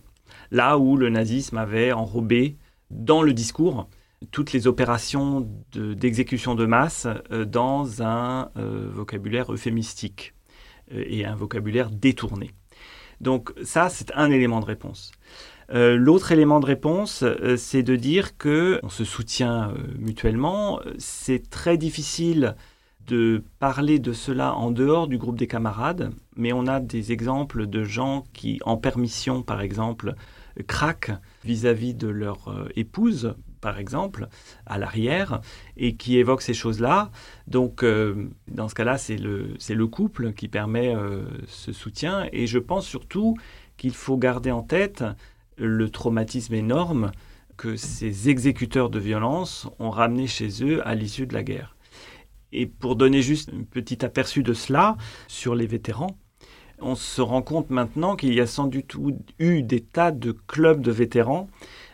Là 0.51 0.79
où 0.79 0.97
le 0.97 1.11
nazisme 1.11 1.59
avait 1.59 1.93
enrobé 1.93 2.57
dans 2.91 3.23
le 3.23 3.33
discours 3.33 3.89
toutes 4.31 4.53
les 4.53 4.67
opérations 4.67 5.49
d'exécution 5.75 6.55
de, 6.55 6.67
masse 6.67 7.07
euh, 7.31 7.45
dans 7.45 8.03
un 8.03 8.51
euh, 8.57 8.89
vocabulaire 8.93 9.53
euphémistique 9.53 10.35
euh, 10.93 11.05
et 11.07 11.25
un 11.25 11.35
vocabulaire 11.35 11.91
détourné. 11.91 12.51
Donc 13.23 13.53
ça, 13.63 13.89
c'est 13.89 14.13
un 14.15 14.31
élément 14.31 14.61
de 14.61 14.67
réponse. 14.67 15.13
L'autre 15.73 16.33
élément 16.33 16.61
de 16.61 16.67
réponse, 16.67 17.25
c'est 17.57 17.83
de 17.83 17.97
dire 17.97 18.37
que 18.37 18.79
on 18.83 18.91
se 18.91 19.05
soutient 19.05 19.73
mutuellement. 19.99 20.81
C'est 20.99 21.49
très 21.49 21.79
difficile 21.79 22.57
de 23.07 23.43
parler 23.59 23.99
de 23.99 24.13
cela 24.13 24.55
en 24.55 24.71
dehors 24.71 25.09
du 25.09 25.17
groupe 25.17 25.39
des 25.39 25.47
camarades, 25.47 26.13
mais 26.37 26.53
on 26.53 26.67
a 26.67 26.79
des 26.79 27.13
exemples 27.13 27.67
de 27.67 27.85
gens 27.85 28.25
qui, 28.35 28.61
en 28.67 28.77
permission 28.77 29.43
par 29.43 29.63
exemple, 29.63 30.15
craquent 30.67 31.13
vis-à-vis 31.43 31.95
de 31.95 32.09
leur 32.09 32.69
épouse 32.77 33.35
par 33.63 33.79
exemple, 33.79 34.29
à 34.67 34.77
l'arrière, 34.77 35.41
et 35.79 35.97
qui 35.97 36.19
évoque 36.19 36.43
ces 36.43 36.53
choses-là. 36.53 37.11
Donc, 37.47 37.83
euh, 37.83 38.29
dans 38.49 38.69
ce 38.69 38.75
cas-là, 38.75 38.99
c'est 38.99 39.17
le, 39.17 39.55
le 39.67 39.87
couple 39.87 40.35
qui 40.35 40.49
permet 40.49 40.95
euh, 40.95 41.25
ce 41.47 41.73
soutien. 41.73 42.29
Et 42.33 42.47
je 42.47 42.59
pense 42.59 42.87
surtout 42.87 43.39
qu'il 43.79 43.95
faut 43.95 44.19
garder 44.19 44.51
en 44.51 44.63
tête 44.63 45.05
le 45.57 45.89
traumatisme 45.89 46.53
énorme 46.53 47.13
que 47.57 47.77
ces 47.77 48.29
exécuteurs 48.29 48.91
de 48.91 48.99
violence 48.99 49.69
ont 49.79 49.91
ramené 49.91 50.27
chez 50.27 50.65
eux 50.65 50.87
à 50.87 50.95
l'issue 50.95 51.27
de 51.27 51.35
la 51.35 51.45
guerre. 51.45 51.77
Et 52.51 52.67
pour 52.67 52.97
donner 52.97 53.23
juste 53.23 53.51
un 53.51 53.63
petit 53.63 54.05
aperçu 54.05 54.43
de 54.43 54.53
cela 54.53 54.97
sur 55.29 55.55
les 55.55 55.67
vétérans, 55.67 56.19
on 56.81 56.97
se 56.97 57.23
rend 57.23 57.43
compte 57.43 57.71
maintenant 57.71 58.17
qu'il 58.17 58.35
y 58.35 58.41
a 58.41 58.47
sans 58.47 58.67
du 58.67 58.83
tout 58.83 59.17
eu 59.39 59.63
des 59.63 59.81
tas 59.81 60.11
de 60.11 60.33
clubs 60.33 60.83
de 60.83 60.91
vétérans 60.91 61.49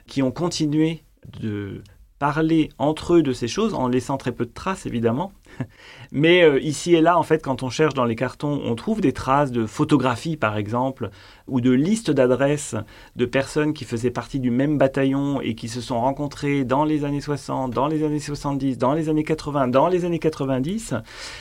qui 0.07 0.23
ont 0.23 0.31
continué 0.31 1.05
de 1.41 1.83
parler 2.19 2.71
entre 2.79 3.15
eux 3.15 3.23
de 3.23 3.33
ces 3.33 3.49
choses 3.49 3.75
en 3.75 3.89
laissant 3.89 4.17
très 4.17 4.33
peu 4.33 4.45
de 4.47 4.53
traces 4.53 4.87
évidemment. 4.87 5.33
Mais 6.13 6.43
euh, 6.43 6.61
ici 6.61 6.95
et 6.95 7.01
là, 7.01 7.19
en 7.19 7.23
fait, 7.23 7.43
quand 7.43 7.63
on 7.63 7.71
cherche 7.71 7.95
dans 7.95 8.05
les 8.05 8.17
cartons, 8.17 8.61
on 8.65 8.75
trouve 8.75 9.01
des 9.01 9.13
traces 9.13 9.53
de 9.53 9.67
photographies, 9.67 10.37
par 10.37 10.57
exemple, 10.57 11.11
ou 11.47 11.61
de 11.61 11.71
listes 11.71 12.11
d'adresses 12.11 12.75
de 13.17 13.27
personnes 13.27 13.75
qui 13.75 13.85
faisaient 13.85 14.11
partie 14.11 14.41
du 14.41 14.51
même 14.51 14.79
bataillon 14.79 15.41
et 15.41 15.55
qui 15.55 15.69
se 15.69 15.81
sont 15.81 16.01
rencontrées 16.01 16.65
dans 16.65 16.85
les 16.85 17.05
années 17.05 17.21
60, 17.21 17.73
dans 17.73 17.89
les 17.89 18.05
années 18.05 18.21
70, 18.21 18.79
dans 18.79 18.95
les 18.95 19.09
années 19.09 19.25
80, 19.25 19.69
dans 19.69 19.89
les 19.89 20.05
années 20.05 20.19
90, 20.19 20.95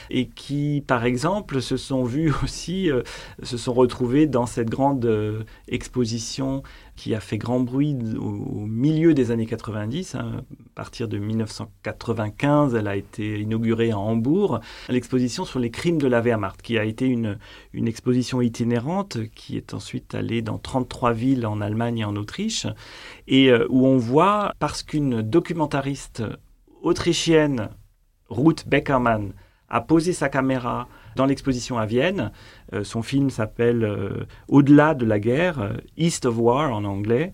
et 0.10 0.28
qui, 0.28 0.84
par 0.86 1.06
exemple, 1.06 1.62
se 1.62 1.78
sont 1.78 2.04
vus 2.04 2.34
aussi, 2.44 2.92
euh, 2.92 3.04
se 3.44 3.58
sont 3.58 3.74
retrouvés 3.74 4.28
dans 4.28 4.46
cette 4.46 4.70
grande 4.70 5.06
euh, 5.06 5.44
exposition 5.68 6.64
qui 6.96 7.14
a 7.14 7.20
fait 7.20 7.38
grand 7.38 7.60
bruit 7.60 7.96
au, 8.20 8.66
milieu 8.66 9.14
des 9.14 9.32
années 9.32 9.46
90. 9.46 10.16
Hein. 10.16 10.42
Partir 10.78 11.08
de 11.08 11.18
1995, 11.18 12.76
elle 12.76 12.88
a 12.88 12.96
été 12.96 13.40
inaugurée 13.40 13.90
à 13.90 13.98
Hambourg, 13.98 14.60
l'exposition 14.90 15.44
sur 15.44 15.58
les 15.58 15.72
crimes 15.72 15.98
de 15.98 16.06
la 16.06 16.22
Wehrmacht, 16.22 16.62
qui 16.62 16.78
a 16.78 16.84
été 16.84 17.08
une, 17.08 17.40
exposition 17.74 18.42
itinérante 18.44 19.18
qui 19.34 19.58
est 19.58 19.74
ensuite 19.74 20.14
allée 20.14 20.44
dans 20.44 20.60
33 20.60 21.14
villes 21.14 21.48
en 21.48 21.62
Allemagne 21.62 21.98
et 21.98 22.06
en 22.06 22.16
Autriche, 22.16 22.68
et 23.28 23.50
euh, 23.50 23.66
où 23.70 23.88
on 23.88 23.98
voit, 23.98 24.54
parce 24.60 24.84
qu'une 24.84 25.24
documentariste 25.24 26.22
autrichienne, 26.84 27.70
Ruth 28.30 28.68
Beckermann, 28.68 29.34
a 29.70 29.82
posé 29.82 30.14
sa 30.14 30.30
caméra 30.30 30.88
dans 31.16 31.26
l'exposition 31.26 31.80
à 31.80 31.88
Vienne. 31.88 32.32
Euh, 32.74 32.84
son 32.84 33.02
film 33.02 33.32
s'appelle 33.32 33.84
euh, 33.84 34.28
Au-delà 34.48 34.94
de 34.94 35.08
la 35.08 35.20
guerre, 35.20 35.74
East 35.98 36.28
of 36.28 36.38
War 36.38 36.72
en 36.72 36.84
anglais, 36.84 37.34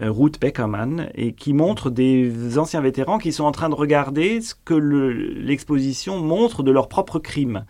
Ruth 0.00 0.40
Beckerman, 0.40 1.10
et 1.14 1.32
qui 1.32 1.52
montre 1.52 1.90
des 1.90 2.58
anciens 2.58 2.80
vétérans 2.80 3.18
qui 3.18 3.32
sont 3.32 3.44
en 3.44 3.52
train 3.52 3.68
de 3.68 3.74
regarder 3.74 4.40
ce 4.40 4.54
que 4.54 4.74
l'exposition 4.74 6.20
montre 6.20 6.62
de 6.62 6.70
leurs 6.70 6.88
propres 6.88 7.18
crimes. 7.18 7.64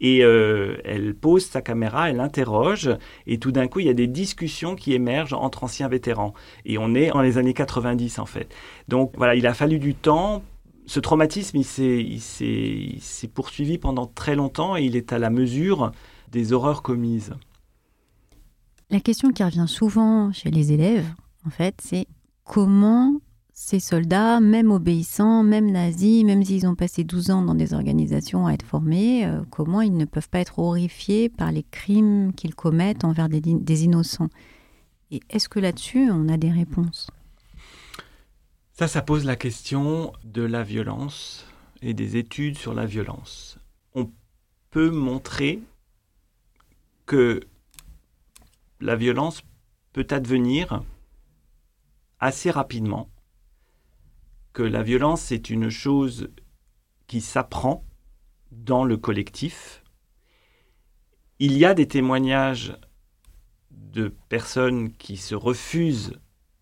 Et 0.00 0.18
elle 0.18 1.14
pose 1.14 1.44
sa 1.44 1.60
caméra, 1.60 2.10
elle 2.10 2.20
interroge, 2.20 2.90
et 3.26 3.38
tout 3.38 3.52
d'un 3.52 3.68
coup, 3.68 3.80
il 3.80 3.86
y 3.86 3.90
a 3.90 3.94
des 3.94 4.06
discussions 4.06 4.74
qui 4.74 4.94
émergent 4.94 5.34
entre 5.34 5.64
anciens 5.64 5.88
vétérans. 5.88 6.34
Et 6.64 6.78
on 6.78 6.94
est 6.94 7.12
en 7.12 7.20
les 7.20 7.38
années 7.38 7.54
90, 7.54 8.18
en 8.18 8.26
fait. 8.26 8.52
Donc 8.88 9.12
voilà, 9.16 9.34
il 9.34 9.46
a 9.46 9.54
fallu 9.54 9.78
du 9.78 9.94
temps 9.94 10.42
ce 10.84 10.98
traumatisme, 10.98 11.56
il 11.58 12.20
s'est 12.20 13.28
poursuivi 13.32 13.78
pendant 13.78 14.06
très 14.06 14.34
longtemps 14.34 14.76
et 14.76 14.82
il 14.82 14.96
est 14.96 15.12
à 15.12 15.18
la 15.20 15.30
mesure 15.30 15.92
des 16.32 16.52
horreurs 16.52 16.82
commises. 16.82 17.34
La 18.90 18.98
question 18.98 19.30
qui 19.30 19.44
revient 19.44 19.66
souvent 19.68 20.32
chez 20.32 20.50
les 20.50 20.72
élèves, 20.72 21.06
en 21.46 21.50
fait, 21.50 21.80
c'est 21.82 22.06
comment 22.44 23.20
ces 23.54 23.80
soldats, 23.80 24.40
même 24.40 24.70
obéissants, 24.70 25.42
même 25.42 25.70
nazis, 25.70 26.24
même 26.24 26.42
s'ils 26.44 26.66
ont 26.66 26.74
passé 26.74 27.04
12 27.04 27.30
ans 27.30 27.42
dans 27.42 27.54
des 27.54 27.74
organisations 27.74 28.46
à 28.46 28.52
être 28.52 28.64
formés, 28.64 29.26
euh, 29.26 29.42
comment 29.50 29.82
ils 29.82 29.96
ne 29.96 30.04
peuvent 30.04 30.28
pas 30.28 30.40
être 30.40 30.58
horrifiés 30.58 31.28
par 31.28 31.52
les 31.52 31.62
crimes 31.62 32.32
qu'ils 32.32 32.54
commettent 32.54 33.04
envers 33.04 33.28
des 33.28 33.84
innocents? 33.84 34.30
Et 35.10 35.20
est-ce 35.28 35.48
que 35.48 35.60
là-dessus, 35.60 36.10
on 36.10 36.28
a 36.28 36.38
des 36.38 36.50
réponses? 36.50 37.08
Ça, 38.72 38.88
ça 38.88 39.02
pose 39.02 39.26
la 39.26 39.36
question 39.36 40.12
de 40.24 40.42
la 40.42 40.62
violence 40.62 41.46
et 41.82 41.92
des 41.92 42.16
études 42.16 42.56
sur 42.56 42.72
la 42.72 42.86
violence. 42.86 43.58
On 43.94 44.10
peut 44.70 44.90
montrer 44.90 45.60
que 47.04 47.40
la 48.80 48.96
violence 48.96 49.42
peut 49.92 50.06
advenir 50.10 50.82
assez 52.22 52.52
rapidement, 52.52 53.10
que 54.52 54.62
la 54.62 54.84
violence 54.84 55.32
est 55.32 55.50
une 55.50 55.70
chose 55.70 56.30
qui 57.08 57.20
s'apprend 57.20 57.84
dans 58.52 58.84
le 58.84 58.96
collectif. 58.96 59.82
Il 61.40 61.58
y 61.58 61.64
a 61.64 61.74
des 61.74 61.88
témoignages 61.88 62.76
de 63.72 64.14
personnes 64.28 64.92
qui 64.92 65.16
se 65.16 65.34
refusent 65.34 66.12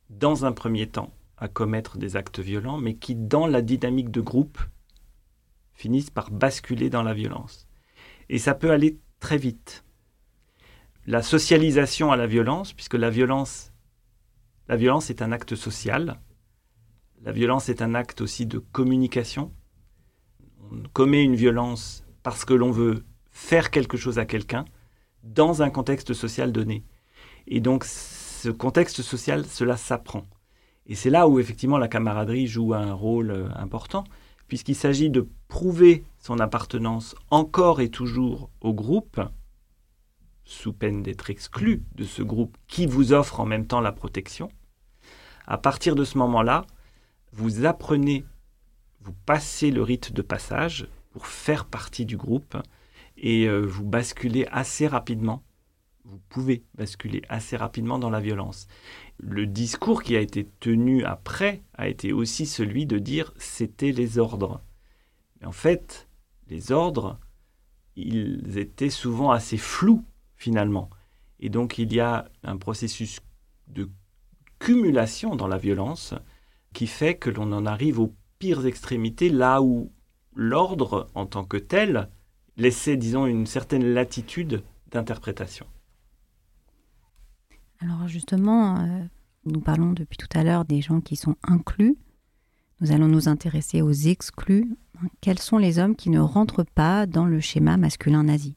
dans 0.09 0.47
un 0.47 0.53
premier 0.53 0.87
temps 0.87 1.13
à 1.37 1.47
commettre 1.49 1.99
des 1.99 2.17
actes 2.17 2.41
violents, 2.41 2.79
mais 2.79 2.95
qui, 2.95 3.15
dans 3.15 3.47
la 3.47 3.61
dynamique 3.61 4.11
de 4.11 4.23
groupe, 4.23 4.61
finissent 5.75 6.11
par 6.11 6.31
basculer 6.31 6.89
dans 6.89 7.03
la 7.03 7.13
violence. 7.13 7.69
Et 8.31 8.39
ça 8.39 8.55
peut 8.55 8.71
aller 8.71 8.99
très 9.19 9.37
vite. 9.37 9.85
La 11.07 11.23
socialisation 11.23 12.13
à 12.13 12.17
la 12.17 12.27
violence, 12.27 12.73
puisque 12.73 12.95
la 12.95 13.11
violence, 13.11 13.70
la 14.71 14.77
violence 14.77 15.11
est 15.11 15.21
un 15.21 15.33
acte 15.33 15.57
social, 15.57 16.21
la 17.25 17.33
violence 17.33 17.69
est 17.69 17.83
un 17.83 17.97
acte 17.97 18.21
aussi 18.21 18.47
de 18.47 18.61
communication. 18.61 19.53
On 20.71 20.81
commet 20.93 21.25
une 21.25 21.35
violence 21.35 22.05
parce 22.23 22.45
que 22.45 22.55
l'on 22.55 22.71
veut 22.71 23.05
faire 23.33 23.73
quelque 23.73 23.97
chose 23.97 24.21
à 24.21 24.27
quelqu'un 24.27 24.65
dans 25.25 25.63
un 25.63 25.71
contexte 25.71 26.13
social 26.13 26.53
donné. 26.53 26.85
Et 27.49 27.59
donc 27.59 27.85
ce 27.85 28.49
contexte 28.49 29.03
social, 29.03 29.45
cela 29.45 29.77
s'apprend. 29.77 30.25
Et 30.87 30.95
c'est 30.95 31.11
là 31.11 31.27
où 31.27 31.41
effectivement 31.41 31.77
la 31.77 31.89
camaraderie 31.89 32.47
joue 32.47 32.73
un 32.73 32.93
rôle 32.93 33.33
euh, 33.33 33.49
important, 33.57 34.05
puisqu'il 34.47 34.77
s'agit 34.77 35.11
de 35.11 35.29
prouver 35.49 36.05
son 36.21 36.39
appartenance 36.39 37.17
encore 37.31 37.81
et 37.81 37.89
toujours 37.89 38.51
au 38.61 38.73
groupe, 38.73 39.21
sous 40.45 40.73
peine 40.73 41.03
d'être 41.03 41.29
exclus 41.29 41.83
de 41.97 42.05
ce 42.05 42.23
groupe 42.23 42.57
qui 42.69 42.87
vous 42.87 43.13
offre 43.13 43.41
en 43.41 43.47
même 43.47 43.67
temps 43.67 43.81
la 43.81 43.91
protection. 43.91 44.49
À 45.51 45.59
partir 45.59 45.97
de 45.97 46.05
ce 46.05 46.17
moment-là, 46.19 46.65
vous 47.33 47.65
apprenez, 47.65 48.25
vous 49.01 49.13
passez 49.27 49.73
le 49.73 49.83
rite 49.83 50.13
de 50.13 50.23
passage 50.23 50.87
pour 51.11 51.27
faire 51.27 51.65
partie 51.65 52.07
du 52.07 52.17
groupe 52.17 52.57
et 53.17 53.49
euh, 53.49 53.67
vous 53.67 53.85
basculez 53.85 54.47
assez 54.53 54.87
rapidement. 54.87 55.43
Vous 56.05 56.21
pouvez 56.29 56.63
basculer 56.77 57.23
assez 57.29 57.57
rapidement 57.57 57.99
dans 57.99 58.11
la 58.11 58.21
violence. 58.21 58.69
Le 59.19 59.45
discours 59.45 60.05
qui 60.05 60.15
a 60.15 60.21
été 60.21 60.47
tenu 60.61 61.03
après 61.05 61.65
a 61.75 61.89
été 61.89 62.13
aussi 62.13 62.47
celui 62.47 62.87
de 62.87 63.01
dire 63.01 63.35
c'était 63.37 63.91
les 63.91 64.21
ordres. 64.21 64.63
En 65.45 65.51
fait, 65.51 66.07
les 66.47 66.71
ordres, 66.71 67.19
ils 67.97 68.57
étaient 68.57 68.89
souvent 68.89 69.33
assez 69.33 69.57
flous 69.57 70.05
finalement. 70.37 70.91
Et 71.41 71.49
donc 71.49 71.77
il 71.77 71.93
y 71.93 71.99
a 71.99 72.29
un 72.45 72.57
processus 72.57 73.19
de 73.67 73.91
cumulation 74.61 75.35
dans 75.35 75.49
la 75.49 75.59
violence 75.59 76.15
qui 76.73 76.87
fait 76.87 77.17
que 77.17 77.31
l'on 77.31 77.51
en 77.53 77.67
arrive 77.67 77.99
aux 77.99 78.15
pires 78.39 78.67
extrémités 78.67 79.29
là 79.29 79.61
où 79.61 79.91
l'ordre 80.37 81.11
en 81.15 81.27
tant 81.27 81.45
que 81.45 81.57
tel 81.57 82.09
laissait, 82.57 82.97
disons, 82.97 83.27
une 83.27 83.47
certaine 83.47 83.93
latitude 83.93 84.63
d'interprétation. 84.93 85.67
Alors 87.81 88.07
justement, 88.07 88.79
euh, 88.79 89.05
nous 89.47 89.61
parlons 89.61 89.93
depuis 89.93 90.19
tout 90.19 90.29
à 90.35 90.45
l'heure 90.45 90.65
des 90.65 90.81
gens 90.81 91.01
qui 91.01 91.17
sont 91.17 91.37
inclus. 91.43 91.97
Nous 92.81 92.93
allons 92.93 93.09
nous 93.09 93.29
intéresser 93.29 93.83
aux 93.83 93.93
exclus. 93.93 94.77
Quels 95.21 95.39
sont 95.39 95.59
les 95.59 95.79
hommes 95.79 95.97
qui 95.97 96.11
ne 96.11 96.21
rentrent 96.21 96.65
pas 96.65 97.07
dans 97.07 97.25
le 97.25 97.41
schéma 97.41 97.77
masculin 97.77 98.25
nazi? 98.25 98.57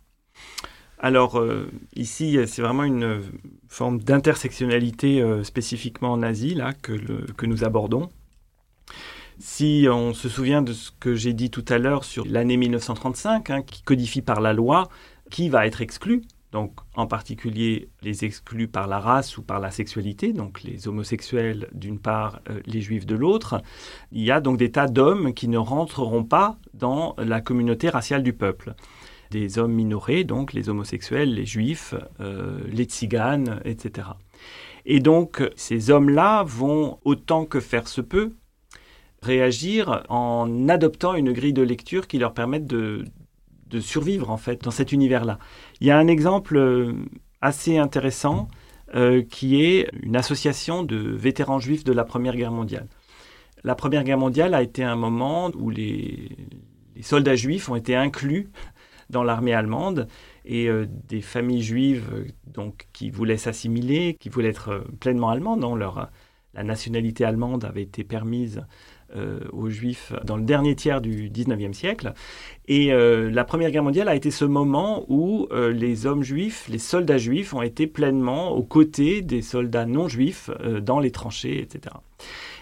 Alors 1.04 1.38
euh, 1.38 1.70
ici, 1.98 2.40
c'est 2.48 2.62
vraiment 2.62 2.86
une 2.86 3.22
forme 3.68 4.00
d'intersectionnalité 4.00 5.22
euh, 5.22 5.44
spécifiquement 5.44 6.16
nazie 6.16 6.56
là, 6.56 6.72
que, 6.72 7.46
nous 7.46 7.66
abordons. 7.66 8.08
Si 9.38 9.86
on 9.92 10.14
se 10.14 10.30
souvient 10.30 10.62
de 10.62 10.72
ce 10.72 10.92
que 10.98 11.14
j'ai 11.14 11.34
dit 11.34 11.50
tout 11.50 11.66
à 11.68 11.78
l'heure 11.78 12.06
sur 12.06 12.26
l'année 12.26 12.56
1935, 12.56 13.50
hein, 13.50 13.62
qui 13.64 13.84
codifie 13.84 14.22
par 14.22 14.40
la 14.40 14.54
loi 14.54 14.88
qui 15.30 15.50
va 15.50 15.68
être 15.68 15.82
exclu, 15.82 16.22
donc 16.54 16.72
en 16.96 17.06
particulier 17.06 17.90
les 18.02 18.24
exclus 18.24 18.70
par 18.70 18.88
la 18.88 19.00
race 19.00 19.38
ou 19.38 19.44
par 19.44 19.60
la 19.60 19.72
sexualité, 19.72 20.32
donc 20.32 20.64
les 20.64 20.88
homosexuels 20.88 21.68
d'une 21.74 22.00
part, 22.00 22.40
euh, 22.50 22.62
les 22.66 22.80
juifs 22.80 23.06
de 23.06 23.16
l'autre, 23.16 23.62
il 24.14 24.24
y 24.24 24.32
a 24.32 24.40
donc 24.40 24.58
des 24.58 24.72
tas 24.72 24.88
d'hommes 24.88 25.34
qui 25.34 25.50
ne 25.50 25.58
rentreront 25.58 26.24
pas 26.24 26.58
dans 26.74 27.14
la 27.18 27.42
communauté 27.42 27.90
raciale 27.90 28.24
du 28.24 28.32
peuple 28.32 28.74
des 29.34 29.58
hommes 29.58 29.74
minorés, 29.74 30.24
donc 30.24 30.54
les 30.54 30.70
homosexuels, 30.70 31.34
les 31.34 31.46
juifs, 31.46 31.96
euh, 32.20 32.60
les 32.68 32.86
tziganes, 32.86 33.60
etc. 33.66 34.10
Et 34.86 35.00
donc 35.00 35.42
ces 35.56 35.90
hommes-là 35.90 36.44
vont, 36.44 37.00
autant 37.04 37.46
que 37.46 37.60
faire 37.60 37.88
se 37.88 38.02
peut, 38.02 38.34
réagir 39.24 40.04
en 40.10 40.70
adoptant 40.70 41.16
une 41.16 41.32
grille 41.32 41.54
de 41.54 41.64
lecture 41.64 42.08
qui 42.08 42.20
leur 42.20 42.34
permette 42.34 42.68
de, 42.68 43.06
survivre 43.80 44.30
en 44.30 44.38
fait 44.38 44.62
dans 44.64 44.70
cet 44.70 44.92
univers-là. 44.92 45.40
Il 45.82 45.88
y 45.88 45.92
a 45.92 45.98
un 45.98 46.06
exemple 46.06 46.58
euh, 46.58 46.94
assez 47.42 47.80
intéressant 47.80 48.48
euh, 48.94 49.24
qui 49.24 49.64
est 49.64 49.90
une 50.04 50.16
association 50.16 50.84
de 50.84 50.98
vétérans 50.98 51.58
juifs 51.58 51.84
de 51.84 51.92
la 51.92 52.04
Première 52.04 52.36
Guerre 52.36 52.52
mondiale. 52.52 52.86
La 53.64 53.74
Première 53.74 54.04
Guerre 54.04 54.20
mondiale 54.20 54.54
a 54.54 54.62
été 54.62 54.84
un 54.84 54.96
moment 54.96 55.50
où 55.56 55.72
les 55.72 56.38
soldats 57.02 57.36
juifs 57.36 57.68
ont 57.68 57.76
été 57.76 57.96
inclus 57.96 58.52
dans 59.10 59.24
l'armée 59.24 59.54
allemande 59.54 60.08
et 60.46 60.68
euh, 60.70 60.86
des 60.90 61.22
familles 61.22 61.64
juives 61.64 62.10
euh, 62.58 62.72
qui 62.94 63.10
voulaient 63.10 63.38
s'assimiler, 63.38 64.16
qui 64.20 64.30
voulaient 64.30 64.50
être 64.50 64.70
euh, 64.70 64.82
pleinement 65.00 65.30
allemandes. 65.30 65.62
Non 65.62 65.76
leur, 65.76 66.10
la 66.54 66.64
nationalité 66.64 67.26
allemande 67.26 67.66
avait 67.66 67.84
été 67.84 68.04
permise 68.04 68.66
aux 69.52 69.70
juifs 69.70 70.14
dans 70.24 70.38
le 70.38 70.44
dernier 70.44 70.76
tiers 70.76 71.02
du 71.02 71.30
19e 71.30 71.74
siècle. 71.74 72.14
Et 72.68 72.92
la 72.92 73.44
Première 73.44 73.72
Guerre 73.72 73.84
mondiale 73.84 74.08
a 74.08 74.16
été 74.16 74.32
ce 74.32 74.46
moment 74.46 75.06
où 75.08 75.48
les 75.52 76.06
hommes 76.06 76.24
juifs, 76.24 76.68
les 76.70 76.80
soldats 76.80 77.18
juifs 77.18 77.54
ont 77.54 77.62
été 77.62 77.88
pleinement 77.88 78.52
aux 78.52 78.64
côtés 78.64 79.22
des 79.22 79.42
soldats 79.42 79.86
non 79.86 80.08
juifs 80.08 80.50
dans 80.82 81.00
les 81.00 81.12
tranchées, 81.12 81.60
etc. 81.62 81.96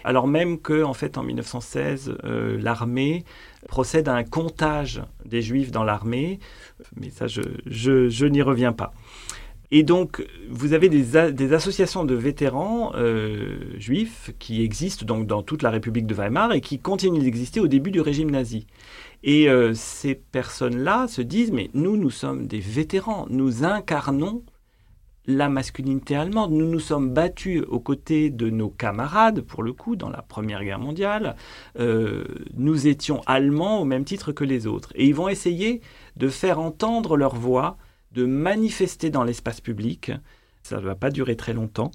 Alors 0.04 0.26
même 0.26 0.60
que, 0.60 0.82
en 0.82 0.94
fait, 0.94 1.16
en 1.18 1.22
1916, 1.22 2.16
l'armée 2.58 3.24
procède 3.68 4.08
à 4.08 4.14
un 4.14 4.24
comptage 4.24 5.02
des 5.24 5.42
juifs 5.42 5.70
dans 5.70 5.84
l'armée, 5.84 6.40
mais 6.96 7.10
ça, 7.10 7.26
je, 7.26 8.24
n'y 8.26 8.42
reviens 8.42 8.72
pas. 8.72 8.92
Et 9.74 9.84
donc, 9.84 10.22
vous 10.50 10.74
avez 10.74 10.90
des, 10.90 11.52
associations 11.54 12.04
de 12.04 12.14
vétérans 12.14 12.92
euh, 12.94 13.56
juifs 13.78 14.30
qui 14.38 14.62
existent 14.62 15.06
donc 15.06 15.26
dans 15.26 15.42
toute 15.42 15.62
la 15.62 15.70
République 15.70 16.06
de 16.06 16.14
Weimar 16.14 16.52
et 16.52 16.60
qui 16.60 16.78
continuent 16.78 17.22
d'exister 17.22 17.58
au 17.58 17.68
début 17.68 17.90
du 17.90 18.02
régime 18.02 18.30
nazi. 18.30 18.66
Et 19.22 19.48
euh, 19.48 19.72
ces 19.72 20.14
personnes-là 20.14 21.08
se 21.08 21.22
disent, 21.22 21.52
mais 21.52 21.70
nous, 21.72 21.96
nous 21.96 22.10
sommes 22.10 22.46
des 22.46 22.60
vétérans, 22.60 23.26
nous 23.30 23.64
incarnons 23.64 24.42
la 25.24 25.48
masculinité 25.48 26.16
allemande. 26.16 26.52
Nous 26.52 26.68
nous 26.68 26.80
sommes 26.80 27.08
battus 27.10 27.62
aux 27.66 27.80
côtés 27.80 28.28
de 28.28 28.50
nos 28.50 28.68
camarades, 28.68 29.40
pour 29.40 29.62
le 29.62 29.72
coup, 29.72 29.96
dans 29.96 30.10
la 30.10 30.20
Première 30.20 30.64
Guerre 30.64 30.80
mondiale. 30.80 31.34
Euh, 31.78 32.24
nous 32.58 32.88
étions 32.88 33.22
allemands 33.24 33.80
au 33.80 33.86
même 33.86 34.04
titre 34.04 34.32
que 34.32 34.44
les 34.44 34.66
autres. 34.66 34.92
Et 34.96 35.06
ils 35.06 35.14
vont 35.14 35.28
essayer 35.28 35.80
de 36.16 36.28
faire 36.28 36.60
entendre 36.60 37.16
leur 37.16 37.36
voix, 37.36 37.78
de 38.12 38.24
manifester 38.24 39.10
dans 39.10 39.24
l'espace 39.24 39.60
public. 39.60 40.12
Ça 40.62 40.76
ne 40.76 40.82
va 40.82 40.94
pas 40.94 41.10
durer 41.10 41.36
très 41.36 41.52
longtemps. 41.52 41.90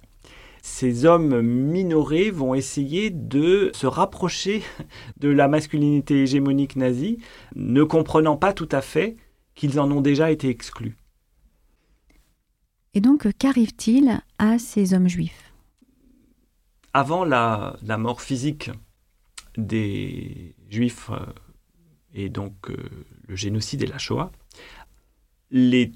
Ces 0.61 1.05
hommes 1.05 1.41
minorés 1.41 2.32
vont 2.32 2.53
essayer 2.53 3.09
de 3.09 3.72
se 3.74 3.88
rapprocher 3.88 4.63
de 5.18 5.30
la 5.30 5.47
masculinité 5.47 6.24
hégémonique 6.24 6.76
nazie, 6.76 7.20
ne 7.55 7.84
comprenant 7.84 8.38
pas 8.38 8.53
tout 8.53 8.70
à 8.72 8.82
fait 8.82 9.15
qu'ils 9.55 9.80
en 9.80 9.89
ont 9.91 10.01
déjà 10.01 10.32
été 10.32 10.49
exclus. 10.49 10.97
Et 12.93 13.01
donc, 13.01 13.28
qu'arrive-t-il 13.38 14.22
à 14.39 14.59
ces 14.59 14.93
hommes 14.93 15.07
juifs? 15.07 15.53
Avant 16.93 17.24
la, 17.24 17.78
mort 17.97 18.22
physique 18.22 18.72
des 19.55 20.55
juifs 20.70 21.11
euh, 21.11 21.26
et 22.13 22.30
donc 22.30 22.70
euh, 22.70 22.76
le 23.28 23.36
génocide 23.36 23.84
et 23.84 23.88
la 23.88 23.99
Shoah, 23.99 24.32
les 25.51 25.91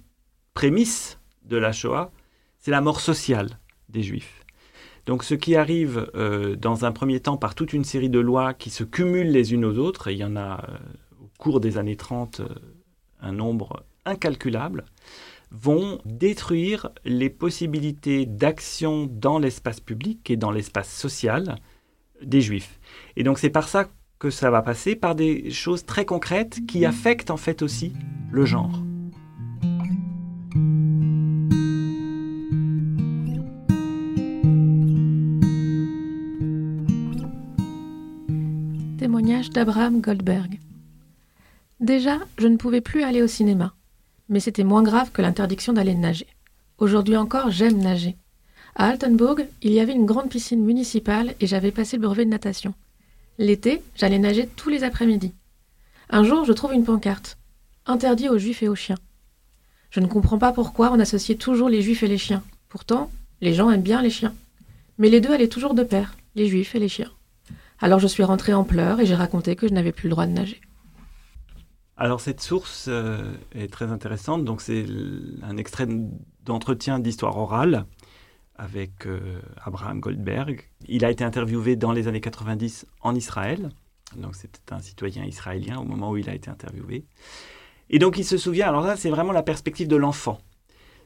prémices 0.54 1.20
de 1.46 1.58
la 1.58 1.72
Shoah, 1.72 2.12
c'est 2.60 2.72
la 2.72 2.82
mort 2.82 3.02
sociale 3.02 3.60
des 3.90 4.04
juifs. 4.04 4.46
Donc 5.06 5.24
ce 5.24 5.34
qui 5.34 5.56
arrive 5.56 6.10
euh, 6.16 6.56
dans 6.56 6.86
un 6.86 6.92
premier 6.92 7.20
temps 7.20 7.38
par 7.38 7.56
toute 7.56 7.74
une 7.74 7.84
série 7.84 8.10
de 8.10 8.20
lois 8.20 8.54
qui 8.54 8.70
se 8.70 8.84
cumulent 8.84 9.32
les 9.32 9.54
unes 9.54 9.66
aux 9.66 9.78
autres, 9.78 10.08
et 10.08 10.14
il 10.14 10.20
y 10.20 10.24
en 10.24 10.36
a 10.36 10.64
au 11.20 11.30
cours 11.40 11.60
des 11.60 11.78
années 11.78 11.96
30 11.96 12.42
un 13.22 13.32
nombre 13.32 13.84
incalculable, 14.06 14.86
vont 15.52 16.00
détruire 16.06 16.90
les 17.04 17.30
possibilités 17.30 18.26
d'action 18.26 19.08
dans 19.10 19.38
l'espace 19.38 19.80
public 19.80 20.30
et 20.30 20.38
dans 20.38 20.52
l'espace 20.52 20.92
social 20.92 21.58
des 22.22 22.42
juifs. 22.42 22.80
Et 23.16 23.24
donc 23.24 23.40
c'est 23.40 23.50
par 23.50 23.68
ça 23.68 23.90
que 24.20 24.30
ça 24.30 24.52
va 24.52 24.62
passer, 24.62 24.96
par 24.96 25.16
des 25.16 25.50
choses 25.52 25.86
très 25.86 26.06
concrètes 26.06 26.60
qui 26.68 26.86
affectent 26.86 27.32
en 27.32 27.38
fait 27.38 27.62
aussi 27.64 27.94
le 28.32 28.46
genre. 28.46 28.82
D'Abraham 39.50 40.02
Goldberg. 40.02 40.60
Déjà, 41.80 42.20
je 42.38 42.48
ne 42.48 42.58
pouvais 42.58 42.82
plus 42.82 43.04
aller 43.04 43.22
au 43.22 43.28
cinéma 43.28 43.74
mais 44.32 44.40
c'était 44.40 44.64
moins 44.64 44.82
grave 44.82 45.12
que 45.12 45.22
l'interdiction 45.22 45.74
d'aller 45.74 45.94
nager. 45.94 46.26
Aujourd'hui 46.80 47.18
encore, 47.18 47.52
j'aime 47.52 47.78
nager. 47.78 48.16
À 48.76 48.88
Altenburg, 48.88 49.46
il 49.62 49.74
y 49.74 49.82
avait 49.82 49.92
une 49.94 50.06
grande 50.06 50.30
piscine 50.30 50.64
municipale 50.64 51.36
et 51.42 51.48
j'avais 51.48 51.72
passé 51.72 51.98
le 51.98 52.04
brevet 52.04 52.24
de 52.24 52.30
natation. 52.30 52.74
L'été, 53.38 53.84
j'allais 53.96 54.20
nager 54.20 54.48
tous 54.56 54.70
les 54.70 54.86
après-midi. 54.86 55.34
Un 56.10 56.24
jour, 56.24 56.46
je 56.46 56.54
trouve 56.54 56.74
une 56.74 56.86
pancarte. 56.86 57.38
Interdit 57.86 58.30
aux 58.30 58.38
juifs 58.38 58.64
et 58.64 58.70
aux 58.70 58.76
chiens. 58.76 58.98
Je 59.90 60.00
ne 60.00 60.08
comprends 60.08 60.38
pas 60.38 60.54
pourquoi 60.54 60.92
on 60.92 61.00
associait 61.00 61.36
toujours 61.36 61.68
les 61.68 61.82
juifs 61.82 62.04
et 62.04 62.08
les 62.08 62.18
chiens. 62.18 62.44
Pourtant, 62.70 63.12
les 63.42 63.54
gens 63.54 63.70
aiment 63.70 63.82
bien 63.82 64.02
les 64.02 64.10
chiens. 64.10 64.34
Mais 64.98 65.10
les 65.10 65.20
deux 65.20 65.34
allaient 65.34 65.50
toujours 65.50 65.74
de 65.74 65.84
pair, 65.84 66.16
les 66.36 66.48
juifs 66.48 66.74
et 66.74 66.80
les 66.80 66.88
chiens. 66.88 67.12
Alors 67.82 67.98
je 67.98 68.08
suis 68.08 68.24
rentrée 68.24 68.54
en 68.54 68.64
pleurs 68.64 69.00
et 69.00 69.08
j'ai 69.08 69.16
raconté 69.16 69.56
que 69.56 69.68
je 69.68 69.74
n'avais 69.74 69.92
plus 69.92 70.08
le 70.08 70.12
droit 70.12 70.28
de 70.28 70.32
nager. 70.32 70.62
Alors 71.98 72.22
cette 72.22 72.40
source 72.40 72.86
euh, 72.88 73.34
est 73.54 73.72
très 73.72 73.86
intéressante. 73.92 74.46
Donc 74.46 74.62
c'est 74.62 74.86
un 75.42 75.58
extrait 75.58 75.88
d'entretien 76.46 77.00
d'histoire 77.00 77.38
orale 77.38 77.86
avec 78.56 79.08
euh, 79.08 79.42
Abraham 79.66 80.00
Goldberg. 80.00 80.70
Il 80.88 81.04
a 81.04 81.10
été 81.10 81.24
interviewé 81.24 81.76
dans 81.76 81.92
les 81.92 82.08
années 82.08 82.22
90 82.22 82.86
en 83.02 83.16
Israël. 83.16 83.70
Donc 84.16 84.36
c'était 84.36 84.74
un 84.74 84.80
citoyen 84.80 85.26
israélien 85.26 85.80
au 85.80 85.84
moment 85.84 86.12
où 86.12 86.18
il 86.18 86.30
a 86.30 86.36
été 86.36 86.52
interviewé. 86.52 87.06
Et 87.90 87.98
donc 87.98 88.18
il 88.20 88.26
se 88.26 88.38
souvient, 88.38 88.68
alors 88.68 88.82
là 88.82 88.96
c'est 88.96 89.10
vraiment 89.10 89.32
la 89.32 89.44
perspective 89.44 89.88
de 89.88 89.96
l'enfant. 89.96 90.40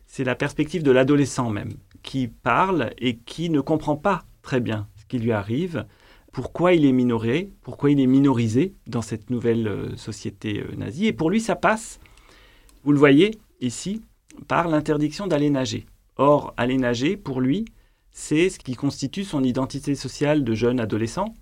c'est 0.07 0.23
la 0.23 0.35
perspective 0.35 0.83
de 0.83 0.91
l'adolescent 0.91 1.49
même, 1.49 1.73
qui 2.03 2.27
parle 2.27 2.91
et 2.97 3.17
qui 3.17 3.49
ne 3.49 3.61
comprend 3.61 3.95
pas 3.95 4.23
très 4.41 4.59
bien 4.59 4.87
ce 4.95 5.05
qui 5.05 5.19
lui 5.19 5.31
arrive, 5.31 5.85
pourquoi 6.35 6.73
il 6.73 6.83
est 6.83 6.91
minoré, 6.91 7.49
pourquoi 7.61 7.91
il 7.91 7.99
est 8.01 8.07
minorisé 8.07 8.73
dans 8.87 9.01
cette 9.01 9.29
nouvelle 9.29 9.69
euh, 9.69 9.95
société 9.95 10.59
euh, 10.59 10.75
nazie. 10.75 11.05
Et 11.05 11.13
pour 11.13 11.29
lui, 11.29 11.39
ça 11.39 11.55
passe, 11.55 12.01
vous 12.83 12.91
le 12.91 12.99
voyez 12.99 13.39
ici, 13.61 14.01
par 14.49 14.67
l'interdiction 14.67 15.27
d'aller 15.27 15.49
nager. 15.49 15.85
Or, 16.17 16.53
aller 16.57 16.75
nager, 16.75 17.15
pour 17.15 17.39
lui, 17.39 17.63
c'est 18.11 18.49
ce 18.49 18.59
qui 18.59 18.75
constitue 18.75 19.23
son 19.23 19.45
identité 19.45 19.95
sociale 19.95 20.43
de 20.43 20.53
jeune 20.53 20.81
adolescent, 20.81 21.33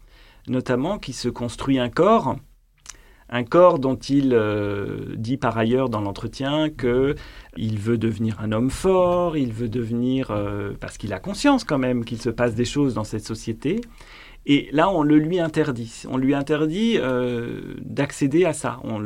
notamment 0.48 1.00
qui 1.00 1.14
se 1.14 1.28
construit 1.28 1.80
un 1.80 1.90
corps 1.90 2.36
un 3.30 3.46
corps 3.46 3.80
dont 3.80 3.96
il 3.96 4.32
euh, 4.34 5.16
dit 5.16 5.38
par 5.38 5.58
ailleurs 5.58 5.90
dans 5.90 6.02
l'entretien 6.02 6.70
que 6.70 7.16
il 7.58 7.80
veut 7.80 7.98
devenir 7.98 8.40
un 8.42 8.52
homme 8.52 8.70
fort, 8.70 9.38
il 9.38 9.54
veut 9.54 9.70
devenir 9.70 10.32
parce 10.80 11.00
qu'il 11.00 11.14
a 11.14 11.20
conscience 11.20 11.64
quand 11.64 11.80
même 11.80 12.06
qu'il 12.06 12.22
se 12.22 12.30
passe 12.30 12.54
des 12.54 12.66
choses 12.66 12.94
dans 12.94 13.06
cette 13.06 13.26
société 13.26 13.82
et 14.46 14.68
là, 14.74 14.90
on 14.90 15.04
le 15.04 15.18
lui 15.18 15.40
interdit. 15.40 16.04
On 16.10 16.18
lui 16.18 16.34
interdit 16.34 16.98
euh, 16.98 17.76
d'accéder 17.80 18.44
à 18.44 18.52
ça. 18.52 18.80
On, 18.84 19.00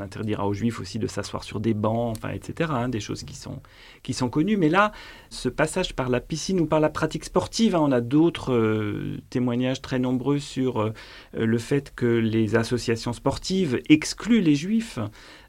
interdira 0.00 0.46
aux 0.46 0.52
juifs 0.52 0.80
aussi 0.80 0.98
de 0.98 1.06
s'asseoir 1.06 1.44
sur 1.44 1.60
des 1.60 1.72
bancs, 1.72 2.14
enfin, 2.18 2.30
etc. 2.30 2.70
Hein, 2.74 2.88
des 2.90 3.00
choses 3.00 3.22
qui 3.22 3.34
sont, 3.34 3.62
qui 4.02 4.12
sont 4.12 4.28
connues. 4.28 4.58
Mais 4.58 4.68
là, 4.68 4.92
ce 5.30 5.48
passage 5.48 5.94
par 5.94 6.10
la 6.10 6.20
piscine 6.20 6.60
ou 6.60 6.66
par 6.66 6.80
la 6.80 6.90
pratique 6.90 7.24
sportive, 7.24 7.74
hein, 7.74 7.80
on 7.82 7.90
a 7.90 8.02
d'autres 8.02 8.52
euh, 8.52 9.18
témoignages 9.30 9.80
très 9.80 9.98
nombreux 9.98 10.38
sur 10.38 10.82
euh, 10.82 10.92
le 11.32 11.58
fait 11.58 11.94
que 11.94 12.06
les 12.06 12.54
associations 12.54 13.14
sportives 13.14 13.80
excluent 13.88 14.42
les 14.42 14.56
juifs. 14.56 14.98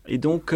Et 0.07 0.17
donc, 0.17 0.55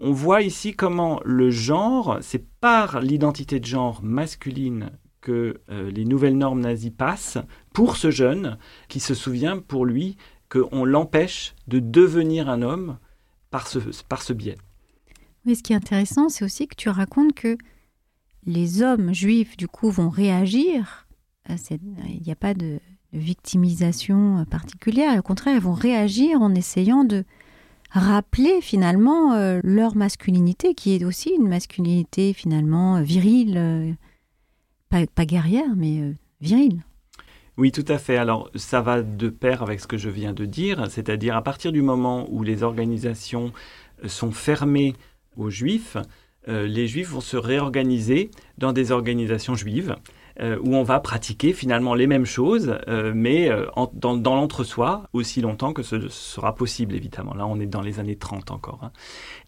on 0.00 0.12
voit 0.12 0.42
ici 0.42 0.74
comment 0.74 1.20
le 1.24 1.50
genre, 1.50 2.18
c'est 2.20 2.44
par 2.60 3.00
l'identité 3.00 3.58
de 3.60 3.64
genre 3.64 4.00
masculine 4.02 4.90
que 5.20 5.60
les 5.68 6.04
nouvelles 6.04 6.38
normes 6.38 6.60
nazies 6.60 6.90
passent 6.90 7.38
pour 7.78 7.96
ce 7.96 8.10
jeune 8.10 8.58
qui 8.88 8.98
se 8.98 9.14
souvient 9.14 9.60
pour 9.60 9.86
lui 9.86 10.16
qu'on 10.48 10.84
l'empêche 10.84 11.54
de 11.68 11.78
devenir 11.78 12.48
un 12.48 12.62
homme 12.62 12.98
par 13.52 13.68
ce, 13.68 13.78
par 14.08 14.22
ce 14.22 14.32
biais. 14.32 14.58
Oui, 15.46 15.54
ce 15.54 15.62
qui 15.62 15.74
est 15.74 15.76
intéressant, 15.76 16.28
c'est 16.28 16.44
aussi 16.44 16.66
que 16.66 16.74
tu 16.74 16.88
racontes 16.88 17.34
que 17.34 17.56
les 18.46 18.82
hommes 18.82 19.14
juifs, 19.14 19.56
du 19.56 19.68
coup, 19.68 19.92
vont 19.92 20.08
réagir. 20.08 21.06
Il 21.48 22.20
n'y 22.26 22.32
a 22.32 22.34
pas 22.34 22.52
de, 22.52 22.80
victimisation 23.12 24.44
particulière. 24.50 25.16
Au 25.16 25.22
contraire, 25.22 25.54
ils 25.54 25.62
vont 25.62 25.72
réagir 25.72 26.42
en 26.42 26.56
essayant 26.56 27.04
de 27.04 27.22
rappeler 27.90 28.60
finalement 28.60 29.34
euh, 29.34 29.60
leur 29.62 29.94
masculinité, 29.94 30.74
qui 30.74 30.96
est 30.96 31.04
aussi 31.04 31.30
une 31.30 31.46
masculinité 31.46 32.32
finalement 32.32 33.00
virile, 33.02 33.56
euh, 33.56 33.92
pas, 34.90 35.24
guerrière, 35.24 35.76
mais 35.76 36.00
euh, 36.00 36.12
virile. 36.40 36.82
Oui, 37.58 37.72
tout 37.72 37.84
à 37.88 37.98
fait. 37.98 38.16
Alors, 38.16 38.50
ça 38.54 38.80
va 38.80 39.02
de 39.02 39.28
pair 39.28 39.62
avec 39.62 39.80
ce 39.80 39.88
que 39.88 39.96
je 39.96 40.08
viens 40.08 40.32
de 40.32 40.44
dire, 40.44 40.86
c'est-à-dire 40.88 41.36
à 41.36 41.42
partir 41.42 41.72
du 41.72 41.82
moment 41.82 42.28
où 42.30 42.44
les 42.44 42.62
organisations 42.62 43.52
euh, 44.04 44.08
sont 44.08 44.30
fermées 44.30 44.94
aux 45.36 45.50
juifs, 45.50 45.96
euh, 46.46 46.68
les 46.68 46.86
juifs 46.86 47.10
vont 47.10 47.20
se 47.20 47.36
réorganiser 47.36 48.30
dans 48.58 48.72
des 48.72 48.92
organisations 48.92 49.56
juives. 49.56 49.96
où 50.62 50.76
on 50.76 50.84
va 50.84 51.00
pratiquer 51.00 51.52
finalement 51.52 51.96
les 51.96 52.06
mêmes 52.06 52.24
choses, 52.24 52.78
mais 53.12 53.50
dans, 53.92 54.36
l'entre-soi, 54.36 55.08
aussi 55.12 55.40
longtemps 55.40 55.72
que 55.72 55.82
ce 55.82 56.08
sera 56.08 56.54
possible, 56.54 56.94
évidemment. 56.94 57.34
Là, 57.34 57.44
on 57.44 57.58
est 57.58 57.66
dans 57.66 57.80
les 57.82 57.98
années 57.98 58.14
30 58.14 58.52
encore. 58.52 58.84
Hein. 58.84 58.92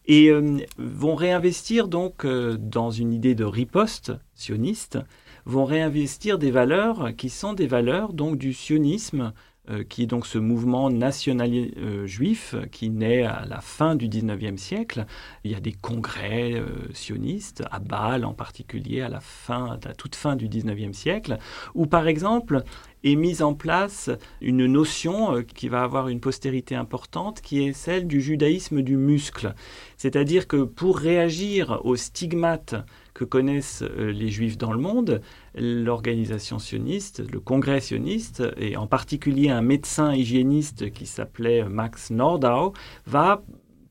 Et 0.07 0.33
vont 0.79 1.15
réinvestir 1.15 1.87
donc 1.87 2.27
dans 2.27 2.91
une 2.91 3.13
idée 3.13 3.37
de 3.37 3.45
riposte 3.45 4.11
sioniste, 4.35 4.99
vont 5.45 5.65
réinvestir 5.65 6.39
des 6.39 6.51
valeurs 6.51 7.11
qui 7.17 7.29
sont 7.29 7.53
des 7.53 7.67
valeurs 7.67 8.13
donc 8.13 8.39
du 8.39 8.53
sionisme, 8.53 9.33
euh, 9.71 9.85
qui 9.85 10.03
est 10.03 10.07
donc 10.07 10.27
ce 10.27 10.39
mouvement 10.39 10.91
national 10.91 11.51
euh, 11.53 12.07
juif 12.07 12.55
qui 12.73 12.91
naît 12.91 13.23
à 13.23 13.45
la 13.47 13.61
fin 13.61 13.95
du 13.95 14.09
19e 14.09 14.57
siècle. 14.57 15.05
Il 15.45 15.51
y 15.51 15.55
a 15.55 15.61
des 15.61 15.73
congrès 15.73 16.55
euh, 16.55 16.93
sionistes, 16.93 17.63
à 17.71 17.79
Bâle 17.79 18.25
en 18.25 18.33
particulier, 18.33 19.03
à 19.03 19.09
la, 19.09 19.21
fin, 19.21 19.79
à 19.85 19.93
toute 19.93 20.17
fin 20.17 20.35
du 20.35 20.49
19e 20.49 20.95
siècle, 20.95 21.39
où 21.75 21.87
par 21.87 22.09
exemple 22.09 22.63
est 23.05 23.17
mise 23.17 23.43
en 23.43 23.55
place 23.55 24.11
une 24.41 24.67
notion 24.67 25.43
qui 25.43 25.69
va 25.69 25.83
avoir 25.83 26.09
une 26.09 26.21
postérité 26.21 26.75
importante, 26.75 27.41
qui 27.41 27.63
est 27.63 27.73
celle 27.73 28.07
du 28.07 28.21
judaïsme 28.21 28.83
du 28.83 28.97
muscle. 28.97 29.55
C'est-à-dire 29.99 30.49
que 30.49 30.65
pour 30.65 30.99
réagir 30.99 31.81
aux 31.85 31.97
stigmates 31.97 32.75
que 33.15 33.25
connaissent 33.25 33.83
euh, 33.83 34.13
les 34.13 34.29
juifs 34.29 34.59
dans 34.59 34.73
le 34.73 34.79
monde, 34.79 35.21
l'organisation 35.55 36.59
sioniste, 36.59 37.23
le 37.31 37.41
congrès 37.41 37.81
sioniste, 37.81 38.43
et 38.57 38.77
en 38.77 38.87
particulier 38.87 39.51
un 39.51 39.63
médecin 39.63 40.15
hygiéniste 40.15 40.91
qui 40.93 41.07
s'appelait 41.07 41.65
Max 41.65 42.11
Nordau, 42.11 42.73
va 43.07 43.43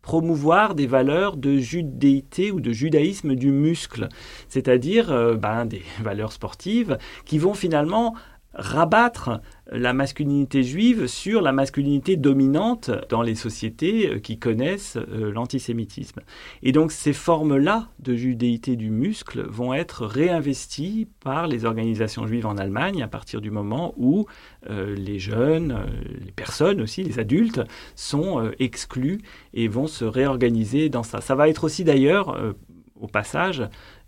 promouvoir 0.01 0.75
des 0.75 0.87
valeurs 0.87 1.37
de 1.37 1.57
judéité 1.57 2.51
ou 2.51 2.61
de 2.61 2.71
judaïsme 2.71 3.35
du 3.35 3.51
muscle, 3.51 4.09
c'est-à-dire 4.47 5.11
euh, 5.11 5.35
ben, 5.35 5.65
des 5.65 5.83
valeurs 6.01 6.31
sportives 6.31 6.97
qui 7.25 7.37
vont 7.37 7.53
finalement 7.53 8.15
rabattre 8.53 9.41
la 9.71 9.93
masculinité 9.93 10.63
juive 10.63 11.05
sur 11.05 11.41
la 11.41 11.51
masculinité 11.51 12.15
dominante 12.15 12.89
dans 13.09 13.21
les 13.21 13.35
sociétés 13.35 14.09
euh, 14.09 14.19
qui 14.19 14.39
connaissent 14.39 14.97
euh, 14.97 15.31
l'antisémitisme. 15.31 16.21
Et 16.63 16.71
donc 16.71 16.91
ces 16.91 17.13
formes-là 17.13 17.89
de 17.99 18.15
judéité 18.15 18.75
du 18.75 18.89
muscle 18.89 19.45
vont 19.47 19.73
être 19.73 20.05
réinvesties 20.05 21.07
par 21.19 21.47
les 21.47 21.65
organisations 21.65 22.25
juives 22.25 22.47
en 22.47 22.57
Allemagne 22.57 23.03
à 23.03 23.07
partir 23.07 23.41
du 23.41 23.51
moment 23.51 23.93
où 23.97 24.25
euh, 24.69 24.95
les 24.95 25.19
jeunes, 25.19 25.85
les 26.25 26.31
personnes 26.31 26.81
aussi, 26.81 27.03
les 27.03 27.19
adultes, 27.19 27.61
sont 27.95 28.51
exclus 28.59 29.19
et 29.53 29.67
vont 29.67 29.87
se 29.87 30.05
réorganiser 30.05 30.89
dans 30.89 31.03
ça. 31.03 31.21
Ça 31.21 31.35
va 31.35 31.49
être 31.49 31.63
aussi 31.63 31.83
d'ailleurs 31.83 32.55
au 32.99 33.07
passage, 33.07 33.63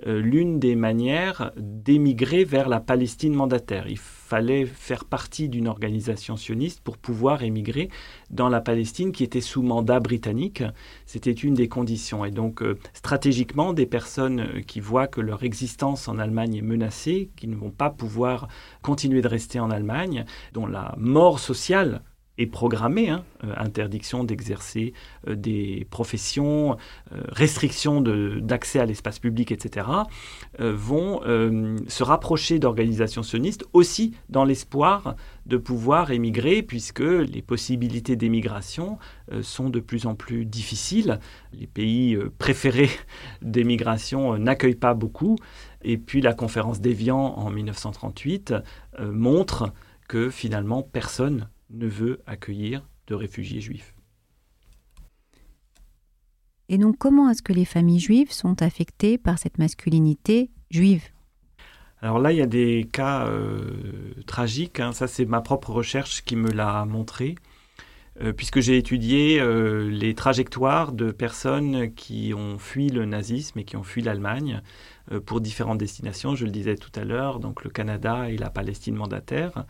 l'une 0.06 0.60
des 0.60 0.76
manières 0.76 1.52
d'émigrer 1.58 2.44
vers 2.44 2.70
la 2.70 2.80
Palestine 2.80 3.34
mandataire. 3.34 3.88
Il 3.88 3.98
fallait 4.32 4.66
faire 4.66 5.04
partie 5.04 5.50
d'une 5.50 5.68
organisation 5.68 6.38
sioniste 6.38 6.80
pour 6.80 6.98
pouvoir 6.98 7.44
émigrer 7.44 7.90
dans 8.30 8.48
la 8.48 8.62
Palestine 8.62 9.12
qui 9.12 9.26
était 9.26 9.42
sous 9.42 9.62
mandat 9.62 10.00
britannique. 10.00 10.64
C'était 11.06 11.32
une 11.32 11.54
des 11.54 11.68
conditions. 11.68 12.24
Et 12.24 12.32
donc, 12.32 12.62
euh, 12.62 12.78
stratégiquement, 12.94 13.74
des 13.74 13.86
personnes 13.86 14.40
euh, 14.40 14.62
qui 14.62 14.80
voient 14.80 15.08
que 15.08 15.20
leur 15.20 15.44
existence 15.44 16.08
en 16.08 16.18
Allemagne 16.18 16.56
est 16.56 16.62
menacée, 16.62 17.30
qui 17.36 17.48
ne 17.48 17.56
vont 17.56 17.72
pas 17.72 17.90
pouvoir 17.90 18.48
continuer 18.82 19.22
de 19.22 19.28
rester 19.28 19.60
en 19.60 19.70
Allemagne, 19.70 20.24
dont 20.54 20.66
la 20.66 20.96
mort 20.98 21.40
sociale 21.40 22.02
est 22.42 22.48
programmée, 22.48 23.10
hein, 23.10 23.24
euh, 23.44 23.54
interdiction 23.58 24.24
d'exercer 24.24 24.94
euh, 25.28 25.36
des 25.36 25.88
professions, 25.90 26.78
euh, 27.14 27.22
restriction 27.30 28.02
d'accès 28.02 28.80
à 28.80 28.86
l'espace 28.86 29.20
public, 29.20 29.52
etc., 29.52 29.88
vont 30.60 31.22
se 31.88 32.04
rapprocher 32.04 32.60
d'organisations 32.60 33.24
sionistes 33.24 33.66
aussi 33.74 34.14
dans 34.30 34.44
l'espoir 34.44 35.16
de 35.46 35.58
pouvoir 35.58 36.12
émigrer, 36.12 36.62
puisque 36.62 37.00
les 37.00 37.42
possibilités 37.42 38.16
d'émigration 38.16 38.98
sont 39.42 39.70
de 39.70 39.80
plus 39.80 40.06
en 40.06 40.16
plus 40.16 40.46
difficiles. 40.46 41.20
Les 41.54 41.68
pays 41.68 42.18
préférés 42.38 42.90
d'émigration 43.42 44.38
n'accueillent 44.38 44.76
pas 44.76 44.94
beaucoup. 44.94 45.36
Et 45.84 45.98
puis 45.98 46.22
la 46.22 46.34
conférence 46.34 46.80
d'Évian 46.80 47.18
en 47.18 47.50
1938 47.50 48.54
montre 49.00 49.74
que 50.08 50.30
finalement 50.30 50.84
personne 50.84 51.48
ne 51.74 51.88
veut 51.88 52.22
accueillir 52.26 52.88
de 53.08 53.16
réfugiés 53.16 53.62
juifs. 53.62 53.96
Et 56.70 56.78
donc 56.78 56.98
comment 56.98 57.30
est-ce 57.30 57.42
que 57.42 57.54
les 57.54 57.66
familles 57.66 58.00
juives 58.00 58.32
sont 58.32 58.62
affectées 58.62 59.18
par 59.18 59.38
cette 59.38 59.58
masculinité 59.58 60.52
juive? 60.70 61.10
Alors 62.02 62.18
là, 62.18 62.32
il 62.32 62.38
y 62.38 62.42
a 62.42 62.48
des 62.48 62.88
cas 62.92 63.28
euh, 63.28 64.14
tragiques. 64.26 64.80
Hein. 64.80 64.92
Ça, 64.92 65.08
c'est 65.08 65.26
ma 65.26 65.42
propre 65.42 65.70
recherche 65.70 66.24
qui 66.24 66.36
me 66.36 66.50
l'a 66.50 66.84
montré, 66.86 67.36
euh, 68.22 68.34
puisque 68.34 68.60
j'ai 68.60 68.78
étudié 68.78 69.40
euh, 69.40 69.88
les 69.90 70.16
trajectoires 70.16 70.94
de 70.94 71.12
personnes 71.12 71.94
qui 71.94 72.34
ont 72.36 72.58
fui 72.58 72.90
le 72.90 73.06
nazisme 73.06 73.60
et 73.60 73.66
qui 73.66 73.78
ont 73.78 73.84
fui 73.84 74.02
l'Allemagne 74.02 74.62
pour 75.26 75.42
différentes 75.42 75.78
destinations. 75.78 76.36
Je 76.36 76.46
le 76.46 76.52
disais 76.52 76.76
tout 76.76 76.92
à 76.96 77.04
l'heure, 77.04 77.40
donc 77.40 77.64
le 77.64 77.70
Canada 77.70 78.30
et 78.30 78.38
la 78.38 78.50
Palestine 78.50 78.96
mandataire. 78.96 79.66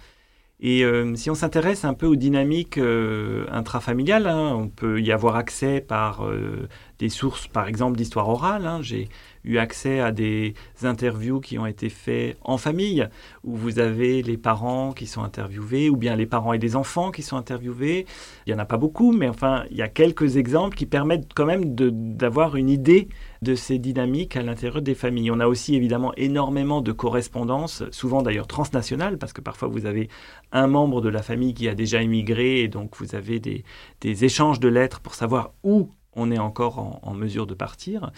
Et 0.64 0.86
euh, 0.86 1.16
si 1.16 1.32
on 1.32 1.36
s'intéresse 1.36 1.86
un 1.86 1.96
peu 1.96 2.06
aux 2.06 2.16
dynamiques 2.16 2.78
euh, 2.78 3.48
intrafamiliales, 3.52 4.28
hein, 4.28 4.54
on 4.56 4.70
peut 4.70 5.02
y 5.02 5.12
avoir 5.12 5.36
accès 5.36 5.82
par 5.82 6.24
euh, 6.24 6.70
des 7.00 7.10
sources, 7.10 7.48
par 7.48 7.68
exemple, 7.68 7.98
d'histoire 7.98 8.30
orale. 8.30 8.68
Hein. 8.68 8.80
J'ai 8.84 9.10
eu 9.44 9.58
accès 9.58 10.02
à 10.02 10.12
des 10.12 10.54
interviews 10.84 11.40
qui 11.40 11.58
ont 11.58 11.66
été 11.66 11.90
faites 11.90 12.38
en 12.42 12.60
famille, 12.60 13.08
où 13.44 13.56
vous 13.56 13.80
avez 13.80 14.22
les 14.22 14.38
parents 14.38 14.92
qui 14.92 15.08
sont 15.08 15.24
interviewés, 15.24 15.90
ou 15.90 15.98
bien 15.98 16.16
les 16.16 16.28
parents 16.28 16.54
et 16.54 16.60
des 16.60 16.76
enfants 16.76 17.10
qui 17.10 17.24
sont 17.24 17.38
interviewés. 17.38 18.06
Il 18.46 18.54
n'y 18.54 18.60
en 18.60 18.62
a 18.62 18.66
pas 18.66 18.78
beaucoup, 18.78 19.14
mais 19.14 19.28
enfin, 19.28 19.64
il 19.72 19.78
y 19.78 19.82
a 19.82 19.88
quelques 19.88 20.38
exemples 20.38 20.78
qui 20.78 20.86
permettent 20.86 21.34
quand 21.34 21.48
même 21.48 21.74
d'avoir 21.74 22.56
une 22.56 22.70
idée 22.70 23.10
de 23.42 23.56
ces 23.56 23.80
dynamiques 23.80 24.36
à 24.36 24.44
l'intérieur 24.44 24.84
des 24.84 24.94
familles. 24.94 25.32
On 25.32 25.40
a 25.40 25.48
aussi 25.48 25.76
évidemment 25.76 26.14
énormément 26.16 26.82
de 26.82 26.92
correspondances, 26.92 27.84
souvent 27.90 28.22
d'ailleurs 28.22 28.46
transnationales, 28.46 29.18
parce 29.18 29.34
que 29.34 29.42
parfois 29.42 29.68
vous 29.68 29.88
avez 29.88 30.10
un 30.52 30.68
membre 30.68 31.02
de 31.02 31.10
la 31.10 31.24
famille 31.24 31.56
qui 31.56 31.68
a 31.68 31.74
déjà 31.74 32.04
émigré, 32.04 32.62
et 32.62 32.68
donc 32.68 32.96
vous 32.98 33.16
avez 33.16 33.40
des, 33.40 33.64
échanges 34.04 34.60
de 34.60 34.68
lettres 34.68 35.00
pour 35.00 35.16
savoir 35.16 35.54
où 35.64 35.90
on 36.14 36.30
est 36.30 36.38
encore 36.38 37.00
en, 37.02 37.14
mesure 37.16 37.48
de 37.48 37.56
partir. 37.56 38.12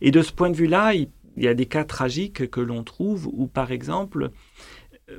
Et 0.00 0.10
de 0.10 0.22
ce 0.22 0.32
point 0.32 0.48
de 0.48 0.56
vue-là, 0.56 0.94
il, 0.94 1.10
y 1.36 1.48
a 1.48 1.54
des 1.54 1.66
cas 1.66 1.84
tragiques 1.84 2.48
que 2.48 2.60
l'on 2.60 2.82
trouve 2.82 3.28
où, 3.32 3.48
par 3.48 3.72
exemple, 3.72 4.30
euh, 5.10 5.18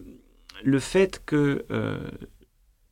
le 0.64 0.80
fait 0.80 1.22
que 1.24 1.66
euh, 1.70 2.00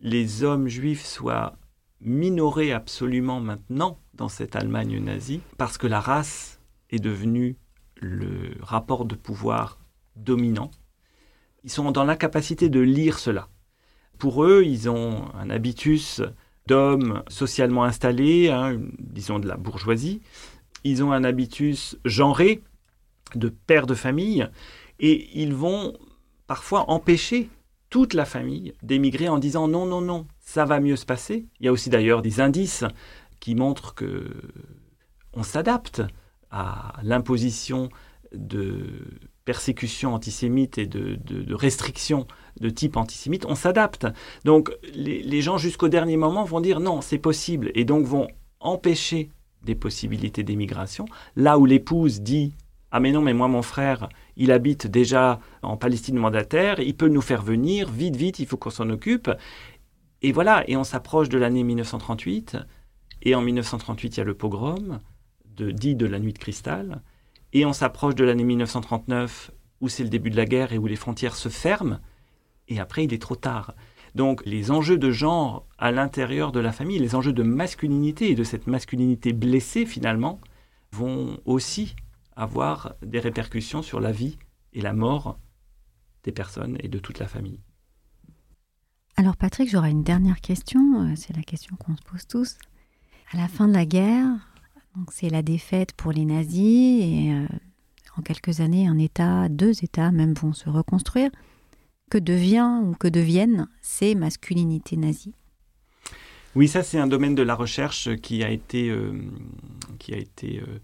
les 0.01 0.43
hommes 0.43 0.67
juifs 0.67 1.05
soient 1.05 1.55
minorés 2.01 2.71
absolument 2.71 3.39
maintenant 3.39 3.99
dans 4.13 4.29
cette 4.29 4.55
Allemagne 4.55 4.99
nazie, 4.99 5.41
parce 5.57 5.77
que 5.77 5.87
la 5.87 5.99
race 5.99 6.58
est 6.89 6.99
devenue 6.99 7.57
le 7.95 8.55
rapport 8.61 9.05
de 9.05 9.15
pouvoir 9.15 9.79
dominant, 10.15 10.71
ils 11.63 11.71
sont 11.71 11.91
dans 11.91 12.03
l'incapacité 12.03 12.69
de 12.69 12.79
lire 12.79 13.19
cela. 13.19 13.49
Pour 14.17 14.43
eux, 14.43 14.63
ils 14.65 14.89
ont 14.89 15.33
un 15.33 15.49
habitus 15.49 16.21
d'hommes 16.67 17.23
socialement 17.27 17.83
installés, 17.83 18.49
hein, 18.49 18.79
disons 18.99 19.39
de 19.39 19.47
la 19.47 19.57
bourgeoisie. 19.57 20.21
Ils 20.83 21.03
ont 21.03 21.11
un 21.11 21.23
habitus 21.23 21.97
genré 22.05 22.61
de 23.35 23.49
pères 23.49 23.87
de 23.87 23.95
famille 23.95 24.47
et 24.99 25.41
ils 25.41 25.53
vont 25.53 25.93
parfois 26.47 26.89
empêcher 26.89 27.49
toute 27.89 28.13
la 28.13 28.25
famille 28.25 28.73
d'émigrer 28.83 29.29
en 29.29 29.39
disant 29.39 29.67
non, 29.67 29.85
non, 29.85 30.01
non, 30.01 30.27
ça 30.39 30.65
va 30.65 30.79
mieux 30.79 30.95
se 30.95 31.05
passer. 31.05 31.47
Il 31.59 31.65
y 31.65 31.69
a 31.69 31.71
aussi 31.71 31.89
d'ailleurs 31.89 32.21
des 32.21 32.39
indices 32.39 32.85
qui 33.39 33.55
montrent 33.55 33.95
que 33.95 34.29
on 35.33 35.43
s'adapte 35.43 36.01
à 36.51 36.93
l'imposition 37.03 37.89
de 38.33 38.85
persécutions 39.45 40.13
antisémites 40.13 40.77
et 40.77 40.85
de, 40.85 41.17
restrictions 41.53 42.27
de 42.59 42.69
type 42.69 42.97
antisémite, 42.97 43.45
on 43.45 43.55
s'adapte. 43.55 44.05
Donc 44.45 44.71
les, 44.93 45.41
gens 45.41 45.57
jusqu'au 45.57 45.89
dernier 45.89 46.17
moment 46.17 46.43
vont 46.43 46.61
dire 46.61 46.79
non, 46.79 47.01
c'est 47.01 47.17
possible, 47.17 47.71
et 47.73 47.85
donc 47.85 48.05
vont 48.05 48.27
empêcher 48.59 49.29
des 49.63 49.75
possibilités 49.75 50.43
d'émigration. 50.43 51.05
Là 51.35 51.57
où 51.57 51.65
l'épouse 51.65 52.21
dit 52.21 52.53
ah 52.91 52.99
mais 52.99 53.11
non, 53.11 53.21
mais 53.21 53.33
moi 53.33 53.47
mon 53.47 53.61
frère, 53.61 54.09
il 54.35 54.51
habite 54.51 54.87
déjà 54.87 55.39
en 55.61 55.77
Palestine 55.77 56.17
mandataire, 56.17 56.79
il 56.79 56.95
peut 56.95 57.07
nous 57.07 57.21
faire 57.21 57.41
venir, 57.41 57.89
vite, 57.89 58.15
vite, 58.15 58.39
il 58.39 58.45
faut 58.47 58.57
qu'on 58.57 58.69
s'en 58.69 58.89
occupe. 58.89 59.31
Et 60.21 60.31
voilà, 60.31 60.63
et 60.67 60.75
on 60.75 60.83
s'approche 60.83 61.29
de 61.29 61.37
l'année 61.37 61.63
1938, 61.63 62.57
et 63.23 63.35
en 63.35 63.41
1938 63.41 64.15
il 64.15 64.19
y 64.19 64.21
a 64.21 64.25
le 64.25 64.33
pogrom, 64.33 64.99
de, 65.59 65.71
dit 65.71 65.95
de 65.95 66.05
la 66.05 66.19
nuit 66.19 66.33
de 66.33 66.39
cristal, 66.39 67.01
et 67.53 67.65
on 67.65 67.73
s'approche 67.73 68.15
de 68.15 68.23
l'année 68.23 68.43
1939 68.43 69.51
où 69.81 69.89
c'est 69.89 70.03
le 70.03 70.09
début 70.09 70.29
de 70.29 70.35
la 70.35 70.45
guerre 70.45 70.73
et 70.73 70.77
où 70.77 70.87
les 70.87 70.95
frontières 70.95 71.35
se 71.35 71.49
ferment, 71.49 71.99
et 72.67 72.79
après 72.79 73.03
il 73.03 73.13
est 73.13 73.21
trop 73.21 73.35
tard. 73.35 73.75
Donc 74.15 74.41
les 74.45 74.71
enjeux 74.71 74.97
de 74.97 75.11
genre 75.11 75.67
à 75.77 75.91
l'intérieur 75.91 76.51
de 76.51 76.59
la 76.59 76.71
famille, 76.71 76.99
les 76.99 77.15
enjeux 77.15 77.33
de 77.33 77.43
masculinité 77.43 78.31
et 78.31 78.35
de 78.35 78.43
cette 78.43 78.67
masculinité 78.67 79.33
blessée 79.33 79.85
finalement, 79.85 80.39
vont 80.91 81.39
aussi 81.45 81.95
avoir 82.35 82.95
des 83.01 83.19
répercussions 83.19 83.81
sur 83.81 83.99
la 83.99 84.11
vie 84.11 84.37
et 84.73 84.81
la 84.81 84.93
mort 84.93 85.37
des 86.23 86.31
personnes 86.31 86.77
et 86.79 86.87
de 86.87 86.99
toute 86.99 87.19
la 87.19 87.27
famille. 87.27 87.59
Alors 89.17 89.35
Patrick, 89.35 89.69
j'aurais 89.69 89.91
une 89.91 90.03
dernière 90.03 90.39
question, 90.39 91.03
euh, 91.03 91.13
c'est 91.15 91.35
la 91.35 91.43
question 91.43 91.75
qu'on 91.75 91.95
se 91.97 92.01
pose 92.03 92.25
tous. 92.25 92.57
À 93.33 93.37
la 93.37 93.47
fin 93.47 93.67
de 93.67 93.73
la 93.73 93.85
guerre, 93.85 94.25
c'est 95.11 95.29
la 95.29 95.41
défaite 95.41 95.93
pour 95.93 96.11
les 96.11 96.25
nazis 96.25 97.03
et 97.03 97.33
euh, 97.33 97.47
en 98.17 98.21
quelques 98.21 98.59
années, 98.59 98.87
un 98.87 98.97
État, 98.97 99.49
deux 99.49 99.83
États 99.83 100.11
même 100.11 100.33
vont 100.33 100.53
se 100.53 100.69
reconstruire. 100.69 101.31
Que 102.09 102.17
devient 102.17 102.81
ou 102.83 102.95
que 102.95 103.07
deviennent 103.07 103.67
ces 103.81 104.15
masculinités 104.15 104.97
nazies? 104.97 105.35
Oui, 106.55 106.67
ça 106.67 106.81
c'est 106.81 106.97
un 106.97 107.07
domaine 107.07 107.35
de 107.35 107.43
la 107.43 107.53
recherche 107.53 108.15
qui 108.17 108.43
a 108.43 108.49
été, 108.49 108.89
euh, 108.89 109.13
qui 109.99 110.15
a 110.15 110.17
été 110.17 110.59
euh, 110.59 110.79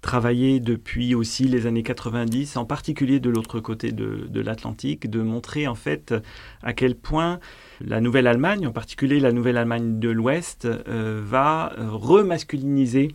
travaillé 0.00 0.60
depuis 0.60 1.16
aussi 1.16 1.44
les 1.44 1.66
années 1.66 1.82
90, 1.82 2.56
en 2.56 2.64
particulier 2.64 3.18
de 3.18 3.30
l'autre 3.30 3.58
côté 3.58 3.90
de, 3.90 4.40
l'Atlantique, 4.40 5.10
de 5.10 5.20
montrer 5.20 5.66
en 5.66 5.74
fait 5.74 6.14
à 6.62 6.72
quel 6.72 6.94
point 6.94 7.40
la 7.80 8.00
Nouvelle-Allemagne, 8.00 8.68
en 8.68 8.72
particulier 8.72 9.18
la 9.18 9.32
Nouvelle-Allemagne 9.32 9.98
de 9.98 10.08
l'Ouest, 10.08 10.68
va 10.86 11.72
remasculiniser 11.76 13.14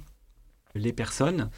les 0.76 0.94
personnes 0.94 1.50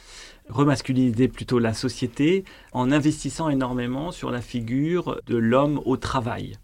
remasculiniser 0.48 1.28
plutôt 1.28 1.58
la 1.58 1.74
société 1.74 2.44
en 2.72 2.90
investissant 2.90 3.48
énormément 3.48 4.12
sur 4.12 4.30
la 4.30 4.40
figure 4.40 5.20
de 5.26 5.36
l'homme 5.36 5.80
au 5.84 5.96
travail. 5.96 6.56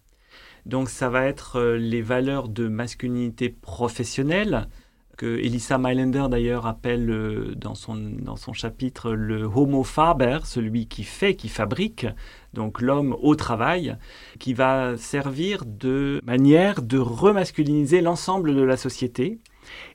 Donc 0.66 0.88
ça 0.88 1.10
va 1.10 1.26
être 1.26 1.56
euh, 1.56 1.76
les 1.76 2.00
valeurs 2.00 2.48
de 2.48 2.68
masculinité 2.68 3.50
professionnelle, 3.50 4.68
que 5.16 5.38
Elisa 5.38 5.78
Mailänder 5.78 6.26
d'ailleurs 6.28 6.66
appelle 6.66 7.08
euh, 7.10 7.54
dans, 7.54 7.74
son, 7.74 7.94
dans 7.94 8.36
son 8.36 8.52
chapitre 8.52 9.12
le 9.12 9.44
homo 9.44 9.84
faber, 9.84 10.38
celui 10.44 10.86
qui 10.86 11.04
fait, 11.04 11.36
qui 11.36 11.48
fabrique, 11.48 12.06
donc 12.52 12.80
l'homme 12.80 13.14
au 13.20 13.34
travail, 13.34 13.96
qui 14.38 14.54
va 14.54 14.96
servir 14.96 15.64
de 15.66 16.20
manière 16.24 16.82
de 16.82 16.98
remasculiniser 16.98 18.00
l'ensemble 18.00 18.54
de 18.54 18.62
la 18.62 18.76
société. 18.76 19.38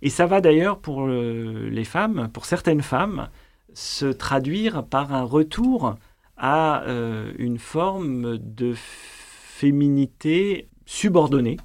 Et 0.01 0.09
ça 0.09 0.26
va 0.26 0.41
d'ailleurs 0.41 0.80
pour 0.80 1.07
euh, 1.07 1.70
les 1.72 1.84
femmes, 1.84 2.30
pour 2.34 2.45
certaines 2.45 2.82
femmes, 2.82 3.30
se 3.74 4.05
traduire 4.05 4.86
par 4.86 5.13
un 5.13 5.24
retour 5.24 5.95
à 6.38 6.84
euh, 6.84 7.32
une 7.38 7.59
forme 7.59 8.38
de 8.38 8.74
féminité 8.76 10.70
subordonnée, 10.86 11.57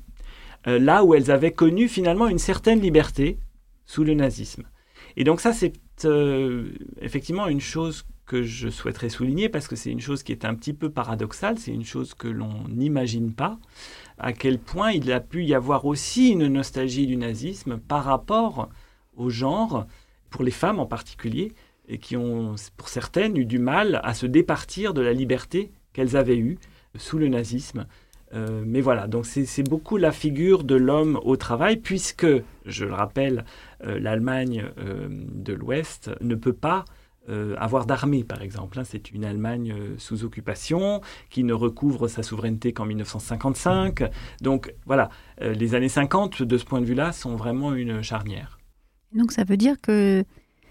euh, 0.67 0.79
là 0.79 1.05
où 1.05 1.15
elles 1.15 1.31
avaient 1.31 1.53
connu 1.53 1.89
finalement 1.89 2.29
une 2.29 2.39
certaine 2.39 2.81
liberté 2.81 3.39
sous 3.87 4.05
le 4.05 4.15
nazisme. 4.15 4.65
Et 5.17 5.25
donc 5.25 5.41
ça, 5.41 5.53
c'est 5.53 5.73
effectivement 7.01 7.47
une 7.47 7.61
chose 7.61 8.05
que 8.27 8.43
je 8.43 8.69
souhaiterais 8.69 9.11
souligner 9.11 9.49
parce 9.49 9.69
que 9.69 9.77
c'est 9.77 9.91
une 9.91 10.01
chose 10.01 10.23
qui 10.23 10.33
est 10.33 10.45
un 10.45 10.55
petit 10.55 10.73
peu 10.73 10.91
paradoxale, 10.91 11.59
c'est 11.59 11.73
une 11.73 11.85
chose 11.85 12.15
que 12.15 12.29
l'on 12.29 12.67
n'imagine 12.69 13.33
pas, 13.33 13.59
à 14.19 14.33
quel 14.33 14.59
point 14.59 14.93
il 14.93 15.11
a 15.13 15.21
pu 15.21 15.45
y 15.45 15.55
avoir 15.55 15.85
aussi 15.85 16.31
une 16.31 16.47
nostalgie 16.47 17.07
du 17.07 17.17
nazisme 17.17 17.79
par 17.79 18.05
rapport 18.05 18.69
au 19.17 19.31
genre, 19.31 19.87
pour 20.31 20.45
les 20.45 20.51
femmes 20.51 20.79
en 20.79 20.87
particulier, 20.87 21.53
et 21.89 21.99
qui 21.99 22.17
ont, 22.17 22.55
pour 22.77 22.89
certaines, 22.89 23.37
eu 23.37 23.45
du 23.45 23.59
mal 23.59 24.01
à 24.03 24.15
se 24.15 24.27
départir 24.27 24.95
de 24.95 25.03
la 25.03 25.13
liberté 25.13 25.71
qu'elles 25.93 26.17
avaient 26.17 26.39
eue 26.39 26.59
sous 26.97 27.19
le 27.19 27.29
nazisme. 27.29 27.87
Euh, 28.33 28.63
mais 28.67 28.81
voilà, 28.81 29.07
donc 29.07 29.27
c'est 29.27 29.69
beaucoup 29.69 29.97
la 29.97 30.11
figure 30.11 30.65
de 30.65 30.75
l'homme 30.75 31.21
au 31.23 31.37
travail, 31.37 31.77
puisque, 31.77 32.27
je 32.65 32.85
le 32.85 32.93
rappelle, 32.93 33.45
euh, 33.85 33.99
l'Allemagne 34.01 34.65
euh, 34.79 35.07
de 35.11 35.53
l'Ouest 35.53 36.11
ne 36.21 36.35
peut 36.35 36.55
pas 36.55 36.85
avoir 37.59 37.87
d'armée, 37.87 38.25
par 38.25 38.43
exemple. 38.43 38.79
Hein. 38.79 38.85
C'est 38.85 39.11
une 39.11 39.25
Allemagne 39.25 39.75
sous 39.99 40.25
occupation 40.25 41.01
qui 41.31 41.45
ne 41.45 41.53
recouvre 41.55 42.09
sa 42.09 42.23
souveraineté 42.23 42.73
qu'en 42.73 42.85
1955. 42.85 44.05
Donc 44.43 44.75
voilà, 44.87 45.09
les 45.41 45.75
années 45.75 45.89
50, 45.89 46.43
de 46.43 46.59
ce 46.59 46.65
point 46.65 46.81
de 46.81 46.87
vue-là, 46.87 47.13
sont 47.13 47.37
vraiment 47.37 47.75
une 47.75 48.03
charnière. 48.03 48.59
Donc 49.15 49.33
ça 49.33 49.45
veut 49.45 49.57
dire 49.57 49.81
que 49.81 50.25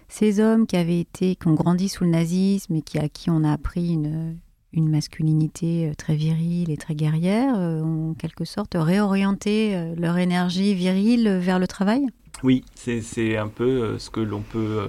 ces 0.08 0.38
hommes 0.40 0.66
qui 0.66 0.76
avaient 0.76 1.00
été, 1.00 1.34
qui 1.34 1.48
ont 1.48 1.54
grandi 1.54 1.88
sous 1.88 2.04
le 2.04 2.10
nazisme 2.10 2.76
et 2.76 2.82
qui, 2.82 2.98
à 2.98 3.08
qui 3.08 3.30
on 3.30 3.42
a 3.42 3.52
appris 3.52 3.92
une, 3.92 4.36
une 4.72 4.88
masculinité 4.88 5.88
euh, 5.88 5.94
très 5.94 6.14
virile 6.14 6.70
et 6.70 6.76
très 6.76 6.94
guerrière, 6.94 7.54
euh, 7.58 7.80
ont 7.80 8.10
en 8.10 8.14
quelque 8.14 8.44
sorte 8.44 8.76
réorienté 8.78 9.74
euh, 9.74 9.94
leur 9.96 10.18
énergie 10.18 10.74
virile 10.74 11.38
vers 11.40 11.58
le 11.58 11.66
travail? 11.66 12.06
Oui, 12.42 12.64
c'est 12.74 13.36
un 13.36 13.48
peu 13.48 13.98
ce 13.98 14.10
que 14.10 14.20
l'on 14.20 14.42
peut, 14.42 14.88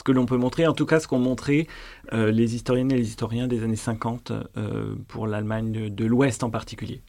ce 0.00 0.02
que 0.02 0.12
l'on 0.12 0.24
peut 0.24 0.38
montrer, 0.38 0.66
en 0.66 0.72
tout 0.72 0.86
cas 0.86 0.98
ce 0.98 1.06
qu'ont 1.06 1.18
montré 1.18 1.68
les 2.10 2.54
historiennes 2.54 2.90
et 2.90 2.96
les 2.96 3.06
historiens 3.06 3.46
des 3.46 3.62
années 3.62 3.76
50 3.76 4.32
pour 5.08 5.26
l'Allemagne 5.26 5.90
de 5.90 6.04
l'Ouest 6.06 6.42
en 6.42 6.48
particulier. 6.48 7.02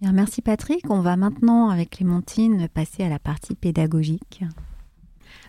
Bien, 0.00 0.12
merci 0.12 0.42
Patrick. 0.42 0.90
On 0.90 1.00
va 1.00 1.16
maintenant, 1.16 1.70
avec 1.70 1.90
Clémentine, 1.90 2.68
passer 2.68 3.02
à 3.02 3.08
la 3.08 3.18
partie 3.18 3.54
pédagogique. 3.54 4.42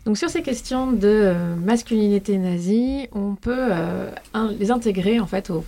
Donc 0.05 0.17
sur 0.17 0.29
ces 0.29 0.41
questions 0.41 0.93
de 0.93 1.07
euh, 1.07 1.55
masculinité 1.55 2.37
nazie, 2.37 3.09
on 3.11 3.35
peut 3.35 3.53
euh, 3.57 4.09
les 4.57 4.71
intégrer 4.71 5.19
en 5.19 5.27
fait 5.27 5.49
au, 5.49 5.65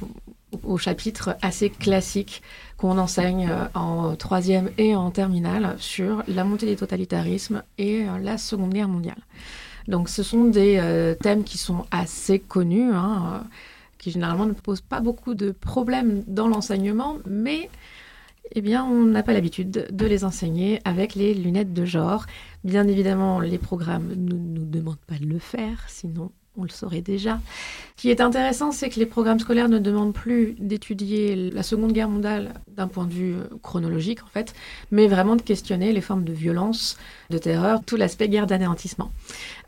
au 0.63 0.77
chapitre 0.77 1.35
assez 1.41 1.69
classique 1.69 2.41
qu'on 2.77 2.97
enseigne 2.97 3.49
en 3.73 4.15
troisième 4.15 4.69
et 4.77 4.95
en 4.95 5.11
terminale 5.11 5.75
sur 5.77 6.23
la 6.29 6.45
montée 6.45 6.65
des 6.65 6.77
totalitarismes 6.77 7.63
et 7.77 8.05
la 8.21 8.37
Seconde 8.37 8.73
Guerre 8.73 8.87
mondiale. 8.87 9.21
Donc 9.89 10.07
ce 10.07 10.23
sont 10.23 10.45
des 10.45 11.15
thèmes 11.19 11.43
qui 11.43 11.57
sont 11.57 11.85
assez 11.91 12.39
connus, 12.39 12.91
hein, 12.93 13.43
qui 13.97 14.11
généralement 14.11 14.45
ne 14.45 14.53
posent 14.53 14.81
pas 14.81 15.01
beaucoup 15.01 15.33
de 15.33 15.51
problèmes 15.51 16.23
dans 16.27 16.47
l'enseignement, 16.47 17.17
mais 17.27 17.69
eh 18.51 18.61
bien, 18.61 18.85
on 18.85 19.03
n'a 19.03 19.23
pas 19.23 19.33
l'habitude 19.33 19.87
de 19.91 20.05
les 20.05 20.23
enseigner 20.23 20.79
avec 20.85 21.15
les 21.15 21.33
lunettes 21.33 21.73
de 21.73 21.85
genre. 21.85 22.25
Bien 22.63 22.87
évidemment, 22.87 23.39
les 23.39 23.57
programmes 23.57 24.13
ne 24.15 24.33
nous 24.33 24.65
demandent 24.65 24.97
pas 25.07 25.17
de 25.19 25.25
le 25.25 25.39
faire, 25.39 25.83
sinon 25.87 26.31
on 26.59 26.63
le 26.63 26.69
saurait 26.69 27.01
déjà. 27.01 27.39
Ce 27.95 28.01
qui 28.01 28.09
est 28.09 28.21
intéressant, 28.21 28.71
c'est 28.71 28.89
que 28.89 28.99
les 28.99 29.05
programmes 29.05 29.39
scolaires 29.39 29.69
ne 29.69 29.79
demandent 29.79 30.13
plus 30.13 30.55
d'étudier 30.59 31.35
la 31.35 31.63
Seconde 31.63 31.93
Guerre 31.93 32.09
mondiale 32.09 32.53
d'un 32.67 32.87
point 32.87 33.05
de 33.05 33.13
vue 33.13 33.35
euh, 33.35 33.43
chronologique, 33.61 34.23
en 34.23 34.27
fait, 34.27 34.53
mais 34.91 35.07
vraiment 35.07 35.35
de 35.35 35.41
questionner 35.41 35.91
les 35.91 36.01
formes 36.01 36.23
de 36.23 36.33
violence, 36.33 36.97
de 37.29 37.37
terreur, 37.37 37.83
tout 37.85 37.95
l'aspect 37.95 38.29
guerre 38.29 38.47
d'anéantissement. 38.47 39.11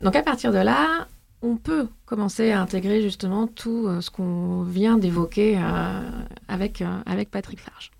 Donc 0.00 0.16
à 0.16 0.22
partir 0.22 0.52
de 0.52 0.58
là, 0.58 1.06
on 1.42 1.56
peut 1.56 1.88
commencer 2.04 2.50
à 2.52 2.60
intégrer 2.60 3.02
justement 3.02 3.46
tout 3.46 3.86
euh, 3.86 4.00
ce 4.00 4.10
qu'on 4.10 4.62
vient 4.62 4.98
d'évoquer 4.98 5.58
euh, 5.58 6.10
avec, 6.48 6.82
avec 7.06 7.30
Patrick 7.30 7.60
Large. 7.66 7.91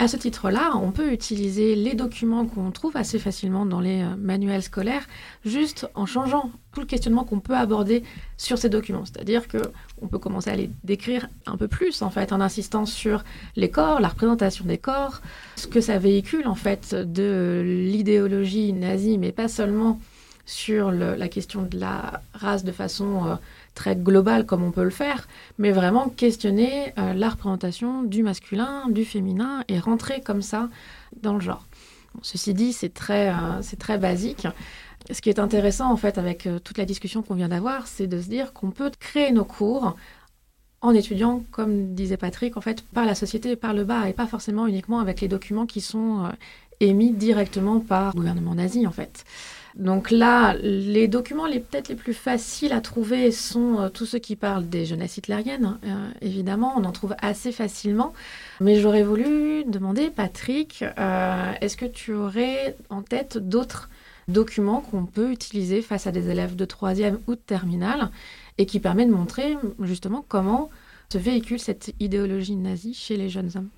À 0.00 0.06
ce 0.06 0.16
titre-là, 0.16 0.76
on 0.76 0.92
peut 0.92 1.12
utiliser 1.12 1.74
les 1.74 1.94
documents 1.94 2.46
qu'on 2.46 2.70
trouve 2.70 2.96
assez 2.96 3.18
facilement 3.18 3.66
dans 3.66 3.80
les 3.80 4.02
euh, 4.02 4.14
manuels 4.16 4.62
scolaires, 4.62 5.04
juste 5.44 5.88
en 5.96 6.06
changeant 6.06 6.52
tout 6.72 6.78
le 6.78 6.86
questionnement 6.86 7.24
qu'on 7.24 7.40
peut 7.40 7.56
aborder 7.56 8.04
sur 8.36 8.58
ces 8.58 8.68
documents. 8.68 9.04
C'est-à-dire 9.04 9.48
que 9.48 9.58
on 10.00 10.06
peut 10.06 10.20
commencer 10.20 10.50
à 10.50 10.56
les 10.56 10.70
décrire 10.84 11.28
un 11.46 11.56
peu 11.56 11.66
plus, 11.66 12.00
en 12.02 12.10
fait, 12.10 12.32
en 12.32 12.40
insistant 12.40 12.86
sur 12.86 13.24
les 13.56 13.70
corps, 13.70 13.98
la 13.98 14.06
représentation 14.06 14.64
des 14.64 14.78
corps, 14.78 15.20
ce 15.56 15.66
que 15.66 15.80
ça 15.80 15.98
véhicule, 15.98 16.46
en 16.46 16.54
fait, 16.54 16.94
de 16.94 17.62
l'idéologie 17.64 18.72
nazie, 18.72 19.18
mais 19.18 19.32
pas 19.32 19.48
seulement 19.48 19.98
sur 20.46 20.92
la 20.92 21.28
question 21.28 21.62
de 21.62 21.78
la 21.78 22.22
race 22.32 22.64
de 22.64 22.72
façon 22.72 23.26
euh, 23.26 23.34
très 23.78 23.94
global 23.94 24.44
comme 24.44 24.64
on 24.64 24.72
peut 24.72 24.82
le 24.82 24.90
faire, 24.90 25.28
mais 25.56 25.70
vraiment 25.70 26.08
questionner 26.08 26.92
euh, 26.98 27.14
la 27.14 27.28
représentation 27.30 28.02
du 28.02 28.24
masculin, 28.24 28.88
du 28.88 29.04
féminin 29.04 29.62
et 29.68 29.78
rentrer 29.78 30.20
comme 30.20 30.42
ça 30.42 30.68
dans 31.22 31.34
le 31.34 31.40
genre. 31.40 31.64
ceci 32.22 32.54
dit, 32.54 32.72
c'est 32.72 32.92
très, 32.92 33.28
euh, 33.28 33.62
c'est 33.62 33.78
très 33.78 33.96
basique. 33.96 34.48
Ce 35.12 35.20
qui 35.22 35.30
est 35.30 35.38
intéressant 35.38 35.92
en 35.92 35.96
fait 35.96 36.18
avec 36.18 36.46
euh, 36.48 36.58
toute 36.58 36.76
la 36.76 36.84
discussion 36.84 37.22
qu'on 37.22 37.36
vient 37.36 37.48
d'avoir, 37.48 37.86
c'est 37.86 38.08
de 38.08 38.20
se 38.20 38.28
dire 38.28 38.52
qu'on 38.52 38.72
peut 38.72 38.90
créer 38.98 39.30
nos 39.30 39.44
cours 39.44 39.94
en 40.80 40.92
étudiant, 40.92 41.44
comme 41.52 41.94
disait 41.94 42.16
Patrick, 42.16 42.56
en 42.56 42.60
fait, 42.60 42.82
par 42.82 43.04
la 43.04 43.14
société, 43.14 43.54
par 43.54 43.74
le 43.74 43.84
bas, 43.84 44.08
et 44.08 44.12
pas 44.12 44.26
forcément 44.26 44.66
uniquement 44.66 44.98
avec 44.98 45.20
les 45.20 45.28
documents 45.28 45.66
qui 45.66 45.80
sont 45.80 46.30
émis 46.80 47.12
directement 47.12 47.80
par 47.80 48.12
le 48.14 48.18
gouvernement 48.18 48.54
nazi, 48.54 48.86
en 48.86 48.92
fait. 48.92 49.24
Donc 49.74 50.10
là, 50.10 50.54
les 50.60 51.08
documents 51.08 51.46
les 51.46 51.60
peut-être 51.60 51.88
les 51.88 51.94
plus 51.94 52.14
faciles 52.14 52.72
à 52.72 52.80
trouver 52.80 53.30
sont 53.30 53.78
euh, 53.78 53.88
tous 53.88 54.06
ceux 54.06 54.18
qui 54.18 54.34
parlent 54.36 54.68
des 54.68 54.86
jeunesses 54.86 55.18
hitlériennes. 55.18 55.64
Hein, 55.64 55.78
euh, 55.84 56.10
évidemment, 56.20 56.74
on 56.76 56.84
en 56.84 56.92
trouve 56.92 57.14
assez 57.20 57.52
facilement. 57.52 58.12
Mais 58.60 58.80
j'aurais 58.80 59.02
voulu 59.02 59.64
demander, 59.64 60.10
Patrick, 60.10 60.84
euh, 60.98 61.52
est-ce 61.60 61.76
que 61.76 61.86
tu 61.86 62.14
aurais 62.14 62.76
en 62.90 63.02
tête 63.02 63.38
d'autres 63.38 63.88
documents 64.26 64.80
qu'on 64.80 65.06
peut 65.06 65.30
utiliser 65.30 65.80
face 65.80 66.06
à 66.06 66.12
des 66.12 66.28
élèves 66.28 66.56
de 66.56 66.64
troisième 66.64 67.18
ou 67.26 67.34
de 67.34 67.40
terminale 67.40 68.10
et 68.58 68.66
qui 68.66 68.80
permettent 68.80 69.08
de 69.08 69.14
montrer 69.14 69.56
justement 69.80 70.24
comment 70.26 70.70
se 71.10 71.18
véhicule 71.18 71.58
cette 71.58 71.94
idéologie 72.00 72.56
nazie 72.56 72.94
chez 72.94 73.16
les 73.16 73.28
jeunes 73.30 73.50
hommes? 73.54 73.68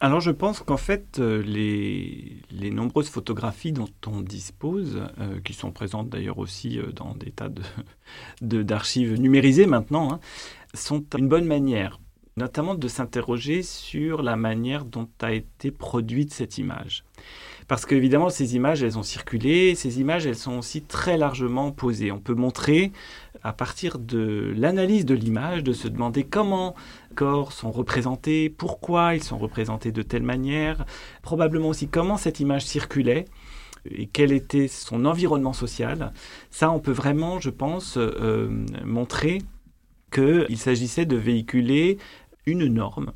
Alors 0.00 0.20
je 0.20 0.30
pense 0.30 0.60
qu'en 0.60 0.76
fait, 0.76 1.18
euh, 1.18 1.42
les, 1.42 2.70
nombreuses 2.70 3.08
photographies 3.08 3.72
dont 3.72 3.88
on 4.06 4.20
dispose, 4.20 5.02
euh, 5.18 5.40
qui 5.40 5.54
sont 5.54 5.72
présentes 5.72 6.08
d'ailleurs 6.08 6.38
aussi 6.38 6.78
euh, 6.78 6.92
dans 6.92 7.14
des 7.14 7.32
tas 7.32 7.48
d'archives 8.40 9.12
de, 9.12 9.16
numérisées 9.16 9.66
maintenant, 9.66 10.12
hein, 10.12 10.20
sont 10.72 11.04
une 11.16 11.28
bonne 11.28 11.46
manière, 11.46 11.98
notamment 12.36 12.76
de 12.76 12.86
s'interroger 12.86 13.62
sur 13.62 14.22
la 14.22 14.36
manière 14.36 14.84
dont 14.84 15.08
a 15.20 15.32
été 15.32 15.72
produite 15.72 16.32
cette 16.32 16.58
image. 16.58 17.04
Parce 17.66 17.84
qu'évidemment, 17.84 18.30
ces 18.30 18.56
images, 18.56 18.82
elles 18.82 18.98
ont 18.98 19.02
circulé, 19.02 19.74
ces 19.74 20.00
images, 20.00 20.26
elles 20.26 20.36
sont 20.36 20.56
aussi 20.56 20.80
très 20.80 21.18
largement 21.18 21.70
posées. 21.70 22.12
On 22.12 22.18
peut 22.18 22.34
montrer, 22.34 22.92
à 23.42 23.52
partir 23.52 23.98
de 23.98 24.52
l'analyse 24.56 25.04
de 25.04 25.14
l'image, 25.14 25.64
de 25.64 25.72
se 25.72 25.88
demander 25.88 26.24
comment 26.24 26.74
corps 27.14 27.52
sont 27.52 27.70
représentés, 27.70 28.50
pourquoi 28.50 29.14
ils 29.14 29.22
sont 29.22 29.38
représentés 29.38 29.92
de 29.92 30.02
telle 30.02 30.22
manière, 30.22 30.84
probablement 31.22 31.68
aussi 31.68 31.88
comment 31.88 32.16
cette 32.16 32.40
image 32.40 32.64
circulait 32.64 33.24
et 33.90 34.06
quel 34.06 34.32
était 34.32 34.68
son 34.68 35.04
environnement 35.04 35.52
social. 35.52 36.12
Ça, 36.50 36.70
on 36.70 36.80
peut 36.80 36.92
vraiment, 36.92 37.40
je 37.40 37.50
pense, 37.50 37.96
euh, 37.96 38.48
montrer 38.84 39.38
qu'il 40.12 40.58
s'agissait 40.58 41.06
de 41.06 41.16
véhiculer 41.16 41.98
une 42.46 42.66
norme 42.66 43.12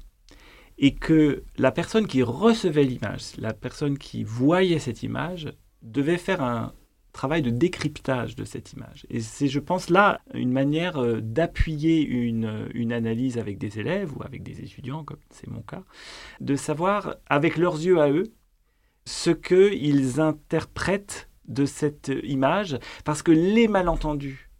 et 0.78 0.94
que 0.94 1.44
la 1.56 1.70
personne 1.70 2.06
qui 2.06 2.22
recevait 2.22 2.84
l'image, 2.84 3.36
la 3.38 3.52
personne 3.52 3.98
qui 3.98 4.24
voyait 4.24 4.78
cette 4.78 5.02
image, 5.02 5.52
devait 5.82 6.18
faire 6.18 6.42
un 6.42 6.72
travail 7.12 7.42
de 7.42 7.50
décryptage 7.50 8.36
de 8.36 8.44
cette 8.44 8.72
image. 8.72 9.06
Et 9.10 9.20
c'est, 9.20 9.48
je 9.48 9.60
pense, 9.60 9.90
là 9.90 10.20
une 10.34 10.50
manière 10.50 10.96
euh, 10.96 11.20
d'appuyer 11.20 12.02
une, 12.02 12.92
analyse 12.92 13.38
avec 13.38 13.58
des 13.58 13.78
élèves 13.78 14.16
ou 14.16 14.22
avec 14.22 14.42
des 14.42 14.60
étudiants, 14.60 15.04
comme 15.04 15.20
c'est 15.30 15.48
mon 15.48 15.62
cas, 15.62 15.84
de 16.40 16.56
savoir, 16.56 17.16
avec 17.28 17.56
leurs 17.56 17.76
yeux 17.76 18.00
à 18.00 18.10
eux, 18.10 18.32
ce 19.04 19.30
qu'ils 19.30 20.20
interprètent 20.20 21.28
de 21.46 21.64
cette 21.64 22.12
image, 22.22 22.78
parce 23.04 23.22
que 23.22 23.32
les 23.32 23.68
malentendus 23.68 24.50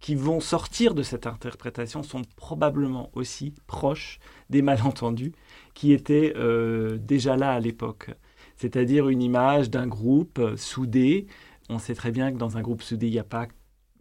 qui 0.00 0.14
vont 0.14 0.40
sortir 0.40 0.94
de 0.94 1.02
cette 1.02 1.26
interprétation 1.26 2.02
sont 2.02 2.22
probablement 2.36 3.10
aussi 3.14 3.54
proches 3.66 4.20
des 4.48 4.62
malentendus 4.62 5.32
qui 5.74 5.92
étaient 5.92 6.34
euh, 6.36 6.98
déjà 6.98 7.36
là 7.36 7.52
à 7.52 7.60
l'époque. 7.60 8.10
C'est-à-dire 8.56 9.08
une 9.08 9.22
image 9.22 9.70
d'un 9.70 9.86
groupe 9.86 10.40
soudé. 10.56 11.26
On 11.68 11.78
sait 11.78 11.94
très 11.94 12.10
bien 12.10 12.32
que 12.32 12.38
dans 12.38 12.56
un 12.56 12.62
groupe 12.62 12.82
soudé, 12.82 13.08
il 13.08 13.12
n'y 13.12 13.18
a 13.18 13.24
pas, 13.24 13.46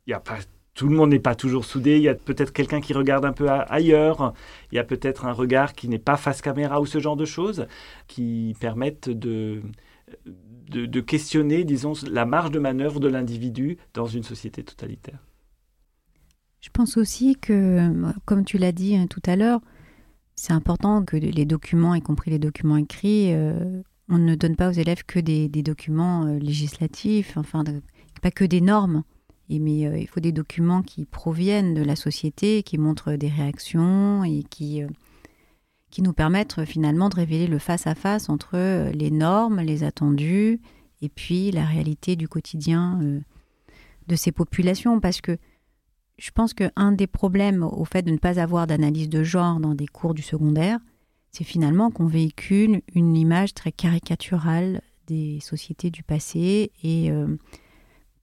il 0.06 0.14
a 0.14 0.20
pas 0.20 0.40
tout 0.78 0.88
le 0.88 0.96
monde 0.96 1.10
n'est 1.10 1.20
pas 1.20 1.34
toujours 1.34 1.66
soudé. 1.66 1.98
Il 1.98 2.04
y 2.04 2.08
a 2.08 2.14
peut-être 2.14 2.54
quelqu'un 2.54 2.80
qui 2.80 2.94
regarde 2.94 3.26
un 3.26 3.34
peu 3.34 3.50
ailleurs. 3.50 4.34
Il 4.72 4.76
y 4.76 4.80
a 4.80 4.84
peut-être 4.84 5.26
un 5.26 5.32
regard 5.32 5.74
qui 5.74 5.90
n'est 5.90 5.98
pas 5.98 6.18
face 6.18 6.42
caméra 6.42 6.80
ou 6.80 6.86
ce 6.86 7.00
genre 7.00 7.18
de 7.18 7.26
choses 7.26 7.66
qui 8.08 8.56
permettent 8.60 9.10
de, 9.10 9.64
de, 10.70 11.02
questionner, 11.02 11.64
disons, 11.64 11.94
la 12.10 12.26
marge 12.26 12.52
de 12.52 12.60
manœuvre 12.60 13.00
de 13.00 13.08
l'individu 13.08 13.78
dans 13.96 14.06
une 14.06 14.24
société 14.24 14.64
totalitaire. 14.64 15.20
Je 16.62 16.70
pense 16.70 16.96
aussi 16.96 17.36
que, 17.36 17.92
comme 18.26 18.46
tu 18.46 18.60
l'as 18.60 18.72
dit 18.72 18.96
hein, 18.96 19.08
tout 19.08 19.22
à 19.26 19.36
l'heure, 19.36 19.62
c'est 20.36 20.54
important 20.54 21.04
que 21.04 21.18
les 21.18 21.46
documents, 21.46 21.96
y 21.96 22.02
compris 22.02 22.30
les 22.30 22.40
documents 22.40 22.78
écrits, 22.78 23.34
euh, 23.34 23.82
on 24.10 24.18
ne 24.18 24.36
donne 24.36 24.56
pas 24.56 24.70
aux 24.70 24.74
élèves 24.74 25.04
que 25.06 25.20
des, 25.20 25.50
documents 25.50 26.26
euh, 26.26 26.40
législatifs, 26.40 27.36
enfin, 27.38 27.64
pas 28.22 28.32
que 28.32 28.46
des 28.46 28.62
normes. 28.62 29.04
mais 29.50 29.86
euh, 29.86 29.98
il 29.98 30.08
faut 30.08 30.20
des 30.20 30.32
documents 30.32 30.82
qui 30.82 31.06
proviennent 31.06 31.74
de 31.74 31.84
la 31.84 31.96
société, 31.96 32.64
qui 32.64 32.78
montrent 32.78 33.14
des 33.14 33.28
réactions 33.28 34.24
et 34.24 34.44
qui, 34.44 34.82
qui 35.90 36.02
nous 36.02 36.14
permettent 36.14 36.66
finalement 36.66 37.10
de 37.10 37.16
révéler 37.16 37.48
le 37.48 37.60
face-à-face 37.60 38.30
entre 38.30 38.92
les 38.92 39.12
normes, 39.12 39.60
les 39.60 39.84
attendus, 39.84 40.62
et 41.02 41.10
puis 41.10 41.52
la 41.52 41.66
réalité 41.66 42.16
du 42.16 42.28
quotidien 42.28 43.00
de 44.08 44.16
ces 44.16 44.32
populations. 44.32 45.00
Parce 45.00 45.22
que 45.22 45.38
je 46.18 46.32
pense 46.32 46.54
qu'un 46.54 46.92
des 46.92 47.08
problèmes 47.08 47.64
au 47.64 47.86
fait 47.86 48.02
de 48.02 48.12
ne 48.12 48.18
pas 48.18 48.40
avoir 48.40 48.68
d'analyse 48.68 49.10
de 49.10 49.24
genre 49.24 49.60
dans 49.60 49.76
des 49.76 49.88
cours 49.88 50.14
du 50.14 50.22
secondaire, 50.22 50.80
c'est 51.38 51.44
finalement 51.44 51.92
qu'on 51.92 52.08
véhicule 52.08 52.82
une 52.96 53.16
image 53.16 53.54
très 53.54 53.72
caricaturale 53.72 54.82
des 55.06 55.40
sociétés 55.40 55.92
du 55.92 56.02
passé 56.02 56.72
et 56.82 57.12
euh, 57.12 57.38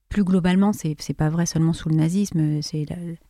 plus 0.08 0.24
globalement, 0.24 0.72
c'est 0.72 0.96
n'est 1.08 1.14
pas 1.14 1.28
vrai 1.28 1.46
seulement 1.46 1.72
sous 1.72 1.88
le 1.88 1.94
nazisme, 1.94 2.60
c'est 2.60 2.86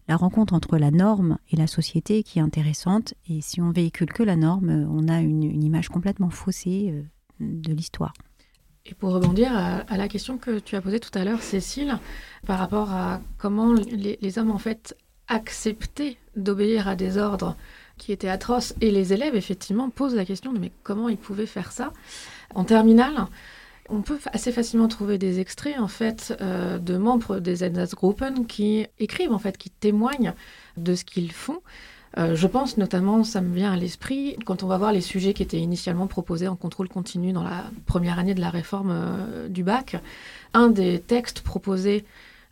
la, 0.09 0.17
rencontre 0.17 0.55
entre 0.55 0.79
la 0.79 0.91
norme 0.91 1.37
et 1.51 1.57
la 1.57 1.67
société 1.67 2.23
qui 2.23 2.39
est 2.39 2.43
intéressante. 2.43 3.13
Et 3.29 3.43
si 3.43 3.61
on 3.61 3.73
véhicule 3.73 4.11
que 4.11 4.23
la 4.23 4.37
norme, 4.37 4.89
on 4.91 5.07
a 5.09 5.21
une, 5.21 5.63
image 5.63 5.91
complètement 5.91 6.31
faussée 6.31 6.91
euh, 6.91 7.03
de 7.41 7.75
l'histoire. 7.75 8.15
Et 8.87 8.95
pour 8.95 9.13
rebondir 9.13 9.51
à, 9.55 9.97
la 9.99 10.09
question 10.09 10.39
que 10.39 10.61
tu 10.61 10.77
as 10.77 10.81
posée 10.81 11.01
tout 11.01 11.17
à 11.17 11.25
l'heure, 11.25 11.43
Cécile, 11.43 11.99
par 12.47 12.59
rapport 12.59 12.91
à 12.91 13.21
comment 13.37 13.75
les, 13.75 14.39
hommes 14.39 14.51
en 14.51 14.59
fait 14.59 14.97
acceptaient 15.29 16.17
d'obéir 16.37 16.89
à 16.89 16.97
des 16.97 17.19
ordres 17.19 17.55
qui 17.99 18.13
étaient 18.13 18.29
atroces, 18.29 18.75
et 18.81 18.91
les 18.91 19.13
élèves 19.13 19.37
effectivement 19.37 19.91
posent 19.91 20.15
la 20.15 20.25
question 20.25 20.53
de 20.53 20.59
mais 20.59 20.73
comment 20.83 21.09
ils 21.09 21.17
pouvaient 21.17 21.47
faire 21.47 21.73
ça 21.73 21.93
En 22.55 22.65
terminale, 22.65 23.27
on 23.89 24.03
peut 24.03 24.19
assez 24.33 24.53
facilement 24.53 24.89
trouver 24.89 25.19
des 25.19 25.41
extraits 25.41 25.79
en 25.79 25.89
fait 25.89 26.37
euh, 26.41 26.79
de 26.79 26.97
membres 26.97 27.39
des 27.39 27.65
Einsatzgruppen 27.65 28.47
qui 28.47 28.87
écrivent 28.99 29.33
en 29.33 29.39
fait, 29.39 29.59
qui 29.59 29.71
témoignent 29.71 30.35
de 30.77 30.95
ce 30.95 31.05
qu'ils 31.05 31.33
font. 31.33 31.61
Euh, 32.17 32.37
je 32.37 32.47
pense 32.47 32.77
notamment, 32.77 33.25
ça 33.25 33.41
me 33.41 33.55
vient 33.55 33.73
à 33.73 33.77
l'esprit, 33.77 34.37
quand 34.45 34.63
on 34.63 34.69
va 34.69 34.79
voir 34.79 34.93
les 34.93 35.01
sujets 35.01 35.35
qui 35.35 35.43
étaient 35.43 35.59
initialement 35.59 36.07
proposés 36.07 36.47
en 36.47 36.57
contrôle 36.57 36.89
continu 36.89 37.33
dans 37.33 37.43
la 37.43 37.65
première 37.87 38.19
année 38.19 38.35
de 38.35 38.41
la 38.41 38.51
réforme 38.51 38.93
euh, 38.93 39.49
du 39.49 39.65
bac, 39.65 39.97
un 40.53 40.69
des 40.69 41.01
textes 41.01 41.41
proposés 41.41 42.05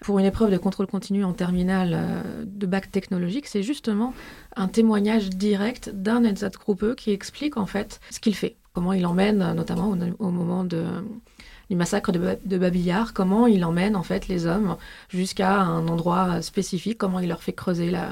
pour 0.02 0.18
une 0.18 0.26
épreuve 0.26 0.50
de 0.50 0.58
contrôle 0.58 0.86
continu 0.86 1.24
en 1.24 1.32
terminale 1.32 1.92
euh, 1.94 2.44
de 2.44 2.66
bac 2.66 2.90
technologique, 2.90 3.46
c'est 3.46 3.62
justement 3.62 4.12
un 4.56 4.68
témoignage 4.68 5.30
direct 5.30 5.90
d'un 5.90 6.22
groupeux 6.58 6.94
qui 6.94 7.12
explique 7.12 7.56
en 7.56 7.66
fait 7.66 8.00
ce 8.10 8.18
qu'il 8.18 8.34
fait, 8.34 8.56
comment 8.74 8.92
il 8.92 9.06
emmène, 9.06 9.52
notamment 9.54 9.96
au, 10.18 10.30
moment 10.30 10.64
du 10.64 11.76
massacre 11.76 12.10
de, 12.12 12.58
Babillard, 12.58 13.14
comment 13.14 13.46
il 13.46 13.64
emmène 13.64 13.96
en 13.96 14.02
fait 14.02 14.28
les 14.28 14.46
hommes 14.46 14.76
jusqu'à 15.08 15.60
un 15.60 15.86
endroit 15.88 16.42
spécifique, 16.42 16.98
comment 16.98 17.20
il 17.20 17.28
leur 17.28 17.42
fait 17.42 17.52
creuser 17.52 17.90
la, 17.90 18.08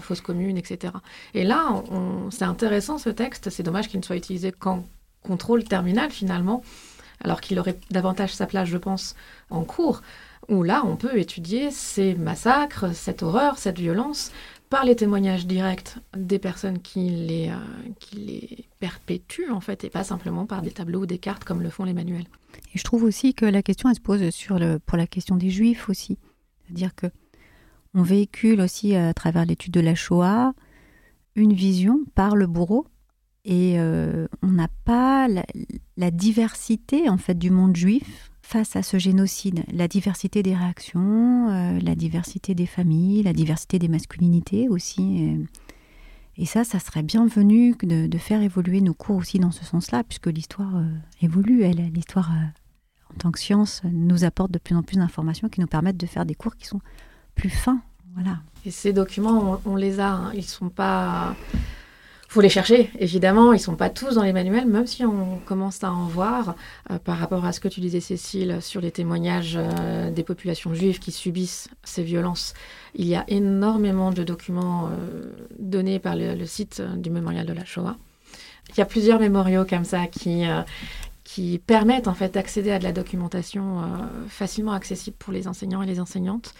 fosse 0.00 0.20
commune, 0.20 0.58
etc. 0.58 0.92
Et 1.34 1.44
là, 1.44 1.82
c'est 2.30 2.44
intéressant 2.44 2.98
ce 2.98 3.10
texte, 3.10 3.48
c'est 3.48 3.62
dommage 3.62 3.88
qu'il 3.88 4.00
ne 4.00 4.04
soit 4.04 4.16
utilisé 4.16 4.50
qu'en 4.50 4.84
contrôle 5.22 5.62
terminal 5.64 6.10
finalement, 6.10 6.62
alors 7.22 7.40
qu'il 7.40 7.60
aurait 7.60 7.78
davantage 7.90 8.34
sa 8.34 8.46
place, 8.46 8.68
je 8.68 8.78
pense, 8.78 9.14
en 9.50 9.62
cours 9.62 10.02
où 10.48 10.62
là, 10.62 10.82
on 10.84 10.96
peut 10.96 11.18
étudier 11.18 11.70
ces 11.70 12.14
massacres, 12.14 12.94
cette 12.94 13.22
horreur, 13.22 13.58
cette 13.58 13.78
violence, 13.78 14.32
par 14.70 14.84
les 14.84 14.96
témoignages 14.96 15.46
directs 15.46 15.96
des 16.16 16.38
personnes 16.38 16.80
qui 16.80 17.10
les, 17.10 17.48
euh, 17.50 17.90
qui 18.00 18.16
les 18.16 18.64
perpétuent, 18.80 19.50
en 19.50 19.60
fait, 19.60 19.84
et 19.84 19.90
pas 19.90 20.04
simplement 20.04 20.46
par 20.46 20.62
des 20.62 20.70
tableaux 20.70 21.02
ou 21.02 21.06
des 21.06 21.18
cartes 21.18 21.44
comme 21.44 21.62
le 21.62 21.70
font 21.70 21.84
les 21.84 21.92
manuels. 21.92 22.26
Et 22.74 22.78
je 22.78 22.84
trouve 22.84 23.04
aussi 23.04 23.34
que 23.34 23.44
la 23.44 23.62
question, 23.62 23.88
elle 23.88 23.96
se 23.96 24.00
pose 24.00 24.22
pour 24.86 24.98
la 24.98 25.06
question 25.06 25.36
des 25.36 25.50
juifs 25.50 25.88
aussi. 25.88 26.18
C'est-à-dire 26.64 26.94
que 26.94 27.06
on 27.94 28.02
véhicule 28.02 28.60
aussi 28.62 28.96
à 28.96 29.12
travers 29.12 29.44
l'étude 29.44 29.74
de 29.74 29.80
la 29.80 29.94
Shoah 29.94 30.54
une 31.34 31.52
vision 31.52 32.00
par 32.14 32.36
le 32.36 32.46
bourreau 32.46 32.86
et 33.44 33.78
euh, 33.78 34.26
on 34.42 34.48
n'a 34.48 34.68
pas 34.84 35.28
la, 35.28 35.44
la, 35.96 36.10
diversité 36.10 37.08
en 37.08 37.18
fait 37.18 37.38
du 37.38 37.50
monde 37.50 37.74
juif 37.74 38.31
face 38.52 38.76
à 38.76 38.82
ce 38.82 38.98
génocide, 38.98 39.64
la 39.72 39.88
diversité 39.88 40.42
des 40.42 40.54
réactions, 40.54 41.48
euh, 41.48 41.80
la 41.80 41.94
diversité 41.94 42.54
des 42.54 42.66
familles, 42.66 43.22
la 43.22 43.32
diversité 43.32 43.78
des 43.78 43.88
masculinités 43.88 44.68
aussi. 44.68 45.38
Et, 46.36 46.44
ça, 46.44 46.62
ça 46.62 46.78
serait 46.78 47.02
bienvenu 47.02 47.74
de, 47.82 48.18
faire 48.18 48.42
évoluer 48.42 48.82
nos 48.82 48.92
cours 48.92 49.16
aussi 49.16 49.38
dans 49.38 49.52
ce 49.52 49.64
sens-là, 49.64 50.04
puisque 50.04 50.26
l'histoire 50.26 50.76
euh, 50.76 50.84
évolue. 51.22 51.62
Elle, 51.62 51.90
l'histoire, 51.94 52.30
euh, 52.30 53.14
en 53.14 53.16
tant 53.16 53.30
que 53.30 53.38
science, 53.38 53.80
nous 53.90 54.24
apporte 54.24 54.50
de 54.50 54.58
plus 54.58 54.76
en 54.76 54.82
plus 54.82 54.98
d'informations 54.98 55.48
qui 55.48 55.62
nous 55.62 55.66
permettent 55.66 55.96
de 55.96 56.06
faire 56.06 56.26
des 56.26 56.34
cours 56.34 56.56
qui 56.56 56.66
sont 56.66 56.80
plus 57.34 57.48
fins. 57.48 57.80
Voilà. 58.12 58.40
Et 58.66 58.70
ces 58.70 58.92
documents, 58.92 59.62
on, 59.64 59.76
les 59.76 59.98
a. 59.98 60.12
Hein. 60.12 60.32
Ils 60.34 60.44
sont 60.44 60.68
pas 60.68 61.34
faut 62.32 62.40
les 62.40 62.48
chercher, 62.48 62.90
évidemment. 62.98 63.52
Ils 63.52 63.60
sont 63.60 63.76
pas 63.76 63.90
tous 63.90 64.14
dans 64.14 64.22
les 64.22 64.32
manuels, 64.32 64.66
même 64.66 64.86
si 64.86 65.04
on 65.04 65.38
commence 65.44 65.84
à 65.84 65.92
en 65.92 66.06
voir 66.06 66.56
euh, 66.90 66.98
par 66.98 67.18
rapport 67.18 67.44
à 67.44 67.52
ce 67.52 67.60
que 67.60 67.68
tu 67.68 67.80
disais, 67.80 68.00
Cécile, 68.00 68.56
sur 68.62 68.80
les 68.80 68.90
témoignages 68.90 69.58
euh, 69.60 70.10
des 70.10 70.22
populations 70.22 70.72
juives 70.72 70.98
qui 70.98 71.12
subissent 71.12 71.68
ces 71.84 72.02
violences. 72.02 72.54
Il 72.94 73.06
y 73.06 73.16
a 73.16 73.24
énormément 73.28 74.12
de 74.12 74.22
documents 74.22 74.88
euh, 74.88 75.30
donnés 75.58 75.98
par 75.98 76.16
le, 76.16 76.46
site 76.46 76.82
du 76.96 77.10
mémorial 77.10 77.44
de 77.44 77.52
la 77.52 77.66
Shoah. 77.66 77.96
Il 78.70 78.78
y 78.78 78.80
a 78.80 78.86
plusieurs 78.86 79.20
mémoriaux 79.20 79.66
comme 79.66 79.84
ça 79.84 80.06
qui, 80.06 80.44
qui 81.24 81.58
permettent 81.58 82.08
en 82.08 82.14
fait 82.14 82.32
d'accéder 82.32 82.70
à 82.70 82.78
de 82.78 82.84
la 82.84 82.92
documentation 82.92 83.82
facilement 84.28 84.72
accessible 84.72 85.16
pour 85.18 85.32
les 85.32 85.48
enseignants 85.48 85.82
et 85.82 85.86
les 85.86 86.00
enseignantes. 86.00 86.54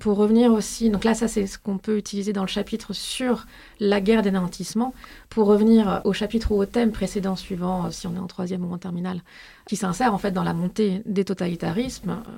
Pour 0.00 0.18
revenir 0.18 0.52
aussi, 0.52 0.90
donc 0.90 1.04
là, 1.04 1.14
ça 1.14 1.28
c'est 1.28 1.46
ce 1.46 1.58
qu'on 1.58 1.78
peut 1.78 1.96
utiliser 1.96 2.32
dans 2.32 2.42
le 2.42 2.48
chapitre 2.48 2.92
sur 2.92 3.46
la 3.80 4.00
guerre 4.00 4.22
d'énantissement. 4.22 4.92
Pour 5.30 5.46
revenir 5.46 6.02
au 6.04 6.12
chapitre 6.12 6.52
ou 6.52 6.60
au 6.60 6.66
thème 6.66 6.92
précédent 6.92 7.36
suivant, 7.36 7.86
euh, 7.86 7.90
si 7.90 8.06
on 8.06 8.14
est 8.14 8.18
en 8.18 8.26
troisième 8.26 8.64
ou 8.64 8.72
en 8.72 8.78
terminale, 8.78 9.22
qui 9.66 9.76
s'insère 9.76 10.12
en 10.12 10.18
fait 10.18 10.32
dans 10.32 10.44
la 10.44 10.52
montée 10.52 11.02
des 11.06 11.24
totalitarismes. 11.24 12.10
Euh, 12.10 12.30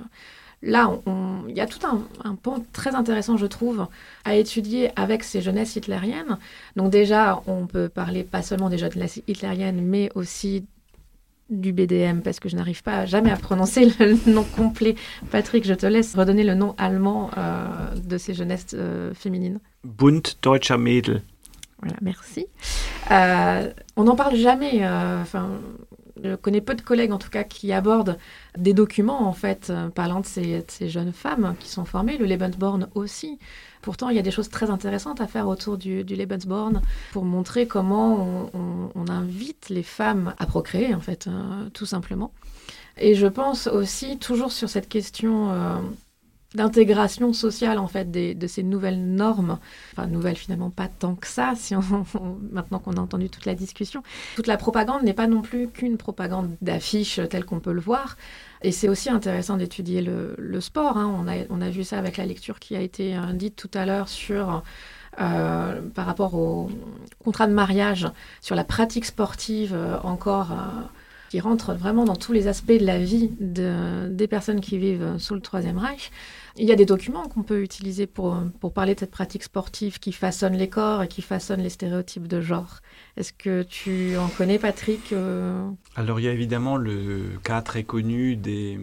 là, 0.61 0.91
il 1.47 1.55
y 1.55 1.61
a 1.61 1.67
tout 1.67 1.85
un, 1.85 2.03
un, 2.23 2.35
point 2.35 2.61
très 2.71 2.95
intéressant, 2.95 3.35
je 3.35 3.47
trouve, 3.47 3.87
à 4.23 4.35
étudier 4.35 4.91
avec 4.95 5.23
ces 5.23 5.41
jeunesses 5.41 5.75
hitlériennes. 5.75 6.37
Donc 6.75 6.91
déjà, 6.91 7.41
on 7.47 7.67
peut 7.67 7.89
parler 7.89 8.23
pas 8.23 8.41
seulement 8.41 8.69
des 8.69 8.77
jeunesses 8.77 9.21
hitlériennes, 9.27 9.81
mais 9.81 10.09
aussi 10.15 10.65
du 11.51 11.73
BDM 11.73 12.21
parce 12.21 12.39
que 12.39 12.49
je 12.49 12.55
n'arrive 12.55 12.81
pas 12.81 13.05
jamais 13.05 13.29
à 13.29 13.37
prononcer 13.37 13.85
le 13.99 14.17
nom 14.31 14.43
complet. 14.43 14.95
Patrick, 15.29 15.65
je 15.65 15.73
te 15.73 15.85
laisse 15.85 16.15
redonner 16.15 16.43
le 16.43 16.55
nom 16.55 16.73
allemand 16.77 17.29
euh, 17.37 17.93
de 17.95 18.17
ces 18.17 18.33
jeunesses 18.33 18.73
euh, 18.73 19.13
féminines. 19.13 19.59
Bund 19.83 20.27
Deutscher 20.41 20.77
Mädel. 20.77 21.21
Voilà, 21.79 21.97
merci. 22.01 22.47
Euh, 23.11 23.71
on 23.95 24.03
n'en 24.03 24.15
parle 24.15 24.35
jamais. 24.35 24.85
Enfin, 25.21 25.49
je 26.23 26.35
connais 26.35 26.61
peu 26.61 26.75
de 26.75 26.81
collègues, 26.81 27.11
en 27.11 27.17
tout 27.17 27.29
cas, 27.29 27.43
qui 27.43 27.71
abordent 27.73 28.17
des 28.57 28.73
documents, 28.73 29.27
en 29.27 29.33
fait, 29.33 29.71
parlant 29.95 30.19
de 30.19 30.25
ces, 30.25 30.63
jeunes 30.81 31.13
femmes 31.13 31.55
qui 31.59 31.69
sont 31.69 31.85
formées, 31.85 32.17
le 32.17 32.25
Lebensborn 32.25 32.89
aussi. 32.95 33.39
Pourtant, 33.81 34.09
il 34.09 34.15
y 34.15 34.19
a 34.19 34.21
des 34.21 34.31
choses 34.31 34.49
très 34.49 34.69
intéressantes 34.69 35.21
à 35.21 35.27
faire 35.27 35.47
autour 35.47 35.77
du, 35.77 36.03
Lebensborn 36.03 36.81
pour 37.13 37.25
montrer 37.25 37.65
comment 37.65 38.49
on, 38.53 39.07
invite 39.09 39.69
les 39.69 39.83
femmes 39.83 40.33
à 40.37 40.45
procréer, 40.45 40.93
en 40.93 41.01
fait, 41.01 41.27
euh, 41.27 41.69
tout 41.73 41.85
simplement. 41.85 42.31
Et 42.97 43.15
je 43.15 43.27
pense 43.27 43.67
aussi, 43.67 44.17
toujours 44.19 44.51
sur 44.51 44.69
cette 44.69 44.87
question 44.87 45.51
euh, 45.51 45.75
d'intégration 46.53 47.31
sociale, 47.31 47.77
en 47.77 47.87
fait, 47.87 48.11
de 48.11 48.47
ces 48.47 48.63
nouvelles 48.63 49.01
normes, 49.01 49.57
enfin, 49.93 50.07
nouvelles 50.07 50.35
finalement 50.35 50.69
pas 50.69 50.87
tant 50.87 51.15
que 51.15 51.27
ça, 51.27 51.53
si 51.55 51.73
maintenant 52.51 52.79
qu'on 52.79 52.93
a 52.93 52.99
entendu 52.99 53.29
toute 53.29 53.45
la 53.45 53.55
discussion. 53.55 54.03
Toute 54.35 54.47
la 54.47 54.57
propagande 54.57 55.03
n'est 55.03 55.13
pas 55.13 55.27
non 55.27 55.41
plus 55.41 55.69
qu'une 55.69 55.97
propagande 55.97 56.49
d'affiches 56.61 57.21
telle 57.29 57.45
qu'on 57.45 57.59
peut 57.59 57.71
le 57.71 57.79
voir. 57.79 58.17
Et 58.63 58.71
c'est 58.71 58.89
aussi 58.89 59.09
intéressant 59.09 59.57
d'étudier 59.57 60.01
le, 60.01 60.59
sport. 60.59 60.97
Hein. 60.97 61.15
On, 61.17 61.27
a, 61.27 61.45
on, 61.49 61.61
a, 61.61 61.69
vu 61.69 61.83
ça 61.83 61.97
avec 61.97 62.17
la 62.17 62.25
lecture 62.25 62.59
qui 62.59 62.75
a 62.75 62.81
été 62.81 63.15
euh, 63.15 63.33
dite 63.33 63.55
tout 63.55 63.71
à 63.73 63.85
l'heure 63.85 64.07
sur 64.07 64.61
euh, 65.19 65.81
par 65.93 66.05
rapport 66.05 66.35
au 66.35 66.69
contrat 67.23 67.47
de 67.47 67.53
mariage, 67.53 68.07
sur 68.41 68.55
la 68.55 68.63
pratique 68.63 69.05
sportive 69.05 69.73
euh, 69.73 69.97
encore, 70.03 70.49
qui 71.29 71.39
rentre 71.39 71.73
vraiment 71.73 72.05
dans 72.05 72.15
tous 72.15 72.33
les 72.33 72.47
aspects 72.47 72.71
de 72.71 72.85
la 72.85 72.99
vie 72.99 73.31
de, 73.39 74.07
des 74.09 74.27
personnes 74.27 74.61
qui 74.61 74.77
vivent 74.77 75.17
sous 75.17 75.33
le 75.33 75.41
Troisième 75.41 75.77
Reich. 75.77 76.11
Il 76.57 76.65
y 76.65 76.71
a 76.73 76.75
des 76.75 76.85
documents 76.85 77.27
qu'on 77.29 77.43
peut 77.43 77.61
utiliser 77.61 78.07
pour, 78.07 78.37
pour 78.59 78.73
parler 78.73 78.93
de 78.93 78.99
cette 78.99 79.11
pratique 79.11 79.43
sportive 79.43 79.99
qui 79.99 80.11
façonne 80.11 80.53
les 80.53 80.67
corps 80.67 81.03
et 81.03 81.07
qui 81.07 81.21
façonne 81.21 81.61
les 81.61 81.69
stéréotypes 81.69 82.27
de 82.27 82.41
genre. 82.41 82.79
Est-ce 83.15 83.31
que 83.31 83.63
tu 83.63 84.17
en 84.17 84.27
connais, 84.27 84.59
Patrick 84.59 85.13
euh? 85.13 85.69
Alors, 85.95 86.19
il 86.19 86.23
y 86.23 86.27
a 86.27 86.33
évidemment 86.33 86.75
le 86.75 87.39
cas 87.43 87.61
très 87.61 87.83
connu 87.83 88.35
des, 88.35 88.77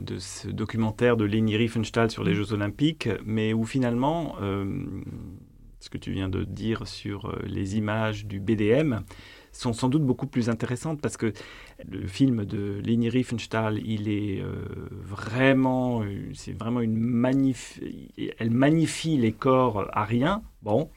de 0.00 0.18
ce 0.18 0.48
documentaire 0.48 1.16
de 1.16 1.24
Leni 1.24 1.56
Riefenstahl 1.56 2.10
sur 2.10 2.22
les. 2.22 2.34
Jeux 2.34 2.52
Olympiques, 2.52 3.08
mais 3.24 3.52
où 3.52 3.64
finalement, 3.64 4.36
euh, 4.42 4.84
ce 5.80 5.88
que 5.88 5.98
tu 5.98 6.12
viens 6.12 6.28
de 6.28 6.44
dire 6.44 6.86
sur 6.86 7.26
euh, 7.26 7.38
les 7.46 7.76
images 7.76 8.26
du 8.26 8.40
BDM, 8.40 9.00
sont 9.56 9.72
sans 9.72 9.88
doute 9.88 10.04
beaucoup 10.04 10.26
plus 10.26 10.48
intéressantes 10.50 11.00
parce 11.00 11.16
que 11.16 11.32
le 11.88 12.06
film 12.06 12.44
de 12.44 12.80
Leni 12.84 13.08
Riefenstahl, 13.08 13.80
il 13.84 14.08
est 14.08 14.42
vraiment, 14.90 16.02
c'est 16.34 16.52
vraiment 16.52 16.80
une 16.80 16.96
magnif 16.96 17.80
elle 18.38 18.50
magnifie 18.50 19.16
les 19.16 19.32
corps 19.32 19.88
ariens. 19.92 20.42
Bon, 20.62 20.88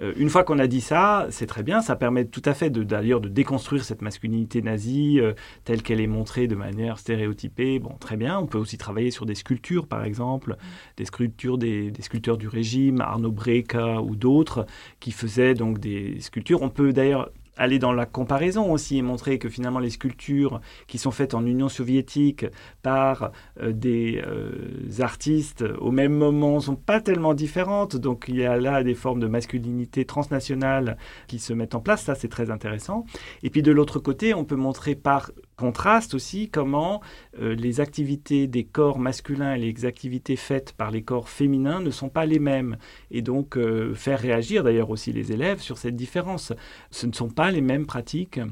euh, 0.00 0.12
une 0.16 0.28
fois 0.28 0.44
qu'on 0.44 0.58
a 0.58 0.66
dit 0.66 0.80
ça, 0.80 1.26
c'est 1.30 1.46
très 1.46 1.62
bien, 1.62 1.80
ça 1.80 1.96
permet 1.96 2.26
tout 2.26 2.42
à 2.44 2.54
fait 2.54 2.70
d'ailleurs 2.70 3.20
de, 3.20 3.28
déconstruire 3.28 3.84
cette 3.84 4.02
masculinité 4.02 4.60
nazie 4.60 5.20
euh, 5.20 5.32
telle 5.64 5.82
qu'elle 5.82 6.00
est 6.00 6.06
montrée 6.06 6.46
de 6.48 6.54
manière 6.54 6.98
stéréotypée. 6.98 7.78
Bon, 7.78 7.94
très 7.98 8.16
bien, 8.16 8.38
on 8.38 8.46
peut 8.46 8.58
aussi 8.58 8.76
travailler 8.76 9.10
sur 9.10 9.24
des 9.24 9.34
sculptures 9.34 9.86
par 9.86 10.04
exemple, 10.04 10.56
des 10.96 11.06
sculptures 11.06 11.56
des, 11.56 11.90
des 11.90 12.02
sculpteurs 12.02 12.36
du 12.36 12.48
régime, 12.48 13.00
Arnaud 13.00 13.32
Breca 13.32 14.02
ou 14.02 14.16
d'autres, 14.16 14.66
qui 15.00 15.12
faisaient 15.12 15.54
donc 15.54 15.78
des 15.78 16.20
sculptures. 16.20 16.62
On 16.62 16.70
peut 16.70 16.92
d'ailleurs 16.92 17.30
aller 17.56 17.78
dans 17.78 17.92
la 17.92 18.06
comparaison 18.06 18.72
aussi 18.72 18.98
et 18.98 19.02
montrer 19.02 19.38
que 19.38 19.48
finalement 19.48 19.78
les 19.78 19.90
sculptures 19.90 20.60
qui 20.86 20.98
sont 20.98 21.10
faites 21.10 21.34
en 21.34 21.44
Union 21.44 21.68
soviétique 21.68 22.46
par 22.82 23.32
euh, 23.60 23.72
des 23.72 24.22
euh, 24.26 25.00
artistes 25.00 25.64
au 25.78 25.90
même 25.90 26.12
moment 26.12 26.60
sont 26.60 26.76
pas 26.76 27.00
tellement 27.00 27.34
différentes. 27.34 27.96
Donc 27.96 28.26
il 28.28 28.36
y 28.36 28.44
a 28.44 28.56
là 28.56 28.82
des 28.82 28.94
formes 28.94 29.20
de 29.20 29.26
masculinité 29.26 30.04
transnationale 30.04 30.96
qui 31.26 31.38
se 31.38 31.52
mettent 31.52 31.74
en 31.74 31.80
place. 31.80 32.02
Ça, 32.02 32.14
c'est 32.14 32.28
très 32.28 32.50
intéressant. 32.50 33.04
Et 33.42 33.50
puis 33.50 33.62
de 33.62 33.72
l'autre 33.72 33.98
côté, 33.98 34.34
on 34.34 34.44
peut 34.44 34.56
montrer 34.56 34.94
par 34.94 35.30
contraste 35.56 36.14
aussi 36.14 36.48
comment 36.48 37.00
euh, 37.40 37.54
les 37.54 37.80
activités 37.80 38.46
des 38.46 38.64
corps 38.64 38.98
masculins 38.98 39.54
et 39.54 39.58
les 39.58 39.84
activités 39.84 40.36
faites 40.36 40.72
par 40.72 40.90
les 40.90 41.02
corps 41.02 41.28
féminins 41.28 41.80
ne 41.80 41.90
sont 41.90 42.08
pas 42.08 42.26
les 42.26 42.38
mêmes. 42.38 42.76
Et 43.10 43.22
donc 43.22 43.58
faire 43.94 44.20
réagir 44.20 44.64
d'ailleurs 44.64 44.90
aussi 44.90 45.12
les 45.12 45.32
élèves 45.32 45.60
sur 45.60 45.78
cette 45.78 45.96
différence. 45.96 46.52
Ce 46.90 47.06
ne 47.06 47.12
sont 47.12 47.30
pas 47.30 47.50
les 47.50 47.60
mêmes 47.60 47.86
pratiques 47.86 48.38
euh, 48.38 48.46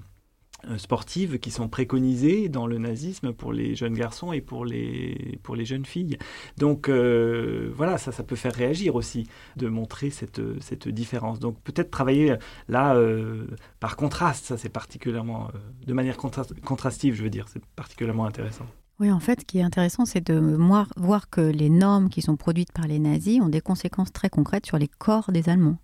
sportives 0.78 1.38
qui 1.38 1.50
sont 1.50 1.68
préconisées 1.68 2.48
dans 2.48 2.66
le 2.66 2.78
nazisme 2.78 3.32
pour 3.32 3.52
les 3.52 3.74
jeunes 3.74 3.94
garçons 3.94 4.32
et 4.32 4.40
pour 4.40 4.64
les, 4.64 5.38
pour 5.42 5.56
les 5.56 5.64
jeunes 5.64 5.84
filles. 5.84 6.18
Donc 6.58 6.88
euh, 6.88 7.70
voilà, 7.74 7.98
ça, 7.98 8.12
ça 8.12 8.22
peut 8.22 8.36
faire 8.36 8.54
réagir 8.54 8.94
aussi 8.94 9.26
de 9.56 9.68
montrer 9.68 10.10
cette, 10.10 10.40
cette 10.60 10.88
différence. 10.88 11.38
Donc 11.38 11.60
peut-être 11.62 11.90
travailler 11.90 12.36
là 12.68 12.94
euh, 12.94 13.46
par 13.80 13.96
contraste, 13.96 14.46
ça 14.46 14.56
c'est 14.56 14.68
particulièrement, 14.68 15.48
de 15.86 15.92
manière 15.92 16.16
contrastive, 16.16 17.14
je 17.14 17.22
veux 17.22 17.30
dire, 17.30 17.46
c'est 17.48 17.64
particulièrement 17.76 18.26
intéressant. 18.26 18.66
Oui, 19.00 19.10
en 19.10 19.18
fait, 19.18 19.40
ce 19.40 19.44
qui 19.44 19.58
est 19.58 19.62
intéressant, 19.62 20.04
c'est 20.04 20.24
de 20.24 20.56
voir 20.96 21.28
que 21.28 21.40
les 21.40 21.68
normes 21.68 22.08
qui 22.08 22.22
sont 22.22 22.36
produites 22.36 22.72
par 22.72 22.86
les 22.86 23.00
nazis 23.00 23.40
ont 23.40 23.48
des 23.48 23.60
conséquences 23.60 24.12
très 24.12 24.30
concrètes 24.30 24.66
sur 24.66 24.78
les 24.78 24.86
corps 24.86 25.32
des 25.32 25.48
Allemands 25.48 25.78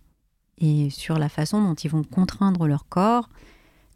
et 0.59 0.91
sur 0.91 1.19
la 1.19 1.29
façon 1.29 1.63
dont 1.63 1.75
ils 1.75 1.91
vont 1.91 2.05
contraindre 2.05 2.67
leur 2.67 2.87
corps, 2.89 3.29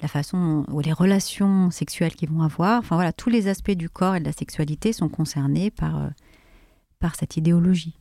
la 0.05 0.09
façon 0.09 0.66
ou 0.70 0.81
les 0.81 0.93
relations 0.93 1.70
sexuelles 1.70 2.14
qu'ils 2.14 2.28
vont 2.28 2.43
avoir. 2.43 2.78
Enfin 2.78 2.97
voilà, 2.97 3.14
tous 3.14 3.31
les 3.31 3.48
aspects 3.48 3.70
du 3.70 3.89
corps 3.89 4.16
et 4.16 4.20
de 4.20 4.26
la 4.26 4.32
sexualité 4.32 4.93
sont 4.93 5.09
concernés 5.09 5.70
par, 5.70 5.97
euh, 5.97 6.09
par 7.01 7.16
cette 7.16 7.39
idéologie. 7.39 7.98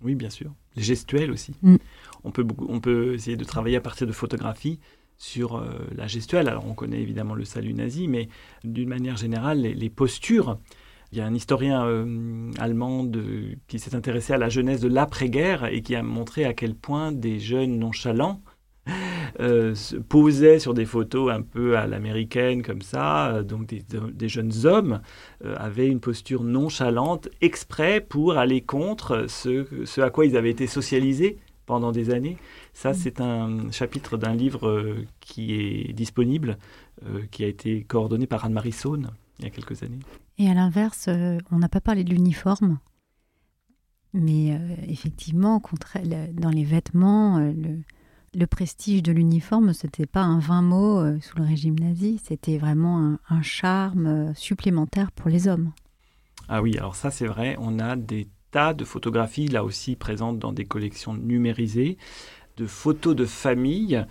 Oui, 0.00 0.14
bien 0.14 0.30
sûr. 0.30 0.52
Les 0.76 0.82
gestuels 0.82 1.32
aussi. 1.32 1.56
Mm. 1.62 1.76
On, 2.22 2.30
peut 2.30 2.46
on 2.68 2.78
peut 2.78 3.14
essayer 3.14 3.36
de 3.36 3.42
travailler 3.42 3.76
à 3.76 3.80
partir 3.80 4.06
de 4.06 4.12
photographies 4.12 4.78
sur 5.18 5.56
euh, 5.56 5.88
la 5.96 6.06
gestuelle. 6.06 6.48
Alors 6.48 6.66
on 6.66 6.74
connaît 6.74 7.00
évidemment 7.00 7.34
le 7.34 7.44
salut 7.44 7.74
nazi, 7.74 8.06
mais 8.06 8.28
d'une 8.62 8.88
manière 8.88 9.16
générale, 9.16 9.60
les 9.60 9.90
postures 9.90 10.56
il 11.12 11.18
y 11.18 11.20
a 11.20 11.26
un 11.26 11.34
historien 11.34 11.84
euh, 11.84 12.52
allemand 12.60 13.04
qui 13.66 13.80
s'est 13.80 13.96
intéressé 13.96 14.32
à 14.32 14.38
la 14.38 14.48
jeunesse 14.48 14.80
de 14.80 14.86
l'après-guerre 14.86 15.64
et 15.64 15.82
qui 15.82 15.96
a 15.96 16.04
montré 16.04 16.44
à 16.44 16.54
quel 16.54 16.76
point 16.76 17.10
des 17.10 17.40
jeunes 17.40 17.76
nonchalants 17.80 18.40
euh, 19.40 19.74
posaient 20.08 20.58
sur 20.58 20.74
des 20.74 20.84
photos 20.84 21.32
un 21.32 21.42
peu 21.42 21.76
à 21.76 21.86
l'américaine 21.86 22.62
comme 22.62 22.82
ça, 22.82 23.28
euh, 23.28 23.42
donc 23.42 23.66
des, 23.66 24.28
jeunes 24.28 24.52
hommes 24.64 25.00
avaient 25.44 25.88
une 25.88 26.00
posture 26.00 26.44
nonchalante 26.44 27.28
exprès 27.40 28.00
pour 28.00 28.36
aller 28.36 28.60
contre 28.60 29.26
ce, 29.28 30.00
à 30.00 30.10
quoi 30.10 30.26
ils 30.26 30.36
avaient 30.36 30.50
été 30.50 30.66
socialisés 30.66 31.38
pendant 31.66 31.92
des 31.92 32.10
années. 32.10 32.36
Ça, 32.72 32.90
mmh. 32.90 32.94
c'est 32.94 33.20
un 33.20 33.70
chapitre 33.70 34.16
d'un 34.16 34.34
livre 34.34 34.96
qui 35.20 35.54
est 35.54 35.92
disponible, 35.92 36.58
qui 37.30 37.44
a 37.44 37.46
été 37.46 37.84
coordonné 37.84 38.26
par 38.26 38.44
Anne-Marie 38.44 38.72
Saune 38.72 39.10
il 39.40 39.44
y 39.44 39.48
a 39.48 39.50
quelques 39.50 39.82
années. 39.82 39.98
Et 40.38 40.48
à 40.48 40.54
l'inverse, 40.54 41.06
euh, 41.08 41.38
on 41.50 41.58
n'a 41.58 41.68
pas 41.68 41.80
parlé 41.80 42.04
de 42.04 42.10
l'uniforme, 42.10 42.78
mais 44.12 44.52
euh, 44.52 44.76
effectivement, 44.88 45.62
dans 46.32 46.50
les 46.50 46.64
vêtements, 46.64 47.38
euh, 47.38 47.52
le, 48.34 48.46
prestige 48.46 49.02
de 49.02 49.12
l'uniforme, 49.12 49.72
ce 49.72 49.86
n'était 49.86 50.06
pas 50.06 50.22
un 50.22 50.38
vain 50.38 50.62
mot 50.62 51.20
sous 51.20 51.36
le 51.38 51.44
régime 51.44 51.78
nazi, 51.78 52.20
c'était 52.24 52.58
vraiment 52.58 53.16
un, 53.28 53.42
charme 53.42 54.34
supplémentaire 54.34 55.12
pour 55.12 55.30
les 55.30 55.48
hommes. 55.48 55.72
Ah 56.48 56.62
oui, 56.62 56.76
alors 56.78 56.96
ça 56.96 57.10
c'est 57.10 57.26
vrai, 57.26 57.56
on 57.58 57.78
a 57.78 57.96
des 57.96 58.28
tas 58.50 58.74
de 58.74 58.84
photographies, 58.84 59.48
là 59.48 59.64
aussi 59.64 59.96
présentes 59.96 60.38
dans 60.38 60.52
des 60.52 60.64
collections 60.64 61.14
numérisées, 61.14 61.96
de 62.56 62.66
photos 62.66 63.14
de 63.14 63.24
famille 63.24 64.04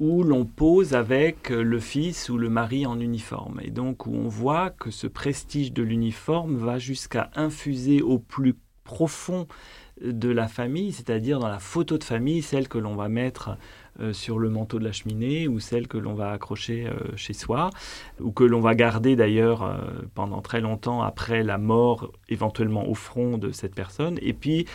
où 0.00 0.24
l'on 0.24 0.44
pose 0.44 0.94
avec 0.94 1.50
le 1.50 1.78
fils 1.78 2.28
ou 2.28 2.36
le 2.36 2.48
mari 2.48 2.86
en 2.86 2.98
uniforme. 2.98 3.60
Et 3.62 3.70
donc 3.70 4.06
où 4.06 4.14
on 4.14 4.28
voit 4.28 4.70
que 4.70 4.90
ce 4.90 5.06
prestige 5.06 5.72
de 5.72 5.82
l'uniforme 5.82 6.56
va 6.56 6.78
jusqu'à 6.78 7.30
infuser 7.36 8.02
au 8.02 8.18
plus 8.18 8.56
profond 8.82 9.46
de 10.00 10.28
la 10.28 10.48
famille, 10.48 10.92
c'est-à-dire 10.92 11.38
dans 11.38 11.48
la 11.48 11.58
photo 11.58 11.98
de 11.98 12.04
famille, 12.04 12.42
celle 12.42 12.68
que 12.68 12.78
l'on 12.78 12.96
va 12.96 13.08
mettre 13.08 13.56
euh, 14.00 14.12
sur 14.12 14.40
le 14.40 14.50
manteau 14.50 14.80
de 14.80 14.84
la 14.84 14.90
cheminée 14.90 15.46
ou 15.46 15.60
celle 15.60 15.86
que 15.86 15.98
l'on 15.98 16.14
va 16.14 16.32
accrocher 16.32 16.86
euh, 16.86 17.16
chez 17.16 17.32
soi, 17.32 17.70
ou 18.20 18.32
que 18.32 18.42
l'on 18.42 18.60
va 18.60 18.74
garder 18.74 19.14
d'ailleurs 19.14 19.62
euh, 19.62 19.76
pendant 20.14 20.40
très 20.40 20.60
longtemps 20.60 21.02
après 21.02 21.44
la 21.44 21.58
mort, 21.58 22.10
éventuellement 22.28 22.88
au 22.88 22.94
front 22.94 23.38
de 23.38 23.52
cette 23.52 23.74
personne. 23.74 24.18
Et 24.20 24.32
puis 24.32 24.66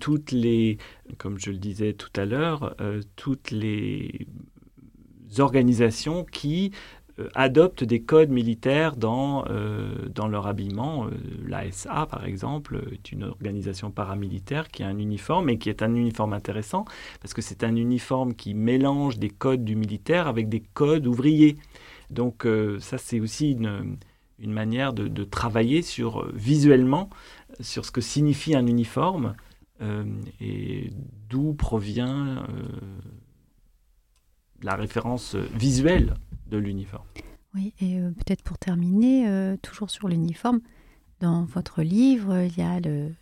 toutes 0.00 0.30
les, 0.30 0.78
comme 1.18 1.38
je 1.38 1.50
le 1.50 1.58
disais 1.58 1.92
tout 1.92 2.12
à 2.14 2.24
l'heure, 2.24 2.76
toutes 3.16 3.50
les 3.50 4.26
organisations 5.38 6.24
qui 6.24 6.72
adoptent 7.34 7.84
des 7.84 8.02
codes 8.02 8.30
militaires 8.30 8.96
dans, 8.96 9.44
euh, 9.48 10.08
dans 10.08 10.28
leur 10.28 10.46
habillement. 10.46 11.06
Euh, 11.06 11.10
L'ASA, 11.46 12.06
par 12.10 12.24
exemple, 12.24 12.82
est 12.92 13.12
une 13.12 13.24
organisation 13.24 13.90
paramilitaire 13.90 14.68
qui 14.68 14.82
a 14.82 14.88
un 14.88 14.98
uniforme 14.98 15.48
et 15.48 15.58
qui 15.58 15.68
est 15.68 15.82
un 15.82 15.94
uniforme 15.94 16.32
intéressant 16.32 16.84
parce 17.20 17.34
que 17.34 17.42
c'est 17.42 17.64
un 17.64 17.76
uniforme 17.76 18.34
qui 18.34 18.54
mélange 18.54 19.18
des 19.18 19.30
codes 19.30 19.64
du 19.64 19.76
militaire 19.76 20.26
avec 20.28 20.48
des 20.48 20.60
codes 20.60 21.06
ouvriers. 21.06 21.56
Donc 22.10 22.46
ça, 22.80 22.98
c'est 22.98 23.20
aussi 23.20 23.52
une, 23.52 23.96
une 24.38 24.52
manière 24.52 24.92
de, 24.92 25.08
de, 25.08 25.24
travailler 25.24 25.80
sur, 25.80 26.30
visuellement 26.34 27.08
sur 27.60 27.86
ce 27.86 27.90
que 27.90 28.02
signifie 28.02 28.54
un 28.54 28.66
uniforme 28.66 29.34
et 30.40 30.90
d'où 31.30 31.54
provient 31.54 32.44
la 34.62 34.74
référence 34.74 35.34
visuelle 35.34 36.14
de 36.48 36.58
l'uniforme. 36.58 37.06
Oui, 37.54 37.74
et 37.80 37.98
euh, 37.98 38.10
peut-être 38.10 38.42
pour 38.42 38.58
terminer, 38.58 39.28
euh, 39.28 39.56
toujours 39.60 39.90
sur 39.90 40.08
l'uniforme, 40.08 40.60
dans 41.20 41.44
votre 41.44 41.82
livre, 41.82 42.42
il 42.42 42.56
y 42.56 42.62
a 42.62 42.80
le, 42.80 43.12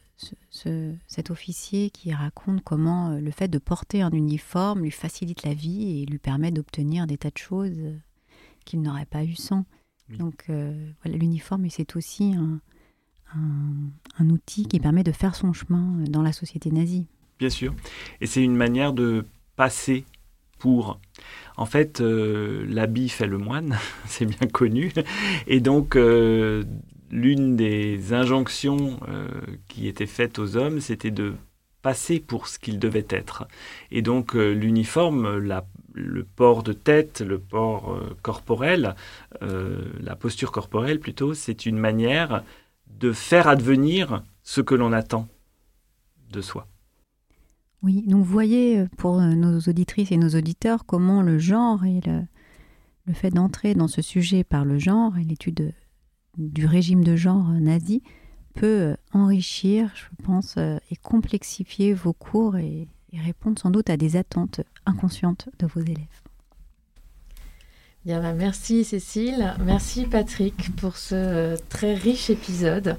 cet 1.06 1.30
officier 1.30 1.90
qui 1.90 2.12
raconte 2.12 2.62
comment 2.62 3.10
euh, 3.10 3.20
le 3.20 3.30
fait 3.30 3.48
de 3.48 3.58
porter 3.58 4.02
un 4.02 4.10
uniforme 4.10 4.82
lui 4.82 4.90
facilite 4.90 5.42
la 5.42 5.54
vie 5.54 6.02
et 6.02 6.06
lui 6.06 6.18
permet 6.18 6.52
d'obtenir 6.52 7.06
des 7.06 7.18
tas 7.18 7.30
de 7.30 7.38
choses 7.38 7.78
qu'il 8.64 8.82
n'aurait 8.82 9.06
pas 9.06 9.24
eu 9.24 9.34
sans. 9.34 9.64
Donc 10.18 10.46
voilà, 10.48 11.16
l'uniforme, 11.18 11.70
c'est 11.70 11.94
aussi 11.94 12.34
un, 12.34 12.58
un 14.18 14.30
outil 14.30 14.66
qui 14.66 14.80
permet 14.80 15.04
de 15.04 15.12
faire 15.12 15.36
son 15.36 15.52
chemin 15.52 16.02
dans 16.08 16.22
la 16.22 16.32
société 16.32 16.72
nazie. 16.72 17.06
Bien 17.38 17.48
sûr. 17.48 17.72
Et 18.20 18.26
c'est 18.26 18.42
une 18.42 18.56
manière 18.56 18.92
de 18.92 19.24
passer 19.54 20.04
pour. 20.60 21.00
En 21.56 21.66
fait, 21.66 22.00
euh, 22.00 22.64
l'habit 22.68 23.08
fait 23.08 23.26
le 23.26 23.38
moine, 23.38 23.78
c'est 24.06 24.26
bien 24.26 24.46
connu. 24.46 24.92
Et 25.48 25.60
donc, 25.60 25.96
euh, 25.96 26.62
l'une 27.10 27.56
des 27.56 28.12
injonctions 28.12 29.00
euh, 29.08 29.28
qui 29.66 29.88
était 29.88 30.06
faite 30.06 30.38
aux 30.38 30.56
hommes, 30.56 30.80
c'était 30.80 31.10
de 31.10 31.34
passer 31.82 32.20
pour 32.20 32.46
ce 32.46 32.58
qu'ils 32.58 32.78
devaient 32.78 33.06
être. 33.08 33.48
Et 33.90 34.02
donc, 34.02 34.34
l'uniforme, 34.34 35.38
le 35.94 36.24
port 36.24 36.62
de 36.62 36.74
tête, 36.74 37.22
le 37.22 37.38
port 37.38 37.98
corporel, 38.20 38.94
la 39.40 40.14
posture 40.14 40.52
corporelle 40.52 41.00
plutôt, 41.00 41.32
c'est 41.32 41.64
une 41.64 41.78
manière 41.78 42.44
de 42.86 43.12
faire 43.12 43.48
advenir 43.48 44.22
ce 44.42 44.60
que 44.60 44.74
l'on 44.74 44.92
attend 44.92 45.26
de 46.30 46.42
soi. 46.42 46.66
Oui, 47.82 48.02
donc 48.06 48.24
voyez 48.24 48.80
euh, 48.80 48.86
pour 48.98 49.20
euh, 49.20 49.34
nos 49.34 49.58
auditrices 49.60 50.12
et 50.12 50.18
nos 50.18 50.30
auditeurs 50.30 50.84
comment 50.84 51.22
le 51.22 51.38
genre 51.38 51.84
et 51.84 52.00
le, 52.06 52.22
fait 53.14 53.30
d'entrer 53.30 53.74
dans 53.74 53.88
ce 53.88 54.02
sujet 54.02 54.44
par 54.44 54.64
le 54.64 54.78
genre 54.78 55.18
et 55.18 55.24
l'étude 55.24 55.72
du 56.38 56.64
régime 56.66 57.02
de 57.02 57.16
genre 57.16 57.48
nazi 57.48 58.02
peut 58.54 58.66
euh, 58.66 58.96
enrichir, 59.12 59.90
je 59.96 60.24
pense, 60.24 60.56
et 60.58 60.96
complexifier 61.02 61.92
vos 61.92 62.12
cours 62.12 62.56
et, 62.56 62.86
répondre 63.12 63.58
sans 63.58 63.70
doute 63.70 63.90
à 63.90 63.96
des 63.96 64.14
attentes 64.14 64.60
inconscientes 64.86 65.48
de 65.58 65.66
vos 65.66 65.80
élèves. 65.80 66.22
Bien, 68.04 68.20
bah, 68.20 68.34
merci 68.34 68.84
Cécile, 68.84 69.54
merci 69.64 70.06
Patrick 70.06 70.76
pour 70.76 70.96
ce 70.96 71.56
très 71.68 71.94
riche 71.94 72.30
épisode. 72.30 72.96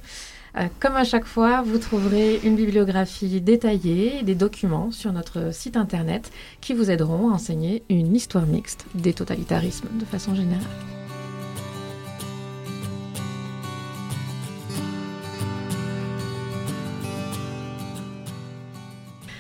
Euh, 0.58 0.68
comme 0.80 0.98
à 0.98 1.06
chaque 1.06 1.26
fois, 1.26 1.62
vous 1.62 1.78
trouverez 1.78 2.42
une 2.44 2.56
bibliographie 2.56 3.40
détaillée 3.40 4.20
et 4.20 4.24
des 4.24 4.36
documents 4.36 4.92
sur 4.92 5.14
notre 5.14 5.54
site 5.54 5.78
internet 5.78 6.30
qui 6.60 6.74
vous 6.74 6.92
aideront 6.92 7.30
à 7.30 7.34
enseigner 7.34 7.84
une 7.90 8.14
histoire 8.14 8.46
mixte 8.46 8.86
des 8.94 9.14
totalitarismes 9.14 9.88
de 9.98 10.06
façon 10.06 10.36
générale. 10.36 10.68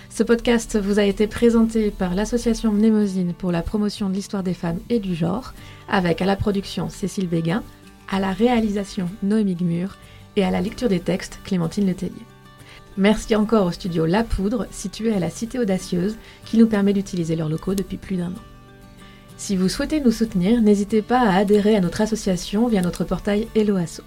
Ce 0.09 0.23
podcast 0.23 0.77
vous 0.77 0.99
a 0.99 1.03
été 1.03 1.25
présenté 1.25 1.89
par 1.89 2.15
l'association 2.15 2.71
Mnémosine 2.71 3.33
pour 3.33 3.51
la 3.51 3.61
promotion 3.61 4.07
de 4.07 4.13
l'histoire 4.13 4.43
des 4.43 4.53
femmes 4.53 4.79
et 4.89 4.99
du 4.99 5.15
genre, 5.15 5.53
avec 5.89 6.21
à 6.21 6.25
la 6.25 6.35
production 6.35 6.89
Cécile 6.89 7.27
Béguin, 7.27 7.63
à 8.09 8.19
la 8.19 8.31
réalisation 8.31 9.09
Noémie 9.23 9.55
Gmur 9.55 9.97
et 10.35 10.43
à 10.43 10.51
la 10.51 10.61
lecture 10.61 10.89
des 10.89 10.99
textes 10.99 11.39
Clémentine 11.43 11.87
Letellier. 11.87 12.25
Merci 12.97 13.35
encore 13.35 13.67
au 13.67 13.71
studio 13.71 14.05
La 14.05 14.23
Poudre, 14.23 14.67
situé 14.69 15.13
à 15.13 15.19
la 15.19 15.29
Cité 15.29 15.59
Audacieuse, 15.59 16.17
qui 16.45 16.57
nous 16.57 16.67
permet 16.67 16.93
d'utiliser 16.93 17.35
leurs 17.35 17.49
locaux 17.49 17.75
depuis 17.75 17.97
plus 17.97 18.17
d'un 18.17 18.27
an. 18.27 18.41
Si 19.37 19.55
vous 19.55 19.69
souhaitez 19.69 20.01
nous 20.01 20.11
soutenir, 20.11 20.61
n'hésitez 20.61 21.01
pas 21.01 21.21
à 21.21 21.35
adhérer 21.37 21.75
à 21.75 21.81
notre 21.81 22.01
association 22.01 22.67
via 22.67 22.81
notre 22.81 23.03
portail 23.03 23.47
Helloasso. 23.55 24.03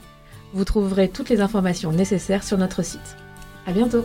Vous 0.53 0.65
trouverez 0.65 1.09
toutes 1.09 1.31
les 1.31 1.41
informations 1.41 1.91
nécessaires 1.91 2.45
sur 2.45 2.59
notre 2.59 2.85
site. 2.85 3.17
À 3.67 3.73
bientôt! 3.73 4.05